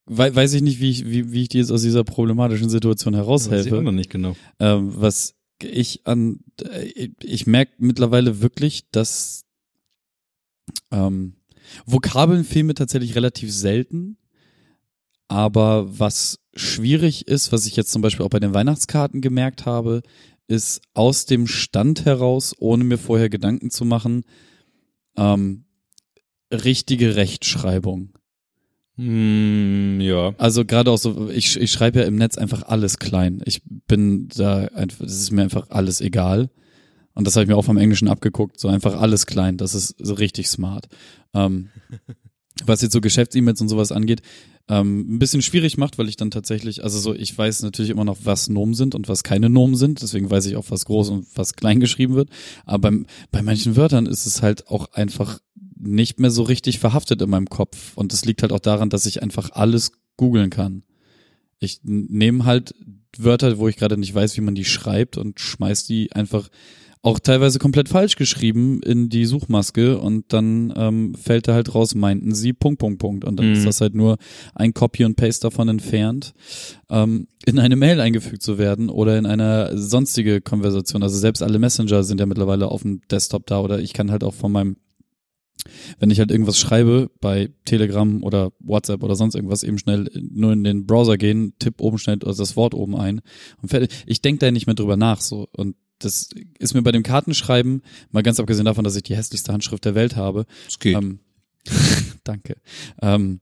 wei 0.07 0.33
weiß 0.33 0.53
ich 0.53 0.61
nicht, 0.61 0.79
wie 0.79 0.89
ich, 0.89 1.05
wie, 1.05 1.31
wie 1.31 1.43
ich 1.43 1.49
dir 1.49 1.59
jetzt 1.59 1.71
aus 1.71 1.81
dieser 1.81 2.03
problematischen 2.03 2.69
Situation 2.69 3.13
Weiß 3.13 3.21
ich 3.21 3.25
heraushelfe. 3.25 3.81
noch 3.81 3.91
nicht 3.91 4.09
genau. 4.09 4.35
Ähm, 4.59 4.93
was 4.95 5.35
ich 5.61 6.05
an, 6.05 6.39
äh, 6.63 7.09
ich 7.21 7.47
merke 7.47 7.73
mittlerweile 7.77 8.41
wirklich, 8.41 8.89
dass 8.91 9.45
ähm, 10.91 11.35
Vokabeln 11.85 12.43
fehlen 12.43 12.67
mir 12.67 12.75
tatsächlich 12.75 13.15
relativ 13.15 13.51
selten. 13.53 14.17
Aber 15.27 15.99
was 15.99 16.39
schwierig 16.55 17.27
ist, 17.27 17.51
was 17.51 17.65
ich 17.65 17.75
jetzt 17.75 17.91
zum 17.91 18.01
Beispiel 18.01 18.25
auch 18.25 18.29
bei 18.29 18.39
den 18.39 18.53
Weihnachtskarten 18.53 19.19
gemerkt 19.19 19.65
habe, 19.65 20.01
ist 20.47 20.81
aus 20.93 21.25
dem 21.25 21.47
Stand 21.47 22.05
heraus, 22.05 22.55
ohne 22.57 22.85
mir 22.85 22.97
vorher 22.97 23.29
Gedanken 23.29 23.69
zu 23.69 23.83
machen, 23.83 24.23
ähm, 25.17 25.65
richtige 26.51 27.17
Rechtschreibung. 27.17 28.16
Hm, 28.97 30.01
ja. 30.01 30.33
Also 30.37 30.65
gerade 30.65 30.91
auch 30.91 30.97
so, 30.97 31.29
ich, 31.29 31.55
ich 31.59 31.71
schreibe 31.71 31.99
ja 31.99 32.05
im 32.05 32.15
Netz 32.15 32.37
einfach 32.37 32.63
alles 32.63 32.97
klein. 32.97 33.41
Ich 33.45 33.61
bin 33.87 34.27
da 34.29 34.65
einfach, 34.73 35.05
das 35.05 35.13
ist 35.13 35.31
mir 35.31 35.43
einfach 35.43 35.69
alles 35.69 36.01
egal. 36.01 36.49
Und 37.13 37.25
das 37.25 37.35
habe 37.35 37.43
ich 37.43 37.49
mir 37.49 37.55
auch 37.55 37.65
vom 37.65 37.77
Englischen 37.77 38.07
abgeguckt, 38.07 38.59
so 38.59 38.67
einfach 38.67 38.99
alles 38.99 39.25
klein. 39.25 39.57
Das 39.57 39.73
ist 39.73 39.95
so 39.99 40.13
richtig 40.13 40.49
smart. 40.49 40.87
Ähm, 41.33 41.69
was 42.65 42.81
jetzt 42.81 42.93
so 42.93 43.01
Geschäfts-E-Mails 43.01 43.61
und 43.61 43.69
sowas 43.69 43.91
angeht, 43.91 44.21
ähm, 44.69 45.15
ein 45.15 45.19
bisschen 45.19 45.41
schwierig 45.41 45.77
macht, 45.77 45.97
weil 45.97 46.09
ich 46.09 46.17
dann 46.17 46.31
tatsächlich, 46.31 46.83
also 46.83 46.99
so, 46.99 47.13
ich 47.13 47.37
weiß 47.37 47.61
natürlich 47.61 47.91
immer 47.91 48.03
noch, 48.03 48.17
was 48.23 48.49
Nomen 48.49 48.73
sind 48.73 48.95
und 48.95 49.07
was 49.07 49.23
keine 49.23 49.49
Nomen 49.49 49.75
sind. 49.75 50.01
Deswegen 50.01 50.29
weiß 50.29 50.45
ich 50.47 50.55
auch, 50.57 50.65
was 50.69 50.85
groß 50.85 51.09
und 51.09 51.27
was 51.35 51.53
klein 51.53 51.79
geschrieben 51.79 52.15
wird. 52.15 52.29
Aber 52.65 52.79
beim, 52.79 53.05
bei 53.31 53.41
manchen 53.41 53.75
Wörtern 53.75 54.07
ist 54.07 54.25
es 54.25 54.41
halt 54.41 54.67
auch 54.67 54.91
einfach 54.93 55.39
nicht 55.79 56.19
mehr 56.19 56.31
so 56.31 56.43
richtig 56.43 56.79
verhaftet 56.79 57.21
in 57.21 57.29
meinem 57.29 57.49
Kopf. 57.49 57.95
Und 57.95 58.13
das 58.13 58.25
liegt 58.25 58.41
halt 58.41 58.51
auch 58.51 58.59
daran, 58.59 58.89
dass 58.89 59.05
ich 59.05 59.21
einfach 59.23 59.51
alles 59.51 59.91
googeln 60.17 60.49
kann. 60.49 60.83
Ich 61.59 61.79
nehme 61.83 62.45
halt 62.45 62.73
Wörter, 63.17 63.57
wo 63.57 63.67
ich 63.67 63.77
gerade 63.77 63.97
nicht 63.97 64.13
weiß, 64.13 64.37
wie 64.37 64.41
man 64.41 64.55
die 64.55 64.65
schreibt 64.65 65.17
und 65.17 65.39
schmeiß 65.39 65.85
die 65.85 66.11
einfach 66.11 66.49
auch 67.03 67.19
teilweise 67.19 67.57
komplett 67.59 67.89
falsch 67.89 68.15
geschrieben 68.15 68.81
in 68.83 69.07
die 69.09 69.25
Suchmaske 69.25 69.97
und 69.97 70.25
dann 70.33 70.73
ähm, 70.75 71.15
fällt 71.15 71.47
da 71.47 71.53
halt 71.53 71.73
raus, 71.73 71.95
meinten 71.95 72.33
sie 72.35 72.53
Punkt, 72.53 72.79
Punkt, 72.79 72.99
Punkt. 72.99 73.23
Und 73.23 73.37
dann 73.37 73.47
Mhm. 73.47 73.53
ist 73.53 73.65
das 73.65 73.81
halt 73.81 73.95
nur 73.95 74.17
ein 74.55 74.73
Copy 74.73 75.05
und 75.05 75.15
Paste 75.15 75.43
davon 75.43 75.69
entfernt, 75.69 76.33
ähm, 76.89 77.27
in 77.45 77.59
eine 77.59 77.75
Mail 77.75 78.01
eingefügt 78.01 78.41
zu 78.41 78.57
werden 78.57 78.89
oder 78.89 79.17
in 79.17 79.25
eine 79.25 79.77
sonstige 79.77 80.41
Konversation. 80.41 81.01
Also 81.01 81.17
selbst 81.17 81.41
alle 81.43 81.59
Messenger 81.59 82.03
sind 82.03 82.19
ja 82.19 82.25
mittlerweile 82.25 82.67
auf 82.67 82.81
dem 82.81 83.01
Desktop 83.09 83.45
da 83.45 83.61
oder 83.61 83.79
ich 83.79 83.93
kann 83.93 84.11
halt 84.11 84.23
auch 84.23 84.33
von 84.33 84.51
meinem 84.51 84.75
wenn 85.99 86.11
ich 86.11 86.19
halt 86.19 86.31
irgendwas 86.31 86.57
schreibe 86.57 87.09
bei 87.19 87.49
Telegram 87.65 88.23
oder 88.23 88.51
WhatsApp 88.59 89.03
oder 89.03 89.15
sonst 89.15 89.35
irgendwas, 89.35 89.63
eben 89.63 89.77
schnell 89.77 90.09
nur 90.15 90.53
in 90.53 90.63
den 90.63 90.85
Browser 90.85 91.17
gehen, 91.17 91.53
tipp 91.59 91.81
oben 91.81 91.97
schnell 91.97 92.19
also 92.23 92.41
das 92.41 92.55
Wort 92.55 92.73
oben 92.73 92.95
ein 92.95 93.21
und 93.61 93.69
fertig. 93.69 93.89
Ich 94.05 94.21
denke 94.21 94.39
da 94.39 94.51
nicht 94.51 94.67
mehr 94.67 94.75
drüber 94.75 94.97
nach 94.97 95.21
so 95.21 95.47
und 95.51 95.75
das 95.99 96.29
ist 96.59 96.73
mir 96.73 96.83
bei 96.83 96.91
dem 96.91 97.03
Kartenschreiben, 97.03 97.81
mal 98.11 98.23
ganz 98.23 98.39
abgesehen 98.39 98.65
davon, 98.65 98.83
dass 98.83 98.95
ich 98.95 99.03
die 99.03 99.15
hässlichste 99.15 99.51
Handschrift 99.51 99.83
der 99.83 99.95
Welt 99.95 100.15
habe. 100.15 100.45
Es 100.67 100.77
geht. 100.77 100.95
Ähm, 100.95 101.19
danke. 102.23 102.57
Ähm, 103.01 103.39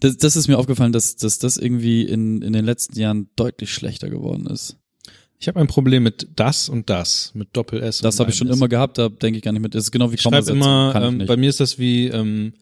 das, 0.00 0.16
das 0.16 0.36
ist 0.36 0.48
mir 0.48 0.58
aufgefallen, 0.58 0.92
dass, 0.92 1.16
dass 1.16 1.38
das 1.38 1.56
irgendwie 1.56 2.02
in, 2.02 2.42
in 2.42 2.52
den 2.52 2.64
letzten 2.64 2.98
Jahren 2.98 3.28
deutlich 3.36 3.72
schlechter 3.72 4.10
geworden 4.10 4.46
ist. 4.46 4.78
Ich 5.38 5.48
habe 5.48 5.60
ein 5.60 5.66
Problem 5.66 6.02
mit 6.02 6.28
das 6.36 6.68
und 6.68 6.88
das, 6.88 7.32
mit 7.34 7.48
Doppel-S. 7.52 7.98
Das 7.98 8.14
und 8.16 8.20
habe 8.20 8.30
ich 8.30 8.36
schon 8.36 8.48
S. 8.48 8.56
immer 8.56 8.68
gehabt, 8.68 8.96
da 8.98 9.08
denke 9.08 9.36
ich 9.38 9.42
gar 9.44 9.52
nicht 9.52 9.60
mit. 9.62 9.74
Das 9.74 9.84
ist 9.84 9.90
genau 9.90 10.10
wie 10.10 10.14
Ich 10.14 10.22
schreibe 10.22 10.50
immer, 10.50 10.94
ähm, 10.96 11.24
bei 11.26 11.36
mir 11.36 11.50
ist 11.50 11.60
das 11.60 11.78
wie, 11.78 12.06
ähm, 12.08 12.54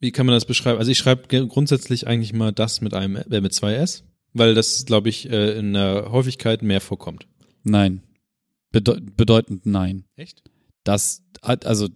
wie 0.00 0.10
kann 0.12 0.26
man 0.26 0.34
das 0.34 0.44
beschreiben? 0.44 0.78
Also 0.78 0.90
ich 0.90 0.98
schreibe 0.98 1.28
grundsätzlich 1.48 2.06
eigentlich 2.06 2.32
mal 2.32 2.52
das 2.52 2.80
mit 2.80 2.92
einem, 2.94 3.16
äh, 3.16 3.40
mit 3.40 3.54
zwei 3.54 3.74
S, 3.74 4.04
weil 4.34 4.54
das, 4.54 4.84
glaube 4.84 5.08
ich, 5.08 5.30
äh, 5.30 5.58
in 5.58 5.72
der 5.72 6.10
Häufigkeit 6.12 6.62
mehr 6.62 6.80
vorkommt. 6.80 7.26
Nein. 7.64 8.02
Bedeu 8.70 8.98
bedeutend 9.16 9.64
nein. 9.66 10.04
Echt? 10.16 10.42
Das, 10.84 11.22
also 11.40 11.88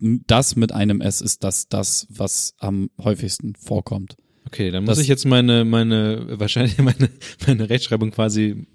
das 0.00 0.56
mit 0.56 0.72
einem 0.72 1.00
S 1.00 1.20
ist 1.20 1.42
das, 1.44 1.68
das, 1.68 2.06
was 2.10 2.54
am 2.58 2.90
häufigsten 3.02 3.54
vorkommt. 3.56 4.16
Okay, 4.46 4.70
dann 4.70 4.84
muss 4.84 4.96
Das- 4.96 5.02
ich 5.02 5.08
jetzt 5.08 5.24
meine, 5.24 5.64
meine, 5.64 6.38
wahrscheinlich 6.38 6.76
meine, 6.78 7.08
meine 7.46 7.70
Rechtschreibung 7.70 8.10
quasi, 8.10 8.66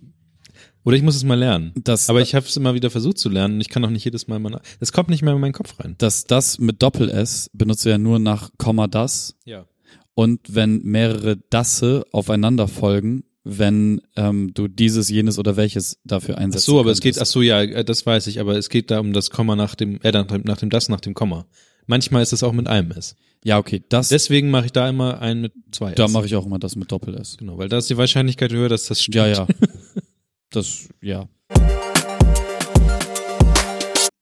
oder 0.87 0.95
ich 0.95 1.03
muss 1.03 1.17
es 1.17 1.25
mal 1.25 1.37
lernen. 1.37 1.73
Das, 1.75 2.09
Aber 2.09 2.21
ich 2.21 2.33
habe 2.33 2.45
es 2.45 2.55
immer 2.55 2.73
wieder 2.73 2.89
versucht 2.89 3.17
zu 3.17 3.27
lernen 3.27 3.55
und 3.55 3.61
ich 3.61 3.67
kann 3.67 3.83
auch 3.83 3.89
nicht 3.89 4.05
jedes 4.05 4.29
Mal 4.29 4.39
mal, 4.39 4.61
das 4.79 4.93
kommt 4.93 5.09
nicht 5.09 5.21
mehr 5.21 5.33
in 5.33 5.41
meinen 5.41 5.51
Kopf 5.51 5.77
rein. 5.81 5.95
das, 5.97 6.23
das 6.23 6.59
mit 6.59 6.81
Doppel-S 6.81 7.49
benutzt 7.51 7.83
du 7.83 7.89
ja 7.89 7.97
nur 7.97 8.19
nach 8.19 8.51
Komma 8.57 8.87
das 8.87 9.35
Ja. 9.43 9.65
und 10.13 10.39
wenn 10.47 10.81
mehrere 10.83 11.35
Dasse 11.49 12.05
aufeinander 12.13 12.69
folgen, 12.69 13.25
wenn 13.43 14.01
ähm, 14.15 14.53
du 14.53 14.69
dieses, 14.69 15.09
jenes 15.09 15.37
oder 15.37 15.57
welches 15.57 15.99
dafür 16.05 16.35
Ach 16.37 16.41
einsetzt. 16.41 16.63
so, 16.65 16.79
aber 16.79 16.91
es 16.91 17.01
geht, 17.01 17.19
ach 17.19 17.25
so, 17.25 17.41
ja, 17.41 17.61
äh, 17.61 17.83
das 17.83 18.05
weiß 18.05 18.27
ich, 18.27 18.39
aber 18.39 18.57
es 18.57 18.69
geht 18.69 18.89
da 18.89 18.99
um 19.01 19.11
das 19.11 19.29
Komma 19.29 19.57
nach 19.57 19.75
dem, 19.75 19.99
äh, 20.03 20.11
nach 20.13 20.25
dem, 20.27 20.43
nach 20.45 20.57
dem 20.57 20.69
das 20.69 20.87
nach 20.87 21.01
dem 21.01 21.13
Komma. 21.13 21.45
Manchmal 21.85 22.23
ist 22.23 22.31
es 22.31 22.43
auch 22.43 22.53
mit 22.53 22.67
einem 22.67 22.91
S. 22.91 23.15
Ja, 23.43 23.57
okay, 23.57 23.81
das, 23.89 24.09
Deswegen 24.09 24.49
mache 24.51 24.65
ich 24.67 24.71
da 24.73 24.89
immer 24.89 25.21
einen 25.21 25.41
mit 25.41 25.53
zwei 25.71 25.91
da 25.93 26.05
S. 26.05 26.11
mache 26.11 26.25
ich 26.25 26.35
auch 26.35 26.45
immer 26.45 26.59
das 26.59 26.75
mit 26.75 26.91
Doppel-S. 26.91 27.37
Genau, 27.37 27.57
weil 27.57 27.69
da 27.69 27.77
ist 27.77 27.89
die 27.89 27.97
Wahrscheinlichkeit 27.97 28.51
höher, 28.51 28.67
dass 28.69 28.85
das 28.87 29.01
stimmt. 29.01 29.15
Ja, 29.15 29.27
ja. 29.27 29.47
Das, 30.57 30.89
ja. 31.01 31.29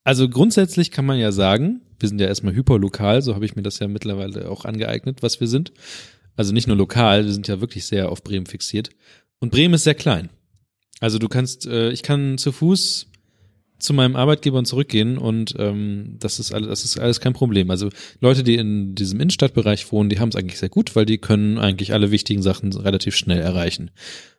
Also 0.04 0.28
grundsätzlich 0.28 0.92
kann 0.92 1.06
man 1.06 1.18
ja 1.18 1.32
sagen, 1.32 1.80
wir 1.98 2.10
sind 2.10 2.20
ja 2.20 2.28
erstmal 2.28 2.54
hyperlokal, 2.54 3.22
so 3.22 3.36
habe 3.36 3.46
ich 3.46 3.56
mir 3.56 3.62
das 3.62 3.80
ja 3.80 3.88
mittlerweile 3.88 4.52
auch 4.52 4.66
angeeignet, 4.66 5.24
was 5.24 5.40
wir 5.40 5.48
sind. 5.48 5.72
Also 6.36 6.52
nicht 6.52 6.68
nur 6.68 6.76
lokal, 6.76 7.24
wir 7.26 7.32
sind 7.32 7.48
ja 7.48 7.62
wirklich 7.62 7.86
sehr 7.86 8.12
auf 8.12 8.22
Bremen 8.22 8.48
fixiert. 8.48 8.90
Und 9.40 9.52
Bremen 9.52 9.76
ist 9.76 9.86
sehr 9.86 9.96
klein. 9.96 10.28
Also 11.00 11.20
du 11.20 11.30
kannst, 11.30 11.68
äh, 11.68 11.92
ich 11.92 12.04
kann 12.04 12.38
zu 12.38 12.52
Fuß 12.52 13.08
zu 13.80 13.94
meinem 13.94 14.18
Arbeitgeber 14.18 14.58
und 14.58 14.66
zurückgehen 14.66 15.18
und 15.18 15.56
ähm, 15.58 16.18
das 16.20 16.40
ist 16.40 16.54
alles, 16.54 16.68
das 16.68 16.84
ist 16.84 17.00
alles 17.00 17.22
kein 17.22 17.34
Problem. 17.34 17.72
Also 17.72 17.90
Leute, 18.20 18.44
die 18.44 18.56
in 18.56 18.96
diesem 18.96 19.22
Innenstadtbereich 19.22 19.90
wohnen, 19.90 20.10
die 20.10 20.20
haben 20.20 20.30
es 20.30 20.36
eigentlich 20.36 20.60
sehr 20.60 20.70
gut, 20.70 20.98
weil 20.98 21.06
die 21.06 21.18
können 21.18 21.58
eigentlich 21.60 21.94
alle 21.94 22.12
wichtigen 22.12 22.42
Sachen 22.42 22.74
relativ 22.74 23.16
schnell 23.16 23.40
erreichen. 23.40 23.92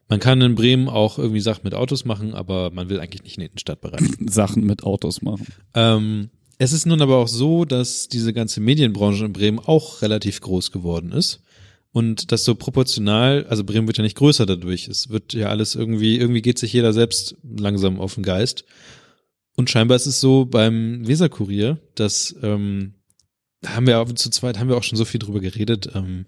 Man 0.09 0.21
kann 0.21 0.41
in 0.41 0.55
Bremen 0.55 0.89
auch 0.89 1.19
irgendwie 1.19 1.41
Sachen 1.41 1.63
mit 1.65 1.75
Autos 1.75 2.05
machen, 2.05 2.35
aber 2.35 2.71
man 2.71 2.89
will 2.89 3.01
eigentlich 3.01 3.25
nicht 3.25 3.37
in 3.37 3.41
den 3.41 3.51
Innenstadtbereich. 3.51 4.03
Sachen 4.27 4.65
mit 4.65 4.85
Autos 4.85 5.21
machen. 5.23 5.47
Ähm, 5.75 6.31
es 6.59 6.73
ist 6.73 6.87
nun 6.87 7.03
aber 7.03 7.17
auch 7.17 7.29
so, 7.29 7.65
dass 7.65 8.09
diese 8.09 8.33
ganze 8.33 8.61
Medienbranche 8.61 9.25
in 9.25 9.33
Bremen 9.33 9.59
auch 9.59 10.03
relativ 10.03 10.41
groß 10.41 10.71
geworden 10.71 11.13
ist. 11.13 11.41
Und 11.93 12.31
das 12.31 12.45
so 12.45 12.55
proportional, 12.55 13.47
also 13.49 13.65
Bremen 13.65 13.87
wird 13.87 13.97
ja 13.97 14.03
nicht 14.03 14.17
größer 14.17 14.47
dadurch. 14.47 14.87
Es 14.87 15.09
wird 15.09 15.33
ja 15.33 15.49
alles 15.49 15.75
irgendwie, 15.75 16.19
irgendwie 16.19 16.43
geht 16.43 16.59
sich 16.59 16.73
jeder 16.73 16.93
selbst 16.93 17.37
langsam 17.43 18.01
auf 18.01 18.15
den 18.15 18.23
Geist. 18.23 18.65
Und 19.57 19.71
scheinbar 19.71 19.97
ist 19.97 20.07
es 20.07 20.21
so 20.21 20.45
beim 20.45 21.07
Weserkurier, 21.09 21.79
dass, 21.95 22.37
ähm, 22.43 22.95
da 23.63 23.71
haben 23.71 23.87
wir 23.87 24.07
zu 24.15 24.31
zweit, 24.31 24.59
haben 24.59 24.69
wir 24.69 24.77
auch 24.77 24.83
schon 24.83 24.99
so 24.99 25.07
viel 25.07 25.19
drüber 25.19 25.41
geredet, 25.41 25.91
ähm, 25.95 26.27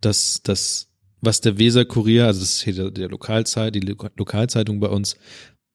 dass 0.00 0.40
das, 0.42 0.88
was 1.22 1.40
der 1.40 1.56
Weserkurier, 1.56 2.26
also 2.26 2.40
das 2.40 2.50
ist 2.50 2.62
hier 2.62 2.74
der, 2.74 2.90
der 2.90 3.08
Lokalzeit, 3.08 3.74
die 3.74 3.80
Lo 3.80 3.96
Lokalzeitung 4.16 4.80
bei 4.80 4.88
uns, 4.88 5.16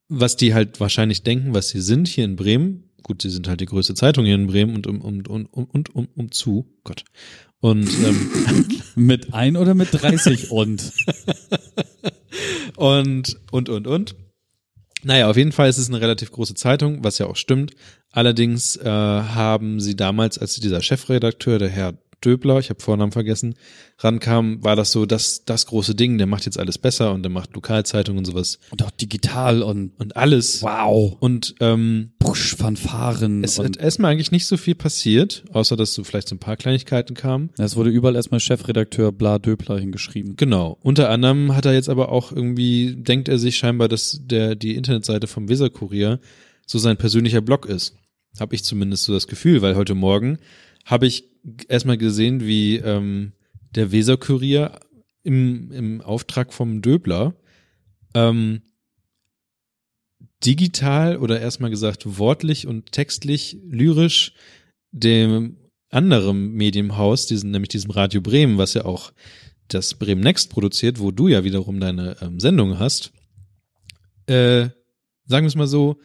was 0.09 0.35
die 0.35 0.53
halt 0.53 0.79
wahrscheinlich 0.79 1.23
denken, 1.23 1.53
was 1.53 1.69
sie 1.69 1.81
sind 1.81 2.07
hier 2.07 2.25
in 2.25 2.35
Bremen. 2.35 2.83
Gut, 3.01 3.21
sie 3.21 3.29
sind 3.29 3.47
halt 3.47 3.61
die 3.61 3.65
größte 3.65 3.95
Zeitung 3.95 4.25
hier 4.25 4.35
in 4.35 4.47
Bremen 4.47 4.75
und 4.75 4.85
um, 4.85 5.01
um, 5.01 5.21
um, 5.25 5.45
um, 5.45 5.65
und 5.65 5.95
um, 5.95 6.07
um 6.15 6.31
zu. 6.31 6.67
Gott. 6.83 7.05
Und, 7.59 7.89
ähm, 8.03 8.67
Mit 8.95 9.33
ein 9.33 9.57
oder 9.57 9.73
mit 9.73 9.89
30 9.91 10.51
und? 10.51 10.91
und, 12.75 13.39
und, 13.51 13.69
und, 13.69 13.87
und. 13.87 14.15
Naja, 15.03 15.29
auf 15.29 15.37
jeden 15.37 15.51
Fall 15.51 15.69
ist 15.69 15.77
es 15.77 15.87
eine 15.87 16.01
relativ 16.01 16.31
große 16.31 16.55
Zeitung, 16.55 17.03
was 17.03 17.19
ja 17.19 17.27
auch 17.27 17.35
stimmt. 17.35 17.73
Allerdings 18.11 18.75
äh, 18.77 18.83
haben 18.83 19.79
sie 19.79 19.95
damals, 19.95 20.37
als 20.37 20.55
dieser 20.55 20.81
Chefredakteur, 20.81 21.59
der 21.59 21.69
Herr 21.69 21.93
Döbler, 22.23 22.59
ich 22.59 22.69
habe 22.69 22.81
Vornamen 22.81 23.11
vergessen, 23.11 23.55
rankam, 23.99 24.63
war 24.63 24.75
das 24.75 24.91
so 24.91 25.05
das, 25.05 25.45
das 25.45 25.65
große 25.67 25.95
Ding, 25.95 26.17
der 26.17 26.27
macht 26.27 26.45
jetzt 26.45 26.59
alles 26.59 26.77
besser 26.77 27.13
und 27.13 27.23
der 27.23 27.31
macht 27.31 27.53
Lokalzeitungen 27.53 28.19
und 28.19 28.25
sowas 28.25 28.59
Und 28.71 28.83
auch 28.83 28.91
digital 28.91 29.61
und 29.61 29.91
und 29.97 30.15
alles. 30.17 30.61
wow. 30.63 31.15
Und 31.19 31.55
ähm, 31.59 32.11
Push, 32.19 32.55
Fanfaren. 32.55 33.43
es 33.43 33.59
hat 33.59 33.77
erstmal 33.77 34.11
eigentlich 34.11 34.31
nicht 34.31 34.45
so 34.45 34.57
viel 34.57 34.75
passiert, 34.75 35.43
außer 35.51 35.75
dass 35.75 35.93
so 35.93 36.03
vielleicht 36.03 36.29
so 36.29 36.35
ein 36.35 36.39
paar 36.39 36.57
Kleinigkeiten 36.57 37.13
kamen. 37.13 37.51
es 37.57 37.75
wurde 37.75 37.89
überall 37.89 38.15
erstmal 38.15 38.39
Chefredakteur 38.39 39.11
Bla 39.11 39.39
Döbler 39.39 39.79
hingeschrieben. 39.79 40.35
Genau. 40.35 40.77
Unter 40.81 41.09
anderem 41.09 41.55
hat 41.55 41.65
er 41.65 41.73
jetzt 41.73 41.89
aber 41.89 42.11
auch 42.11 42.31
irgendwie, 42.31 42.95
denkt 42.95 43.29
er 43.29 43.37
sich 43.37 43.57
scheinbar, 43.57 43.87
dass 43.87 44.21
der 44.23 44.55
die 44.55 44.75
Internetseite 44.75 45.27
vom 45.27 45.49
Weserkurier 45.49 46.19
so 46.65 46.79
sein 46.79 46.97
persönlicher 46.97 47.41
Blog 47.41 47.65
ist. 47.65 47.95
Habe 48.39 48.55
ich 48.55 48.63
zumindest 48.63 49.05
so 49.05 49.13
das 49.13 49.27
Gefühl, 49.27 49.61
weil 49.61 49.75
heute 49.75 49.95
Morgen 49.95 50.37
habe 50.87 51.05
ich 51.05 51.25
erstmal 51.67 51.97
gesehen, 51.97 52.47
wie 52.47 52.77
ähm, 52.77 53.33
der 53.75 53.91
Weserkurier 53.91 54.79
im, 55.23 55.71
im 55.71 56.01
Auftrag 56.01 56.53
vom 56.53 56.81
Döbler 56.81 57.35
ähm, 58.13 58.61
digital 60.45 61.17
oder 61.17 61.41
erstmal 61.41 61.69
gesagt 61.69 62.17
wortlich 62.17 62.67
und 62.67 62.93
textlich, 62.93 63.57
lyrisch 63.69 64.33
dem 64.91 65.57
anderen 65.89 66.53
Medienhaus, 66.53 67.25
diesen, 67.25 67.51
nämlich 67.51 67.69
diesem 67.69 67.91
Radio 67.91 68.21
Bremen, 68.21 68.57
was 68.57 68.73
ja 68.73 68.85
auch 68.85 69.11
das 69.67 69.93
Bremen 69.95 70.21
Next 70.21 70.49
produziert, 70.49 70.99
wo 70.99 71.11
du 71.11 71.27
ja 71.27 71.43
wiederum 71.43 71.81
deine 71.81 72.15
ähm, 72.21 72.39
Sendung 72.39 72.79
hast, 72.79 73.11
äh, 74.27 74.69
sagen 75.25 75.45
wir 75.45 75.47
es 75.47 75.55
mal 75.55 75.67
so, 75.67 75.99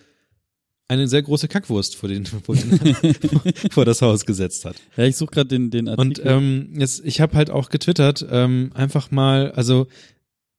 eine 0.93 1.09
sehr 1.09 1.23
große 1.23 1.49
Kackwurst 1.49 1.97
vor, 1.97 2.09
den, 2.09 2.27
vor, 2.27 2.55
den, 2.55 2.79
vor 3.71 3.85
das 3.85 4.03
Haus 4.03 4.27
gesetzt 4.27 4.65
hat. 4.65 4.77
Ja, 4.97 5.05
ich 5.05 5.17
suche 5.17 5.31
gerade 5.31 5.49
den, 5.49 5.71
den 5.71 5.89
Und 5.89 6.21
Artikel. 6.21 6.31
ähm, 6.31 6.69
jetzt, 6.77 7.03
ich 7.05 7.21
habe 7.21 7.37
halt 7.37 7.51
auch 7.51 7.71
getwittert, 7.71 8.25
ähm, 8.31 8.71
einfach 8.75 9.11
mal, 9.11 9.53
also 9.53 9.87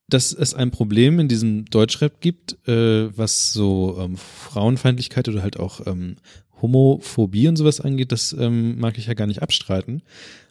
dass 0.08 0.32
es 0.32 0.52
ein 0.52 0.70
Problem 0.70 1.18
in 1.18 1.28
diesem 1.28 1.64
Deutschrap 1.64 2.20
gibt, 2.20 2.58
äh, 2.68 3.16
was 3.16 3.52
so 3.54 3.96
ähm, 3.98 4.16
Frauenfeindlichkeit 4.18 5.28
oder 5.28 5.42
halt 5.42 5.58
auch 5.58 5.86
ähm, 5.86 6.16
Homophobie 6.60 7.48
und 7.48 7.56
sowas 7.56 7.80
angeht, 7.80 8.12
das 8.12 8.34
ähm, 8.38 8.78
mag 8.78 8.98
ich 8.98 9.06
ja 9.06 9.14
gar 9.14 9.26
nicht 9.26 9.40
abstreiten. 9.42 10.02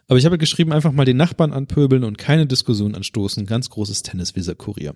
Aber 0.08 0.18
ich 0.18 0.26
habe 0.26 0.38
geschrieben, 0.38 0.72
einfach 0.72 0.92
mal 0.92 1.04
den 1.04 1.16
Nachbarn 1.16 1.52
anpöbeln 1.52 2.04
und 2.04 2.18
keine 2.18 2.46
Diskussion 2.46 2.94
anstoßen. 2.94 3.46
Ganz 3.46 3.70
großes 3.70 4.02
Tennis-Weser-Kurier. 4.02 4.94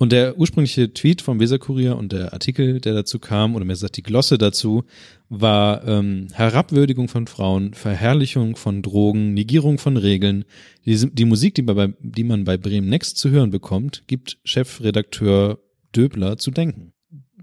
Und 0.00 0.12
der 0.12 0.38
ursprüngliche 0.38 0.94
Tweet 0.94 1.20
vom 1.20 1.40
Weser-Kurier 1.40 1.94
und 1.94 2.12
der 2.12 2.32
Artikel, 2.32 2.80
der 2.80 2.94
dazu 2.94 3.18
kam, 3.18 3.54
oder 3.54 3.66
mehr 3.66 3.74
gesagt 3.74 3.98
die 3.98 4.02
Glosse 4.02 4.38
dazu, 4.38 4.84
war 5.28 5.86
ähm, 5.86 6.28
Herabwürdigung 6.32 7.06
von 7.06 7.26
Frauen, 7.26 7.74
Verherrlichung 7.74 8.56
von 8.56 8.80
Drogen, 8.80 9.34
Negierung 9.34 9.76
von 9.76 9.98
Regeln. 9.98 10.46
Die, 10.86 10.96
die 11.12 11.24
Musik, 11.26 11.54
die, 11.54 11.60
bei, 11.60 11.92
die 12.00 12.24
man 12.24 12.44
bei 12.44 12.56
Bremen 12.56 12.88
Next 12.88 13.18
zu 13.18 13.28
hören 13.28 13.50
bekommt, 13.50 14.04
gibt 14.06 14.38
Chefredakteur 14.42 15.58
Döbler 15.94 16.38
zu 16.38 16.50
denken. 16.50 16.94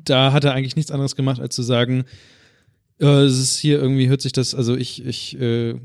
Da 0.03 0.33
hat 0.33 0.43
er 0.43 0.53
eigentlich 0.53 0.75
nichts 0.75 0.89
anderes 0.89 1.15
gemacht, 1.15 1.39
als 1.39 1.53
zu 1.53 1.61
sagen, 1.61 2.05
äh, 2.99 3.05
es 3.05 3.37
ist 3.37 3.59
hier 3.59 3.79
irgendwie, 3.79 4.09
hört 4.09 4.21
sich 4.21 4.31
das, 4.31 4.55
also 4.55 4.75
ich, 4.75 5.05
ich 5.05 5.39
äh, 5.39 5.75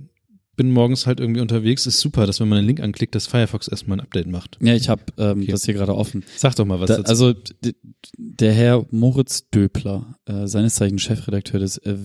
bin 0.63 0.71
morgens 0.73 1.07
halt 1.07 1.19
irgendwie 1.19 1.41
unterwegs, 1.41 1.87
ist 1.87 1.99
super, 2.01 2.27
dass 2.27 2.39
wenn 2.41 2.49
man 2.49 2.59
einen 2.59 2.67
Link 2.69 2.81
anklickt, 2.81 3.15
dass 3.17 3.27
Firefox 3.27 3.67
erstmal 3.69 3.99
ein 3.99 4.01
Update 4.01 4.29
macht. 4.29 4.59
ja, 4.61 4.75
ich 4.75 4.89
habe 4.89 5.03
ähm, 5.19 5.41
Okay. 5.43 5.51
das 5.51 5.65
hier 5.65 5.75
gerade 5.75 5.95
offen. 5.95 6.25
Sag 6.37 6.55
doch 6.57 6.65
mal 6.65 6.79
was 6.81 6.89
Da, 6.89 6.99
dazu. 6.99 7.09
also 7.11 7.35
der 8.17 8.53
Herr 8.53 8.87
Moritz 8.91 9.49
Döbler, 9.51 10.17
äh, 10.27 10.47
seines 10.47 10.77
Zeichens 10.77 11.03
Chefredakteur 11.03 11.59
des 11.61 11.79
äh, 11.79 11.97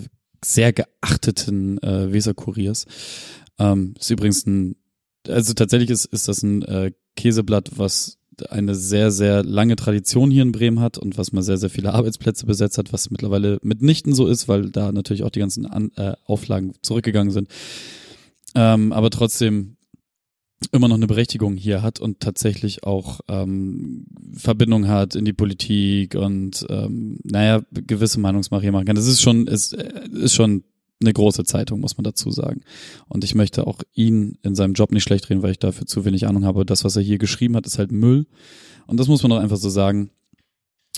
sehr 0.43 0.73
geachteten 0.73 1.77
äh, 1.83 2.11
Weserkuriers, 2.11 2.85
ähm, 3.59 3.93
ist 3.99 4.09
übrigens 4.09 4.45
ein, 4.47 4.75
also 5.27 5.53
tatsächlich 5.53 5.89
ist, 5.91 6.05
ist 6.05 6.27
das 6.27 6.41
ein 6.43 6.63
äh, 6.63 6.91
Käseblatt, 7.15 7.71
was 7.77 8.17
eine 8.49 8.75
sehr, 8.75 9.09
sehr 9.11 9.43
lange 9.43 9.75
Tradition 9.75 10.29
hier 10.31 10.43
in 10.43 10.51
Bremen 10.51 10.79
hat 10.79 10.97
und 10.99 11.17
was 11.17 11.31
mal 11.31 11.41
sehr, 11.41 11.57
sehr 11.57 11.71
viele 11.71 11.93
Arbeitsplätze 11.93 12.45
besetzt 12.45 12.77
hat, 12.77 12.93
was 12.93 13.09
mittlerweile 13.09 13.57
mitnichten 13.63 14.13
so 14.13 14.27
ist, 14.27 14.47
weil 14.47 14.69
da 14.69 14.91
natürlich 14.91 15.23
auch 15.23 15.31
die 15.31 15.39
ganzen 15.39 15.65
An 15.65 15.91
äh, 15.95 16.13
Auflagen 16.25 16.73
zurückgegangen 16.83 17.31
sind. 17.31 17.47
Ähm, 18.57 18.91
aber 18.91 19.11
trotzdem 19.11 19.77
immer 20.71 20.87
noch 20.87 20.95
eine 20.95 21.05
Berechtigung 21.05 21.55
hier 21.55 21.83
hat 21.83 21.99
und 21.99 22.19
tatsächlich 22.19 22.83
auch 22.83 23.19
ähm, 23.27 24.07
Verbindung 24.33 24.87
hat 24.87 25.13
in 25.13 25.25
die 25.25 25.33
Politik 25.33 26.15
und 26.15 26.65
ähm, 26.69 27.19
naja, 27.23 27.61
gewisse 27.71 28.19
Meinungsmache 28.19 28.63
hier 28.63 28.71
machen 28.71 28.85
kann. 28.85 28.95
Das 28.95 29.05
ist 29.05 29.21
schon, 29.21 29.45
ist, 29.45 29.73
äh, 29.73 30.09
ist 30.11 30.33
schon 30.33 30.63
eine 30.99 31.13
große 31.13 31.43
Zeitung, 31.43 31.79
muss 31.81 31.97
man 31.97 32.03
dazu 32.03 32.31
sagen. 32.31 32.61
Und 33.07 33.23
ich 33.23 33.35
möchte 33.35 33.67
auch 33.67 33.83
ihn 33.93 34.39
in 34.41 34.55
seinem 34.55 34.73
Job 34.73 34.91
nicht 34.91 35.03
schlecht 35.03 35.29
reden, 35.29 35.43
weil 35.43 35.51
ich 35.51 35.59
dafür 35.59 35.85
zu 35.85 36.05
wenig 36.05 36.25
Ahnung 36.25 36.43
habe. 36.43 36.65
Das, 36.65 36.83
was 36.83 36.95
er 36.95 37.03
hier 37.03 37.19
geschrieben 37.19 37.55
hat, 37.55 37.67
ist 37.67 37.77
halt 37.77 37.91
Müll. 37.91 38.25
Und 38.87 38.99
das 38.99 39.07
muss 39.07 39.21
man 39.21 39.29
doch 39.29 39.39
einfach 39.39 39.57
so 39.57 39.69
sagen. 39.69 40.09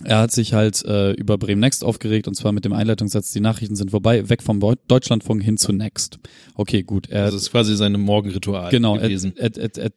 Er 0.04 0.20
hat 0.20 0.32
sich 0.32 0.54
halt 0.54 0.84
äh, 0.86 1.12
über 1.12 1.38
Bremen 1.38 1.60
Next 1.60 1.84
aufgeregt 1.84 2.28
und 2.28 2.36
zwar 2.36 2.54
mit 2.54 2.64
dem 2.64 2.72
Einleitungssatz, 2.72 3.32
die 3.32 3.42
Nachrichten 3.42 3.76
sind 3.76 3.92
vorbei, 3.92 4.30
weg 4.30 4.42
vom 4.42 4.62
Deutschlandfunk 4.88 5.44
hin 5.44 5.58
zu 5.58 5.74
Next. 5.74 6.20
Okay, 6.56 6.84
gut. 6.84 7.10
Er, 7.10 7.26
das 7.26 7.36
ist 7.36 7.52
quasi 7.52 7.76
seine 7.76 7.98
Morgenritual 7.98 8.70
genau, 8.72 8.96
gewesen. 8.96 9.34
Er, 9.36 9.52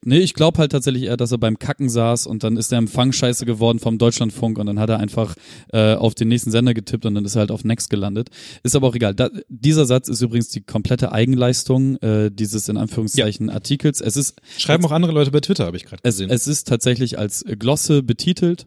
nee, 0.05 0.19
ich 0.19 0.35
glaube 0.35 0.59
halt 0.59 0.73
tatsächlich 0.73 1.05
eher, 1.05 1.17
dass 1.17 1.31
er 1.31 1.39
beim 1.39 1.59
Kacken 1.59 1.89
saß 1.89 2.27
und 2.27 2.43
dann 2.43 2.57
ist 2.57 2.73
der 2.73 2.79
Empfang 2.79 3.13
scheiße 3.13 3.47
geworden 3.47 3.79
vom 3.79 3.99
Deutschlandfunk 3.99 4.59
und 4.59 4.67
dann 4.67 4.81
hat 4.81 4.91
er 4.91 4.99
einfach 4.99 5.37
äh, 5.73 5.95
auf 5.95 6.15
den 6.15 6.29
nächsten 6.29 6.51
Sender 6.51 6.75
getippt 6.75 7.07
und 7.07 7.15
dann 7.15 7.25
ist 7.25 7.37
er 7.37 7.41
halt 7.41 7.53
auf 7.53 7.65
Next 7.65 7.89
gelandet. 7.89 8.31
Ist 8.65 8.75
aber 8.75 8.89
auch 8.89 8.95
egal. 8.97 9.15
Da, 9.15 9.31
dieser 9.49 9.87
Satz 9.87 10.09
ist 10.09 10.21
übrigens 10.21 10.49
die 10.49 10.63
komplette 10.63 11.13
Eigenleistung 11.13 11.97
äh, 11.99 12.31
dieses 12.33 12.69
in 12.69 12.77
Anführungszeichen 12.77 13.49
ja. 13.49 13.55
Artikels. 13.55 14.01
Es 14.01 14.17
ist 14.17 14.35
schreiben 14.59 14.85
auch 14.85 14.91
andere 14.91 15.13
Leute 15.13 15.31
bei 15.31 15.41
Twitter, 15.41 15.67
habe 15.67 15.77
ich 15.77 15.85
gerade 15.85 16.03
gesehen. 16.03 16.29
Es, 16.31 16.43
es 16.43 16.49
ist 16.49 16.69
tatsächlich 16.69 17.19
als 17.19 17.45
Glosse 17.59 18.03
betitelt 18.03 18.67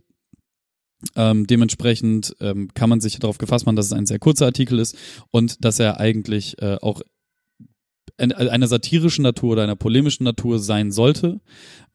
ähm, 1.15 1.47
dementsprechend 1.47 2.35
ähm, 2.39 2.69
kann 2.73 2.89
man 2.89 3.01
sich 3.01 3.19
darauf 3.19 3.37
gefasst 3.37 3.65
machen, 3.65 3.75
dass 3.75 3.87
es 3.87 3.93
ein 3.93 4.05
sehr 4.05 4.19
kurzer 4.19 4.45
Artikel 4.45 4.79
ist 4.79 4.97
und 5.31 5.63
dass 5.63 5.79
er 5.79 5.99
eigentlich 5.99 6.61
äh, 6.61 6.77
auch 6.81 7.01
einer 8.17 8.67
satirischen 8.67 9.23
Natur 9.23 9.53
oder 9.53 9.63
einer 9.63 9.75
polemischen 9.75 10.23
Natur 10.23 10.59
sein 10.59 10.91
sollte, 10.91 11.41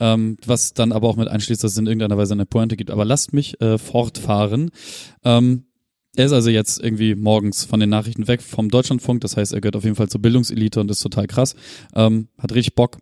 ähm, 0.01 0.37
was 0.45 0.75
dann 0.75 0.93
aber 0.93 1.09
auch 1.09 1.17
mit 1.17 1.29
einschließt, 1.29 1.65
dass 1.65 1.73
es 1.73 1.79
in 1.79 1.87
irgendeiner 1.87 2.19
Weise 2.19 2.35
eine 2.35 2.45
Pointe 2.45 2.77
gibt. 2.77 2.91
Aber 2.91 3.07
lasst 3.07 3.33
mich 3.33 3.61
äh, 3.63 3.79
fortfahren. 3.79 4.71
Ähm, 5.25 5.65
er 6.17 6.27
ist 6.27 6.33
also 6.33 6.51
jetzt 6.51 6.83
irgendwie 6.83 7.15
morgens 7.15 7.65
von 7.65 7.81
den 7.81 7.89
Nachrichten 7.89 8.29
weg 8.29 8.43
vom 8.43 8.69
Deutschlandfunk, 8.69 9.21
das 9.21 9.37
heißt, 9.37 9.53
er 9.53 9.61
gehört 9.61 9.77
auf 9.77 9.85
jeden 9.85 9.97
Fall 9.97 10.09
zur 10.09 10.21
Bildungselite 10.21 10.81
und 10.81 10.91
ist 10.91 11.01
total 11.01 11.27
krass. 11.27 11.55
Ähm, 11.95 12.29
hat 12.37 12.53
richtig 12.53 12.75
Bock, 12.75 12.99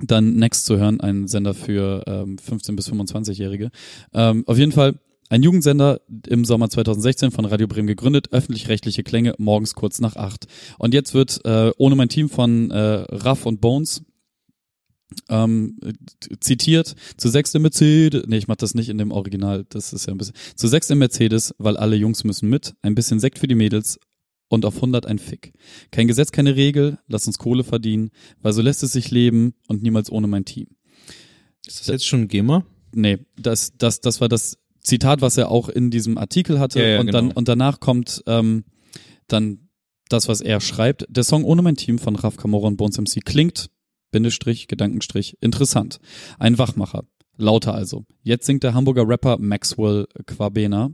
dann 0.00 0.34
Next 0.34 0.64
zu 0.64 0.78
hören, 0.78 1.00
ein 1.00 1.28
Sender 1.28 1.54
für 1.54 2.02
ähm, 2.06 2.38
15 2.38 2.74
bis 2.74 2.90
25-Jährige. 2.90 3.70
Ähm, 4.14 4.44
auf 4.46 4.58
jeden 4.58 4.72
Fall 4.72 4.98
ein 5.28 5.42
Jugendsender 5.42 6.00
im 6.28 6.44
Sommer 6.44 6.70
2016 6.70 7.30
von 7.30 7.44
Radio 7.44 7.66
Bremen 7.66 7.86
gegründet, 7.86 8.32
öffentlich-rechtliche 8.32 9.02
Klänge 9.02 9.34
morgens 9.38 9.74
kurz 9.74 10.00
nach 10.00 10.16
acht. 10.16 10.46
Und 10.78 10.94
jetzt 10.94 11.14
wird 11.14 11.44
äh, 11.44 11.72
ohne 11.76 11.96
mein 11.96 12.08
Team 12.08 12.28
von 12.28 12.70
äh, 12.70 13.04
Raff 13.10 13.46
und 13.46 13.60
Bones 13.60 14.02
ähm, 15.28 15.78
zitiert 16.40 16.94
zu 17.16 17.28
sechs 17.28 17.54
im 17.54 17.62
Mercedes, 17.62 18.24
nee, 18.26 18.38
ich 18.38 18.48
mach 18.48 18.56
das 18.56 18.74
nicht 18.74 18.88
in 18.88 18.98
dem 18.98 19.12
Original, 19.12 19.64
das 19.68 19.92
ist 19.92 20.06
ja 20.06 20.12
ein 20.12 20.18
bisschen, 20.18 20.34
zu 20.56 20.68
sechs 20.68 20.90
im 20.90 20.98
Mercedes, 20.98 21.54
weil 21.58 21.76
alle 21.76 21.96
Jungs 21.96 22.24
müssen 22.24 22.48
mit, 22.48 22.74
ein 22.82 22.94
bisschen 22.94 23.20
Sekt 23.20 23.38
für 23.38 23.46
die 23.46 23.54
Mädels 23.54 23.98
und 24.48 24.64
auf 24.64 24.76
100 24.76 25.06
ein 25.06 25.18
Fick. 25.18 25.52
Kein 25.90 26.08
Gesetz, 26.08 26.32
keine 26.32 26.56
Regel, 26.56 26.98
lass 27.06 27.26
uns 27.26 27.38
Kohle 27.38 27.64
verdienen, 27.64 28.10
weil 28.40 28.52
so 28.52 28.62
lässt 28.62 28.82
es 28.82 28.92
sich 28.92 29.10
leben 29.10 29.54
und 29.68 29.82
niemals 29.82 30.10
ohne 30.10 30.26
mein 30.26 30.44
Team. 30.44 30.68
Ist 31.66 31.80
das 31.80 31.88
jetzt 31.88 32.06
schon 32.06 32.28
GEMA? 32.28 32.64
Nee, 32.92 33.18
das, 33.36 33.76
das, 33.76 34.00
das 34.00 34.20
war 34.20 34.28
das 34.28 34.58
Zitat, 34.86 35.20
was 35.20 35.36
er 35.36 35.50
auch 35.50 35.68
in 35.68 35.90
diesem 35.90 36.16
Artikel 36.16 36.60
hatte. 36.60 36.80
Ja, 36.80 36.86
ja, 36.86 37.00
und, 37.00 37.06
genau. 37.06 37.18
dann, 37.18 37.32
und 37.32 37.48
danach 37.48 37.80
kommt 37.80 38.22
ähm, 38.26 38.64
dann 39.26 39.68
das, 40.08 40.28
was 40.28 40.40
er 40.40 40.60
schreibt. 40.60 41.04
Der 41.08 41.24
Song 41.24 41.42
Ohne 41.44 41.62
mein 41.62 41.76
Team 41.76 41.98
von 41.98 42.14
Raf 42.14 42.36
Kamora 42.36 42.68
und 42.68 42.76
Bones 42.76 42.96
MC 42.98 43.24
klingt, 43.24 43.68
Bindestrich, 44.12 44.68
Gedankenstrich, 44.68 45.36
interessant. 45.40 45.98
Ein 46.38 46.58
Wachmacher. 46.58 47.04
Lauter 47.36 47.74
also. 47.74 48.04
Jetzt 48.22 48.46
singt 48.46 48.62
der 48.62 48.72
Hamburger 48.72 49.06
Rapper 49.06 49.38
Maxwell 49.38 50.06
Quabena 50.24 50.90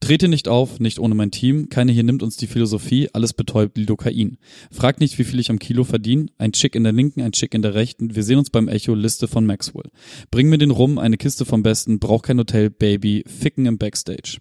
Trete 0.00 0.28
nicht 0.28 0.48
auf, 0.48 0.80
nicht 0.80 0.98
ohne 0.98 1.14
mein 1.14 1.30
Team, 1.30 1.68
keine 1.68 1.92
hier 1.92 2.02
nimmt 2.02 2.22
uns 2.22 2.38
die 2.38 2.46
Philosophie, 2.46 3.10
alles 3.12 3.34
betäubt 3.34 3.76
Lidokain. 3.76 4.38
Frag 4.70 4.98
nicht, 4.98 5.18
wie 5.18 5.24
viel 5.24 5.38
ich 5.38 5.50
am 5.50 5.58
Kilo 5.58 5.84
verdiene, 5.84 6.26
ein 6.38 6.52
Chick 6.52 6.74
in 6.74 6.84
der 6.84 6.92
linken, 6.92 7.20
ein 7.20 7.32
Chick 7.32 7.52
in 7.52 7.60
der 7.60 7.74
rechten, 7.74 8.14
wir 8.16 8.22
sehen 8.22 8.38
uns 8.38 8.48
beim 8.48 8.68
Echo, 8.68 8.94
Liste 8.94 9.28
von 9.28 9.44
Maxwell. 9.44 9.90
Bring 10.30 10.48
mir 10.48 10.56
den 10.56 10.70
Rum, 10.70 10.98
eine 10.98 11.18
Kiste 11.18 11.44
vom 11.44 11.62
Besten, 11.62 11.98
brauch 11.98 12.22
kein 12.22 12.38
Hotel, 12.38 12.70
Baby, 12.70 13.24
ficken 13.26 13.66
im 13.66 13.76
Backstage. 13.76 14.38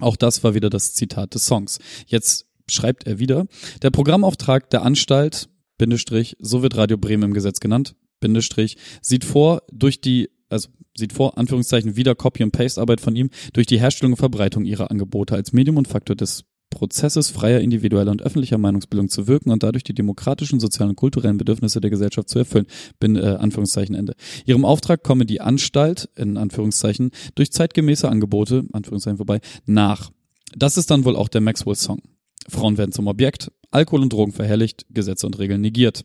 Auch 0.00 0.16
das 0.16 0.42
war 0.42 0.54
wieder 0.54 0.68
das 0.68 0.94
Zitat 0.94 1.34
des 1.34 1.46
Songs. 1.46 1.78
Jetzt 2.06 2.46
schreibt 2.68 3.06
er 3.06 3.20
wieder, 3.20 3.46
der 3.82 3.90
Programmauftrag 3.90 4.68
der 4.70 4.82
Anstalt, 4.82 5.48
Bindestrich, 5.78 6.36
so 6.40 6.62
wird 6.62 6.76
Radio 6.76 6.96
Bremen 6.96 7.24
im 7.24 7.34
Gesetz 7.34 7.60
genannt, 7.60 7.94
Bindestrich, 8.20 8.76
sieht 9.00 9.24
vor, 9.24 9.62
durch 9.70 10.00
die 10.00 10.28
also 10.48 10.68
sieht 10.96 11.12
vor, 11.12 11.38
Anführungszeichen, 11.38 11.96
wieder 11.96 12.14
Copy- 12.14 12.42
und 12.42 12.52
Paste-Arbeit 12.52 13.00
von 13.00 13.16
ihm 13.16 13.30
durch 13.52 13.66
die 13.66 13.78
Herstellung 13.78 14.12
und 14.12 14.18
Verbreitung 14.18 14.64
ihrer 14.64 14.90
Angebote 14.90 15.34
als 15.34 15.52
Medium 15.52 15.76
und 15.76 15.88
Faktor 15.88 16.16
des 16.16 16.44
Prozesses 16.70 17.30
freier 17.30 17.60
individueller 17.60 18.10
und 18.10 18.22
öffentlicher 18.22 18.58
Meinungsbildung 18.58 19.08
zu 19.08 19.26
wirken 19.26 19.50
und 19.50 19.62
dadurch 19.62 19.84
die 19.84 19.94
demokratischen, 19.94 20.60
sozialen 20.60 20.90
und 20.90 20.96
kulturellen 20.96 21.38
Bedürfnisse 21.38 21.80
der 21.80 21.90
Gesellschaft 21.90 22.28
zu 22.28 22.38
erfüllen. 22.38 22.66
Bin 22.98 23.16
äh, 23.16 23.36
Anführungszeichen 23.38 23.94
Ende. 23.94 24.14
Ihrem 24.44 24.64
Auftrag 24.64 25.02
komme 25.02 25.24
die 25.26 25.40
Anstalt, 25.40 26.10
in 26.16 26.36
Anführungszeichen, 26.36 27.12
durch 27.34 27.52
zeitgemäße 27.52 28.08
Angebote, 28.08 28.64
Anführungszeichen 28.72 29.16
vorbei, 29.16 29.40
nach. 29.64 30.10
Das 30.54 30.76
ist 30.76 30.90
dann 30.90 31.04
wohl 31.04 31.16
auch 31.16 31.28
der 31.28 31.40
Maxwell-Song. 31.40 32.02
Frauen 32.48 32.78
werden 32.78 32.92
zum 32.92 33.06
Objekt, 33.06 33.50
Alkohol 33.70 34.02
und 34.02 34.12
Drogen 34.12 34.32
verherrlicht, 34.32 34.86
Gesetze 34.90 35.26
und 35.26 35.38
Regeln 35.38 35.60
negiert. 35.60 36.04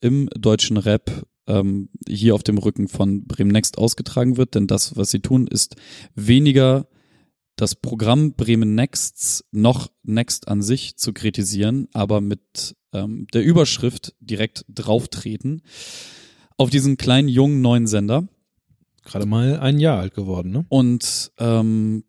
im 0.00 0.28
deutschen 0.34 0.76
Rap 0.76 1.26
ähm, 1.46 1.88
hier 2.06 2.34
auf 2.34 2.42
dem 2.42 2.58
Rücken 2.58 2.88
von 2.88 3.26
Bremen 3.26 3.50
Next 3.50 3.78
ausgetragen 3.78 4.36
wird, 4.36 4.54
denn 4.54 4.66
das, 4.66 4.96
was 4.96 5.10
sie 5.10 5.20
tun, 5.20 5.46
ist 5.46 5.76
weniger 6.14 6.88
das 7.56 7.74
Programm 7.74 8.34
Bremen 8.34 8.74
Nexts 8.74 9.44
noch 9.50 9.90
Next 10.04 10.46
an 10.48 10.62
sich 10.62 10.96
zu 10.96 11.12
kritisieren, 11.12 11.88
aber 11.92 12.20
mit 12.20 12.76
ähm, 12.92 13.26
der 13.32 13.42
Überschrift 13.42 14.14
direkt 14.20 14.64
drauftreten 14.68 15.62
auf 16.56 16.70
diesen 16.70 16.96
kleinen 16.96 17.28
jungen 17.28 17.60
neuen 17.60 17.86
Sender. 17.86 18.28
Gerade 19.02 19.26
mal 19.26 19.58
ein 19.58 19.80
Jahr 19.80 19.98
alt 19.98 20.14
geworden, 20.14 20.50
ne? 20.50 20.66
Und 20.68 21.32
ähm, 21.38 22.04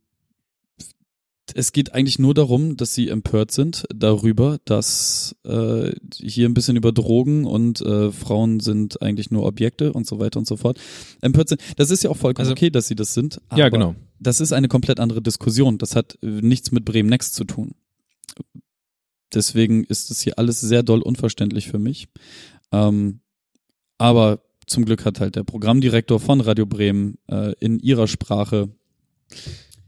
es 1.55 1.71
geht 1.71 1.93
eigentlich 1.93 2.19
nur 2.19 2.33
darum, 2.33 2.77
dass 2.77 2.93
sie 2.93 3.09
empört 3.09 3.51
sind 3.51 3.85
darüber, 3.93 4.59
dass 4.65 5.35
äh, 5.45 5.91
hier 6.15 6.47
ein 6.47 6.53
bisschen 6.53 6.75
über 6.75 6.91
Drogen 6.91 7.45
und 7.45 7.81
äh, 7.81 8.11
Frauen 8.11 8.59
sind 8.59 9.01
eigentlich 9.01 9.31
nur 9.31 9.45
Objekte 9.45 9.93
und 9.93 10.07
so 10.07 10.19
weiter 10.19 10.39
und 10.39 10.47
so 10.47 10.57
fort 10.57 10.79
empört 11.21 11.49
sind. 11.49 11.61
Das 11.77 11.91
ist 11.91 12.03
ja 12.03 12.09
auch 12.09 12.17
vollkommen 12.17 12.45
also, 12.45 12.51
okay, 12.51 12.69
dass 12.69 12.87
sie 12.87 12.95
das 12.95 13.13
sind. 13.13 13.41
Aber 13.49 13.59
ja, 13.59 13.69
genau. 13.69 13.95
Das 14.19 14.41
ist 14.41 14.51
eine 14.51 14.67
komplett 14.67 14.99
andere 14.99 15.21
Diskussion. 15.21 15.77
Das 15.77 15.95
hat 15.95 16.17
äh, 16.21 16.27
nichts 16.27 16.71
mit 16.71 16.85
Bremen 16.85 17.09
Next 17.09 17.35
zu 17.35 17.43
tun. 17.43 17.75
Deswegen 19.33 19.83
ist 19.83 20.11
es 20.11 20.21
hier 20.21 20.39
alles 20.39 20.59
sehr 20.59 20.83
doll 20.83 21.01
unverständlich 21.01 21.67
für 21.67 21.79
mich. 21.79 22.07
Ähm, 22.71 23.19
aber 23.97 24.41
zum 24.65 24.85
Glück 24.85 25.05
hat 25.05 25.19
halt 25.19 25.35
der 25.35 25.43
Programmdirektor 25.43 26.19
von 26.19 26.41
Radio 26.41 26.65
Bremen 26.65 27.17
äh, 27.27 27.53
in 27.59 27.79
ihrer 27.79 28.07
Sprache 28.07 28.69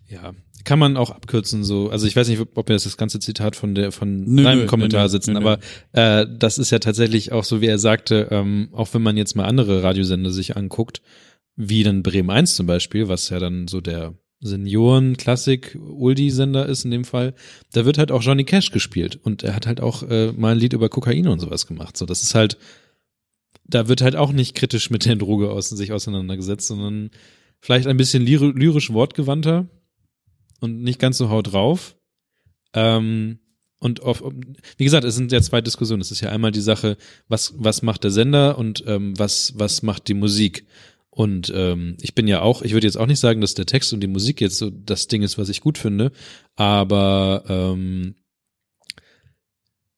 ja, 0.08 0.34
kann 0.64 0.80
man 0.80 0.98
auch 0.98 1.10
abkürzen 1.10 1.64
so. 1.64 1.90
Also 1.90 2.08
ich 2.08 2.16
weiß 2.16 2.28
nicht, 2.28 2.40
ob 2.40 2.68
wir 2.68 2.76
das 2.76 2.98
ganze 2.98 3.20
Zitat 3.20 3.56
von 3.56 3.76
der 3.76 3.92
von 3.92 4.24
nö, 4.26 4.44
deinem 4.44 4.68
Kommentar 4.68 5.04
nö, 5.04 5.10
sitzen, 5.10 5.34
nö, 5.34 5.40
aber 5.40 5.60
äh, 5.94 6.26
das 6.38 6.58
ist 6.58 6.72
ja 6.72 6.80
tatsächlich 6.80 7.32
auch 7.32 7.44
so, 7.44 7.62
wie 7.62 7.68
er 7.68 7.80
sagte, 7.80 8.28
ähm, 8.32 8.70
auch 8.72 8.94
wenn 8.94 9.02
man 9.02 9.18
jetzt 9.18 9.36
mal 9.36 9.46
andere 9.46 9.84
Radiosender 9.84 10.32
sich 10.32 10.58
anguckt, 10.58 11.02
wie 11.56 11.84
dann 11.84 12.04
Bremen 12.04 12.30
1 12.30 12.56
zum 12.56 12.66
Beispiel, 12.66 13.08
was 13.08 13.30
ja 13.30 13.40
dann 13.40 13.68
so 13.68 13.82
der 13.82 14.16
Senioren-Klassik-Uldi-Sender 14.42 16.66
ist 16.66 16.86
in 16.86 16.92
dem 16.92 17.06
Fall, 17.06 17.34
da 17.74 17.86
wird 17.86 17.98
halt 17.98 18.12
auch 18.12 18.24
Johnny 18.24 18.44
Cash 18.44 18.72
gespielt 18.72 19.20
und 19.22 19.44
er 19.44 19.56
hat 19.56 19.68
halt 19.68 19.80
auch 19.82 20.04
äh, 20.04 20.32
mal 20.32 20.54
ein 20.54 20.58
Lied 20.58 20.74
über 20.74 20.90
Kokain 20.90 21.28
und 21.28 21.40
sowas 21.40 21.68
gemacht. 21.68 21.96
So, 21.96 22.08
das 22.08 22.24
ist 22.24 22.36
halt, 22.36 22.58
da 23.66 23.88
wird 23.88 24.02
halt 24.02 24.16
auch 24.16 24.32
nicht 24.32 24.56
kritisch 24.56 24.90
mit 24.90 25.06
der 25.06 25.16
Droge 25.16 25.52
aus, 25.52 25.70
sich 25.70 25.92
auseinandergesetzt, 25.92 26.68
sondern 26.68 27.12
vielleicht 27.60 27.86
ein 27.88 27.98
bisschen 27.98 28.26
lyrisch 28.26 28.92
wortgewandter, 28.92 29.68
und 30.62 30.82
nicht 30.82 31.00
ganz 31.00 31.18
so 31.18 31.30
haut 31.30 31.52
drauf. 31.52 31.98
Ähm, 32.74 33.40
und 33.80 34.04
auf, 34.04 34.24
wie 34.78 34.84
gesagt, 34.84 35.04
es 35.04 35.16
sind 35.16 35.32
ja 35.32 35.42
zwei 35.42 35.60
Diskussionen. 35.60 36.02
Es 36.02 36.12
ist 36.12 36.22
ja 36.22 36.30
einmal 36.30 36.52
die 36.52 36.62
Sache, 36.62 36.98
was, 37.28 37.54
was 37.58 37.82
macht 37.82 38.04
der 38.04 38.12
Sender 38.12 38.58
und 38.58 38.84
ähm, 38.86 39.18
was, 39.18 39.54
was 39.58 39.82
macht 39.82 40.08
die 40.08 40.14
Musik. 40.14 40.66
Und 41.10 41.52
ähm, 41.54 41.98
ich 42.00 42.16
bin 42.16 42.28
ja 42.28 42.42
auch, 42.42 42.62
ich 42.62 42.72
würde 42.72 42.88
jetzt 42.88 42.96
auch 42.96 43.08
nicht 43.08 43.20
sagen, 43.20 43.42
dass 43.42 43.56
der 43.56 43.66
Text 43.66 43.92
und 43.92 44.00
die 44.00 44.08
Musik 44.08 44.40
jetzt 44.40 44.58
so 44.58 44.70
das 44.70 45.08
Ding 45.08 45.24
ist, 45.24 45.38
was 45.38 45.50
ich 45.50 45.60
gut 45.60 45.78
finde, 45.78 46.12
aber 46.56 47.44
ähm, 47.50 48.16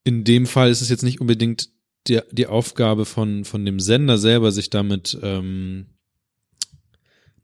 in 0.03 0.23
dem 0.23 0.47
Fall 0.47 0.71
ist 0.71 0.81
es 0.81 0.89
jetzt 0.89 1.03
nicht 1.03 1.21
unbedingt 1.21 1.69
die, 2.07 2.19
die 2.31 2.47
Aufgabe 2.47 3.05
von, 3.05 3.45
von 3.45 3.63
dem 3.63 3.79
Sender 3.79 4.17
selber, 4.17 4.51
sich 4.51 4.69
damit 4.71 5.17
ähm, 5.21 5.85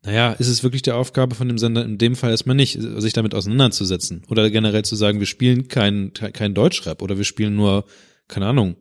naja, 0.03 0.31
ist 0.33 0.47
es 0.47 0.63
wirklich 0.63 0.81
die 0.81 0.91
Aufgabe 0.91 1.35
von 1.35 1.47
dem 1.47 1.57
Sender 1.57 1.83
in 1.83 1.97
dem 1.97 2.15
Fall 2.15 2.31
erstmal 2.31 2.55
nicht, 2.55 2.79
sich 2.79 3.13
damit 3.13 3.35
auseinanderzusetzen 3.35 4.23
oder 4.29 4.49
generell 4.49 4.83
zu 4.83 4.95
sagen, 4.95 5.19
wir 5.19 5.27
spielen 5.27 5.67
kein, 5.67 6.13
kein 6.13 6.53
Deutschrap 6.53 7.01
oder 7.01 7.17
wir 7.17 7.25
spielen 7.25 7.55
nur, 7.55 7.85
keine 8.27 8.47
Ahnung, 8.47 8.75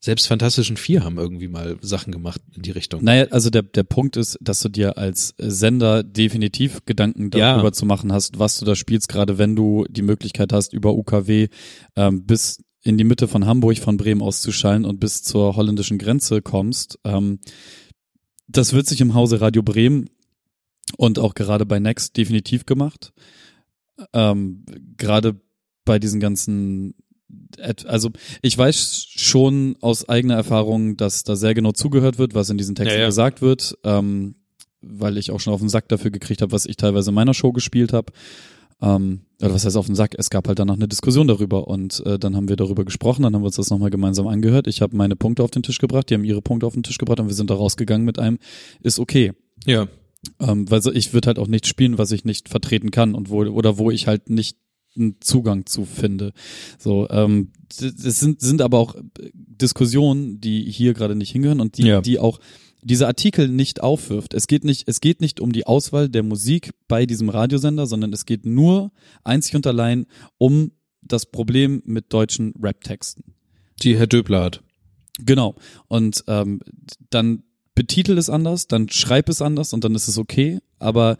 selbst 0.00 0.28
Fantastischen 0.28 0.76
Vier 0.76 1.02
haben 1.02 1.18
irgendwie 1.18 1.48
mal 1.48 1.76
Sachen 1.80 2.12
gemacht 2.12 2.40
in 2.54 2.62
die 2.62 2.70
Richtung. 2.70 3.02
Naja, 3.02 3.26
also 3.30 3.50
der, 3.50 3.62
der 3.62 3.82
Punkt 3.82 4.16
ist, 4.16 4.38
dass 4.40 4.60
du 4.60 4.68
dir 4.68 4.96
als 4.96 5.34
Sender 5.38 6.04
definitiv 6.04 6.84
Gedanken 6.84 7.30
darüber 7.30 7.64
ja. 7.64 7.72
zu 7.72 7.84
machen 7.84 8.12
hast, 8.12 8.38
was 8.38 8.58
du 8.58 8.64
da 8.64 8.76
spielst, 8.76 9.08
gerade 9.08 9.38
wenn 9.38 9.56
du 9.56 9.86
die 9.88 10.02
Möglichkeit 10.02 10.52
hast, 10.52 10.72
über 10.72 10.94
UKW 10.94 11.48
ähm, 11.96 12.26
bis 12.26 12.62
in 12.82 12.96
die 12.96 13.04
Mitte 13.04 13.26
von 13.26 13.44
Hamburg, 13.44 13.78
von 13.78 13.96
Bremen 13.96 14.22
auszuschalten 14.22 14.84
und 14.84 15.00
bis 15.00 15.24
zur 15.24 15.56
holländischen 15.56 15.98
Grenze 15.98 16.42
kommst. 16.42 16.98
Ähm, 17.04 17.40
das 18.46 18.72
wird 18.72 18.86
sich 18.86 19.00
im 19.00 19.14
Hause 19.14 19.40
Radio 19.40 19.62
Bremen 19.62 20.08
und 20.96 21.18
auch 21.18 21.34
gerade 21.34 21.66
bei 21.66 21.78
Next 21.78 22.16
definitiv 22.16 22.66
gemacht. 22.66 23.12
Ähm, 24.12 24.64
gerade 24.96 25.40
bei 25.84 25.98
diesen 25.98 26.20
ganzen 26.20 26.94
also 27.86 28.10
ich 28.42 28.56
weiß 28.56 29.06
schon 29.10 29.76
aus 29.80 30.08
eigener 30.08 30.34
Erfahrung, 30.34 30.96
dass 30.96 31.24
da 31.24 31.36
sehr 31.36 31.54
genau 31.54 31.72
zugehört 31.72 32.18
wird, 32.18 32.34
was 32.34 32.50
in 32.50 32.58
diesen 32.58 32.74
Texten 32.74 32.94
ja, 32.94 33.00
ja. 33.00 33.06
gesagt 33.06 33.42
wird, 33.42 33.76
ähm, 33.84 34.36
weil 34.80 35.18
ich 35.18 35.30
auch 35.30 35.40
schon 35.40 35.52
auf 35.52 35.60
den 35.60 35.68
Sack 35.68 35.88
dafür 35.88 36.10
gekriegt 36.10 36.40
habe, 36.40 36.52
was 36.52 36.66
ich 36.66 36.76
teilweise 36.76 37.10
in 37.10 37.14
meiner 37.14 37.34
Show 37.34 37.52
gespielt 37.52 37.92
habe. 37.92 38.12
Ähm, 38.80 39.22
oder 39.40 39.52
was 39.54 39.64
heißt 39.64 39.76
auf 39.76 39.86
den 39.86 39.94
Sack? 39.94 40.14
Es 40.16 40.30
gab 40.30 40.48
halt 40.48 40.58
danach 40.58 40.74
eine 40.74 40.88
Diskussion 40.88 41.26
darüber 41.26 41.68
und 41.68 42.04
äh, 42.06 42.18
dann 42.18 42.36
haben 42.36 42.48
wir 42.48 42.56
darüber 42.56 42.84
gesprochen, 42.84 43.22
dann 43.22 43.34
haben 43.34 43.42
wir 43.42 43.46
uns 43.46 43.56
das 43.56 43.70
nochmal 43.70 43.90
gemeinsam 43.90 44.26
angehört. 44.28 44.66
Ich 44.66 44.80
habe 44.80 44.96
meine 44.96 45.16
Punkte 45.16 45.42
auf 45.42 45.50
den 45.50 45.62
Tisch 45.62 45.78
gebracht, 45.78 46.10
die 46.10 46.14
haben 46.14 46.24
ihre 46.24 46.42
Punkte 46.42 46.66
auf 46.66 46.74
den 46.74 46.82
Tisch 46.82 46.98
gebracht 46.98 47.20
und 47.20 47.28
wir 47.28 47.34
sind 47.34 47.50
da 47.50 47.54
rausgegangen 47.54 48.04
mit 48.04 48.18
einem, 48.18 48.38
ist 48.82 48.98
okay. 48.98 49.32
Ja. 49.66 49.88
Ähm, 50.40 50.70
weil 50.70 50.82
so, 50.82 50.92
ich 50.92 51.12
würde 51.12 51.28
halt 51.28 51.38
auch 51.38 51.46
nicht 51.46 51.66
spielen, 51.66 51.98
was 51.98 52.12
ich 52.12 52.24
nicht 52.24 52.48
vertreten 52.48 52.90
kann 52.90 53.14
und 53.14 53.30
wo 53.30 53.44
oder 53.44 53.78
wo 53.78 53.90
ich 53.90 54.06
halt 54.06 54.30
nicht 54.30 54.58
einen 54.96 55.20
Zugang 55.20 55.66
zu 55.66 55.84
finde. 55.84 56.32
So, 56.78 57.08
ähm, 57.10 57.52
das 57.68 58.20
sind, 58.20 58.40
sind 58.40 58.62
aber 58.62 58.78
auch 58.78 58.96
Diskussionen, 59.32 60.40
die 60.40 60.70
hier 60.70 60.94
gerade 60.94 61.14
nicht 61.14 61.30
hingehören 61.30 61.60
und 61.60 61.78
die, 61.78 61.84
ja. 61.84 62.00
die 62.00 62.18
auch 62.18 62.40
diese 62.82 63.06
Artikel 63.06 63.48
nicht 63.48 63.82
aufwirft. 63.82 64.34
Es 64.34 64.46
geht 64.46 64.64
nicht, 64.64 64.88
es 64.88 65.00
geht 65.00 65.20
nicht 65.20 65.40
um 65.40 65.52
die 65.52 65.66
Auswahl 65.66 66.08
der 66.08 66.22
Musik 66.22 66.70
bei 66.86 67.06
diesem 67.06 67.28
Radiosender, 67.28 67.86
sondern 67.86 68.12
es 68.12 68.24
geht 68.24 68.46
nur 68.46 68.92
einzig 69.24 69.56
und 69.56 69.66
allein 69.66 70.06
um 70.38 70.72
das 71.02 71.26
Problem 71.26 71.82
mit 71.84 72.12
deutschen 72.12 72.54
Rap-Texten. 72.60 73.34
Die 73.82 73.96
Herr 73.96 74.06
Döbler 74.06 74.42
hat. 74.42 74.62
Genau. 75.18 75.56
Und 75.88 76.24
ähm, 76.28 76.60
dann 77.10 77.42
betitel 77.78 78.18
es 78.18 78.28
anders, 78.28 78.66
dann 78.66 78.88
schreib 78.88 79.28
es 79.28 79.40
anders 79.40 79.72
und 79.72 79.84
dann 79.84 79.94
ist 79.94 80.08
es 80.08 80.18
okay. 80.18 80.58
Aber 80.80 81.16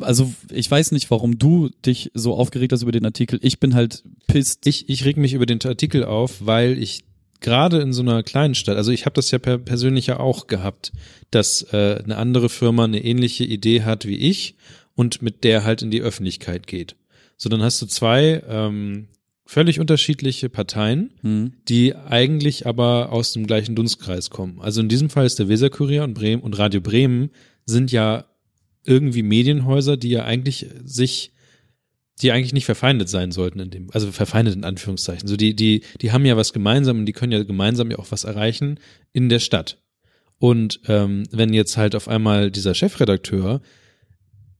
also 0.00 0.30
ich 0.52 0.70
weiß 0.70 0.92
nicht, 0.92 1.10
warum 1.10 1.38
du 1.38 1.70
dich 1.86 2.10
so 2.12 2.34
aufgeregt 2.34 2.74
hast 2.74 2.82
über 2.82 2.92
den 2.92 3.06
Artikel. 3.06 3.38
Ich 3.42 3.58
bin 3.58 3.74
halt 3.74 4.04
pisst. 4.26 4.66
Ich, 4.66 4.90
ich 4.90 5.06
reg 5.06 5.16
mich 5.16 5.32
über 5.32 5.46
den 5.46 5.62
Artikel 5.64 6.04
auf, 6.04 6.44
weil 6.44 6.76
ich 6.76 7.04
gerade 7.40 7.80
in 7.80 7.94
so 7.94 8.02
einer 8.02 8.22
kleinen 8.22 8.54
Stadt, 8.54 8.76
also 8.76 8.92
ich 8.92 9.06
habe 9.06 9.14
das 9.14 9.30
ja 9.30 9.38
per, 9.38 9.56
persönlich 9.56 10.08
ja 10.08 10.20
auch 10.20 10.46
gehabt, 10.46 10.92
dass 11.30 11.62
äh, 11.72 12.02
eine 12.04 12.18
andere 12.18 12.50
Firma 12.50 12.84
eine 12.84 13.02
ähnliche 13.02 13.44
Idee 13.44 13.82
hat 13.82 14.04
wie 14.04 14.16
ich 14.16 14.56
und 14.94 15.22
mit 15.22 15.42
der 15.42 15.64
halt 15.64 15.80
in 15.80 15.90
die 15.90 16.02
Öffentlichkeit 16.02 16.66
geht. 16.66 16.96
So, 17.38 17.48
dann 17.48 17.62
hast 17.62 17.80
du 17.80 17.86
zwei 17.86 18.42
ähm, 18.46 19.08
völlig 19.48 19.80
unterschiedliche 19.80 20.50
Parteien, 20.50 21.14
hm. 21.22 21.52
die 21.68 21.96
eigentlich 21.96 22.66
aber 22.66 23.10
aus 23.10 23.32
dem 23.32 23.46
gleichen 23.46 23.74
Dunstkreis 23.74 24.28
kommen. 24.28 24.60
Also 24.60 24.82
in 24.82 24.90
diesem 24.90 25.08
Fall 25.08 25.24
ist 25.24 25.38
der 25.38 25.48
Weserkurier 25.48 26.04
und 26.04 26.12
Bremen 26.12 26.42
und 26.42 26.58
Radio 26.58 26.82
Bremen 26.82 27.30
sind 27.64 27.90
ja 27.90 28.26
irgendwie 28.84 29.22
Medienhäuser, 29.22 29.96
die 29.96 30.10
ja 30.10 30.24
eigentlich 30.24 30.66
sich 30.84 31.32
die 32.20 32.32
eigentlich 32.32 32.52
nicht 32.52 32.66
verfeindet 32.66 33.08
sein 33.08 33.30
sollten 33.30 33.60
in 33.60 33.70
dem, 33.70 33.90
also 33.92 34.10
verfeindet 34.12 34.54
in 34.54 34.64
Anführungszeichen. 34.64 35.28
So 35.28 35.36
die, 35.36 35.54
die, 35.54 35.82
die 36.00 36.12
haben 36.12 36.26
ja 36.26 36.36
was 36.36 36.52
gemeinsam 36.52 36.98
und 36.98 37.06
die 37.06 37.12
können 37.12 37.32
ja 37.32 37.42
gemeinsam 37.42 37.90
ja 37.90 37.98
auch 37.98 38.10
was 38.10 38.24
erreichen 38.24 38.80
in 39.12 39.28
der 39.28 39.38
Stadt. 39.38 39.80
Und 40.38 40.80
ähm, 40.88 41.22
wenn 41.30 41.54
jetzt 41.54 41.76
halt 41.76 41.94
auf 41.94 42.08
einmal 42.08 42.50
dieser 42.50 42.74
Chefredakteur 42.74 43.62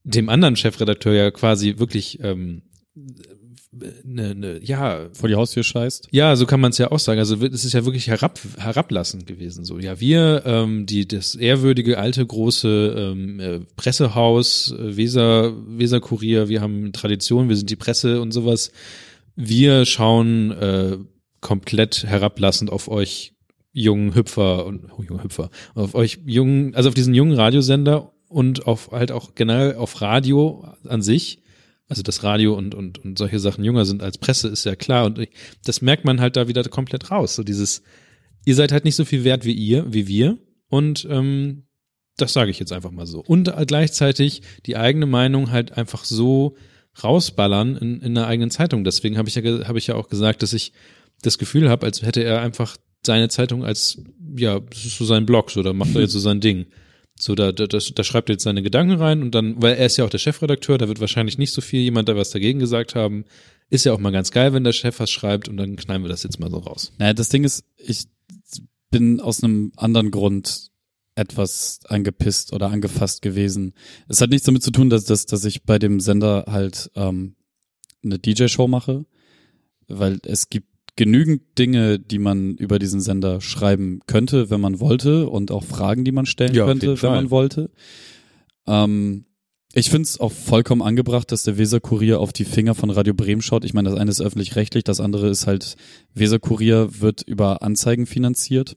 dem 0.05 0.29
anderen 0.29 0.57
Chefredakteur 0.57 1.13
ja 1.13 1.31
quasi 1.31 1.79
wirklich 1.79 2.21
ähm, 2.23 2.63
eine, 3.73 4.31
eine, 4.31 4.65
ja 4.65 5.09
vor 5.13 5.29
die 5.29 5.35
Haustür 5.35 5.63
scheißt. 5.63 6.09
Ja, 6.11 6.37
so 6.37 6.47
kann 6.47 6.61
man 6.61 6.71
es 6.71 6.79
ja 6.79 6.91
auch 6.91 6.99
sagen. 6.99 7.19
Also 7.19 7.37
es 7.45 7.65
ist 7.65 7.75
ja 7.75 7.85
wirklich 7.85 8.09
herab, 8.09 8.39
herablassend 8.57 9.27
gewesen. 9.27 9.65
So, 9.65 9.79
ja, 9.79 10.01
wir, 10.01 10.43
ähm, 10.47 10.87
die 10.87 11.07
das 11.07 11.35
ehrwürdige 11.35 11.99
alte 11.99 12.25
große 12.25 12.95
ähm, 12.97 13.41
äh, 13.41 13.61
Pressehaus, 13.77 14.73
äh, 14.73 14.97
Weser, 14.97 15.53
Weser 15.67 16.01
Kurier, 16.01 16.49
wir 16.49 16.61
haben 16.61 16.93
Tradition, 16.93 17.49
wir 17.49 17.57
sind 17.57 17.71
die 17.71 17.77
Presse 17.77 18.21
und 18.21 18.33
sowas. 18.33 18.73
Wir 19.37 19.85
schauen 19.85 20.51
äh, 20.53 20.97
komplett 21.41 22.05
herablassend 22.05 22.71
auf 22.71 22.89
euch 22.89 23.35
jungen 23.73 24.15
Hüpfer 24.15 24.67
und 24.67 24.87
oh, 24.97 25.03
junge 25.03 25.23
Hüpfer, 25.23 25.51
auf 25.75 25.95
euch 25.95 26.19
jungen, 26.27 26.75
also 26.75 26.89
auf 26.89 26.95
diesen 26.95 27.15
jungen 27.15 27.35
Radiosender 27.35 28.13
und 28.29 28.67
auf 28.67 28.91
halt 28.93 29.13
auch 29.13 29.35
generell 29.35 29.77
auf 29.77 30.01
Radio 30.01 30.65
an 30.85 31.03
sich 31.03 31.43
also 31.89 32.03
das 32.03 32.23
Radio 32.23 32.55
und, 32.55 32.75
und, 32.75 32.99
und 32.99 33.19
solche 33.19 33.39
Sachen 33.39 33.65
jünger 33.65 33.85
sind 33.85 34.03
als 34.03 34.19
Presse, 34.19 34.49
ist 34.49 34.65
ja 34.65 34.77
klar. 34.77 35.07
Und 35.07 35.19
ich, 35.19 35.31
das 35.65 35.81
merkt 35.81 36.05
man 36.05 36.21
halt 36.21 36.37
da 36.37 36.47
wieder 36.47 36.63
komplett 36.65 37.11
raus. 37.11 37.35
So 37.35 37.43
dieses, 37.43 37.83
ihr 38.45 38.55
seid 38.55 38.73
halt 38.73 38.85
nicht 38.85 38.97
so 38.97 39.05
viel 39.05 39.25
wert 39.25 39.45
wie 39.45 39.55
ihr, 39.55 39.87
wie 39.93 40.07
wir. 40.07 40.39
Und 40.69 41.07
ähm, 41.11 41.65
das 42.19 42.35
sage 42.35 42.51
ich 42.51 42.59
jetzt 42.59 42.73
einfach 42.73 42.91
mal 42.91 43.07
so. 43.07 43.21
Und 43.21 43.53
gleichzeitig 43.67 44.43
die 44.67 44.77
eigene 44.77 45.07
Meinung 45.07 45.51
halt 45.51 45.73
einfach 45.79 46.05
so 46.05 46.57
rausballern 47.03 47.77
in, 47.77 48.01
in 48.01 48.19
einer 48.19 48.27
eigenen 48.27 48.51
Zeitung. 48.51 48.85
Deswegen 48.85 49.17
habe 49.17 49.29
ich 49.29 49.37
ja 49.37 49.69
habe 49.69 49.79
ich 49.79 49.87
ja 49.87 49.95
auch 49.95 50.09
gesagt, 50.09 50.43
dass 50.43 50.53
ich 50.53 50.73
das 51.23 51.39
Gefühl 51.39 51.71
habe, 51.71 51.87
als 51.87 52.03
hätte 52.03 52.23
er 52.23 52.41
einfach 52.41 52.77
seine 53.05 53.29
Zeitung 53.29 53.65
als 53.65 54.03
ja, 54.37 54.59
das 54.61 54.85
ist 54.85 54.99
so 54.99 55.05
sein 55.05 55.27
Blog, 55.27 55.51
so 55.51 55.63
da 55.63 55.73
macht 55.73 55.95
er 55.95 56.03
jetzt 56.03 56.13
so 56.13 56.19
sein 56.19 56.41
Ding. 56.41 56.67
So, 57.21 57.35
da, 57.35 57.53
da, 57.53 57.67
da 57.67 58.05
schreibt 58.05 58.31
er 58.31 58.35
jetzt 58.35 58.45
seine 58.45 58.63
Gedanken 58.63 58.95
rein 58.95 59.23
und 59.23 59.35
dann, 59.35 59.61
weil 59.61 59.75
er 59.75 59.87
ist 59.87 59.97
ja 59.97 60.05
auch 60.05 60.11
der 60.11 60.19
Chefredakteur, 60.19 60.79
da 60.79 60.89
wird 60.89 61.01
wahrscheinlich 61.01 61.39
nicht 61.39 61.53
so 61.53 61.61
viel 61.61 61.81
jemand 61.81 62.09
da 62.09 62.17
was 62.17 62.31
dagegen 62.31 62.59
gesagt 62.59 62.95
haben. 62.95 63.25
Ist 63.71 63.85
ja 63.85 63.93
auch 63.93 63.99
mal 63.99 64.13
ganz 64.13 64.31
geil, 64.31 64.53
wenn 64.53 64.65
der 64.65 64.73
Chef 64.73 65.01
was 65.01 65.11
schreibt 65.11 65.49
und 65.49 65.57
dann 65.57 65.77
knallen 65.77 66.03
wir 66.03 66.09
das 66.09 66.23
jetzt 66.23 66.41
mal 66.41 66.51
so 66.51 66.59
raus. 66.59 66.93
Naja, 66.99 67.13
das 67.13 67.29
Ding 67.29 67.45
ist, 67.45 67.65
ich 67.77 68.05
bin 68.91 69.21
aus 69.21 69.43
einem 69.43 69.73
anderen 69.77 70.11
Grund 70.11 70.71
etwas 71.15 71.81
angepisst 71.89 72.53
oder 72.53 72.71
angefasst 72.71 73.23
gewesen. 73.23 73.75
Es 74.07 74.21
hat 74.21 74.31
nichts 74.31 74.47
damit 74.47 74.63
zu 74.63 74.71
tun, 74.71 74.89
dass, 74.89 75.05
dass, 75.05 75.27
dass 75.27 75.45
ich 75.45 75.65
bei 75.65 75.79
dem 75.79 75.99
Sender 75.99 76.45
halt 76.47 76.91
ähm, 76.95 77.35
eine 78.05 78.19
DJ-Show 78.19 78.69
mache, 78.69 79.05
weil 79.89 80.21
es 80.25 80.49
gibt 80.49 80.69
genügend 80.99 81.43
Dinge, 81.59 82.01
die 82.01 82.19
man 82.19 82.57
über 82.57 82.81
diesen 82.81 83.01
Sender 83.01 83.41
schreiben 83.41 84.01
könnte, 84.09 84.51
wenn 84.51 84.61
man 84.61 84.81
wollte 84.81 85.29
und 85.29 85.53
auch 85.53 85.63
Fragen, 85.63 86.05
die 86.05 86.11
man 86.11 86.27
stellen 86.27 86.55
ja, 86.55 86.67
könnte, 86.67 87.01
wenn 87.01 87.11
man 87.13 87.31
wollte. 87.31 87.71
Ähm, 88.67 89.25
ich 89.73 89.91
finde 89.91 90.03
es 90.03 90.19
auch 90.19 90.33
vollkommen 90.33 90.83
angebracht, 90.83 91.31
dass 91.31 91.45
der 91.45 91.57
Weser-Kurier 91.57 92.19
auf 92.19 92.33
die 92.33 92.45
Finger 92.45 92.75
von 92.75 92.91
Radio 92.91 93.15
Bremen 93.15 93.43
schaut. 93.43 93.65
Ich 93.65 93.75
meine, 93.75 93.91
das 93.91 93.99
eine 93.99 94.11
ist 94.11 94.21
öffentlich-rechtlich, 94.21 94.83
das 94.83 94.99
andere 94.99 95.29
ist 95.29 95.47
halt, 95.47 95.77
Weser-Kurier 96.15 97.01
wird 97.01 97.23
über 97.23 97.63
Anzeigen 97.63 98.07
finanziert. 98.07 98.77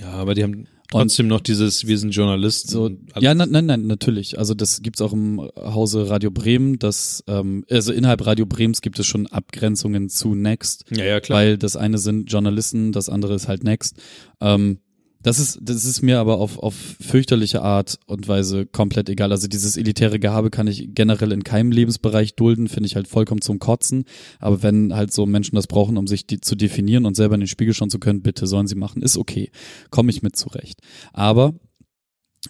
Ja, 0.00 0.12
aber 0.12 0.34
die 0.34 0.44
haben 0.44 0.66
trotzdem 0.90 1.28
noch 1.28 1.40
dieses, 1.40 1.86
wir 1.86 1.98
sind 1.98 2.10
Journalisten. 2.10 2.70
So, 2.70 2.90
ja, 3.18 3.34
nein, 3.34 3.50
nein, 3.50 3.66
nein, 3.66 3.86
natürlich. 3.86 4.38
Also 4.38 4.54
das 4.54 4.82
gibt's 4.82 5.00
auch 5.00 5.12
im 5.12 5.40
Hause 5.56 6.08
Radio 6.10 6.30
Bremen. 6.30 6.78
Das, 6.78 7.24
ähm, 7.26 7.64
also 7.70 7.92
innerhalb 7.92 8.24
Radio 8.26 8.46
Bremens 8.46 8.80
gibt 8.80 8.98
es 8.98 9.06
schon 9.06 9.26
Abgrenzungen 9.26 10.08
zu 10.08 10.34
Next. 10.34 10.84
Ja, 10.90 11.04
ja, 11.04 11.20
klar. 11.20 11.38
Weil 11.38 11.58
das 11.58 11.76
eine 11.76 11.98
sind 11.98 12.30
Journalisten, 12.30 12.92
das 12.92 13.08
andere 13.08 13.34
ist 13.34 13.48
halt 13.48 13.64
Next. 13.64 13.96
Ähm, 14.40 14.78
das 15.24 15.38
ist, 15.38 15.58
das 15.62 15.86
ist 15.86 16.02
mir 16.02 16.20
aber 16.20 16.38
auf, 16.38 16.58
auf 16.58 16.74
fürchterliche 16.74 17.62
Art 17.62 17.98
und 18.06 18.28
Weise 18.28 18.66
komplett 18.66 19.08
egal. 19.08 19.32
Also 19.32 19.48
dieses 19.48 19.78
elitäre 19.78 20.20
Gehabe 20.20 20.50
kann 20.50 20.66
ich 20.66 20.90
generell 20.94 21.32
in 21.32 21.42
keinem 21.42 21.72
Lebensbereich 21.72 22.36
dulden, 22.36 22.68
finde 22.68 22.88
ich 22.88 22.94
halt 22.94 23.08
vollkommen 23.08 23.40
zum 23.40 23.58
Kotzen. 23.58 24.04
Aber 24.38 24.62
wenn 24.62 24.94
halt 24.94 25.14
so 25.14 25.24
Menschen 25.24 25.56
das 25.56 25.66
brauchen, 25.66 25.96
um 25.96 26.06
sich 26.06 26.26
die, 26.26 26.42
zu 26.42 26.56
definieren 26.56 27.06
und 27.06 27.16
selber 27.16 27.36
in 27.36 27.40
den 27.40 27.48
Spiegel 27.48 27.72
schauen 27.72 27.88
zu 27.88 27.98
können, 27.98 28.20
bitte 28.20 28.46
sollen 28.46 28.66
sie 28.66 28.74
machen, 28.74 29.00
ist 29.00 29.16
okay. 29.16 29.50
Komme 29.90 30.10
ich 30.10 30.22
mit 30.22 30.36
zurecht. 30.36 30.80
Aber 31.14 31.54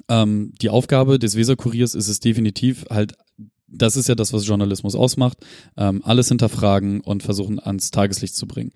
ähm, 0.09 0.53
die 0.61 0.69
Aufgabe 0.69 1.21
des 1.21 1.37
Weserkuriers 1.37 1.95
ist 1.95 2.09
es 2.09 2.19
definitiv 2.19 2.87
halt 2.91 3.15
das 3.67 3.97
ist 3.97 4.09
ja 4.09 4.15
das, 4.15 4.33
was 4.33 4.47
Journalismus 4.47 4.95
ausmacht, 4.95 5.39
ähm, 5.77 6.01
alles 6.05 6.29
hinterfragen 6.29 7.01
und 7.01 7.25
versuchen 7.25 7.59
ans 7.59 7.91
Tageslicht 7.91 8.37
zu 8.37 8.47
bringen. 8.47 8.71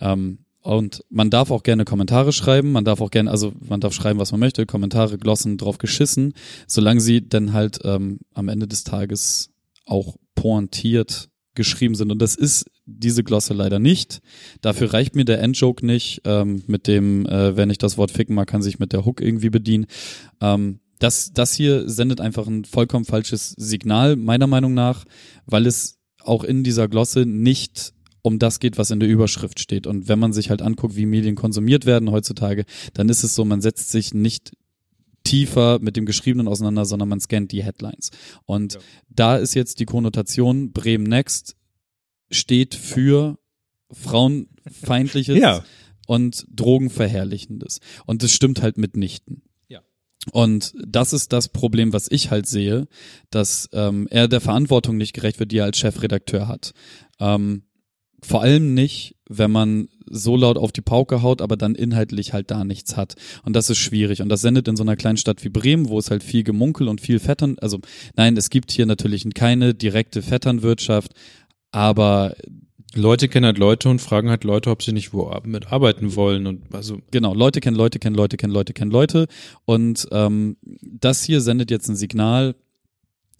Ähm, 0.00 0.43
und 0.64 1.04
man 1.10 1.28
darf 1.28 1.50
auch 1.50 1.62
gerne 1.62 1.84
Kommentare 1.84 2.32
schreiben, 2.32 2.72
man 2.72 2.86
darf 2.86 3.02
auch 3.02 3.10
gerne, 3.10 3.30
also 3.30 3.52
man 3.60 3.80
darf 3.80 3.92
schreiben, 3.92 4.18
was 4.18 4.32
man 4.32 4.40
möchte, 4.40 4.64
Kommentare, 4.64 5.18
Glossen 5.18 5.58
drauf 5.58 5.76
geschissen, 5.76 6.32
solange 6.66 7.02
sie 7.02 7.28
dann 7.28 7.52
halt 7.52 7.80
ähm, 7.84 8.20
am 8.32 8.48
Ende 8.48 8.66
des 8.66 8.82
Tages 8.82 9.50
auch 9.84 10.16
pointiert 10.34 11.28
geschrieben 11.54 11.94
sind. 11.94 12.10
Und 12.10 12.20
das 12.22 12.34
ist 12.34 12.64
diese 12.86 13.22
Glosse 13.22 13.52
leider 13.52 13.78
nicht. 13.78 14.22
Dafür 14.62 14.94
reicht 14.94 15.14
mir 15.14 15.26
der 15.26 15.42
Endjoke 15.42 15.84
nicht, 15.84 16.22
ähm, 16.24 16.62
mit 16.66 16.86
dem, 16.86 17.26
äh, 17.26 17.56
wenn 17.58 17.68
ich 17.68 17.78
das 17.78 17.98
Wort 17.98 18.10
ficken 18.10 18.34
mag, 18.34 18.48
kann 18.48 18.62
sich 18.62 18.78
mit 18.78 18.94
der 18.94 19.04
Hook 19.04 19.20
irgendwie 19.20 19.50
bedienen. 19.50 19.84
Ähm, 20.40 20.80
das, 20.98 21.34
das 21.34 21.52
hier 21.52 21.90
sendet 21.90 22.22
einfach 22.22 22.46
ein 22.46 22.64
vollkommen 22.64 23.04
falsches 23.04 23.50
Signal, 23.58 24.16
meiner 24.16 24.46
Meinung 24.46 24.72
nach, 24.72 25.04
weil 25.44 25.66
es 25.66 25.98
auch 26.22 26.42
in 26.42 26.64
dieser 26.64 26.88
Glosse 26.88 27.26
nicht 27.26 27.92
um 28.24 28.38
das 28.38 28.58
geht, 28.58 28.78
was 28.78 28.90
in 28.90 29.00
der 29.00 29.08
Überschrift 29.08 29.60
steht. 29.60 29.86
Und 29.86 30.08
wenn 30.08 30.18
man 30.18 30.32
sich 30.32 30.48
halt 30.48 30.62
anguckt, 30.62 30.96
wie 30.96 31.04
Medien 31.04 31.34
konsumiert 31.34 31.84
werden 31.84 32.10
heutzutage, 32.10 32.64
dann 32.94 33.10
ist 33.10 33.22
es 33.22 33.34
so, 33.34 33.44
man 33.44 33.60
setzt 33.60 33.90
sich 33.90 34.14
nicht 34.14 34.52
tiefer 35.24 35.78
mit 35.78 35.94
dem 35.96 36.06
Geschriebenen 36.06 36.48
auseinander, 36.48 36.86
sondern 36.86 37.10
man 37.10 37.20
scannt 37.20 37.52
die 37.52 37.62
Headlines. 37.62 38.10
Und 38.46 38.74
ja. 38.74 38.80
da 39.10 39.36
ist 39.36 39.52
jetzt 39.54 39.78
die 39.78 39.84
Konnotation 39.84 40.72
Bremen 40.72 41.04
Next 41.04 41.54
steht 42.30 42.74
für 42.74 43.38
frauenfeindliches 43.90 45.38
ja. 45.40 45.62
und 46.06 46.46
drogenverherrlichendes. 46.50 47.80
Und 48.06 48.22
das 48.22 48.32
stimmt 48.32 48.62
halt 48.62 48.78
mitnichten. 48.78 49.42
Ja. 49.68 49.82
Und 50.32 50.72
das 50.82 51.12
ist 51.12 51.34
das 51.34 51.50
Problem, 51.50 51.92
was 51.92 52.10
ich 52.10 52.30
halt 52.30 52.46
sehe, 52.46 52.88
dass 53.28 53.68
ähm, 53.74 54.08
er 54.10 54.28
der 54.28 54.40
Verantwortung 54.40 54.96
nicht 54.96 55.12
gerecht 55.12 55.40
wird, 55.40 55.52
die 55.52 55.58
er 55.58 55.66
als 55.66 55.76
Chefredakteur 55.76 56.48
hat. 56.48 56.72
Ähm, 57.20 57.64
vor 58.24 58.42
allem 58.42 58.74
nicht, 58.74 59.16
wenn 59.28 59.50
man 59.50 59.88
so 60.06 60.36
laut 60.36 60.58
auf 60.58 60.72
die 60.72 60.80
Pauke 60.80 61.22
haut, 61.22 61.40
aber 61.40 61.56
dann 61.56 61.74
inhaltlich 61.74 62.32
halt 62.32 62.50
da 62.50 62.64
nichts 62.64 62.96
hat. 62.96 63.14
Und 63.42 63.54
das 63.54 63.70
ist 63.70 63.78
schwierig. 63.78 64.22
Und 64.22 64.28
das 64.28 64.42
sendet 64.42 64.68
in 64.68 64.76
so 64.76 64.82
einer 64.82 64.96
kleinen 64.96 65.16
Stadt 65.16 65.44
wie 65.44 65.48
Bremen, 65.48 65.88
wo 65.88 65.98
es 65.98 66.10
halt 66.10 66.22
viel 66.22 66.44
Gemunkel 66.44 66.88
und 66.88 67.00
viel 67.00 67.18
Vettern, 67.18 67.56
also 67.60 67.78
nein, 68.16 68.36
es 68.36 68.50
gibt 68.50 68.70
hier 68.70 68.86
natürlich 68.86 69.26
keine 69.34 69.74
direkte 69.74 70.22
Vetternwirtschaft, 70.22 71.12
aber 71.70 72.34
Leute 72.94 73.28
kennen 73.28 73.46
halt 73.46 73.58
Leute 73.58 73.88
und 73.88 74.00
fragen 74.00 74.30
halt 74.30 74.44
Leute, 74.44 74.70
ob 74.70 74.82
sie 74.82 74.92
nicht 74.92 75.12
wo 75.12 75.34
mit 75.44 75.72
arbeiten 75.72 76.14
wollen 76.14 76.46
und 76.46 76.74
also 76.74 76.98
genau 77.10 77.34
Leute 77.34 77.60
kennen 77.60 77.76
Leute 77.76 77.98
kennen 77.98 78.14
Leute 78.14 78.36
kennen 78.36 78.52
Leute 78.52 78.72
kennen 78.72 78.90
Leute 78.90 79.26
und 79.64 80.06
ähm, 80.12 80.56
das 80.80 81.24
hier 81.24 81.40
sendet 81.40 81.70
jetzt 81.70 81.88
ein 81.88 81.96
Signal 81.96 82.54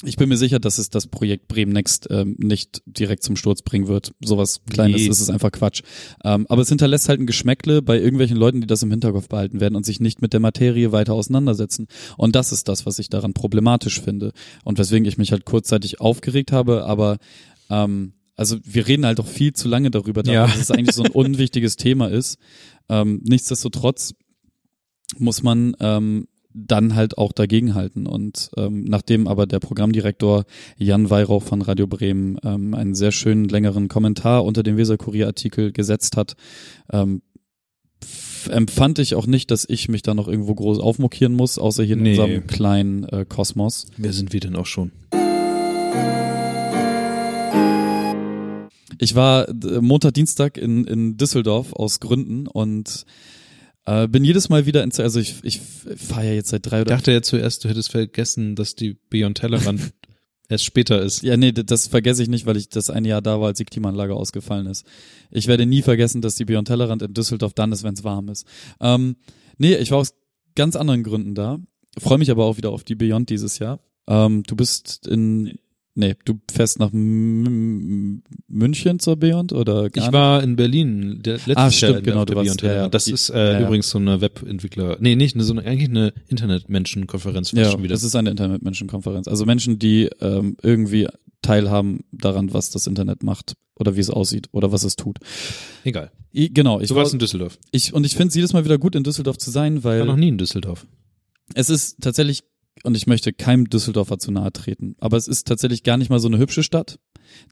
ich 0.05 0.16
bin 0.16 0.28
mir 0.28 0.36
sicher, 0.36 0.59
dass 0.59 0.78
es 0.78 0.90
das 0.90 1.06
Projekt 1.06 1.48
Bremen 1.48 1.72
Next 1.72 2.09
ähm, 2.10 2.36
nicht 2.39 2.82
direkt 2.86 3.22
zum 3.22 3.36
Sturz 3.36 3.62
bringen 3.62 3.89
wird. 3.89 4.12
Sowas 4.20 4.60
Kleines 4.70 5.02
nee. 5.02 5.09
ist 5.09 5.20
es 5.20 5.31
einfach 5.31 5.52
Quatsch. 5.52 5.82
Ähm, 6.24 6.47
aber 6.48 6.62
es 6.62 6.68
hinterlässt 6.68 7.09
halt 7.09 7.20
ein 7.20 7.26
Geschmäckle 7.26 7.82
bei 7.82 7.98
irgendwelchen 7.98 8.36
Leuten, 8.36 8.60
die 8.60 8.66
das 8.66 8.82
im 8.82 8.90
Hinterkopf 8.90 9.28
behalten 9.28 9.60
werden 9.60 9.76
und 9.76 9.85
sich 9.85 10.01
nicht 10.01 10.22
mit 10.22 10.32
der 10.32 10.40
Materie 10.40 10.93
weiter 10.93 11.14
auseinandersetzen. 11.14 11.86
Und 12.16 12.35
das 12.35 12.52
ist 12.52 12.68
das, 12.68 12.86
was 12.86 12.98
ich 12.98 13.09
daran 13.09 13.35
problematisch 13.35 14.01
finde. 14.01 14.32
Und 14.64 14.78
weswegen 14.78 15.06
ich 15.06 15.18
mich 15.18 15.32
halt 15.32 15.44
kurzzeitig 15.44 16.01
aufgeregt 16.01 16.52
habe, 16.52 16.85
aber 16.85 17.18
ähm, 17.70 18.14
also 18.36 18.59
wir 18.64 18.86
reden 18.86 19.06
halt 19.06 19.18
doch 19.18 19.26
viel 19.26 19.52
zu 19.52 19.68
lange 19.68 19.90
darüber, 19.90 20.24
ja. 20.24 20.47
dass 20.47 20.56
es 20.56 20.70
eigentlich 20.70 20.94
so 20.94 21.02
ein 21.02 21.10
unwichtiges 21.12 21.76
Thema 21.76 22.09
ist. 22.09 22.39
Ähm, 22.89 23.20
nichtsdestotrotz 23.24 24.14
muss 25.18 25.43
man 25.43 25.76
ähm, 25.81 26.26
dann 26.55 26.94
halt 26.94 27.18
auch 27.18 27.32
dagegenhalten. 27.32 28.06
Und 28.06 28.51
ähm, 28.56 28.85
nachdem 28.85 29.26
aber 29.26 29.47
der 29.47 29.59
Programmdirektor 29.59 30.44
Jan 30.78 31.10
Weihrauch 31.10 31.43
von 31.43 31.60
Radio 31.60 31.86
Bremen 31.86 32.39
ähm, 32.44 32.74
einen 32.74 32.94
sehr 32.94 33.12
schönen 33.12 33.48
längeren 33.48 33.89
Kommentar 33.89 34.44
unter 34.44 34.62
dem 34.62 34.76
Weser-Kurier-Artikel 34.76 35.72
gesetzt 35.72 36.16
hat, 36.16 36.36
ähm, 36.93 37.22
empfand 38.48 38.98
ich 38.98 39.14
auch 39.14 39.26
nicht, 39.26 39.51
dass 39.51 39.66
ich 39.68 39.89
mich 39.89 40.02
da 40.02 40.14
noch 40.14 40.28
irgendwo 40.28 40.55
groß 40.55 40.78
aufmokieren 40.78 41.35
muss, 41.35 41.59
außer 41.59 41.82
hier 41.82 41.97
in 41.97 42.02
nee. 42.02 42.10
unserem 42.10 42.47
kleinen 42.47 43.05
äh, 43.05 43.26
Kosmos. 43.28 43.86
Wer 43.97 44.12
sind 44.12 44.32
wir 44.32 44.40
denn 44.40 44.56
auch 44.56 44.66
schon? 44.66 44.93
Ich 48.98 49.14
war 49.14 49.48
äh, 49.48 49.81
Montag, 49.81 50.14
Dienstag 50.14 50.56
in, 50.56 50.85
in 50.85 51.16
Düsseldorf 51.16 51.72
aus 51.72 52.01
Gründen 52.01 52.47
und 52.47 53.05
äh, 53.86 54.09
bin 54.09 54.24
jedes 54.24 54.48
Mal 54.48 54.66
wieder 54.66 54.82
ins, 54.82 54.98
also 54.98 55.20
ich, 55.20 55.36
ich 55.43 55.61
fahre 55.61 56.27
ja 56.27 56.32
jetzt 56.32 56.51
seit 56.51 56.66
drei 56.66 56.82
oder. 56.82 56.93
Ich 56.93 56.98
dachte 56.98 57.12
ja 57.12 57.23
zuerst, 57.23 57.65
du 57.65 57.69
hättest 57.69 57.90
vergessen, 57.90 58.56
dass 58.56 58.74
die 58.74 58.97
Beyond 59.11 59.39
Tellerrand 59.39 59.93
erst 60.48 60.65
später 60.65 61.02
ist. 61.02 61.23
Ja, 61.23 61.36
nee, 61.36 61.52
das 61.52 61.89
vergesse 61.89 62.23
ich 62.23 62.28
nicht, 62.28 62.47
weil 62.47 62.56
ich 62.56 62.69
das 62.69 62.90
eine 62.90 63.09
Jahr 63.09 63.23
da 63.23 63.40
war, 63.40 63.48
als 63.48 63.59
die 63.59 63.65
Klimaanlage 63.65 64.15
ausgefallen 64.15 64.66
ist. 64.66 64.86
Ich 65.31 65.47
werde 65.47 65.66
nie 65.66 65.82
vergessen, 65.82 66.23
dass 66.23 66.35
die 66.35 66.44
Beyond 66.44 66.69
Tellerrand 66.69 67.02
in 67.02 67.15
Düsseldorf 67.15 67.52
dann 67.52 67.73
ist, 67.73 67.82
wenn 67.82 67.94
es 67.94 68.05
warm 68.05 68.28
ist. 68.28 68.47
Ähm, 68.81 69.16
nee, 69.59 69.74
ich 69.77 69.90
war 69.90 69.98
aus 69.98 70.15
ganz 70.55 70.77
anderen 70.77 71.02
Gründen 71.02 71.35
da. 71.35 71.59
Freue 71.98 72.19
mich 72.19 72.31
aber 72.31 72.44
auch 72.44 72.56
wieder 72.56 72.70
auf 72.70 72.85
die 72.85 72.94
Beyond 72.94 73.31
dieses 73.31 73.59
Jahr. 73.59 73.81
Ähm, 74.06 74.43
du 74.44 74.56
bist 74.56 75.06
in 75.06 75.59
Nee, 75.96 76.16
du 76.24 76.40
fährst 76.50 76.80
nach 76.80 76.92
M 76.92 78.22
München 78.48 78.98
zur 78.98 79.16
Beyond 79.16 79.52
oder 79.52 79.90
gar 79.90 80.06
Ich 80.06 80.12
war 80.12 80.42
in 80.42 80.56
Berlin 80.56 81.20
der 81.22 81.34
letzte 81.34 81.56
ah, 81.56 81.70
stimmt, 81.70 81.92
Jahr 81.92 82.02
genau, 82.02 82.24
du 82.24 82.34
warst, 82.34 82.62
ja, 82.62 82.74
ja, 82.74 82.88
Das 82.88 83.06
ist 83.06 83.30
äh, 83.30 83.52
ja, 83.52 83.60
übrigens 83.60 83.90
so 83.90 83.98
eine 83.98 84.20
Webentwickler, 84.20 84.96
nee, 84.98 85.14
nicht 85.14 85.36
so 85.38 85.52
eine, 85.52 85.64
eigentlich 85.64 85.90
eine 85.90 86.12
Internetmenschenkonferenz 86.28 87.52
ja, 87.52 87.70
schon 87.70 87.84
wieder. 87.84 87.94
Das 87.94 88.02
ist 88.02 88.16
eine 88.16 88.30
Internetmenschenkonferenz. 88.30 89.28
Also 89.28 89.46
Menschen, 89.46 89.78
die 89.78 90.10
ähm, 90.20 90.56
irgendwie 90.62 91.06
teilhaben 91.42 92.00
daran, 92.10 92.52
was 92.52 92.70
das 92.70 92.88
Internet 92.88 93.22
macht 93.22 93.54
oder 93.76 93.94
wie 93.94 94.00
es 94.00 94.10
aussieht 94.10 94.48
oder 94.50 94.72
was 94.72 94.82
es 94.82 94.96
tut. 94.96 95.18
Egal. 95.84 96.10
I, 96.34 96.52
genau. 96.52 96.80
Ich 96.80 96.88
du 96.88 96.96
warst 96.96 97.10
war, 97.10 97.14
in 97.14 97.18
Düsseldorf. 97.20 97.58
Ich, 97.70 97.92
und 97.92 98.04
ich 98.04 98.16
finde 98.16 98.28
es 98.28 98.34
jedes 98.34 98.52
Mal 98.52 98.64
wieder 98.64 98.78
gut, 98.78 98.96
in 98.96 99.04
Düsseldorf 99.04 99.38
zu 99.38 99.52
sein, 99.52 99.84
weil. 99.84 100.00
Ich 100.00 100.06
war 100.06 100.14
noch 100.14 100.20
nie 100.20 100.28
in 100.28 100.38
Düsseldorf. 100.38 100.86
Es 101.54 101.70
ist 101.70 102.00
tatsächlich 102.00 102.42
und 102.82 102.96
ich 102.96 103.06
möchte 103.06 103.32
keinem 103.32 103.68
Düsseldorfer 103.68 104.18
zu 104.18 104.30
nahe 104.30 104.52
treten, 104.52 104.96
aber 104.98 105.16
es 105.16 105.28
ist 105.28 105.46
tatsächlich 105.46 105.82
gar 105.82 105.96
nicht 105.96 106.10
mal 106.10 106.18
so 106.18 106.28
eine 106.28 106.38
hübsche 106.38 106.62
Stadt. 106.62 106.98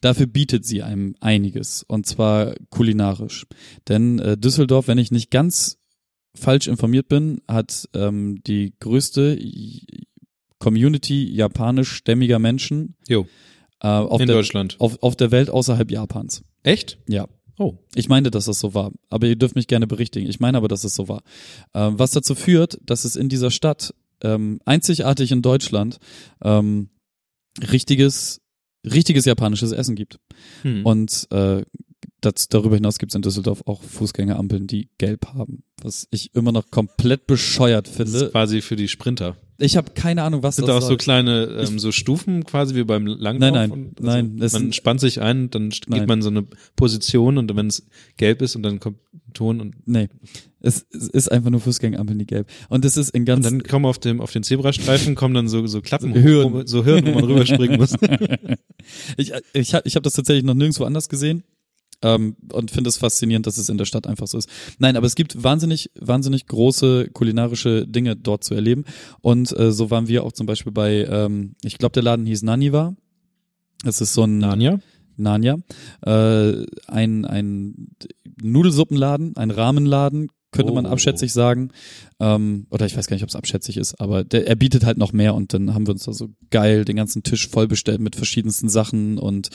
Dafür 0.01 0.27
bietet 0.27 0.66
sie 0.66 0.82
einem 0.82 1.15
einiges 1.20 1.85
und 1.86 2.07
zwar 2.07 2.55
kulinarisch. 2.70 3.47
Denn 3.89 4.19
äh, 4.19 4.36
Düsseldorf, 4.36 4.89
wenn 4.89 4.99
ich 4.99 5.11
nicht 5.11 5.31
ganz 5.31 5.78
falsch 6.35 6.66
informiert 6.66 7.09
bin, 7.09 7.40
hat 7.49 7.89
ähm, 7.94 8.43
die 8.47 8.74
größte 8.81 9.39
Community 10.59 11.24
japanisch-stämmiger 11.32 12.39
Menschen 12.39 12.97
jo. 13.09 13.27
Äh, 13.81 13.89
auf 13.89 14.20
in 14.20 14.27
der, 14.27 14.36
Deutschland. 14.36 14.77
Auf, 14.78 15.03
auf 15.03 15.16
der 15.16 15.31
Welt 15.31 15.51
außerhalb 15.51 15.90
Japans. 15.90 16.43
Echt? 16.62 16.99
Ja. 17.09 17.27
Oh. 17.59 17.74
Ich 17.94 18.09
meine, 18.09 18.31
dass 18.31 18.47
das 18.47 18.61
so 18.61 18.74
war. 18.74 18.93
Aber 19.11 19.27
ihr 19.27 19.36
dürft 19.36 19.57
mich 19.57 19.66
gerne 19.66 19.86
berichtigen. 19.86 20.28
Ich 20.28 20.40
meine 20.40 20.57
aber, 20.57 20.69
dass 20.69 20.85
es 20.85 20.94
so 20.94 21.09
war. 21.09 21.23
Äh, 21.74 21.90
was 21.93 22.12
dazu 22.12 22.35
führt, 22.35 22.78
dass 22.85 23.05
es 23.05 23.16
in 23.16 23.28
dieser 23.28 23.51
Stadt 23.51 23.94
ähm, 24.23 24.61
einzigartig 24.65 25.32
in 25.32 25.43
Deutschland 25.43 25.99
ähm, 26.43 26.89
richtiges, 27.70 28.40
richtiges 28.85 29.24
japanisches 29.24 29.73
Essen 29.73 29.94
gibt. 29.94 30.19
Hm. 30.62 30.85
Und 30.86 31.28
äh, 31.31 31.62
das, 32.20 32.49
darüber 32.49 32.77
hinaus 32.77 32.99
gibt 32.99 33.12
es 33.12 33.16
in 33.16 33.23
Düsseldorf 33.23 33.62
auch 33.66 33.82
Fußgängerampeln, 33.82 34.66
die 34.66 34.89
gelb 34.99 35.27
haben, 35.35 35.65
was 35.81 36.07
ich 36.11 36.35
immer 36.35 36.53
noch 36.53 36.70
komplett 36.70 37.27
bescheuert 37.27 37.89
finde. 37.89 38.12
Das 38.12 38.23
ist 38.23 38.31
quasi 38.31 38.61
für 38.61 38.77
die 38.77 38.89
Sprinter. 38.89 39.36
Ich 39.59 39.77
habe 39.77 39.93
keine 39.93 40.23
Ahnung, 40.23 40.43
was 40.43 40.57
Sind 40.57 40.66
das 40.66 40.81
da 40.81 40.85
auch 40.85 40.89
so 40.89 40.97
kleine 40.97 41.44
ähm, 41.44 41.78
so 41.78 41.93
Stufen 41.93 42.44
quasi 42.44 42.74
wie 42.74 42.85
beim 42.85 43.07
Langlauf? 43.07 43.53
Nein, 43.53 43.53
nein, 43.53 43.94
also 43.97 44.03
nein. 44.03 44.51
Man 44.53 44.73
spannt 44.73 45.01
sich 45.01 45.20
ein, 45.20 45.51
dann 45.51 45.70
geht 45.70 45.89
nein. 45.89 46.07
man 46.07 46.23
so 46.23 46.31
eine 46.31 46.47
Position 46.77 47.39
und 47.39 47.55
wenn 47.55 47.66
es 47.66 47.86
gelb 48.16 48.43
ist 48.43 48.57
und 48.57 48.62
dann 48.62 48.81
kommt 48.81 48.99
Ton 49.35 49.61
und 49.61 49.86
nee, 49.86 50.09
es, 50.63 50.87
es 50.91 51.09
ist 51.09 51.31
einfach 51.31 51.51
nur 51.51 51.61
Fußgängerampeln 51.61 52.19
die 52.19 52.27
gelb 52.27 52.49
und 52.69 52.85
das 52.85 52.97
ist 52.97 53.11
in 53.11 53.25
ganz 53.25 53.47
und 53.47 53.53
dann 53.53 53.63
kommen 53.63 53.85
auf 53.85 53.99
dem 53.99 54.21
auf 54.21 54.33
den 54.33 54.43
Zebrastreifen 54.43 55.15
kommen 55.15 55.35
dann 55.35 55.49
so 55.49 55.67
so 55.67 55.81
Klappen 55.81 56.15
Hürden. 56.15 56.67
so 56.67 56.85
Hürden, 56.85 57.13
wo 57.13 57.21
man 57.21 57.25
rüberspringen 57.25 57.79
muss. 57.79 57.95
ich 59.17 59.33
ich 59.53 59.75
habe 59.75 59.87
ich 59.87 59.97
hab 59.97 60.03
das 60.03 60.15
tatsächlich 60.15 60.45
noch 60.45 60.55
nirgendwo 60.55 60.85
anders 60.85 61.09
gesehen 61.09 61.45
ähm, 62.03 62.37
und 62.53 62.71
finde 62.71 62.89
es 62.89 62.99
faszinierend, 62.99 63.47
dass 63.47 63.59
es 63.59 63.69
in 63.69 63.79
der 63.79 63.85
Stadt 63.85 64.07
einfach 64.07 64.27
so 64.27 64.39
ist. 64.39 64.49
Nein, 64.79 64.97
aber 64.97 65.07
es 65.07 65.15
gibt 65.15 65.43
wahnsinnig, 65.43 65.91
wahnsinnig 65.99 66.47
große 66.47 67.09
kulinarische 67.13 67.87
Dinge 67.87 68.17
dort 68.17 68.45
zu 68.45 68.55
erleben. 68.55 68.85
Und 69.21 69.57
äh, 69.59 69.73
so 69.73 69.91
waren 69.91 70.09
wir 70.09 70.25
auch 70.25 70.33
zum 70.33 70.47
Beispiel 70.47 70.73
bei, 70.73 71.05
ähm, 71.05 71.55
ich 71.63 71.79
glaube, 71.79 71.93
der 71.93 72.03
Laden 72.03 72.27
hieß 72.27 72.43
Naniwa. 72.43 72.95
Es 73.85 74.01
ist 74.01 74.15
so 74.15 74.25
ein 74.25 74.39
Nania. 74.39 74.81
Nania. 75.17 75.59
Äh, 76.05 76.65
ein, 76.89 77.25
ein 77.25 77.89
Nudelsuppenladen, 78.43 79.37
ein 79.37 79.51
Rahmenladen, 79.51 80.29
könnte 80.53 80.73
oh. 80.73 80.74
man 80.74 80.87
abschätzig 80.87 81.33
sagen. 81.33 81.70
Ähm, 82.20 82.66
oder 82.70 82.87
ich 82.87 82.97
weiß 82.97 83.07
gar 83.07 83.16
nicht, 83.16 83.24
ob 83.24 83.31
es 83.31 83.37
abschätzig 83.37 83.77
ist, 83.77 84.01
aber 84.01 84.23
der, 84.23 84.47
er 84.47 84.55
bietet 84.55 84.85
halt 84.85 84.99
noch 84.99 85.12
mehr 85.12 85.35
und 85.35 85.53
dann 85.55 85.74
haben 85.74 85.87
wir 85.87 85.93
uns 85.93 86.05
da 86.05 86.12
so 86.12 86.29
geil 86.51 86.85
den 86.85 86.97
ganzen 86.97 87.23
Tisch 87.23 87.49
vollbestellt 87.49 88.01
mit 88.01 88.15
verschiedensten 88.15 88.69
Sachen 88.69 89.19
und 89.19 89.51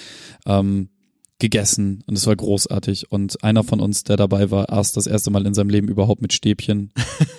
ähm, 0.46 0.90
gegessen 1.40 2.04
und 2.08 2.18
es 2.18 2.26
war 2.26 2.36
großartig. 2.36 3.12
Und 3.12 3.44
einer 3.44 3.64
von 3.64 3.80
uns, 3.80 4.04
der 4.04 4.18
dabei 4.18 4.50
war, 4.50 4.72
aß 4.72 4.94
das 4.94 5.06
erste 5.06 5.30
Mal 5.30 5.46
in 5.46 5.54
seinem 5.54 5.70
Leben 5.70 5.88
überhaupt 5.88 6.22
mit 6.22 6.34
Stäbchen. 6.34 6.92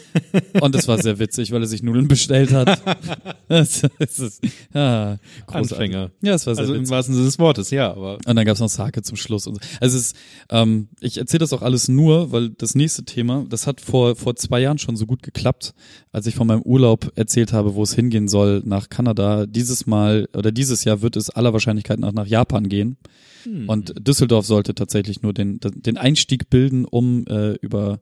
und 0.61 0.75
es 0.77 0.87
war 0.87 1.03
sehr 1.03 1.19
witzig, 1.19 1.51
weil 1.51 1.63
er 1.63 1.67
sich 1.67 1.83
Nudeln 1.83 2.07
bestellt 2.07 2.53
hat. 2.53 2.81
das, 3.49 3.83
ist, 3.99 4.41
ja, 4.73 5.19
Anfänger. 5.47 6.13
Ja, 6.23 6.35
es 6.35 6.47
war 6.47 6.55
sehr 6.55 6.63
Also 6.63 6.75
witzig. 6.75 6.89
im 6.89 6.91
wahrsten 6.91 7.15
Sinne 7.15 7.27
des 7.27 7.39
Wortes, 7.41 7.71
ja. 7.71 7.91
Aber 7.91 8.19
und 8.25 8.37
dann 8.37 8.45
gab's 8.45 8.61
noch 8.61 8.69
Sake 8.69 9.03
zum 9.03 9.17
Schluss. 9.17 9.47
Und 9.49 9.57
so. 9.57 9.61
Also 9.81 9.97
es 9.97 10.07
ist, 10.07 10.17
ähm, 10.51 10.89
ich 11.01 11.19
erzähle 11.19 11.41
das 11.41 11.53
auch 11.53 11.63
alles 11.63 11.89
nur, 11.89 12.31
weil 12.31 12.51
das 12.51 12.77
nächste 12.77 13.05
Thema, 13.05 13.47
das 13.49 13.67
hat 13.67 13.81
vor, 13.81 14.15
vor 14.15 14.37
zwei 14.37 14.61
Jahren 14.61 14.79
schon 14.79 14.97
so 14.97 15.07
gut 15.07 15.23
geklappt, 15.25 15.75
als 16.13 16.27
ich 16.27 16.37
von 16.37 16.47
meinem 16.47 16.63
Urlaub 16.63 17.11
erzählt 17.17 17.53
habe, 17.53 17.75
wo 17.75 17.83
es 17.83 17.95
hingehen 17.95 18.29
soll 18.29 18.63
nach 18.65 18.89
Kanada. 18.91 19.47
Dieses 19.47 19.87
Mal 19.87 20.29
oder 20.37 20.53
dieses 20.53 20.85
Jahr 20.85 21.03
wird 21.03 21.17
es 21.17 21.31
aller 21.31 21.53
Wahrscheinlichkeit 21.53 21.99
nach, 21.99 22.13
nach 22.13 22.27
Japan 22.27 22.69
gehen. 22.69 22.97
Hm. 23.45 23.69
Und 23.69 23.95
Düsseldorf 24.07 24.47
sollte 24.47 24.75
tatsächlich 24.75 25.23
nur 25.23 25.33
den, 25.33 25.61
den 25.61 25.97
Einstieg 25.97 26.51
bilden, 26.51 26.85
um 26.85 27.27
äh, 27.27 27.53
über 27.55 28.01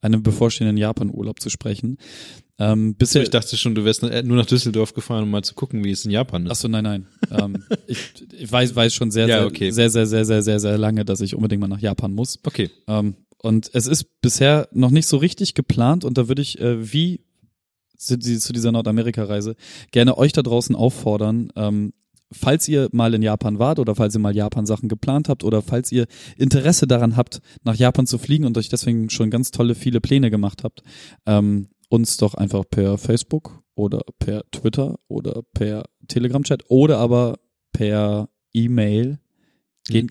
einen 0.00 0.22
bevorstehenden 0.22 0.76
Japan-Urlaub 0.76 1.40
zu 1.40 1.48
sprechen. 1.48 1.98
Ähm, 2.58 2.94
bisher, 2.94 3.22
ich 3.22 3.30
dachte 3.30 3.56
schon, 3.56 3.74
du 3.74 3.84
wärst 3.84 4.02
nur 4.02 4.36
nach 4.36 4.46
Düsseldorf 4.46 4.94
gefahren, 4.94 5.24
um 5.24 5.30
mal 5.30 5.42
zu 5.42 5.54
gucken, 5.54 5.82
wie 5.82 5.90
es 5.90 6.04
in 6.04 6.10
Japan 6.10 6.46
ist. 6.46 6.52
Ach 6.52 6.56
so, 6.56 6.68
nein, 6.68 6.84
nein. 6.84 7.06
ähm, 7.30 7.64
ich, 7.86 7.98
ich 8.32 8.52
weiß, 8.52 8.76
weiß 8.76 8.94
schon 8.94 9.10
sehr, 9.10 9.26
Ja, 9.26 9.38
sehr, 9.38 9.46
okay. 9.46 9.70
sehr, 9.70 9.90
sehr, 9.90 10.06
sehr, 10.06 10.24
sehr, 10.24 10.42
sehr, 10.42 10.60
sehr 10.60 10.78
lange, 10.78 11.04
dass 11.04 11.20
ich 11.20 11.34
unbedingt 11.34 11.60
mal 11.60 11.68
nach 11.68 11.80
Japan 11.80 12.12
muss. 12.12 12.38
Okay. 12.44 12.70
Ähm, 12.86 13.16
und 13.38 13.70
es 13.72 13.86
ist 13.86 14.20
bisher 14.20 14.68
noch 14.72 14.90
nicht 14.90 15.06
so 15.06 15.16
richtig 15.16 15.54
geplant 15.54 16.04
und 16.04 16.16
da 16.16 16.28
würde 16.28 16.42
ich, 16.42 16.60
äh, 16.60 16.92
wie 16.92 17.20
zu, 17.96 18.18
zu 18.18 18.52
dieser 18.52 18.72
Nordamerika-Reise, 18.72 19.56
gerne 19.90 20.16
euch 20.16 20.32
da 20.32 20.42
draußen 20.42 20.76
auffordern, 20.76 21.50
ähm, 21.56 21.92
falls 22.34 22.68
ihr 22.68 22.88
mal 22.92 23.14
in 23.14 23.22
Japan 23.22 23.58
wart 23.58 23.78
oder 23.78 23.94
falls 23.94 24.14
ihr 24.14 24.20
mal 24.20 24.34
Japan-Sachen 24.34 24.88
geplant 24.88 25.28
habt 25.28 25.44
oder 25.44 25.62
falls 25.62 25.92
ihr 25.92 26.06
Interesse 26.36 26.86
daran 26.86 27.16
habt, 27.16 27.40
nach 27.62 27.76
Japan 27.76 28.06
zu 28.06 28.18
fliegen 28.18 28.44
und 28.44 28.58
euch 28.58 28.68
deswegen 28.68 29.10
schon 29.10 29.30
ganz 29.30 29.50
tolle, 29.50 29.74
viele 29.74 30.00
Pläne 30.00 30.30
gemacht 30.30 30.64
habt, 30.64 30.82
ähm, 31.26 31.68
uns 31.88 32.16
doch 32.16 32.34
einfach 32.34 32.64
per 32.68 32.98
Facebook 32.98 33.62
oder 33.74 34.02
per 34.18 34.42
Twitter 34.50 34.96
oder 35.08 35.42
per 35.54 35.84
Telegram-Chat 36.08 36.64
oder 36.68 36.98
aber 36.98 37.38
per 37.72 38.28
E-Mail. 38.52 39.18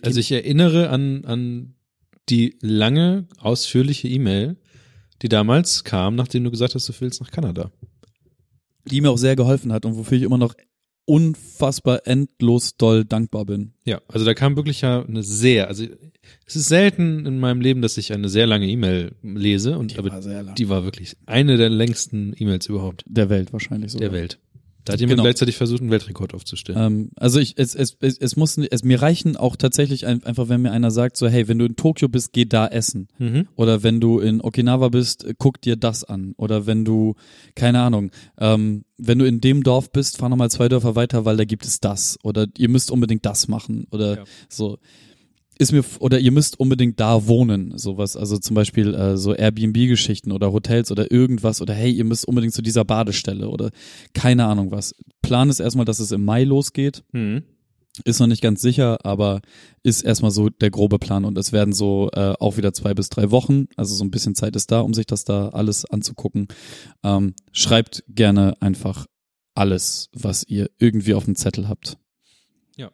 Also 0.01 0.19
ich 0.19 0.31
erinnere 0.31 0.89
an, 0.89 1.25
an 1.25 1.75
die 2.29 2.57
lange, 2.61 3.27
ausführliche 3.39 4.07
E-Mail, 4.07 4.57
die 5.21 5.29
damals 5.29 5.83
kam, 5.83 6.15
nachdem 6.15 6.43
du 6.43 6.51
gesagt 6.51 6.75
hast, 6.75 6.87
du 6.87 6.93
willst 6.99 7.21
nach 7.21 7.31
Kanada. 7.31 7.71
die 8.85 9.01
mir 9.01 9.11
auch 9.11 9.17
sehr 9.17 9.35
geholfen 9.35 9.71
hat 9.71 9.85
und 9.85 9.95
wofür 9.95 10.17
ich 10.17 10.23
immer 10.23 10.37
noch 10.37 10.55
unfassbar 11.05 12.01
endlos 12.05 12.77
doll 12.77 13.05
dankbar 13.05 13.45
bin. 13.45 13.73
Ja, 13.85 14.01
also 14.07 14.25
da 14.25 14.33
kam 14.33 14.55
wirklich 14.55 14.81
ja 14.81 15.03
eine 15.03 15.23
sehr, 15.23 15.67
also 15.67 15.85
es 16.45 16.55
ist 16.55 16.67
selten 16.67 17.25
in 17.25 17.39
meinem 17.39 17.61
Leben, 17.61 17.81
dass 17.81 17.97
ich 17.97 18.13
eine 18.13 18.29
sehr 18.29 18.47
lange 18.47 18.67
E-Mail 18.67 19.15
lese 19.21 19.77
und 19.77 19.97
aber 19.97 20.21
sehr 20.21 20.43
lang. 20.43 20.55
die 20.55 20.69
war 20.69 20.83
wirklich 20.83 21.17
eine 21.25 21.57
der 21.57 21.69
längsten 21.69 22.33
E-Mails 22.37 22.67
überhaupt 22.67 23.03
der 23.07 23.29
Welt 23.29 23.51
wahrscheinlich 23.53 23.91
so. 23.91 23.99
der 23.99 24.11
Welt. 24.11 24.39
Da 24.85 24.93
hat 24.93 24.99
jemand 24.99 25.11
Genau. 25.17 25.23
gleichzeitig 25.23 25.55
versucht, 25.55 25.81
einen 25.81 25.91
Weltrekord 25.91 26.33
aufzustellen. 26.33 26.79
Ähm, 26.81 27.09
also 27.15 27.39
ich, 27.39 27.53
es, 27.57 27.73
es, 27.73 27.95
es, 28.01 28.17
es 28.17 28.35
muss, 28.35 28.57
es, 28.57 28.83
mir 28.83 29.01
reichen 29.01 29.37
auch 29.37 29.55
tatsächlich 29.55 30.05
ein, 30.05 30.23
einfach, 30.23 30.49
wenn 30.49 30.61
mir 30.61 30.71
einer 30.71 30.91
sagt, 30.91 31.15
so, 31.17 31.27
hey, 31.27 31.47
wenn 31.47 31.57
du 31.59 31.65
in 31.65 31.75
Tokio 31.75 32.09
bist, 32.09 32.33
geh 32.33 32.45
da 32.45 32.67
essen. 32.67 33.07
Mhm. 33.17 33.47
Oder 33.55 33.83
wenn 33.83 34.01
du 34.01 34.19
in 34.19 34.41
Okinawa 34.41 34.89
bist, 34.89 35.23
äh, 35.23 35.33
guck 35.37 35.61
dir 35.61 35.75
das 35.77 36.03
an. 36.03 36.33
Oder 36.37 36.65
wenn 36.65 36.83
du, 36.85 37.15
keine 37.55 37.79
Ahnung, 37.81 38.11
ähm, 38.37 38.83
wenn 38.97 39.19
du 39.19 39.25
in 39.25 39.39
dem 39.41 39.63
Dorf 39.63 39.91
bist, 39.91 40.17
fahr 40.17 40.29
nochmal 40.29 40.51
zwei 40.51 40.67
Dörfer 40.69 40.95
weiter, 40.95 41.25
weil 41.25 41.37
da 41.37 41.45
gibt 41.45 41.65
es 41.65 41.79
das. 41.79 42.17
Oder 42.23 42.47
ihr 42.57 42.69
müsst 42.69 42.91
unbedingt 42.91 43.25
das 43.25 43.47
machen. 43.47 43.87
Oder 43.91 44.17
Ja. 44.17 44.23
so. 44.49 44.77
Ist 45.59 45.71
mir, 45.71 45.83
oder 45.99 46.19
ihr 46.19 46.31
müsst 46.31 46.59
unbedingt 46.59 46.99
da 46.99 47.27
wohnen, 47.27 47.77
sowas. 47.77 48.17
Also 48.17 48.37
zum 48.37 48.55
Beispiel 48.55 48.93
äh, 48.95 49.17
so 49.17 49.35
Airbnb-Geschichten 49.35 50.31
oder 50.31 50.51
Hotels 50.51 50.91
oder 50.91 51.11
irgendwas. 51.11 51.61
Oder 51.61 51.73
hey, 51.73 51.91
ihr 51.91 52.05
müsst 52.05 52.27
unbedingt 52.27 52.53
zu 52.53 52.61
dieser 52.61 52.83
Badestelle 52.85 53.49
oder 53.49 53.69
keine 54.13 54.45
Ahnung 54.45 54.71
was. 54.71 54.95
Plan 55.21 55.49
ist 55.49 55.59
erstmal, 55.59 55.85
dass 55.85 55.99
es 55.99 56.11
im 56.11 56.25
Mai 56.25 56.43
losgeht. 56.43 57.03
Mhm. 57.11 57.43
Ist 58.05 58.19
noch 58.19 58.27
nicht 58.27 58.41
ganz 58.41 58.61
sicher, 58.61 59.05
aber 59.05 59.41
ist 59.83 60.01
erstmal 60.01 60.31
so 60.31 60.49
der 60.49 60.71
grobe 60.71 60.97
Plan 60.97 61.25
und 61.25 61.37
es 61.37 61.51
werden 61.51 61.73
so 61.75 62.09
äh, 62.13 62.33
auch 62.39 62.57
wieder 62.57 62.73
zwei 62.73 62.95
bis 62.95 63.09
drei 63.09 63.29
Wochen, 63.29 63.67
also 63.75 63.93
so 63.93 64.03
ein 64.03 64.09
bisschen 64.09 64.33
Zeit 64.33 64.55
ist 64.55 64.71
da, 64.71 64.79
um 64.79 64.95
sich 64.95 65.05
das 65.05 65.25
da 65.25 65.49
alles 65.49 65.85
anzugucken. 65.85 66.47
Ähm, 67.03 67.35
schreibt 67.51 68.03
gerne 68.07 68.59
einfach 68.61 69.05
alles, 69.53 70.09
was 70.11 70.43
ihr 70.47 70.71
irgendwie 70.79 71.13
auf 71.13 71.25
dem 71.25 71.35
Zettel 71.35 71.69
habt. 71.69 71.99
Ja. 72.77 72.89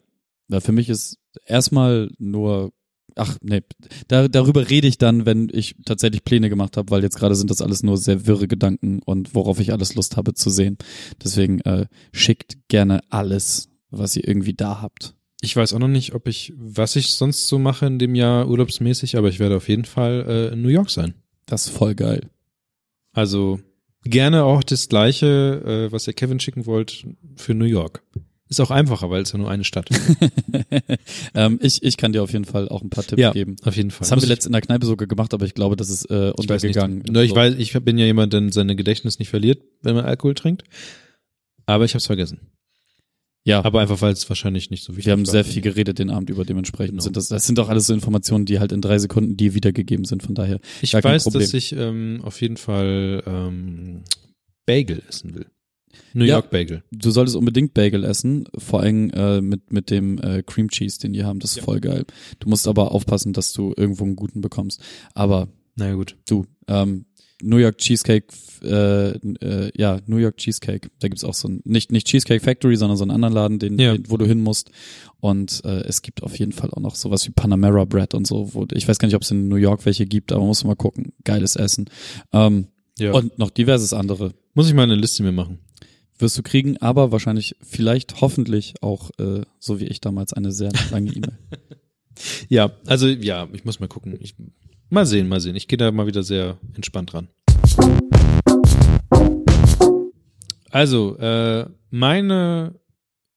Weil 0.49 0.59
für 0.59 0.73
mich 0.73 0.89
ist 0.89 1.18
erstmal 1.45 2.09
nur, 2.17 2.71
ach 3.15 3.37
nee, 3.41 3.61
da, 4.07 4.27
darüber 4.27 4.69
rede 4.69 4.87
ich 4.87 4.97
dann, 4.97 5.25
wenn 5.25 5.49
ich 5.51 5.75
tatsächlich 5.85 6.23
Pläne 6.23 6.49
gemacht 6.49 6.77
habe, 6.77 6.91
weil 6.91 7.03
jetzt 7.03 7.17
gerade 7.17 7.35
sind 7.35 7.49
das 7.49 7.61
alles 7.61 7.83
nur 7.83 7.97
sehr 7.97 8.25
wirre 8.25 8.47
Gedanken 8.47 9.01
und 9.03 9.35
worauf 9.35 9.59
ich 9.59 9.71
alles 9.71 9.95
Lust 9.95 10.17
habe 10.17 10.33
zu 10.33 10.49
sehen. 10.49 10.77
Deswegen 11.23 11.59
äh, 11.61 11.87
schickt 12.11 12.57
gerne 12.67 13.01
alles, 13.09 13.69
was 13.89 14.15
ihr 14.15 14.27
irgendwie 14.27 14.53
da 14.53 14.81
habt. 14.81 15.15
Ich 15.41 15.55
weiß 15.55 15.73
auch 15.73 15.79
noch 15.79 15.87
nicht, 15.87 16.13
ob 16.13 16.27
ich, 16.27 16.53
was 16.57 16.95
ich 16.95 17.13
sonst 17.15 17.47
so 17.47 17.59
mache 17.59 17.85
in 17.85 17.97
dem 17.97 18.13
Jahr 18.13 18.49
urlaubsmäßig, 18.49 19.17
aber 19.17 19.29
ich 19.29 19.39
werde 19.39 19.55
auf 19.55 19.69
jeden 19.69 19.85
Fall 19.85 20.25
äh, 20.27 20.53
in 20.53 20.61
New 20.61 20.69
York 20.69 20.89
sein. 20.89 21.13
Das 21.45 21.67
ist 21.67 21.71
voll 21.71 21.95
geil. 21.95 22.29
Also 23.13 23.59
gerne 24.03 24.43
auch 24.43 24.63
das 24.63 24.89
gleiche, 24.89 25.87
äh, 25.87 25.91
was 25.91 26.07
ihr 26.07 26.13
Kevin 26.13 26.39
schicken 26.39 26.65
wollt, 26.65 27.07
für 27.35 27.53
New 27.53 27.65
York. 27.65 28.03
Ist 28.49 28.59
auch 28.59 28.71
einfacher, 28.71 29.09
weil 29.11 29.21
es 29.21 29.31
ja 29.31 29.37
nur 29.37 29.49
eine 29.51 29.63
Stadt 29.63 29.89
ist. 29.91 30.01
ähm, 31.35 31.59
ich, 31.61 31.83
ich 31.83 31.97
kann 31.97 32.13
dir 32.13 32.23
auf 32.23 32.33
jeden 32.33 32.45
Fall 32.45 32.67
auch 32.67 32.81
ein 32.81 32.89
paar 32.89 33.03
Tipps 33.03 33.21
ja, 33.21 33.31
geben. 33.31 33.55
auf 33.63 33.75
jeden 33.75 33.91
Fall. 33.91 33.99
Das 33.99 34.11
haben 34.11 34.17
Muss 34.17 34.23
wir 34.25 34.29
letztens 34.29 34.47
in 34.47 34.51
der 34.53 34.61
Kneipe 34.61 34.85
sogar 34.87 35.07
gemacht, 35.07 35.33
aber 35.35 35.45
ich 35.45 35.53
glaube, 35.53 35.75
das 35.75 35.89
ist 35.89 36.05
äh, 36.09 36.29
ich 36.31 36.49
weiß 36.49 36.63
untergegangen. 36.63 37.03
Nur 37.09 37.21
ich 37.21 37.29
So. 37.29 37.35
weiß, 37.35 37.55
ich 37.59 37.73
bin 37.73 37.97
ja 37.99 38.05
jemand, 38.05 38.33
der 38.33 38.51
seine 38.51 38.75
Gedächtnis 38.75 39.19
nicht 39.19 39.29
verliert, 39.29 39.61
wenn 39.83 39.93
man 39.95 40.05
Alkohol 40.05 40.33
trinkt. 40.33 40.63
Aber 41.67 41.85
ich 41.85 41.91
habe 41.91 41.99
es 41.99 42.07
vergessen. 42.07 42.39
Ja, 43.45 43.63
Aber 43.63 43.79
einfach, 43.79 44.01
weil 44.01 44.11
es 44.13 44.27
wahrscheinlich 44.29 44.69
nicht 44.69 44.83
so 44.83 44.93
wichtig 44.93 45.05
wir 45.05 45.13
haben 45.13 45.25
sehr 45.25 45.45
viel 45.45 45.61
geredet 45.61 45.97
den 45.97 46.09
Abend 46.09 46.29
über, 46.29 46.43
dementsprechend 46.43 46.93
Genau. 46.95 47.03
sind 47.03 47.15
das, 47.17 47.29
das 47.29 47.45
sind 47.47 47.57
doch 47.57 47.69
alles 47.69 47.87
so 47.87 47.93
Informationen, 47.93 48.45
die 48.45 48.59
halt 48.59 48.71
in 48.71 48.81
drei 48.81 48.97
Sekunden 48.99 49.37
dir 49.37 49.53
wiedergegeben 49.53 50.05
sind, 50.05 50.23
von 50.23 50.35
daher. 50.35 50.59
Ich 50.81 50.93
weiß, 50.93 51.23
dass 51.25 51.53
ich 51.53 51.71
ähm, 51.73 52.19
auf 52.23 52.41
jeden 52.41 52.57
Fall 52.57 53.23
ähm, 53.25 54.03
Bagel 54.65 55.01
essen 55.07 55.35
will. 55.35 55.45
New 56.13 56.25
Ja. 56.25 56.35
York 56.35 56.49
Bagel. 56.51 56.83
Du 56.91 57.11
solltest 57.11 57.35
unbedingt 57.35 57.73
Bagel 57.73 58.03
essen, 58.03 58.45
vor 58.57 58.81
allem 58.81 59.09
äh, 59.11 59.41
mit, 59.41 59.71
mit 59.71 59.89
dem 59.89 60.17
äh, 60.19 60.43
Cream 60.43 60.69
Cheese, 60.69 60.99
den 60.99 61.13
die 61.13 61.23
haben, 61.23 61.39
das 61.39 61.51
ist 61.51 61.57
Ja. 61.57 61.63
voll 61.63 61.79
geil. 61.79 62.05
Du 62.39 62.49
musst 62.49 62.67
aber 62.67 62.91
aufpassen, 62.91 63.33
dass 63.33 63.53
du 63.53 63.73
irgendwo 63.77 64.03
einen 64.05 64.15
guten 64.15 64.41
bekommst. 64.41 64.81
Aber 65.13 65.47
Na 65.75 65.87
ja, 65.87 65.93
gut. 65.93 66.15
du, 66.27 66.45
ähm, 66.67 67.05
New 67.41 67.55
York 67.57 67.77
Cheesecake, 67.77 68.27
äh, 68.63 69.11
äh, 69.11 69.71
ja, 69.77 69.99
New 70.07 70.17
York 70.17 70.35
Cheesecake, 70.37 70.89
da 70.99 71.07
gibt's 71.07 71.23
auch 71.23 71.33
so 71.33 71.47
ein, 71.47 71.61
nicht, 71.63 71.89
nicht 71.89 72.05
Cheesecake 72.07 72.43
Factory, 72.43 72.75
sondern 72.75 72.97
so 72.97 73.03
einen 73.05 73.11
anderen 73.11 73.33
Laden, 73.33 73.59
den, 73.59 73.79
Ja. 73.79 73.93
den 73.95 74.09
wo 74.09 74.17
du 74.17 74.25
hin 74.25 74.41
musst. 74.41 74.71
Und 75.21 75.61
äh, 75.63 75.81
es 75.83 76.01
gibt 76.01 76.21
auf 76.21 76.37
jeden 76.37 76.51
Fall 76.51 76.69
auch 76.71 76.81
noch 76.81 76.95
sowas 76.95 77.25
wie 77.27 77.31
Panamera 77.31 77.85
Bread 77.85 78.13
und 78.13 78.27
so, 78.27 78.53
wo 78.53 78.65
ich 78.73 78.87
weiß 78.87 78.99
gar 78.99 79.07
nicht, 79.07 79.15
ob 79.15 79.21
es 79.21 79.31
in 79.31 79.47
New 79.47 79.55
York 79.55 79.85
welche 79.85 80.05
gibt, 80.05 80.33
aber 80.33 80.43
muss 80.45 80.63
mal 80.65 80.75
gucken. 80.75 81.13
Geiles 81.23 81.55
Essen. 81.55 81.89
Ähm, 82.33 82.67
Ja. 82.99 83.13
Und 83.13 83.39
noch 83.39 83.49
diverses 83.51 83.93
andere 83.93 84.33
Muss 84.55 84.67
ich 84.67 84.73
mal 84.73 84.83
eine 84.83 84.95
Liste 84.95 85.23
mir 85.23 85.31
machen. 85.31 85.59
Wirst 86.19 86.37
du 86.37 86.43
kriegen, 86.43 86.77
aber 86.77 87.11
wahrscheinlich, 87.11 87.55
vielleicht, 87.61 88.21
hoffentlich 88.21 88.75
auch, 88.81 89.09
äh, 89.19 89.41
so 89.57 89.79
wie 89.79 89.85
ich 89.85 90.01
damals, 90.01 90.33
eine 90.33 90.51
sehr 90.51 90.71
lange 90.91 91.11
E-Mail. 91.11 91.37
Ja, 92.49 92.71
also 92.85 93.07
ja, 93.07 93.47
ich 93.53 93.63
muss 93.63 93.79
mal 93.79 93.87
gucken. 93.87 94.17
Ich, 94.19 94.35
mal 94.89 95.05
sehen, 95.05 95.29
mal 95.29 95.39
sehen. 95.39 95.55
Ich 95.55 95.69
gehe 95.69 95.77
da 95.77 95.89
mal 95.89 96.05
wieder 96.05 96.21
sehr 96.21 96.57
entspannt 96.75 97.13
ran. 97.13 97.29
Also, 100.69 101.17
äh, 101.17 101.65
meine 101.91 102.75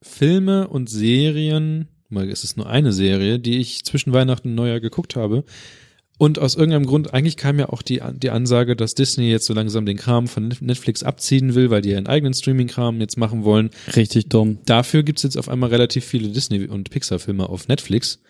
Filme 0.02 0.66
und 0.66 0.90
Serien, 0.90 1.86
mal 2.08 2.28
es 2.28 2.42
ist 2.42 2.56
nur 2.56 2.68
eine 2.68 2.92
Serie, 2.92 3.38
die 3.38 3.58
ich 3.58 3.84
zwischen 3.84 4.12
Weihnachten 4.12 4.48
und 4.48 4.54
Neujahr 4.56 4.80
geguckt 4.80 5.14
habe. 5.14 5.44
Und 6.22 6.38
aus 6.38 6.54
irgendeinem 6.54 6.86
Grund, 6.86 7.12
eigentlich 7.12 7.36
kam 7.36 7.58
ja 7.58 7.70
auch 7.70 7.82
die, 7.82 8.00
die 8.14 8.30
Ansage, 8.30 8.76
dass 8.76 8.94
Disney 8.94 9.28
jetzt 9.28 9.44
so 9.44 9.54
langsam 9.54 9.84
den 9.84 9.96
Kram 9.96 10.28
von 10.28 10.54
Netflix 10.60 11.02
abziehen 11.02 11.56
will, 11.56 11.68
weil 11.70 11.82
die 11.82 11.90
ihren 11.90 12.06
eigenen 12.06 12.32
Streaming-Kram 12.32 13.00
jetzt 13.00 13.18
machen 13.18 13.42
wollen. 13.42 13.70
Richtig 13.96 14.28
dumm. 14.28 14.58
Dafür 14.64 15.02
gibt's 15.02 15.24
jetzt 15.24 15.36
auf 15.36 15.48
einmal 15.48 15.70
relativ 15.70 16.04
viele 16.04 16.28
Disney- 16.28 16.68
und 16.68 16.90
Pixar-Filme 16.90 17.48
auf 17.48 17.66
Netflix. 17.66 18.22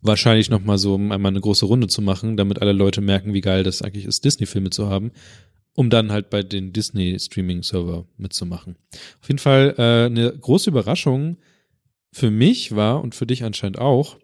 Wahrscheinlich 0.00 0.48
nochmal 0.48 0.78
so, 0.78 0.94
um 0.94 1.12
einmal 1.12 1.28
eine 1.28 1.42
große 1.42 1.66
Runde 1.66 1.88
zu 1.88 2.00
machen, 2.00 2.38
damit 2.38 2.62
alle 2.62 2.72
Leute 2.72 3.02
merken, 3.02 3.34
wie 3.34 3.42
geil 3.42 3.64
das 3.64 3.82
eigentlich 3.82 4.06
ist, 4.06 4.24
Disney-Filme 4.24 4.70
zu 4.70 4.88
haben, 4.88 5.10
um 5.74 5.90
dann 5.90 6.12
halt 6.12 6.30
bei 6.30 6.42
den 6.42 6.72
Disney-Streaming-Server 6.72 8.06
mitzumachen. 8.16 8.76
Auf 9.20 9.28
jeden 9.28 9.40
Fall 9.40 9.74
äh, 9.76 10.06
eine 10.06 10.32
große 10.32 10.70
Überraschung 10.70 11.36
für 12.12 12.30
mich 12.30 12.74
war 12.74 13.02
und 13.02 13.14
für 13.14 13.26
dich 13.26 13.44
anscheinend 13.44 13.78
auch, 13.78 14.16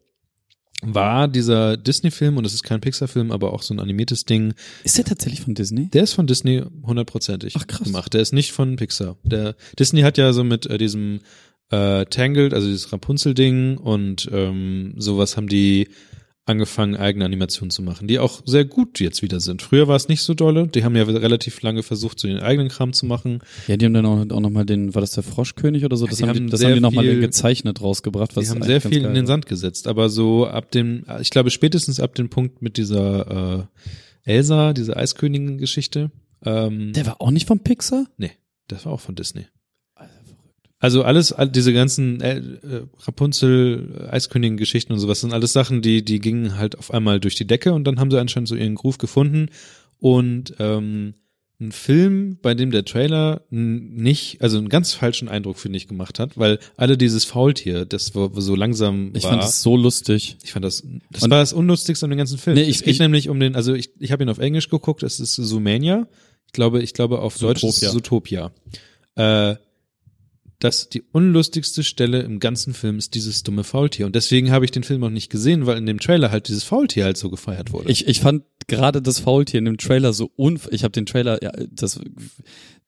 war 0.82 1.28
dieser 1.28 1.76
Disney-Film, 1.76 2.36
und 2.36 2.44
es 2.44 2.54
ist 2.54 2.64
kein 2.64 2.80
Pixar-Film, 2.80 3.30
aber 3.30 3.52
auch 3.52 3.62
so 3.62 3.72
ein 3.72 3.80
animiertes 3.80 4.24
Ding, 4.24 4.54
Ist 4.84 4.98
der 4.98 5.04
tatsächlich 5.04 5.40
von 5.42 5.54
Disney? 5.54 5.88
der 5.90 6.02
ist 6.02 6.12
von 6.12 6.26
Disney 6.26 6.62
hundertprozentig 6.84 7.54
Ach, 7.56 7.66
krass. 7.66 7.84
gemacht. 7.84 8.12
Der 8.14 8.20
ist 8.20 8.32
nicht 8.32 8.52
von 8.52 8.76
Pixar. 8.76 9.16
Der 9.22 9.54
Disney 9.78 10.02
hat 10.02 10.18
ja 10.18 10.32
so 10.32 10.44
mit 10.44 10.66
äh, 10.66 10.78
diesem 10.78 11.20
äh, 11.70 12.04
Tangled, 12.06 12.52
also 12.52 12.66
dieses 12.66 12.92
Rapunzel-Ding 12.92 13.78
und 13.78 14.28
ähm, 14.32 14.94
sowas 14.98 15.36
haben 15.36 15.48
die 15.48 15.88
angefangen, 16.44 16.96
eigene 16.96 17.24
Animationen 17.24 17.70
zu 17.70 17.82
machen, 17.82 18.08
die 18.08 18.18
auch 18.18 18.42
sehr 18.44 18.64
gut 18.64 18.98
jetzt 18.98 19.22
wieder 19.22 19.38
sind. 19.38 19.62
Früher 19.62 19.86
war 19.86 19.96
es 19.96 20.08
nicht 20.08 20.22
so 20.22 20.34
dolle. 20.34 20.66
Die 20.66 20.82
haben 20.82 20.96
ja 20.96 21.04
relativ 21.04 21.62
lange 21.62 21.82
versucht, 21.82 22.18
so 22.18 22.26
den 22.26 22.40
eigenen 22.40 22.68
Kram 22.68 22.92
zu 22.92 23.06
machen. 23.06 23.40
Ja, 23.68 23.76
die 23.76 23.86
haben 23.86 23.94
dann 23.94 24.06
auch, 24.06 24.18
auch 24.36 24.40
nochmal 24.40 24.66
den, 24.66 24.94
war 24.94 25.00
das 25.00 25.12
der 25.12 25.22
Froschkönig 25.22 25.84
oder 25.84 25.96
so? 25.96 26.06
Das 26.06 26.18
die 26.18 26.24
haben 26.24 26.46
die, 26.46 26.50
das 26.50 26.64
haben 26.64 26.74
die 26.74 26.80
nochmal 26.80 27.04
gezeichnet 27.20 27.80
rausgebracht. 27.80 28.34
Was 28.36 28.46
die 28.46 28.50
haben 28.50 28.62
sehr 28.62 28.80
viel 28.80 29.04
in 29.04 29.14
den. 29.14 29.26
Sand 29.26 29.46
gesetzt, 29.46 29.86
aber 29.86 30.08
so 30.08 30.46
ab 30.46 30.72
dem, 30.72 31.04
ich 31.20 31.30
glaube 31.30 31.50
spätestens 31.50 32.00
ab 32.00 32.16
dem 32.16 32.28
Punkt 32.28 32.60
mit 32.60 32.76
dieser 32.76 33.68
äh, 34.24 34.30
Elsa, 34.30 34.72
diese 34.72 34.96
Eiskönigin-Geschichte. 34.96 36.10
Ähm, 36.44 36.92
Der 36.92 37.06
war 37.06 37.20
auch 37.20 37.30
nicht 37.30 37.46
von 37.46 37.60
Pixar? 37.60 38.06
Nee, 38.16 38.32
das 38.66 38.84
war 38.84 38.92
auch 38.92 39.00
von 39.00 39.14
Disney. 39.14 39.46
Also 40.82 41.04
alles, 41.04 41.32
all 41.32 41.48
diese 41.48 41.72
ganzen 41.72 42.20
äh, 42.20 42.38
äh, 42.38 42.82
Rapunzel, 43.06 44.08
Eiskönigin-Geschichten 44.10 44.92
und 44.92 44.98
sowas 44.98 45.20
sind 45.20 45.32
alles 45.32 45.52
Sachen, 45.52 45.80
die, 45.80 46.04
die 46.04 46.18
gingen 46.18 46.56
halt 46.58 46.76
auf 46.76 46.92
einmal 46.92 47.20
durch 47.20 47.36
die 47.36 47.46
Decke 47.46 47.72
und 47.72 47.84
dann 47.84 48.00
haben 48.00 48.10
sie 48.10 48.18
anscheinend 48.20 48.48
so 48.48 48.56
ihren 48.56 48.74
Groove 48.74 48.98
gefunden 48.98 49.46
und 50.00 50.54
ähm, 50.58 51.14
ein 51.60 51.70
Film, 51.70 52.36
bei 52.42 52.54
dem 52.54 52.72
der 52.72 52.84
Trailer 52.84 53.42
nicht, 53.50 54.42
also 54.42 54.58
einen 54.58 54.68
ganz 54.68 54.92
falschen 54.92 55.28
Eindruck, 55.28 55.56
finde 55.60 55.76
ich, 55.76 55.86
gemacht 55.86 56.18
hat, 56.18 56.36
weil 56.36 56.58
alle 56.76 56.98
dieses 56.98 57.24
Faultier, 57.24 57.84
das 57.84 58.12
wo 58.16 58.28
so 58.40 58.56
langsam 58.56 59.12
Ich 59.14 59.22
war. 59.22 59.30
fand 59.30 59.44
es 59.44 59.62
so 59.62 59.76
lustig. 59.76 60.36
ich 60.42 60.50
fand 60.50 60.64
das, 60.64 60.82
das 61.12 61.22
Und- 61.22 61.30
war 61.30 61.38
das 61.38 61.52
Unlustigste 61.52 62.06
an 62.06 62.10
dem 62.10 62.18
ganzen 62.18 62.38
Film. 62.38 62.56
Nee, 62.56 62.62
ich- 62.64 62.76
es 62.76 62.82
geht 62.82 62.94
ich- 62.94 62.98
nämlich 62.98 63.28
um 63.28 63.38
den, 63.38 63.54
also 63.54 63.72
ich, 63.74 63.90
ich 64.00 64.10
habe 64.10 64.24
ihn 64.24 64.28
auf 64.30 64.38
Englisch 64.40 64.68
geguckt, 64.68 65.04
es 65.04 65.20
ist 65.20 65.36
Zoomania. 65.36 66.08
Ich 66.46 66.52
glaube, 66.52 66.82
ich 66.82 66.92
glaube 66.94 67.20
auf 67.20 67.38
Deutsch 67.38 67.62
ist 67.62 67.78
Zootopia. 67.80 68.50
Äh, 69.14 69.54
das 70.62 70.88
die 70.88 71.02
unlustigste 71.10 71.82
Stelle 71.82 72.22
im 72.22 72.38
ganzen 72.38 72.72
Film 72.72 72.98
ist 72.98 73.14
dieses 73.14 73.42
dumme 73.42 73.64
Faultier. 73.64 74.06
Und 74.06 74.14
deswegen 74.14 74.52
habe 74.52 74.64
ich 74.64 74.70
den 74.70 74.84
Film 74.84 75.00
noch 75.00 75.10
nicht 75.10 75.28
gesehen, 75.28 75.66
weil 75.66 75.76
in 75.76 75.86
dem 75.86 75.98
Trailer 75.98 76.30
halt 76.30 76.46
dieses 76.46 76.62
Faultier 76.62 77.04
halt 77.04 77.16
so 77.16 77.30
gefeiert 77.30 77.72
wurde. 77.72 77.90
Ich, 77.90 78.06
ich 78.06 78.20
fand 78.20 78.44
gerade 78.68 79.02
das 79.02 79.18
Faultier 79.18 79.58
in 79.58 79.64
dem 79.64 79.78
Trailer 79.78 80.12
so 80.12 80.30
unf 80.36 80.68
ich 80.70 80.84
habe 80.84 80.92
den 80.92 81.04
Trailer 81.04 81.42
ja, 81.42 81.50
das 81.70 82.00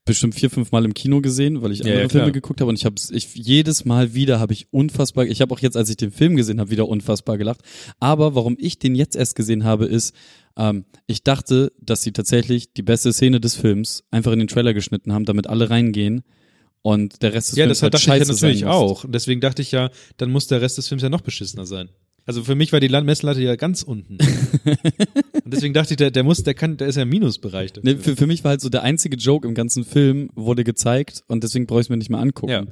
bestimmt 0.05 0.37
vier 0.37 0.51
fünf 0.51 0.71
Mal 0.71 0.85
im 0.85 0.95
Kino 0.95 1.21
gesehen, 1.21 1.63
weil 1.63 1.73
ich 1.73 1.81
Ja, 1.81 1.87
andere 1.87 2.03
ja, 2.03 2.09
klar. 2.09 2.23
Filme 2.23 2.33
geguckt 2.33 2.61
habe 2.61 2.69
und 2.69 2.77
ich 2.77 2.85
habe 2.85 2.95
ich 3.11 3.35
jedes 3.35 3.85
Mal 3.85 4.15
wieder 4.15 4.39
habe 4.39 4.53
ich 4.53 4.69
unfassbar 4.71 5.25
ich 5.25 5.41
habe 5.41 5.53
auch 5.53 5.59
jetzt 5.59 5.77
als 5.77 5.91
ich 5.91 5.97
den 5.97 6.13
Film 6.13 6.37
gesehen 6.37 6.61
habe 6.61 6.71
wieder 6.71 6.89
unfassbar 6.89 7.39
gelacht, 7.39 7.63
aber 7.99 8.37
warum 8.37 8.57
ich 8.59 8.79
den 8.79 8.95
jetzt 8.95 9.17
erst 9.17 9.35
gesehen 9.35 9.65
habe 9.65 9.87
ist 9.87 10.15
ähm, 10.57 10.85
ich 11.07 11.25
dachte, 11.25 11.73
dass 11.81 12.03
sie 12.03 12.13
tatsächlich 12.13 12.73
die 12.73 12.83
beste 12.83 13.13
Szene 13.13 13.41
des 13.41 13.57
Films 13.57 14.05
einfach 14.13 14.31
in 14.31 14.39
den 14.39 14.49
Trailer 14.49 14.75
geschnitten 14.75 15.13
haben, 15.13 15.25
damit 15.25 15.49
alle 15.49 15.71
reingehen 15.71 16.23
und 16.87 17.23
der 17.23 17.33
Rest 17.33 17.51
des 17.51 17.57
ja, 17.57 17.65
Films 17.65 17.79
das 17.79 17.83
halt 17.83 17.95
dachte 17.95 18.03
ich 18.03 18.29
ja 18.29 18.35
natürlich 18.35 18.67
auch. 18.67 19.05
Und 19.05 19.15
deswegen 19.15 19.41
dachte 19.41 19.63
ich 19.63 19.73
ja, 19.73 19.89
dann 20.19 20.31
muss 20.31 20.49
der 20.49 20.61
Rest 20.61 20.77
des 20.77 20.87
Films 20.87 21.03
ja 21.03 21.09
noch 21.09 21.23
beschissener 21.23 21.65
sein. 21.65 21.89
Also 22.27 22.45
für 22.45 22.55
mich 22.55 22.75
war 22.75 22.81
die 22.81 22.91
Messlatte 22.91 23.41
ja 23.41 23.57
ganz 23.57 23.83
unten. 23.83 24.19
Und 25.45 25.53
deswegen 25.55 25.73
dachte 25.73 25.95
ich, 25.95 25.97
der, 25.97 26.11
der 26.11 26.25
muss, 26.25 26.43
der 26.43 26.53
kann, 26.53 26.77
der 26.77 26.89
ist 26.89 26.97
ja 26.97 27.03
im 27.03 27.09
Minusbereich. 27.09 27.73
Nee, 27.83 27.97
für, 27.97 28.17
für 28.17 28.27
mich 28.27 28.45
war 28.45 28.51
halt 28.51 28.61
so 28.61 28.69
der 28.69 28.83
einzige 28.83 29.17
Joke 29.17 29.49
im 29.49 29.55
ganzen 29.55 29.85
Film 29.85 30.29
wurde 30.35 30.63
gezeigt 30.63 31.23
und 31.27 31.43
deswegen 31.43 31.67
brauche 31.67 31.81
ich 31.81 31.87
es 31.87 31.91
mir 31.91 31.97
nicht 31.97 32.11
mehr 32.11 32.21
angucken. 32.21 32.53
Ja. 32.53 32.65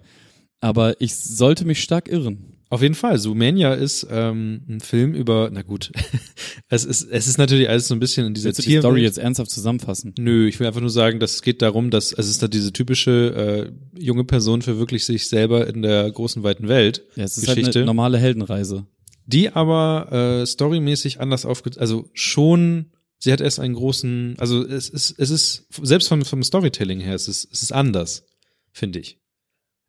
Aber 0.63 0.99
ich 1.01 1.17
sollte 1.17 1.65
mich 1.67 1.83
stark 1.83 2.09
irren. 2.09 2.57
Auf 2.71 2.81
jeden 2.81 2.95
Fall. 2.95 3.19
Zoomania 3.19 3.75
ist 3.75 4.07
ähm, 4.11 4.63
ein 4.67 4.81
Film 4.81 5.13
über, 5.13 5.51
na 5.53 5.61
gut, 5.61 5.93
es 6.71 6.87
ist, 6.87 7.03
es 7.11 7.27
ist 7.27 7.37
natürlich 7.37 7.69
alles 7.69 7.89
so 7.89 7.95
ein 7.95 8.01
bisschen 8.01 8.27
in 8.29 8.33
dieser 8.33 8.47
Willst 8.47 8.61
du 8.61 8.71
die 8.71 8.79
Story 8.79 9.03
jetzt 9.03 9.19
ernsthaft 9.19 9.51
zusammenfassen? 9.51 10.15
Nö, 10.19 10.49
ich 10.49 10.59
will 10.59 10.67
einfach 10.67 10.81
nur 10.81 10.89
sagen, 10.89 11.21
dass 11.21 11.35
es 11.35 11.43
geht 11.43 11.61
darum, 11.61 11.91
dass 11.91 12.15
also 12.15 12.27
es 12.27 12.37
ist 12.37 12.43
da 12.43 12.49
diese 12.49 12.73
typische 12.73 13.73
äh, 13.99 14.01
junge 14.03 14.25
Person 14.25 14.63
verwirklicht 14.63 15.05
sich 15.05 15.29
selber 15.29 15.67
in 15.67 15.83
der 15.83 16.11
großen 16.11 16.43
weiten 16.45 16.69
Welt. 16.69 17.03
Ja, 17.17 17.25
es 17.25 17.37
ist 17.37 17.45
Geschichte. 17.45 17.67
halt 17.67 17.77
eine 17.77 17.85
normale 17.85 18.17
Heldenreise. 18.17 18.87
die 19.27 19.51
aber 19.51 20.41
äh, 20.41 20.47
storymäßig 20.47 21.21
anders 21.21 21.45
aufge 21.45 21.73
also 21.79 22.09
schon 22.15 22.87
sie 23.19 23.33
hat 23.33 23.43
erst 23.43 23.61
einen 23.61 23.75
großen 23.75 24.37
also 24.39 24.67
es 24.67 24.89
ist 24.89 25.15
es 25.19 25.29
ist 25.31 25.67
selbst 25.83 26.09
vom 26.09 26.25
vom 26.25 26.43
Storytelling 26.43 27.01
her 27.01 27.15
es 27.17 27.29
ist 27.29 27.49
es 27.53 27.63
ist 27.63 27.73
anders 27.73 28.25
finde 28.73 28.99
ich 29.01 29.19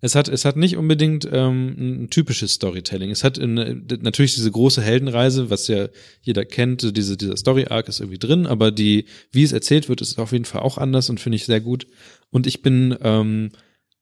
es 0.03 0.15
hat 0.15 0.27
es 0.27 0.43
hat 0.43 0.57
nicht 0.57 0.75
unbedingt 0.75 1.25
ähm, 1.31 2.03
ein 2.03 2.09
typisches 2.09 2.51
Storytelling. 2.51 3.09
Es 3.09 3.23
hat 3.23 3.37
in, 3.37 3.87
natürlich 4.01 4.35
diese 4.35 4.51
große 4.51 4.81
Heldenreise 4.81 5.49
was 5.49 5.69
ja 5.69 5.87
jeder 6.21 6.43
kennt 6.43 6.97
diese 6.97 7.15
dieser 7.15 7.37
Story 7.37 7.67
Arc 7.69 7.87
ist 7.87 8.01
irgendwie 8.01 8.19
drin 8.19 8.45
aber 8.45 8.71
die 8.71 9.05
wie 9.31 9.43
es 9.43 9.53
erzählt 9.53 9.87
wird 9.87 10.01
ist 10.01 10.19
auf 10.19 10.33
jeden 10.33 10.43
Fall 10.43 10.59
auch 10.59 10.77
anders 10.77 11.09
und 11.09 11.21
finde 11.21 11.37
ich 11.37 11.45
sehr 11.45 11.61
gut. 11.61 11.87
Und 12.31 12.47
ich 12.47 12.61
bin 12.61 12.97
ähm, 13.01 13.51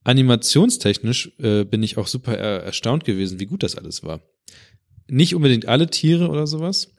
animationstechnisch 0.02 1.34
äh, 1.38 1.62
bin 1.64 1.84
ich 1.84 1.96
auch 1.98 2.08
super 2.08 2.36
er 2.36 2.64
erstaunt 2.64 3.04
gewesen 3.04 3.38
wie 3.38 3.46
gut 3.46 3.62
das 3.62 3.76
alles 3.76 4.02
war. 4.02 4.22
Nicht 5.06 5.36
unbedingt 5.36 5.68
alle 5.68 5.86
Tiere 5.86 6.30
oder 6.30 6.48
sowas, 6.48 6.90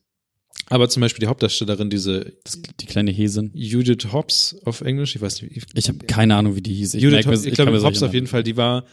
aber 0.69 0.89
zum 0.89 1.01
Beispiel 1.01 1.21
die 1.21 1.27
Hauptdarstellerin, 1.27 1.89
diese 1.89 2.33
die 2.79 2.85
kleine 2.85 3.11
Hesin. 3.11 3.51
Judith 3.53 4.11
Hobbs 4.11 4.55
auf 4.65 4.81
Englisch, 4.81 5.15
ich 5.15 5.21
weiß 5.21 5.41
nicht, 5.41 5.55
wie. 5.55 5.61
Ich 5.73 5.89
habe 5.89 5.99
keine 5.99 6.35
Ahnung, 6.35 6.55
wie 6.55 6.61
die 6.61 6.73
hieß. 6.73 6.93
Ich, 6.95 7.03
Judith 7.03 7.25
Hobbs, 7.25 7.45
ich, 7.45 7.55
kann 7.55 7.67
glaube 7.67 7.83
Hobbs 7.83 8.03
auf 8.03 8.13
jeden 8.13 8.27
Fall, 8.27 8.43
die 8.43 8.57
war, 8.57 8.85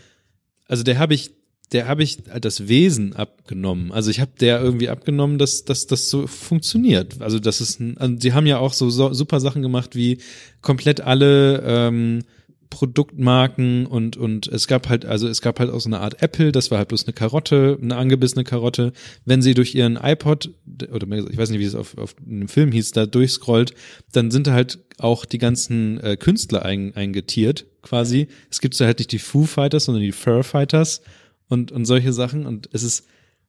also 0.66 0.82
der 0.82 0.98
habe 0.98 1.14
ich, 1.14 1.30
der 1.72 1.86
habe 1.86 2.02
ich 2.02 2.18
das 2.40 2.68
Wesen 2.68 3.14
abgenommen. 3.14 3.92
Also 3.92 4.10
ich 4.10 4.20
habe 4.20 4.32
der 4.40 4.60
irgendwie 4.60 4.88
abgenommen, 4.88 5.38
dass, 5.38 5.64
dass 5.64 5.86
das 5.86 6.10
so 6.10 6.26
funktioniert. 6.26 7.20
Also 7.20 7.38
das 7.38 7.60
ist, 7.60 7.78
ein, 7.78 7.96
also 7.98 8.16
die 8.16 8.32
haben 8.32 8.46
ja 8.46 8.58
auch 8.58 8.72
so, 8.72 8.90
so 8.90 9.12
super 9.12 9.38
Sachen 9.38 9.62
gemacht 9.62 9.94
wie 9.94 10.18
komplett 10.62 11.00
alle 11.00 11.62
ähm, 11.64 12.24
Produktmarken 12.70 13.84
und 13.86 14.16
und 14.16 14.46
es 14.46 14.66
gab 14.66 14.88
halt 14.88 15.04
also 15.04 15.28
es 15.28 15.42
gab 15.42 15.58
halt 15.58 15.70
auch 15.70 15.80
so 15.80 15.88
eine 15.88 16.00
Art 16.00 16.22
Apple, 16.22 16.52
das 16.52 16.70
war 16.70 16.78
halt 16.78 16.88
bloß 16.88 17.04
eine 17.04 17.12
Karotte, 17.12 17.78
eine 17.82 17.96
angebissene 17.96 18.44
Karotte. 18.44 18.92
Wenn 19.24 19.42
sie 19.42 19.54
durch 19.54 19.74
ihren 19.74 19.96
iPod 19.96 20.50
oder 20.92 21.06
ich 21.28 21.36
weiß 21.36 21.50
nicht, 21.50 21.58
wie 21.58 21.64
es 21.64 21.74
auf, 21.74 21.98
auf 21.98 22.14
einem 22.24 22.48
Film 22.48 22.72
hieß, 22.72 22.92
da 22.92 23.06
durchscrollt, 23.06 23.74
dann 24.12 24.30
sind 24.30 24.46
da 24.46 24.52
halt 24.52 24.78
auch 24.98 25.24
die 25.24 25.38
ganzen 25.38 25.98
äh, 26.00 26.16
Künstler 26.16 26.64
ein, 26.64 26.94
eingetiert 26.94 27.66
quasi. 27.82 28.28
Es 28.50 28.60
gibt 28.60 28.74
so 28.74 28.84
halt 28.84 28.98
nicht 28.98 29.12
die 29.12 29.18
Foo 29.18 29.44
Fighters, 29.44 29.84
sondern 29.84 30.02
die 30.02 30.12
Fur 30.12 30.44
Fighters 30.44 31.02
und 31.48 31.72
und 31.72 31.84
solche 31.84 32.12
Sachen 32.12 32.46
und 32.46 32.68
es 32.72 32.84
ist 32.84 33.06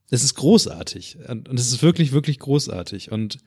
es 0.09 0.23
ist 0.23 0.33
großartig 0.33 1.17
und, 1.29 1.47
und 1.47 1.59
es 1.59 1.71
ist 1.71 1.83
wirklich 1.83 2.11
wirklich 2.11 2.39
großartig 2.39 3.11
und 3.11 3.37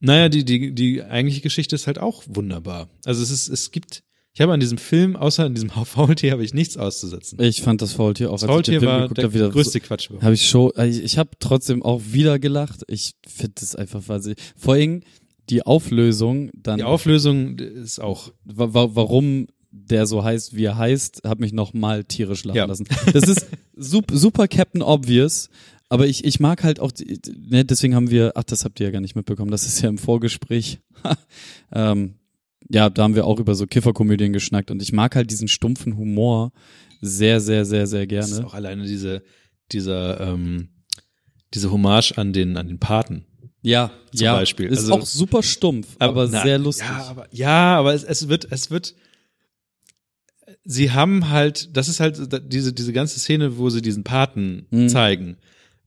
naja, 0.00 0.28
die, 0.28 0.44
die, 0.44 0.74
die 0.74 1.02
eigentliche 1.02 1.40
Geschichte 1.40 1.74
ist 1.74 1.86
halt 1.86 1.98
auch 1.98 2.22
wunderbar. 2.26 2.88
Also 3.04 3.22
es 3.22 3.30
ist, 3.30 3.48
es 3.48 3.70
gibt, 3.70 4.02
ich 4.36 4.42
habe 4.42 4.52
an 4.52 4.60
diesem 4.60 4.76
Film, 4.76 5.16
außer 5.16 5.46
an 5.46 5.54
diesem 5.54 5.70
Faultier, 5.84 6.32
habe 6.32 6.44
ich 6.44 6.52
nichts 6.52 6.76
auszusetzen. 6.76 7.40
Ich 7.40 7.62
fand 7.62 7.80
das 7.80 7.94
Faultier 7.94 8.30
auch. 8.30 8.38
Das 8.38 8.44
Faultier 8.44 8.82
war 8.82 9.08
der 9.08 9.32
wieder 9.32 9.48
größte 9.48 9.80
Quatsch 9.80 10.10
überhaupt. 10.10 10.24
Habe 10.24 10.34
ich 10.34 10.46
schon, 10.46 10.72
ich, 10.76 11.02
ich 11.02 11.16
habe 11.16 11.30
trotzdem 11.38 11.82
auch 11.82 12.02
wieder 12.10 12.38
gelacht. 12.38 12.82
Ich 12.86 13.14
finde 13.26 13.54
das 13.60 13.74
einfach 13.74 14.06
wahnsinnig. 14.08 14.36
Vor 14.54 14.74
allem 14.74 15.00
die 15.48 15.64
Auflösung 15.64 16.50
dann, 16.54 16.76
Die 16.76 16.84
Auflösung 16.84 17.58
ist 17.58 17.98
auch, 17.98 18.30
wa 18.44 18.74
wa 18.74 18.90
warum 18.92 19.46
der 19.70 20.04
so 20.06 20.22
heißt, 20.22 20.54
wie 20.54 20.64
er 20.64 20.76
heißt, 20.76 21.22
hat 21.24 21.40
mich 21.40 21.54
noch 21.54 21.72
mal 21.72 22.04
tierisch 22.04 22.44
lachen 22.44 22.58
Ja. 22.58 22.66
lassen. 22.66 22.86
Das 23.14 23.28
ist 23.28 23.46
super, 23.74 24.14
super 24.14 24.48
Captain 24.48 24.82
Obvious. 24.82 25.48
Aber 25.88 26.06
ich, 26.06 26.24
ich 26.24 26.40
mag 26.40 26.62
halt 26.62 26.78
auch, 26.78 26.92
die, 26.92 27.20
ne, 27.48 27.64
deswegen 27.64 27.94
haben 27.94 28.10
wir, 28.10 28.32
ach, 28.34 28.44
das 28.44 28.66
habt 28.66 28.80
ihr 28.80 28.86
ja 28.86 28.90
gar 28.92 29.00
nicht 29.00 29.16
mitbekommen, 29.16 29.50
das 29.50 29.66
ist 29.66 29.80
ja 29.80 29.88
im 29.88 29.96
Vorgespräch. 29.96 30.80
ähm, 31.72 32.16
ja, 32.70 32.90
da 32.90 33.02
haben 33.04 33.14
wir 33.14 33.26
auch 33.26 33.38
über 33.40 33.54
so 33.54 33.66
Kifferkomödien 33.66 34.32
geschnackt 34.32 34.70
und 34.70 34.82
ich 34.82 34.92
mag 34.92 35.14
halt 35.16 35.30
diesen 35.30 35.48
stumpfen 35.48 35.96
Humor 35.96 36.52
sehr, 37.00 37.40
sehr, 37.40 37.64
sehr, 37.64 37.86
sehr 37.86 38.06
das 38.06 38.26
ist 38.28 38.34
gerne. 38.36 38.46
auch 38.48 38.54
alleine 38.54 38.84
diese, 38.84 39.22
dieser, 39.72 40.20
ähm, 40.20 40.68
diese 41.54 41.70
Hommage 41.70 42.12
an 42.16 42.32
den, 42.32 42.56
an 42.56 42.68
den 42.68 42.78
Paten. 42.78 43.24
Ja, 43.62 43.90
zum 44.14 44.24
ja, 44.24 44.34
Beispiel. 44.34 44.66
Ist 44.66 44.78
Also- 44.80 44.94
auch 44.94 45.06
super 45.06 45.42
stumpf, 45.42 45.96
aber, 45.98 46.28
na, 46.28 46.42
sehr 46.42 46.58
lustig. 46.58 46.86
Ja, 46.88 47.04
aber, 47.08 47.26
ja, 47.32 47.76
aber 47.78 47.94
es, 47.94 48.04
es 48.04 48.28
wird, 48.28 48.46
es 48.50 48.70
wird, 48.70 48.94
sie 50.64 50.90
haben 50.92 51.28
halt, 51.30 51.76
das 51.76 51.88
ist 51.88 52.00
halt 52.00 52.20
diese, 52.52 52.72
diese 52.72 52.92
ganze 52.92 53.18
Szene, 53.18 53.58
wo 53.58 53.70
sie 53.70 53.82
diesen 53.82 54.04
Paten 54.04 54.66
Mhm. 54.70 54.88
zeigen, 54.88 55.36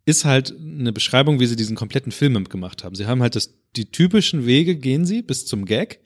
ist 0.05 0.25
halt 0.25 0.53
eine 0.59 0.91
Beschreibung, 0.91 1.39
wie 1.39 1.45
sie 1.45 1.55
diesen 1.55 1.75
kompletten 1.75 2.11
Film 2.11 2.43
gemacht 2.45 2.83
haben. 2.83 2.95
Sie 2.95 3.05
haben 3.05 3.21
halt 3.21 3.35
das, 3.35 3.53
die 3.75 3.91
typischen 3.91 4.45
Wege 4.45 4.75
gehen 4.75 5.05
sie 5.05 5.21
bis 5.21 5.45
zum 5.45 5.65
Gag 5.65 5.99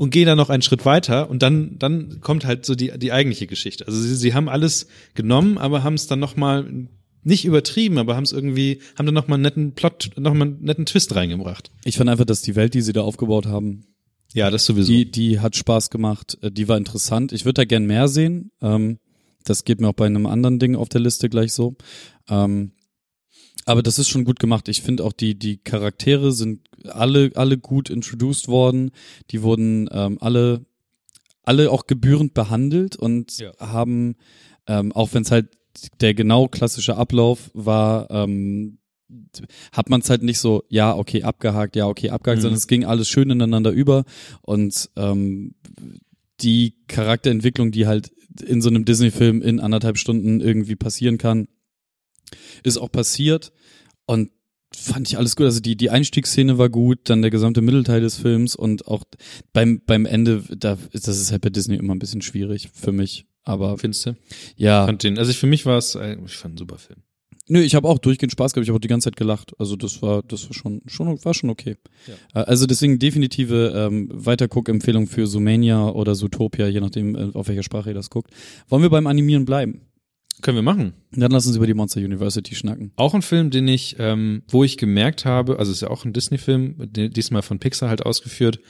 und 0.00 0.08
gehen 0.08 0.24
dann 0.24 0.38
noch 0.38 0.48
einen 0.48 0.62
Schritt 0.62 0.86
weiter 0.86 1.28
und 1.28 1.42
dann, 1.42 1.78
dann 1.78 2.20
kommt 2.22 2.46
halt 2.46 2.64
so 2.64 2.74
die, 2.74 2.90
die 2.98 3.12
eigentliche 3.12 3.46
Geschichte. 3.46 3.86
Also 3.86 4.00
sie, 4.00 4.16
sie 4.16 4.32
haben 4.32 4.48
alles 4.48 4.86
genommen, 5.14 5.58
aber 5.58 5.82
haben 5.82 5.92
es 5.92 6.06
dann 6.06 6.18
nochmal 6.18 6.88
nicht 7.22 7.44
übertrieben, 7.44 7.98
aber 7.98 8.16
haben 8.16 8.24
es 8.24 8.32
irgendwie, 8.32 8.80
haben 8.96 9.04
dann 9.04 9.14
nochmal 9.14 9.34
einen 9.36 9.42
netten 9.42 9.72
Plot, 9.72 10.12
nochmal 10.16 10.48
einen 10.48 10.62
netten 10.62 10.86
Twist 10.86 11.14
reingebracht. 11.14 11.70
Ich 11.84 11.98
fand 11.98 12.08
einfach, 12.08 12.24
dass 12.24 12.40
die 12.40 12.56
Welt, 12.56 12.72
die 12.72 12.80
sie 12.80 12.94
da 12.94 13.02
aufgebaut 13.02 13.44
haben, 13.44 13.84
Ja, 14.32 14.50
das 14.50 14.64
sowieso. 14.64 14.90
die, 14.90 15.10
die 15.10 15.38
hat 15.40 15.54
Spaß 15.54 15.90
gemacht, 15.90 16.38
äh, 16.40 16.50
die 16.50 16.66
war 16.66 16.78
interessant. 16.78 17.32
Ich 17.32 17.44
würde 17.44 17.60
da 17.60 17.64
gern 17.66 17.84
mehr 17.84 18.08
sehen. 18.08 18.52
Ähm, 18.62 19.00
das 19.44 19.64
geht 19.64 19.82
mir 19.82 19.88
auch 19.88 19.92
bei 19.94 20.06
einem 20.06 20.24
anderen 20.24 20.58
Ding 20.58 20.76
auf 20.76 20.88
der 20.88 21.02
Liste 21.02 21.28
gleich 21.28 21.52
so. 21.52 21.76
Ähm, 22.30 22.72
aber 23.66 23.82
das 23.82 23.98
ist 23.98 24.08
schon 24.08 24.24
gut 24.24 24.40
gemacht. 24.40 24.68
Ich 24.68 24.82
finde 24.82 25.04
auch 25.04 25.12
die, 25.12 25.38
die 25.38 25.58
Charaktere 25.58 26.32
sind 26.32 26.60
alle, 26.88 27.30
alle 27.34 27.58
gut 27.58 27.90
introduced 27.90 28.48
worden. 28.48 28.90
Die 29.30 29.42
wurden 29.42 29.88
ähm, 29.92 30.18
alle, 30.20 30.64
alle 31.42 31.70
auch 31.70 31.86
gebührend 31.86 32.34
behandelt 32.34 32.96
und 32.96 33.38
Ja. 33.38 33.52
haben, 33.58 34.16
ähm, 34.66 34.92
auch 34.92 35.12
wenn 35.14 35.22
es 35.22 35.30
halt 35.30 35.48
der 36.00 36.14
genau 36.14 36.48
klassische 36.48 36.96
Ablauf 36.96 37.50
war, 37.54 38.10
ähm, 38.10 38.78
hat 39.72 39.90
man 39.90 40.00
es 40.00 40.08
halt 40.10 40.22
nicht 40.22 40.38
so, 40.38 40.62
ja, 40.68 40.94
okay, 40.96 41.22
abgehakt, 41.24 41.74
ja, 41.76 41.86
okay, 41.86 42.10
abgehakt, 42.10 42.38
Mhm. 42.38 42.42
sondern 42.42 42.58
es 42.58 42.66
ging 42.68 42.84
alles 42.84 43.08
schön 43.08 43.30
ineinander 43.30 43.70
über 43.72 44.04
und 44.42 44.88
ähm, 44.96 45.54
die 46.40 46.76
Charakterentwicklung, 46.88 47.72
die 47.72 47.86
halt 47.86 48.10
in 48.46 48.62
so 48.62 48.68
einem 48.68 48.84
Disney-Film 48.84 49.42
in 49.42 49.58
anderthalb 49.60 49.98
Stunden 49.98 50.40
irgendwie 50.40 50.76
passieren 50.76 51.18
kann, 51.18 51.48
ist 52.64 52.78
auch 52.78 52.90
passiert 52.90 53.52
und 54.06 54.30
fand 54.72 55.08
ich 55.08 55.18
alles 55.18 55.34
gut. 55.36 55.46
Also 55.46 55.60
die, 55.60 55.76
die 55.76 55.90
Einstiegsszene 55.90 56.56
war 56.58 56.68
gut, 56.68 57.00
dann 57.04 57.22
der 57.22 57.30
gesamte 57.30 57.60
Mittelteil 57.60 58.00
des 58.00 58.16
Films 58.16 58.54
und 58.54 58.86
auch 58.86 59.02
beim, 59.52 59.80
beim 59.84 60.06
Ende, 60.06 60.44
da, 60.56 60.78
das 60.92 61.08
ist 61.08 61.32
halt 61.32 61.42
bei 61.42 61.50
Disney 61.50 61.76
immer 61.76 61.94
ein 61.94 61.98
bisschen 61.98 62.22
schwierig 62.22 62.68
für 62.72 62.92
mich. 62.92 63.26
Aber 63.42 63.78
Findest 63.78 64.06
du? 64.06 64.16
ja, 64.56 64.86
fand 64.86 65.02
den, 65.02 65.18
also 65.18 65.32
für 65.32 65.46
mich 65.46 65.66
war 65.66 65.78
es, 65.78 65.96
ein- 65.96 66.24
ich 66.26 66.36
fand 66.36 66.52
einen 66.52 66.58
super 66.58 66.78
Film. 66.78 67.00
Nö, 67.48 67.60
ich 67.62 67.74
habe 67.74 67.88
auch 67.88 67.98
durchgehend 67.98 68.30
Spaß 68.30 68.52
gehabt, 68.52 68.64
ich 68.64 68.68
habe 68.68 68.76
auch 68.76 68.80
die 68.80 68.86
ganze 68.86 69.06
Zeit 69.06 69.16
gelacht. 69.16 69.54
Also 69.58 69.74
das 69.74 70.02
war, 70.02 70.22
das 70.22 70.44
war 70.46 70.54
schon, 70.54 70.82
schon, 70.86 71.24
war 71.24 71.34
schon 71.34 71.50
okay. 71.50 71.74
Ja. 72.06 72.42
Äh, 72.42 72.44
also 72.44 72.66
deswegen 72.66 73.00
definitive 73.00 73.72
ähm, 73.74 74.08
Weiterguck-Empfehlung 74.12 75.08
für 75.08 75.26
Sumania 75.26 75.88
oder 75.88 76.14
Zootopia, 76.14 76.68
je 76.68 76.78
nachdem, 76.80 77.16
äh, 77.16 77.30
auf 77.34 77.48
welcher 77.48 77.64
Sprache 77.64 77.90
ihr 77.90 77.94
das 77.94 78.08
guckt. 78.10 78.30
Wollen 78.68 78.82
wir 78.82 78.90
beim 78.90 79.08
Animieren 79.08 79.46
bleiben? 79.46 79.80
Können 80.40 80.56
wir 80.56 80.62
machen. 80.62 80.94
Dann 81.12 81.30
lass 81.30 81.46
uns 81.46 81.56
über 81.56 81.66
die 81.66 81.74
Monster 81.74 82.00
University 82.00 82.54
schnacken. 82.54 82.92
Auch 82.96 83.14
ein 83.14 83.22
Film, 83.22 83.50
den 83.50 83.68
ich, 83.68 83.96
ähm, 83.98 84.42
wo 84.48 84.64
ich 84.64 84.76
gemerkt 84.76 85.24
habe, 85.24 85.58
also 85.58 85.72
ist 85.72 85.82
ja 85.82 85.90
auch 85.90 86.04
ein 86.04 86.12
Disney-Film, 86.12 86.76
diesmal 86.92 87.42
von 87.42 87.58
Pixar 87.58 87.88
halt 87.88 88.04
ausgeführt, 88.04 88.60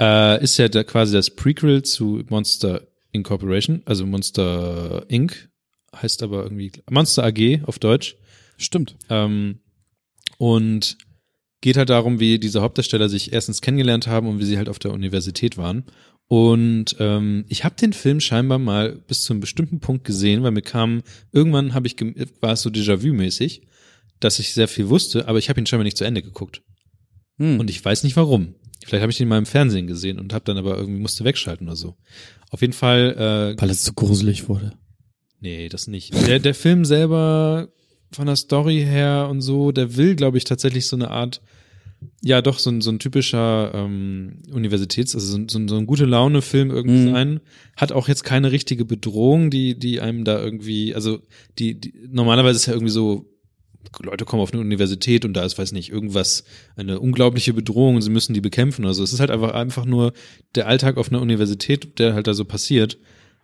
äh, 0.00 0.42
ist 0.42 0.58
ja 0.58 0.68
da 0.68 0.84
quasi 0.84 1.14
das 1.14 1.30
Prequel 1.30 1.82
zu 1.82 2.22
Monster 2.28 2.86
Incorporation, 3.12 3.82
also 3.86 4.06
Monster 4.06 5.06
Inc. 5.08 5.48
heißt 5.94 6.22
aber 6.22 6.44
irgendwie 6.44 6.72
Monster 6.90 7.24
AG 7.24 7.62
auf 7.64 7.78
Deutsch. 7.78 8.16
Stimmt. 8.58 8.96
Ähm, 9.08 9.60
und 10.38 10.98
geht 11.60 11.76
halt 11.76 11.90
darum, 11.90 12.20
wie 12.20 12.38
diese 12.38 12.62
Hauptdarsteller 12.62 13.08
sich 13.08 13.32
erstens 13.32 13.60
kennengelernt 13.60 14.06
haben 14.06 14.28
und 14.28 14.38
wie 14.38 14.44
sie 14.44 14.58
halt 14.58 14.68
auf 14.68 14.78
der 14.78 14.92
Universität 14.92 15.56
waren. 15.56 15.84
Und 16.28 16.96
ähm, 16.98 17.44
ich 17.48 17.64
habe 17.64 17.76
den 17.76 17.92
Film 17.92 18.20
scheinbar 18.20 18.58
mal 18.58 18.96
bis 19.06 19.22
zu 19.22 19.32
einem 19.32 19.40
bestimmten 19.40 19.78
Punkt 19.78 20.04
gesehen, 20.04 20.42
weil 20.42 20.50
mir 20.50 20.62
kam, 20.62 21.02
irgendwann 21.32 21.72
habe 21.72 21.86
ich, 21.86 21.96
war 22.40 22.52
es 22.52 22.62
so 22.62 22.70
Déjà-vu-mäßig, 22.70 23.62
dass 24.18 24.38
ich 24.38 24.52
sehr 24.52 24.66
viel 24.66 24.88
wusste, 24.88 25.28
aber 25.28 25.38
ich 25.38 25.48
habe 25.48 25.60
ihn 25.60 25.66
scheinbar 25.66 25.84
nicht 25.84 25.96
zu 25.96 26.04
Ende 26.04 26.22
geguckt. 26.22 26.62
Hm. 27.38 27.60
Und 27.60 27.70
ich 27.70 27.84
weiß 27.84 28.02
nicht 28.02 28.16
warum. 28.16 28.54
Vielleicht 28.84 29.02
habe 29.02 29.10
ich 29.10 29.18
den 29.18 29.28
mal 29.28 29.38
im 29.38 29.46
Fernsehen 29.46 29.86
gesehen 29.86 30.18
und 30.18 30.32
habe 30.32 30.44
dann 30.44 30.58
aber 30.58 30.76
irgendwie 30.76 31.00
musste 31.00 31.24
wegschalten 31.24 31.66
oder 31.66 31.76
so. 31.76 31.96
Auf 32.50 32.60
jeden 32.60 32.72
Fall. 32.72 33.54
Äh, 33.56 33.60
weil 33.60 33.70
es 33.70 33.82
zu 33.82 33.92
gruselig 33.94 34.48
wurde. 34.48 34.72
Nee, 35.40 35.68
das 35.68 35.86
nicht. 35.86 36.14
Der, 36.26 36.38
der 36.38 36.54
Film 36.54 36.84
selber 36.84 37.68
von 38.12 38.26
der 38.26 38.36
Story 38.36 38.82
her 38.82 39.28
und 39.30 39.42
so, 39.42 39.72
der 39.72 39.96
will, 39.96 40.16
glaube 40.16 40.38
ich, 40.38 40.44
tatsächlich 40.44 40.86
so 40.86 40.96
eine 40.96 41.10
Art 41.10 41.42
ja 42.22 42.42
doch 42.42 42.58
so 42.58 42.70
ein, 42.70 42.80
so 42.80 42.90
ein 42.90 42.98
typischer 42.98 43.72
ähm, 43.74 44.42
Universitäts, 44.50 45.14
also 45.14 45.38
so, 45.38 45.44
so, 45.48 45.68
so 45.68 45.76
ein 45.76 45.86
gute 45.86 46.04
Laune-Film 46.04 46.70
irgendwie 46.70 47.08
mhm. 47.08 47.12
sein. 47.12 47.40
Hat 47.76 47.92
auch 47.92 48.08
jetzt 48.08 48.24
keine 48.24 48.52
richtige 48.52 48.84
Bedrohung, 48.84 49.50
die, 49.50 49.78
die 49.78 50.00
einem 50.00 50.24
da 50.24 50.42
irgendwie, 50.42 50.94
also 50.94 51.20
die, 51.58 51.80
die 51.80 51.94
normalerweise 52.08 52.56
ist 52.56 52.66
ja 52.66 52.72
irgendwie 52.72 52.92
so, 52.92 53.26
Leute 54.02 54.24
kommen 54.24 54.42
auf 54.42 54.52
eine 54.52 54.60
Universität 54.60 55.24
und 55.24 55.34
da 55.34 55.44
ist, 55.44 55.58
weiß 55.58 55.72
nicht, 55.72 55.90
irgendwas, 55.90 56.44
eine 56.76 57.00
unglaubliche 57.00 57.54
Bedrohung 57.54 57.96
und 57.96 58.02
sie 58.02 58.10
müssen 58.10 58.34
die 58.34 58.40
bekämpfen. 58.40 58.84
Also 58.84 59.02
es 59.02 59.12
ist 59.12 59.20
halt 59.20 59.30
einfach, 59.30 59.52
einfach 59.52 59.84
nur 59.84 60.12
der 60.54 60.66
Alltag 60.66 60.96
auf 60.96 61.10
einer 61.10 61.22
Universität, 61.22 61.98
der 61.98 62.14
halt 62.14 62.26
da 62.26 62.34
so 62.34 62.44
passiert. 62.44 62.98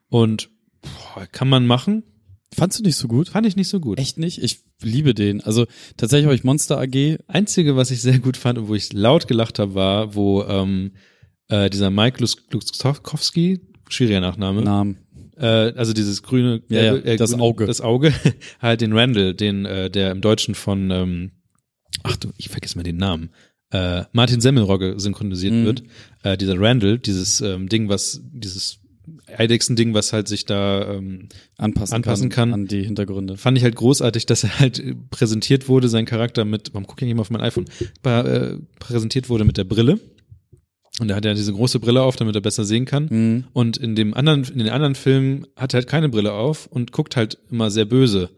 Und 0.09 0.51
boah, 0.83 1.27
kann 1.27 1.49
man 1.49 1.66
machen, 1.66 2.03
Fandst 2.55 2.79
du 2.79 2.83
nicht 2.83 2.97
so 2.97 3.09
gut? 3.09 3.31
Fand 3.31 3.47
ich 3.47 3.57
nicht 3.57 3.69
so 3.69 3.81
gut. 3.81 3.99
Echt 3.99 4.19
nicht? 4.19 4.43
Ich 4.43 4.61
liebe 4.83 5.15
den. 5.15 5.41
Also 5.41 5.66
tatsächlich 5.97 6.27
habe 6.27 6.35
ich 6.35 6.45
Monster 6.45 6.79
AG. 6.79 7.19
Einzige, 7.27 7.77
was 7.77 7.91
ich 7.91 8.03
sehr 8.03 8.19
gut 8.19 8.37
fand 8.37 8.59
und 8.59 8.69
wo 8.69 8.74
ich 8.74 8.93
laut 8.93 9.27
gelacht 9.27 9.59
habe, 9.59 9.74
war, 9.74 10.15
wo 10.15 10.43
ähm, 10.45 10.93
äh, 11.49 11.70
dieser 11.70 11.91
Mike 11.91 12.20
Luskowski, 12.20 13.61
schwieriger 13.89 14.20
Nachname. 14.20 14.62
Namen. 14.62 14.99
Äh, 15.37 15.47
also 15.47 15.93
dieses 15.93 16.23
grüne, 16.23 16.62
ja, 16.69 16.83
ja, 16.83 16.95
äh, 16.97 17.16
das 17.16 17.35
Auge. 17.35 17.66
Das 17.66 17.81
Auge, 17.81 18.12
halt 18.61 18.81
den 18.81 18.93
Randall, 18.93 19.35
den, 19.35 19.65
äh, 19.65 19.91
der 19.91 20.11
im 20.11 20.20
Deutschen 20.20 20.55
von, 20.55 20.91
ähm, 20.91 21.33
ach 22.03 22.16
du, 22.16 22.33
ich 22.37 22.49
vergesse 22.49 22.77
mal 22.77 22.85
den 22.85 22.99
Namen. 22.99 23.31
Äh, 23.70 24.05
Martin 24.12 24.43
Semmelrogge 24.43 25.01
synchronisiert 25.01 25.55
mhm. 25.55 25.65
wird. 25.65 25.83
Äh, 26.23 26.37
dieser 26.37 26.61
Randall, 26.61 26.99
dieses 26.99 27.41
ähm, 27.41 27.69
Ding, 27.69 27.89
was, 27.89 28.20
dieses 28.31 28.82
Eidechsen-Ding, 29.35 29.95
was 29.95 30.13
halt 30.13 30.29
sich 30.29 30.47
da 30.47 30.95
ähm, 30.95 31.29
anpassen, 31.57 31.97
anpassen 31.97 32.29
kann, 32.29 32.51
kann, 32.51 32.61
an 32.61 32.67
die 32.67 32.83
Hintergründe. 32.83 33.37
Fand 33.37 33.59
ich 33.59 33.65
halt 33.65 33.77
großartig, 33.77 34.27
dass 34.27 34.45
er 34.45 34.59
halt 34.59 34.83
präsentiert 35.11 35.69
wurde, 35.69 35.89
sein 35.89 36.07
Charakter 36.07 36.45
mit, 36.45 36.71
warum 36.73 36.87
gucke 36.87 37.05
ich 37.05 37.07
nicht 37.07 37.17
mal 37.17 37.23
auf 37.23 37.31
mein 37.31 37.41
iPhone, 37.41 37.67
äh, 38.05 38.57
präsentiert 38.79 39.29
wurde 39.29 39.45
mit 39.45 39.57
der 39.57 39.65
Brille. 39.65 39.99
Und 41.01 41.11
er 41.11 41.17
hat 41.17 41.25
ja 41.25 41.33
diese 41.33 41.53
große 41.53 41.81
Brille 41.81 42.03
auf, 42.03 42.17
damit 42.17 42.35
er 42.35 42.43
besser 42.43 42.65
sehen 42.65 42.85
kann. 42.85 43.07
Mhm. 43.11 43.45
Und 43.53 43.77
in 43.79 43.95
dem 43.95 44.15
anderen, 44.15 44.45
in 44.45 44.59
den 44.59 44.69
anderen 44.69 44.95
Filmen 44.95 45.47
hat 45.57 45.73
er 45.73 45.79
halt 45.79 45.89
keine 45.89 46.09
Brille 46.09 46.33
auf 46.33 46.67
und 46.67 46.93
guckt 46.93 47.17
halt 47.17 47.39
immer 47.51 47.71
sehr 47.71 47.87
böse. 47.87 48.31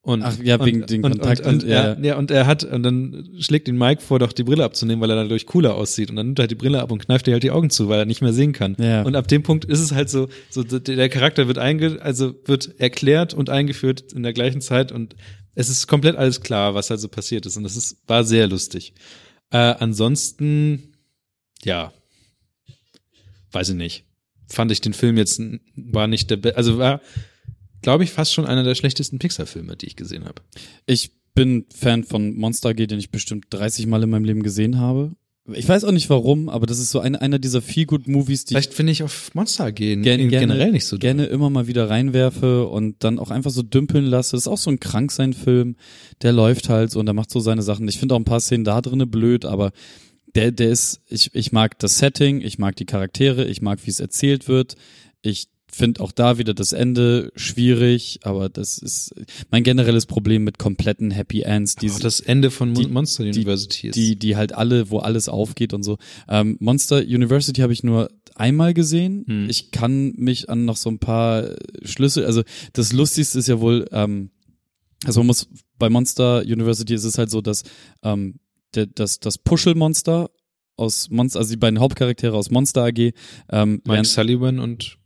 Und, 0.00 0.22
Ach 0.22 0.38
ja, 0.42 0.64
wegen 0.64 0.82
und, 0.82 0.90
den 0.90 1.04
und, 1.04 1.18
Kontakt. 1.18 1.40
Und, 1.40 1.64
und, 1.64 1.68
ja. 1.68 1.98
ja, 1.98 2.16
und 2.16 2.30
er 2.30 2.46
hat, 2.46 2.64
und 2.64 2.82
dann 2.82 3.28
schlägt 3.40 3.68
ihn 3.68 3.76
Mike 3.76 4.00
vor, 4.00 4.18
doch 4.18 4.32
die 4.32 4.44
Brille 4.44 4.64
abzunehmen, 4.64 5.02
weil 5.02 5.10
er 5.10 5.16
dadurch 5.16 5.44
cooler 5.44 5.74
aussieht. 5.74 6.08
Und 6.08 6.16
dann 6.16 6.26
nimmt 6.26 6.38
er 6.38 6.44
halt 6.44 6.50
die 6.50 6.54
Brille 6.54 6.80
ab 6.80 6.90
und 6.90 7.04
kneift 7.04 7.26
dir 7.26 7.32
halt 7.32 7.42
die 7.42 7.50
Augen 7.50 7.68
zu, 7.68 7.88
weil 7.88 7.98
er 7.98 8.06
nicht 8.06 8.22
mehr 8.22 8.32
sehen 8.32 8.52
kann. 8.52 8.76
Ja. 8.78 9.02
Und 9.02 9.16
ab 9.16 9.28
dem 9.28 9.42
Punkt 9.42 9.64
ist 9.64 9.80
es 9.80 9.92
halt 9.92 10.08
so, 10.08 10.28
so 10.50 10.62
der 10.62 11.08
Charakter 11.08 11.46
wird 11.46 11.58
einge, 11.58 12.00
also 12.00 12.34
wird 12.46 12.80
erklärt 12.80 13.34
und 13.34 13.50
eingeführt 13.50 14.12
in 14.12 14.22
der 14.22 14.32
gleichen 14.32 14.60
Zeit 14.60 14.92
und 14.92 15.14
es 15.54 15.68
ist 15.68 15.88
komplett 15.88 16.14
alles 16.14 16.40
klar, 16.40 16.74
was 16.74 16.88
halt 16.88 17.00
so 17.00 17.08
passiert 17.08 17.44
ist. 17.44 17.56
Und 17.56 17.64
das 17.64 17.76
ist, 17.76 17.98
war 18.06 18.22
sehr 18.22 18.46
lustig. 18.46 18.94
Äh, 19.50 19.56
ansonsten, 19.56 20.94
ja, 21.64 21.92
weiß 23.50 23.70
ich 23.70 23.74
nicht. 23.74 24.04
Fand 24.48 24.70
ich 24.70 24.80
den 24.80 24.94
Film 24.94 25.16
jetzt, 25.16 25.42
war 25.74 26.06
nicht 26.06 26.30
der, 26.30 26.36
Be 26.36 26.56
also 26.56 26.78
war, 26.78 27.00
glaube 27.82 28.04
ich, 28.04 28.10
fast 28.10 28.32
schon 28.32 28.46
einer 28.46 28.64
der 28.64 28.74
schlechtesten 28.74 29.18
Pixar-Filme, 29.18 29.76
die 29.76 29.86
ich 29.86 29.96
gesehen 29.96 30.24
habe. 30.24 30.42
Ich 30.86 31.12
bin 31.34 31.66
Fan 31.74 32.04
von 32.04 32.34
Monster 32.36 32.70
AG, 32.70 32.86
den 32.86 32.98
ich 32.98 33.10
bestimmt 33.10 33.46
30 33.50 33.86
Mal 33.86 34.02
in 34.02 34.10
meinem 34.10 34.24
Leben 34.24 34.42
gesehen 34.42 34.78
habe. 34.78 35.12
Ich 35.54 35.66
weiß 35.66 35.84
auch 35.84 35.92
nicht 35.92 36.10
warum, 36.10 36.48
aber 36.50 36.66
das 36.66 36.78
ist 36.78 36.90
so 36.90 37.00
ein, 37.00 37.16
einer 37.16 37.38
dieser 37.38 37.62
viel 37.62 37.86
gut 37.86 38.06
Movies, 38.06 38.44
die 38.44 38.54
vielleicht 38.54 38.74
finde 38.74 38.92
ich 38.92 39.02
auf 39.02 39.34
Monster 39.34 39.66
AG 39.66 39.76
gerne, 39.76 40.28
generell 40.28 40.72
nicht 40.72 40.84
so 40.84 40.98
gerne 40.98 41.24
immer 41.24 41.48
mal 41.48 41.66
wieder 41.66 41.88
reinwerfe 41.88 42.66
und 42.66 42.96
dann 43.02 43.18
auch 43.18 43.30
einfach 43.30 43.50
so 43.50 43.62
dümpeln 43.62 44.04
lasse. 44.04 44.32
Das 44.32 44.42
ist 44.42 44.48
auch 44.48 44.58
so 44.58 44.70
ein 44.70 44.78
Kranksein-Film, 44.78 45.76
der 46.20 46.32
läuft 46.32 46.68
halt 46.68 46.90
so 46.90 47.00
und 47.00 47.06
der 47.06 47.14
macht 47.14 47.30
so 47.30 47.40
seine 47.40 47.62
Sachen. 47.62 47.88
Ich 47.88 47.98
finde 47.98 48.14
auch 48.14 48.18
ein 48.18 48.26
paar 48.26 48.40
Szenen 48.40 48.64
da 48.64 48.82
drinnen 48.82 49.10
blöd, 49.10 49.46
aber 49.46 49.72
der, 50.34 50.52
der 50.52 50.68
ist, 50.68 51.00
ich, 51.08 51.34
ich 51.34 51.52
mag 51.52 51.78
das 51.78 51.98
Setting, 51.98 52.42
ich 52.42 52.58
mag 52.58 52.76
die 52.76 52.84
Charaktere, 52.84 53.46
ich 53.46 53.62
mag, 53.62 53.78
wie 53.84 53.90
es 53.90 54.00
erzählt 54.00 54.48
wird. 54.48 54.74
Ich 55.22 55.48
finde 55.70 56.00
auch 56.00 56.12
da 56.12 56.38
wieder 56.38 56.54
das 56.54 56.72
Ende 56.72 57.30
schwierig, 57.36 58.20
aber 58.22 58.48
das 58.48 58.78
ist 58.78 59.14
mein 59.50 59.62
generelles 59.62 60.06
Problem 60.06 60.44
mit 60.44 60.58
kompletten 60.58 61.10
Happy 61.10 61.42
Ends. 61.42 61.76
Die, 61.76 61.90
auch 61.90 61.98
das 62.00 62.20
Ende 62.20 62.50
von 62.50 62.74
die, 62.74 62.86
Monster 62.86 63.24
University 63.24 63.88
ist. 63.88 63.96
Die, 63.96 64.16
die 64.16 64.36
halt 64.36 64.54
alle, 64.54 64.90
wo 64.90 64.98
alles 64.98 65.28
aufgeht 65.28 65.74
und 65.74 65.82
so. 65.82 65.98
Ähm, 66.28 66.56
Monster 66.60 66.98
University 66.98 67.60
habe 67.60 67.72
ich 67.72 67.84
nur 67.84 68.10
einmal 68.34 68.74
gesehen. 68.74 69.24
Hm. 69.26 69.50
Ich 69.50 69.70
kann 69.70 70.12
mich 70.16 70.48
an 70.48 70.64
noch 70.64 70.76
so 70.76 70.90
ein 70.90 70.98
paar 70.98 71.54
Schlüssel, 71.82 72.24
also 72.24 72.42
das 72.72 72.92
Lustigste 72.92 73.38
ist 73.38 73.48
ja 73.48 73.60
wohl, 73.60 73.86
ähm, 73.92 74.30
also 75.04 75.20
man 75.20 75.28
muss, 75.28 75.48
bei 75.78 75.90
Monster 75.90 76.42
University 76.42 76.94
ist 76.94 77.04
es 77.04 77.18
halt 77.18 77.30
so, 77.30 77.40
dass 77.40 77.62
ähm, 78.02 78.40
der, 78.74 78.86
das, 78.86 79.20
das 79.20 79.38
Puschelmonster 79.38 80.30
aus 80.76 81.10
Monster, 81.10 81.40
also 81.40 81.50
die 81.50 81.56
beiden 81.56 81.80
Hauptcharaktere 81.80 82.36
aus 82.36 82.50
Monster 82.50 82.84
AG, 82.84 83.12
ähm, 83.50 83.82
Mike 83.84 84.04
Sullivan 84.04 84.58
und 84.58 84.98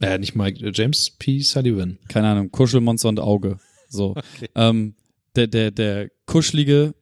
äh, 0.00 0.18
nicht 0.18 0.34
Mike, 0.34 0.64
äh, 0.64 0.72
James 0.74 1.10
P. 1.18 1.40
Sullivan. 1.40 1.98
Keine 2.08 2.28
Ahnung, 2.28 2.50
Kuschelmonster 2.50 3.08
und 3.08 3.20
Auge. 3.20 3.58
So. 3.88 4.14
Okay. 4.36 4.48
Ähm, 4.54 4.94
der, 5.34 5.46
der, 5.46 5.70
der 5.70 6.10
Kuschelige 6.26 6.94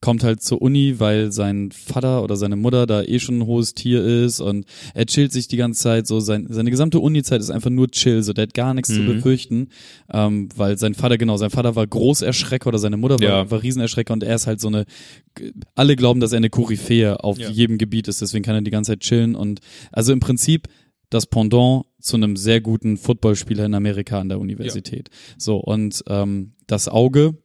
kommt 0.00 0.24
halt 0.24 0.42
zur 0.42 0.62
Uni, 0.62 0.98
weil 0.98 1.30
sein 1.30 1.70
Vater 1.72 2.22
oder 2.22 2.36
seine 2.36 2.56
Mutter 2.56 2.86
da 2.86 3.02
eh 3.02 3.18
schon 3.18 3.38
ein 3.38 3.46
hohes 3.46 3.74
Tier 3.74 4.02
ist 4.02 4.40
und 4.40 4.64
er 4.94 5.04
chillt 5.04 5.32
sich 5.32 5.46
die 5.48 5.58
ganze 5.58 5.82
Zeit 5.82 6.06
so. 6.06 6.20
Sein, 6.20 6.46
seine 6.48 6.70
gesamte 6.70 7.00
Uni-Zeit 7.00 7.40
ist 7.40 7.50
einfach 7.50 7.70
nur 7.70 7.90
chill, 7.90 8.22
so 8.22 8.32
der 8.32 8.44
hat 8.44 8.54
gar 8.54 8.72
nichts 8.72 8.88
mhm. 8.90 8.94
zu 8.94 9.04
befürchten, 9.04 9.68
ähm, 10.10 10.48
weil 10.56 10.78
sein 10.78 10.94
Vater, 10.94 11.18
genau, 11.18 11.36
sein 11.36 11.50
Vater 11.50 11.76
war 11.76 11.86
Großerschrecker 11.86 12.68
oder 12.68 12.78
seine 12.78 12.96
Mutter 12.96 13.20
war, 13.20 13.28
ja. 13.28 13.50
war 13.50 13.62
Riesenerschrecker 13.62 14.14
und 14.14 14.22
er 14.22 14.36
ist 14.36 14.46
halt 14.46 14.60
so 14.60 14.68
eine, 14.68 14.86
alle 15.74 15.96
glauben, 15.96 16.20
dass 16.20 16.32
er 16.32 16.38
eine 16.38 16.50
Koryphäe 16.50 17.22
auf 17.22 17.38
ja. 17.38 17.50
jedem 17.50 17.76
Gebiet 17.76 18.08
ist, 18.08 18.22
deswegen 18.22 18.44
kann 18.44 18.54
er 18.54 18.62
die 18.62 18.70
ganze 18.70 18.92
Zeit 18.92 19.00
chillen 19.00 19.34
und 19.34 19.60
also 19.92 20.12
im 20.12 20.20
Prinzip 20.20 20.68
das 21.10 21.26
Pendant 21.26 21.84
zu 22.00 22.16
einem 22.16 22.36
sehr 22.36 22.60
guten 22.60 22.96
Footballspieler 22.96 23.64
in 23.64 23.74
Amerika 23.74 24.20
an 24.20 24.28
der 24.28 24.40
Universität. 24.40 25.08
Ja. 25.10 25.34
So, 25.38 25.56
und 25.56 26.02
ähm, 26.08 26.52
das 26.66 26.88
Auge 26.88 27.36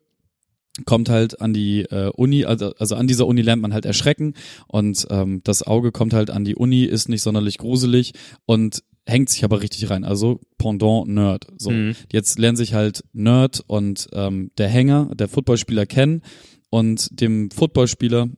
kommt 0.86 1.10
halt 1.10 1.40
an 1.40 1.54
die 1.54 1.82
äh, 1.84 2.10
Uni, 2.10 2.44
also, 2.44 2.74
also 2.76 2.96
an 2.96 3.08
dieser 3.08 3.28
Uni 3.28 3.42
lernt 3.42 3.62
man 3.62 3.74
halt 3.74 3.86
erschrecken 3.86 4.34
und 4.68 5.08
ähm, 5.10 5.42
das 5.44 5.64
Auge 5.64 5.92
kommt 5.92 6.14
halt 6.14 6.30
an 6.30 6.44
die 6.44 6.56
Uni, 6.56 6.84
ist 6.84 7.08
nicht 7.08 7.22
sonderlich 7.22 7.58
gruselig 7.58 8.14
und 8.46 8.84
hängt 9.06 9.30
sich 9.30 9.44
aber 9.44 9.62
richtig 9.62 9.90
rein. 9.90 10.04
Also 10.04 10.42
Pendant 10.58 11.08
Nerd. 11.08 11.48
So, 11.58 11.70
mhm. 11.70 11.96
jetzt 12.12 12.40
lernen 12.40 12.58
sich 12.58 12.74
halt 12.74 13.04
Nerd 13.14 13.64
und 13.68 14.10
ähm, 14.14 14.52
der 14.58 14.68
Hänger, 14.68 15.12
der 15.16 15.30
Footballspieler 15.30 15.86
kennen 15.86 16.22
und 16.70 17.08
dem 17.20 17.52
Footballspieler 17.52 18.30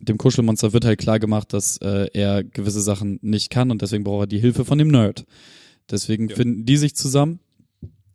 dem 0.00 0.18
Kuschelmonster 0.18 0.72
wird 0.72 0.84
halt 0.84 0.98
klar 0.98 1.20
gemacht, 1.20 1.52
dass 1.52 1.76
äh, 1.78 2.08
er 2.12 2.42
gewisse 2.42 2.80
Sachen 2.80 3.18
nicht 3.22 3.50
kann 3.50 3.70
und 3.70 3.82
deswegen 3.82 4.02
braucht 4.02 4.24
er 4.24 4.26
die 4.26 4.40
Hilfe 4.40 4.64
von 4.64 4.78
dem 4.78 4.88
Nerd. 4.88 5.24
Deswegen 5.90 6.28
ja. 6.28 6.36
finden 6.36 6.64
die 6.64 6.76
sich 6.76 6.94
zusammen 6.94 7.40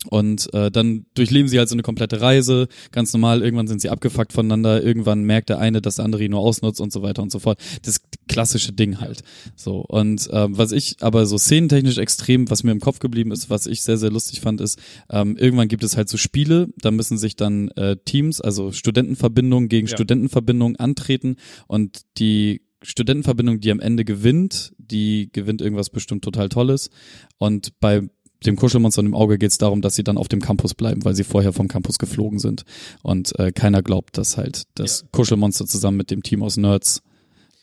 und 0.10 0.54
äh, 0.54 0.72
dann 0.72 1.06
durchleben 1.16 1.50
sie 1.50 1.58
halt 1.58 1.70
so 1.70 1.76
eine 1.76 1.82
komplette 1.82 2.22
Reise, 2.22 2.68
ganz 2.92 3.12
normal, 3.14 3.42
irgendwann 3.42 3.68
sind 3.68 3.82
sie 3.82 3.90
abgefuckt 3.90 4.32
voneinander, 4.32 4.84
irgendwann 4.84 5.24
merkt 5.24 5.50
der 5.50 5.60
eine, 5.60 5.82
dass 5.82 5.96
der 5.96 6.06
andere 6.06 6.24
ihn 6.24 6.32
nur 6.32 6.40
ausnutzt 6.40 6.80
und 6.80 6.94
so 6.94 7.02
weiter 7.02 7.22
und 7.22 7.32
so 7.32 7.40
fort. 7.40 7.60
Das 7.82 8.02
klassische 8.28 8.74
Ding 8.74 9.00
halt. 9.00 9.24
So. 9.56 9.80
Und 9.82 10.30
ähm, 10.32 10.58
was 10.58 10.72
ich 10.72 10.98
aber 11.02 11.26
so 11.26 11.38
szenentechnisch 11.38 11.98
extrem, 11.98 12.50
was 12.50 12.64
mir 12.64 12.72
im 12.72 12.80
Kopf 12.80 13.00
geblieben 13.00 13.32
ist, 13.32 13.50
was 13.50 13.66
ich 13.66 13.82
sehr, 13.82 13.98
sehr 13.98 14.12
lustig 14.12 14.42
fand, 14.42 14.62
ist, 14.62 14.80
ähm, 15.10 15.36
irgendwann 15.36 15.68
gibt 15.68 15.84
es 15.84 15.98
halt 15.98 16.10
so 16.10 16.18
Spiele, 16.18 16.68
da 16.78 16.92
müssen 16.92 17.18
sich 17.18 17.36
dann 17.36 17.70
äh, 17.70 17.98
Teams, 18.06 18.40
also 18.40 18.72
Studentenverbindungen 18.72 19.68
gegen 19.68 19.88
Ja. 19.88 19.96
Studentenverbindungen 19.96 20.78
antreten 20.78 21.38
und 21.68 22.02
die 22.18 22.62
Studentenverbindung, 22.82 23.60
die 23.60 23.72
am 23.72 23.80
Ende 23.80 24.06
gewinnt, 24.06 24.74
die 24.78 25.30
gewinnt 25.32 25.62
irgendwas 25.62 25.90
bestimmt 25.90 26.24
total 26.24 26.50
Tolles. 26.50 26.90
Und 27.38 27.80
bei 27.80 28.08
dem 28.46 28.56
Kuschelmonster 28.56 29.02
im 29.02 29.16
Auge 29.16 29.38
geht 29.38 29.52
es 29.52 29.58
darum, 29.58 29.82
dass 29.82 29.96
sie 29.96 30.04
dann 30.04 30.18
auf 30.18 30.28
dem 30.28 30.42
Campus 30.42 30.76
bleiben, 30.76 31.04
weil 31.06 31.16
sie 31.16 31.24
vorher 31.24 31.54
vom 31.54 31.68
Campus 31.68 31.98
geflogen 31.98 32.40
sind. 32.40 32.64
Und 33.02 33.38
äh, 33.40 33.52
keiner 33.52 33.82
glaubt, 33.82 34.18
dass 34.18 34.38
halt 34.38 34.64
das 34.76 35.06
Kuschelmonster 35.12 35.66
zusammen 35.66 35.98
mit 35.98 36.12
dem 36.12 36.22
Team 36.22 36.44
aus 36.44 36.58
Nerds 36.58 37.02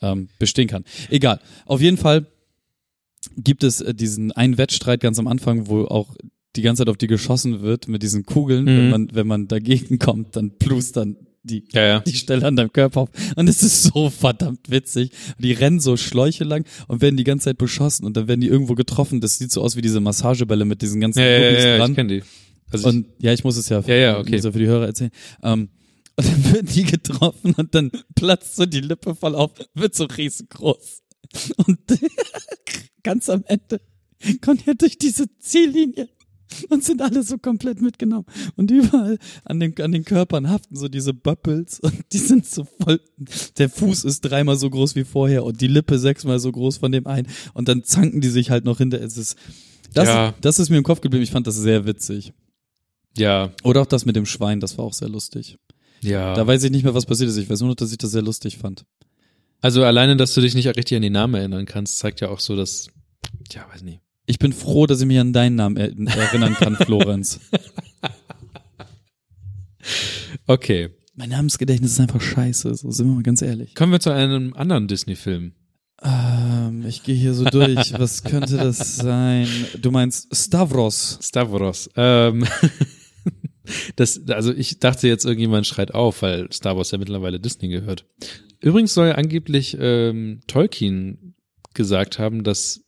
ähm, 0.02 0.28
bestehen 0.38 0.68
kann. 0.68 0.84
Egal. 1.10 1.40
Auf 1.66 1.80
jeden 1.80 1.96
Fall 1.96 2.26
gibt 3.36 3.62
es 3.62 3.80
äh, 3.80 3.94
diesen 3.94 4.32
einen 4.32 4.58
Wettstreit 4.58 5.00
ganz 5.00 5.18
am 5.18 5.28
Anfang, 5.28 5.68
wo 5.68 5.84
auch 5.84 6.14
die 6.56 6.62
ganze 6.62 6.80
Zeit 6.80 6.88
auf 6.88 6.96
die 6.96 7.06
geschossen 7.06 7.62
wird 7.62 7.88
mit 7.88 8.02
diesen 8.02 8.24
Kugeln. 8.24 8.64
Mhm. 8.64 8.68
Wenn 8.68 8.90
man, 8.90 9.08
wenn 9.12 9.26
man 9.26 9.48
dagegen 9.48 9.98
kommt, 9.98 10.36
dann 10.36 10.58
plustern 10.58 11.16
die 11.44 11.64
Ja, 11.72 11.86
ja. 11.86 12.00
die 12.00 12.14
Stelle 12.14 12.46
an 12.46 12.56
deinem 12.56 12.72
Körper 12.72 13.02
auf. 13.02 13.10
Und 13.36 13.48
es 13.48 13.62
ist 13.62 13.84
so 13.84 14.10
verdammt 14.10 14.70
witzig. 14.70 15.10
Die 15.38 15.52
rennen 15.52 15.78
so 15.80 15.96
Schläuche 15.96 16.44
lang 16.44 16.64
und 16.88 17.00
werden 17.02 17.16
die 17.16 17.24
ganze 17.24 17.44
Zeit 17.44 17.58
beschossen 17.58 18.04
und 18.06 18.16
dann 18.16 18.26
werden 18.28 18.40
die 18.40 18.48
irgendwo 18.48 18.74
getroffen. 18.74 19.20
Das 19.20 19.38
sieht 19.38 19.52
so 19.52 19.62
aus 19.62 19.76
wie 19.76 19.82
diese 19.82 20.00
Massagebälle 20.00 20.64
mit 20.64 20.82
diesen 20.82 21.00
ganzen 21.00 21.20
Ja, 21.20 21.26
ja, 21.28 21.48
Gummis 21.50 21.64
ja, 21.64 21.70
ja, 21.70 21.78
dran. 21.78 21.90
ich 21.92 21.96
kenne 21.96 22.14
die. 22.14 22.22
Also 22.70 22.88
und 22.88 23.06
ja, 23.20 23.32
ich 23.32 23.44
muss 23.44 23.56
es 23.56 23.68
ja, 23.68 23.80
Ja, 23.86 23.94
ja, 23.94 24.18
okay. 24.18 24.36
ja 24.38 24.50
für 24.52 24.58
die 24.58 24.66
Hörer 24.66 24.86
erzählen. 24.86 25.10
Ähm, 25.42 25.68
und 26.16 26.26
dann 26.26 26.44
werden 26.52 26.66
die 26.74 26.84
getroffen 26.84 27.54
und 27.56 27.74
dann 27.74 27.90
platzt 28.14 28.56
so 28.56 28.66
die 28.66 28.80
Lippe 28.80 29.14
voll 29.14 29.34
auf, 29.34 29.50
wird 29.74 29.94
so 29.94 30.04
riesengroß. 30.04 31.02
Und 31.66 31.78
ganz 33.02 33.28
am 33.28 33.44
Ende 33.46 33.80
kommt 34.40 34.66
er 34.66 34.74
durch 34.74 34.96
diese 34.98 35.26
Ziellinie 35.40 36.08
und 36.68 36.84
sind 36.84 37.00
alle 37.02 37.22
so 37.22 37.38
komplett 37.38 37.80
mitgenommen. 37.80 38.26
Und 38.56 38.70
überall 38.70 39.18
an 39.44 39.60
den, 39.60 39.80
an 39.80 39.92
den 39.92 40.04
Körpern 40.04 40.48
haften 40.50 40.76
so 40.76 40.88
diese 40.88 41.14
Böppels 41.14 41.80
und 41.80 41.94
die 42.12 42.18
sind 42.18 42.46
so 42.46 42.64
voll, 42.82 43.00
der 43.58 43.68
Fuß 43.70 44.04
ist 44.04 44.20
dreimal 44.20 44.56
so 44.56 44.68
groß 44.70 44.94
wie 44.94 45.04
vorher 45.04 45.44
und 45.44 45.60
die 45.60 45.66
Lippe 45.66 45.98
sechsmal 45.98 46.38
so 46.38 46.52
groß 46.52 46.76
von 46.78 46.92
dem 46.92 47.06
einen 47.06 47.28
und 47.54 47.68
dann 47.68 47.82
zanken 47.84 48.20
die 48.20 48.28
sich 48.28 48.50
halt 48.50 48.64
noch 48.64 48.78
hinter. 48.78 49.00
Es 49.00 49.16
ist, 49.16 49.36
das, 49.94 50.08
Ja. 50.08 50.34
das 50.40 50.58
ist 50.58 50.70
mir 50.70 50.76
im 50.78 50.84
Kopf 50.84 51.00
geblieben. 51.00 51.22
Ich 51.24 51.30
fand 51.30 51.46
das 51.46 51.56
sehr 51.56 51.86
witzig. 51.86 52.32
ja, 53.16 53.50
Oder 53.62 53.82
auch 53.82 53.86
das 53.86 54.04
mit 54.06 54.16
dem 54.16 54.26
Schwein, 54.26 54.60
das 54.60 54.76
war 54.78 54.84
auch 54.84 54.92
sehr 54.94 55.08
lustig. 55.08 55.56
ja. 56.02 56.34
Da 56.34 56.46
weiß 56.46 56.62
ich 56.64 56.70
nicht 56.70 56.82
mehr, 56.84 56.94
was 56.94 57.06
passiert 57.06 57.30
ist. 57.30 57.36
Ich 57.36 57.48
weiß 57.48 57.60
nur 57.60 57.70
noch, 57.70 57.76
dass 57.76 57.92
ich 57.92 57.98
das 57.98 58.10
sehr 58.10 58.22
lustig 58.22 58.58
fand. 58.58 58.84
also 59.60 59.82
alleine, 59.84 60.16
dass 60.16 60.34
du 60.34 60.40
dich 60.40 60.54
nicht 60.54 60.66
richtig 60.68 60.96
an 60.96 61.02
die 61.02 61.10
Namen 61.10 61.34
erinnern 61.34 61.64
kannst, 61.66 61.98
zeigt 61.98 62.20
ja 62.20 62.28
auch 62.28 62.40
so, 62.40 62.54
dass, 62.56 62.88
ja, 63.52 63.66
weiß 63.72 63.82
nicht. 63.82 64.00
Ich 64.26 64.38
bin 64.38 64.52
froh, 64.52 64.86
dass 64.86 65.00
ich 65.00 65.06
mich 65.06 65.18
an 65.18 65.32
deinen 65.32 65.56
Namen 65.56 65.76
er 65.76 65.90
erinnern 66.16 66.54
kann, 66.54 66.76
Florenz. 66.76 67.40
Okay. 70.46 70.90
Mein 71.14 71.30
Namensgedächtnis 71.30 71.92
ist 71.92 72.00
einfach 72.00 72.20
scheiße, 72.20 72.74
so 72.74 72.90
sind 72.90 73.06
wir 73.06 73.14
mal 73.14 73.22
ganz 73.22 73.40
ehrlich. 73.40 73.74
Kommen 73.74 73.92
wir 73.92 74.00
zu 74.00 74.10
einem 74.10 74.52
anderen 74.54 74.88
Disney-Film. 74.88 75.52
Ähm, 76.02 76.84
ich 76.86 77.02
gehe 77.02 77.14
hier 77.14 77.34
so 77.34 77.44
durch. 77.44 77.92
Was 77.98 78.24
könnte 78.24 78.56
das 78.56 78.96
sein? 78.96 79.48
Du 79.80 79.90
meinst 79.90 80.34
Stavros. 80.34 81.18
Stavros. 81.22 81.88
Ähm, 81.96 82.46
das, 83.96 84.20
also 84.28 84.52
ich 84.52 84.80
dachte 84.80 85.08
jetzt, 85.08 85.24
irgendjemand 85.24 85.66
schreit 85.66 85.94
auf, 85.94 86.22
weil 86.22 86.52
Star 86.52 86.76
Wars 86.76 86.90
ja 86.90 86.98
mittlerweile 86.98 87.40
Disney 87.40 87.68
gehört. 87.68 88.06
Übrigens 88.60 88.92
soll 88.92 89.12
angeblich 89.12 89.76
ähm, 89.80 90.40
Tolkien 90.46 91.36
gesagt 91.74 92.18
haben, 92.18 92.44
dass 92.44 92.83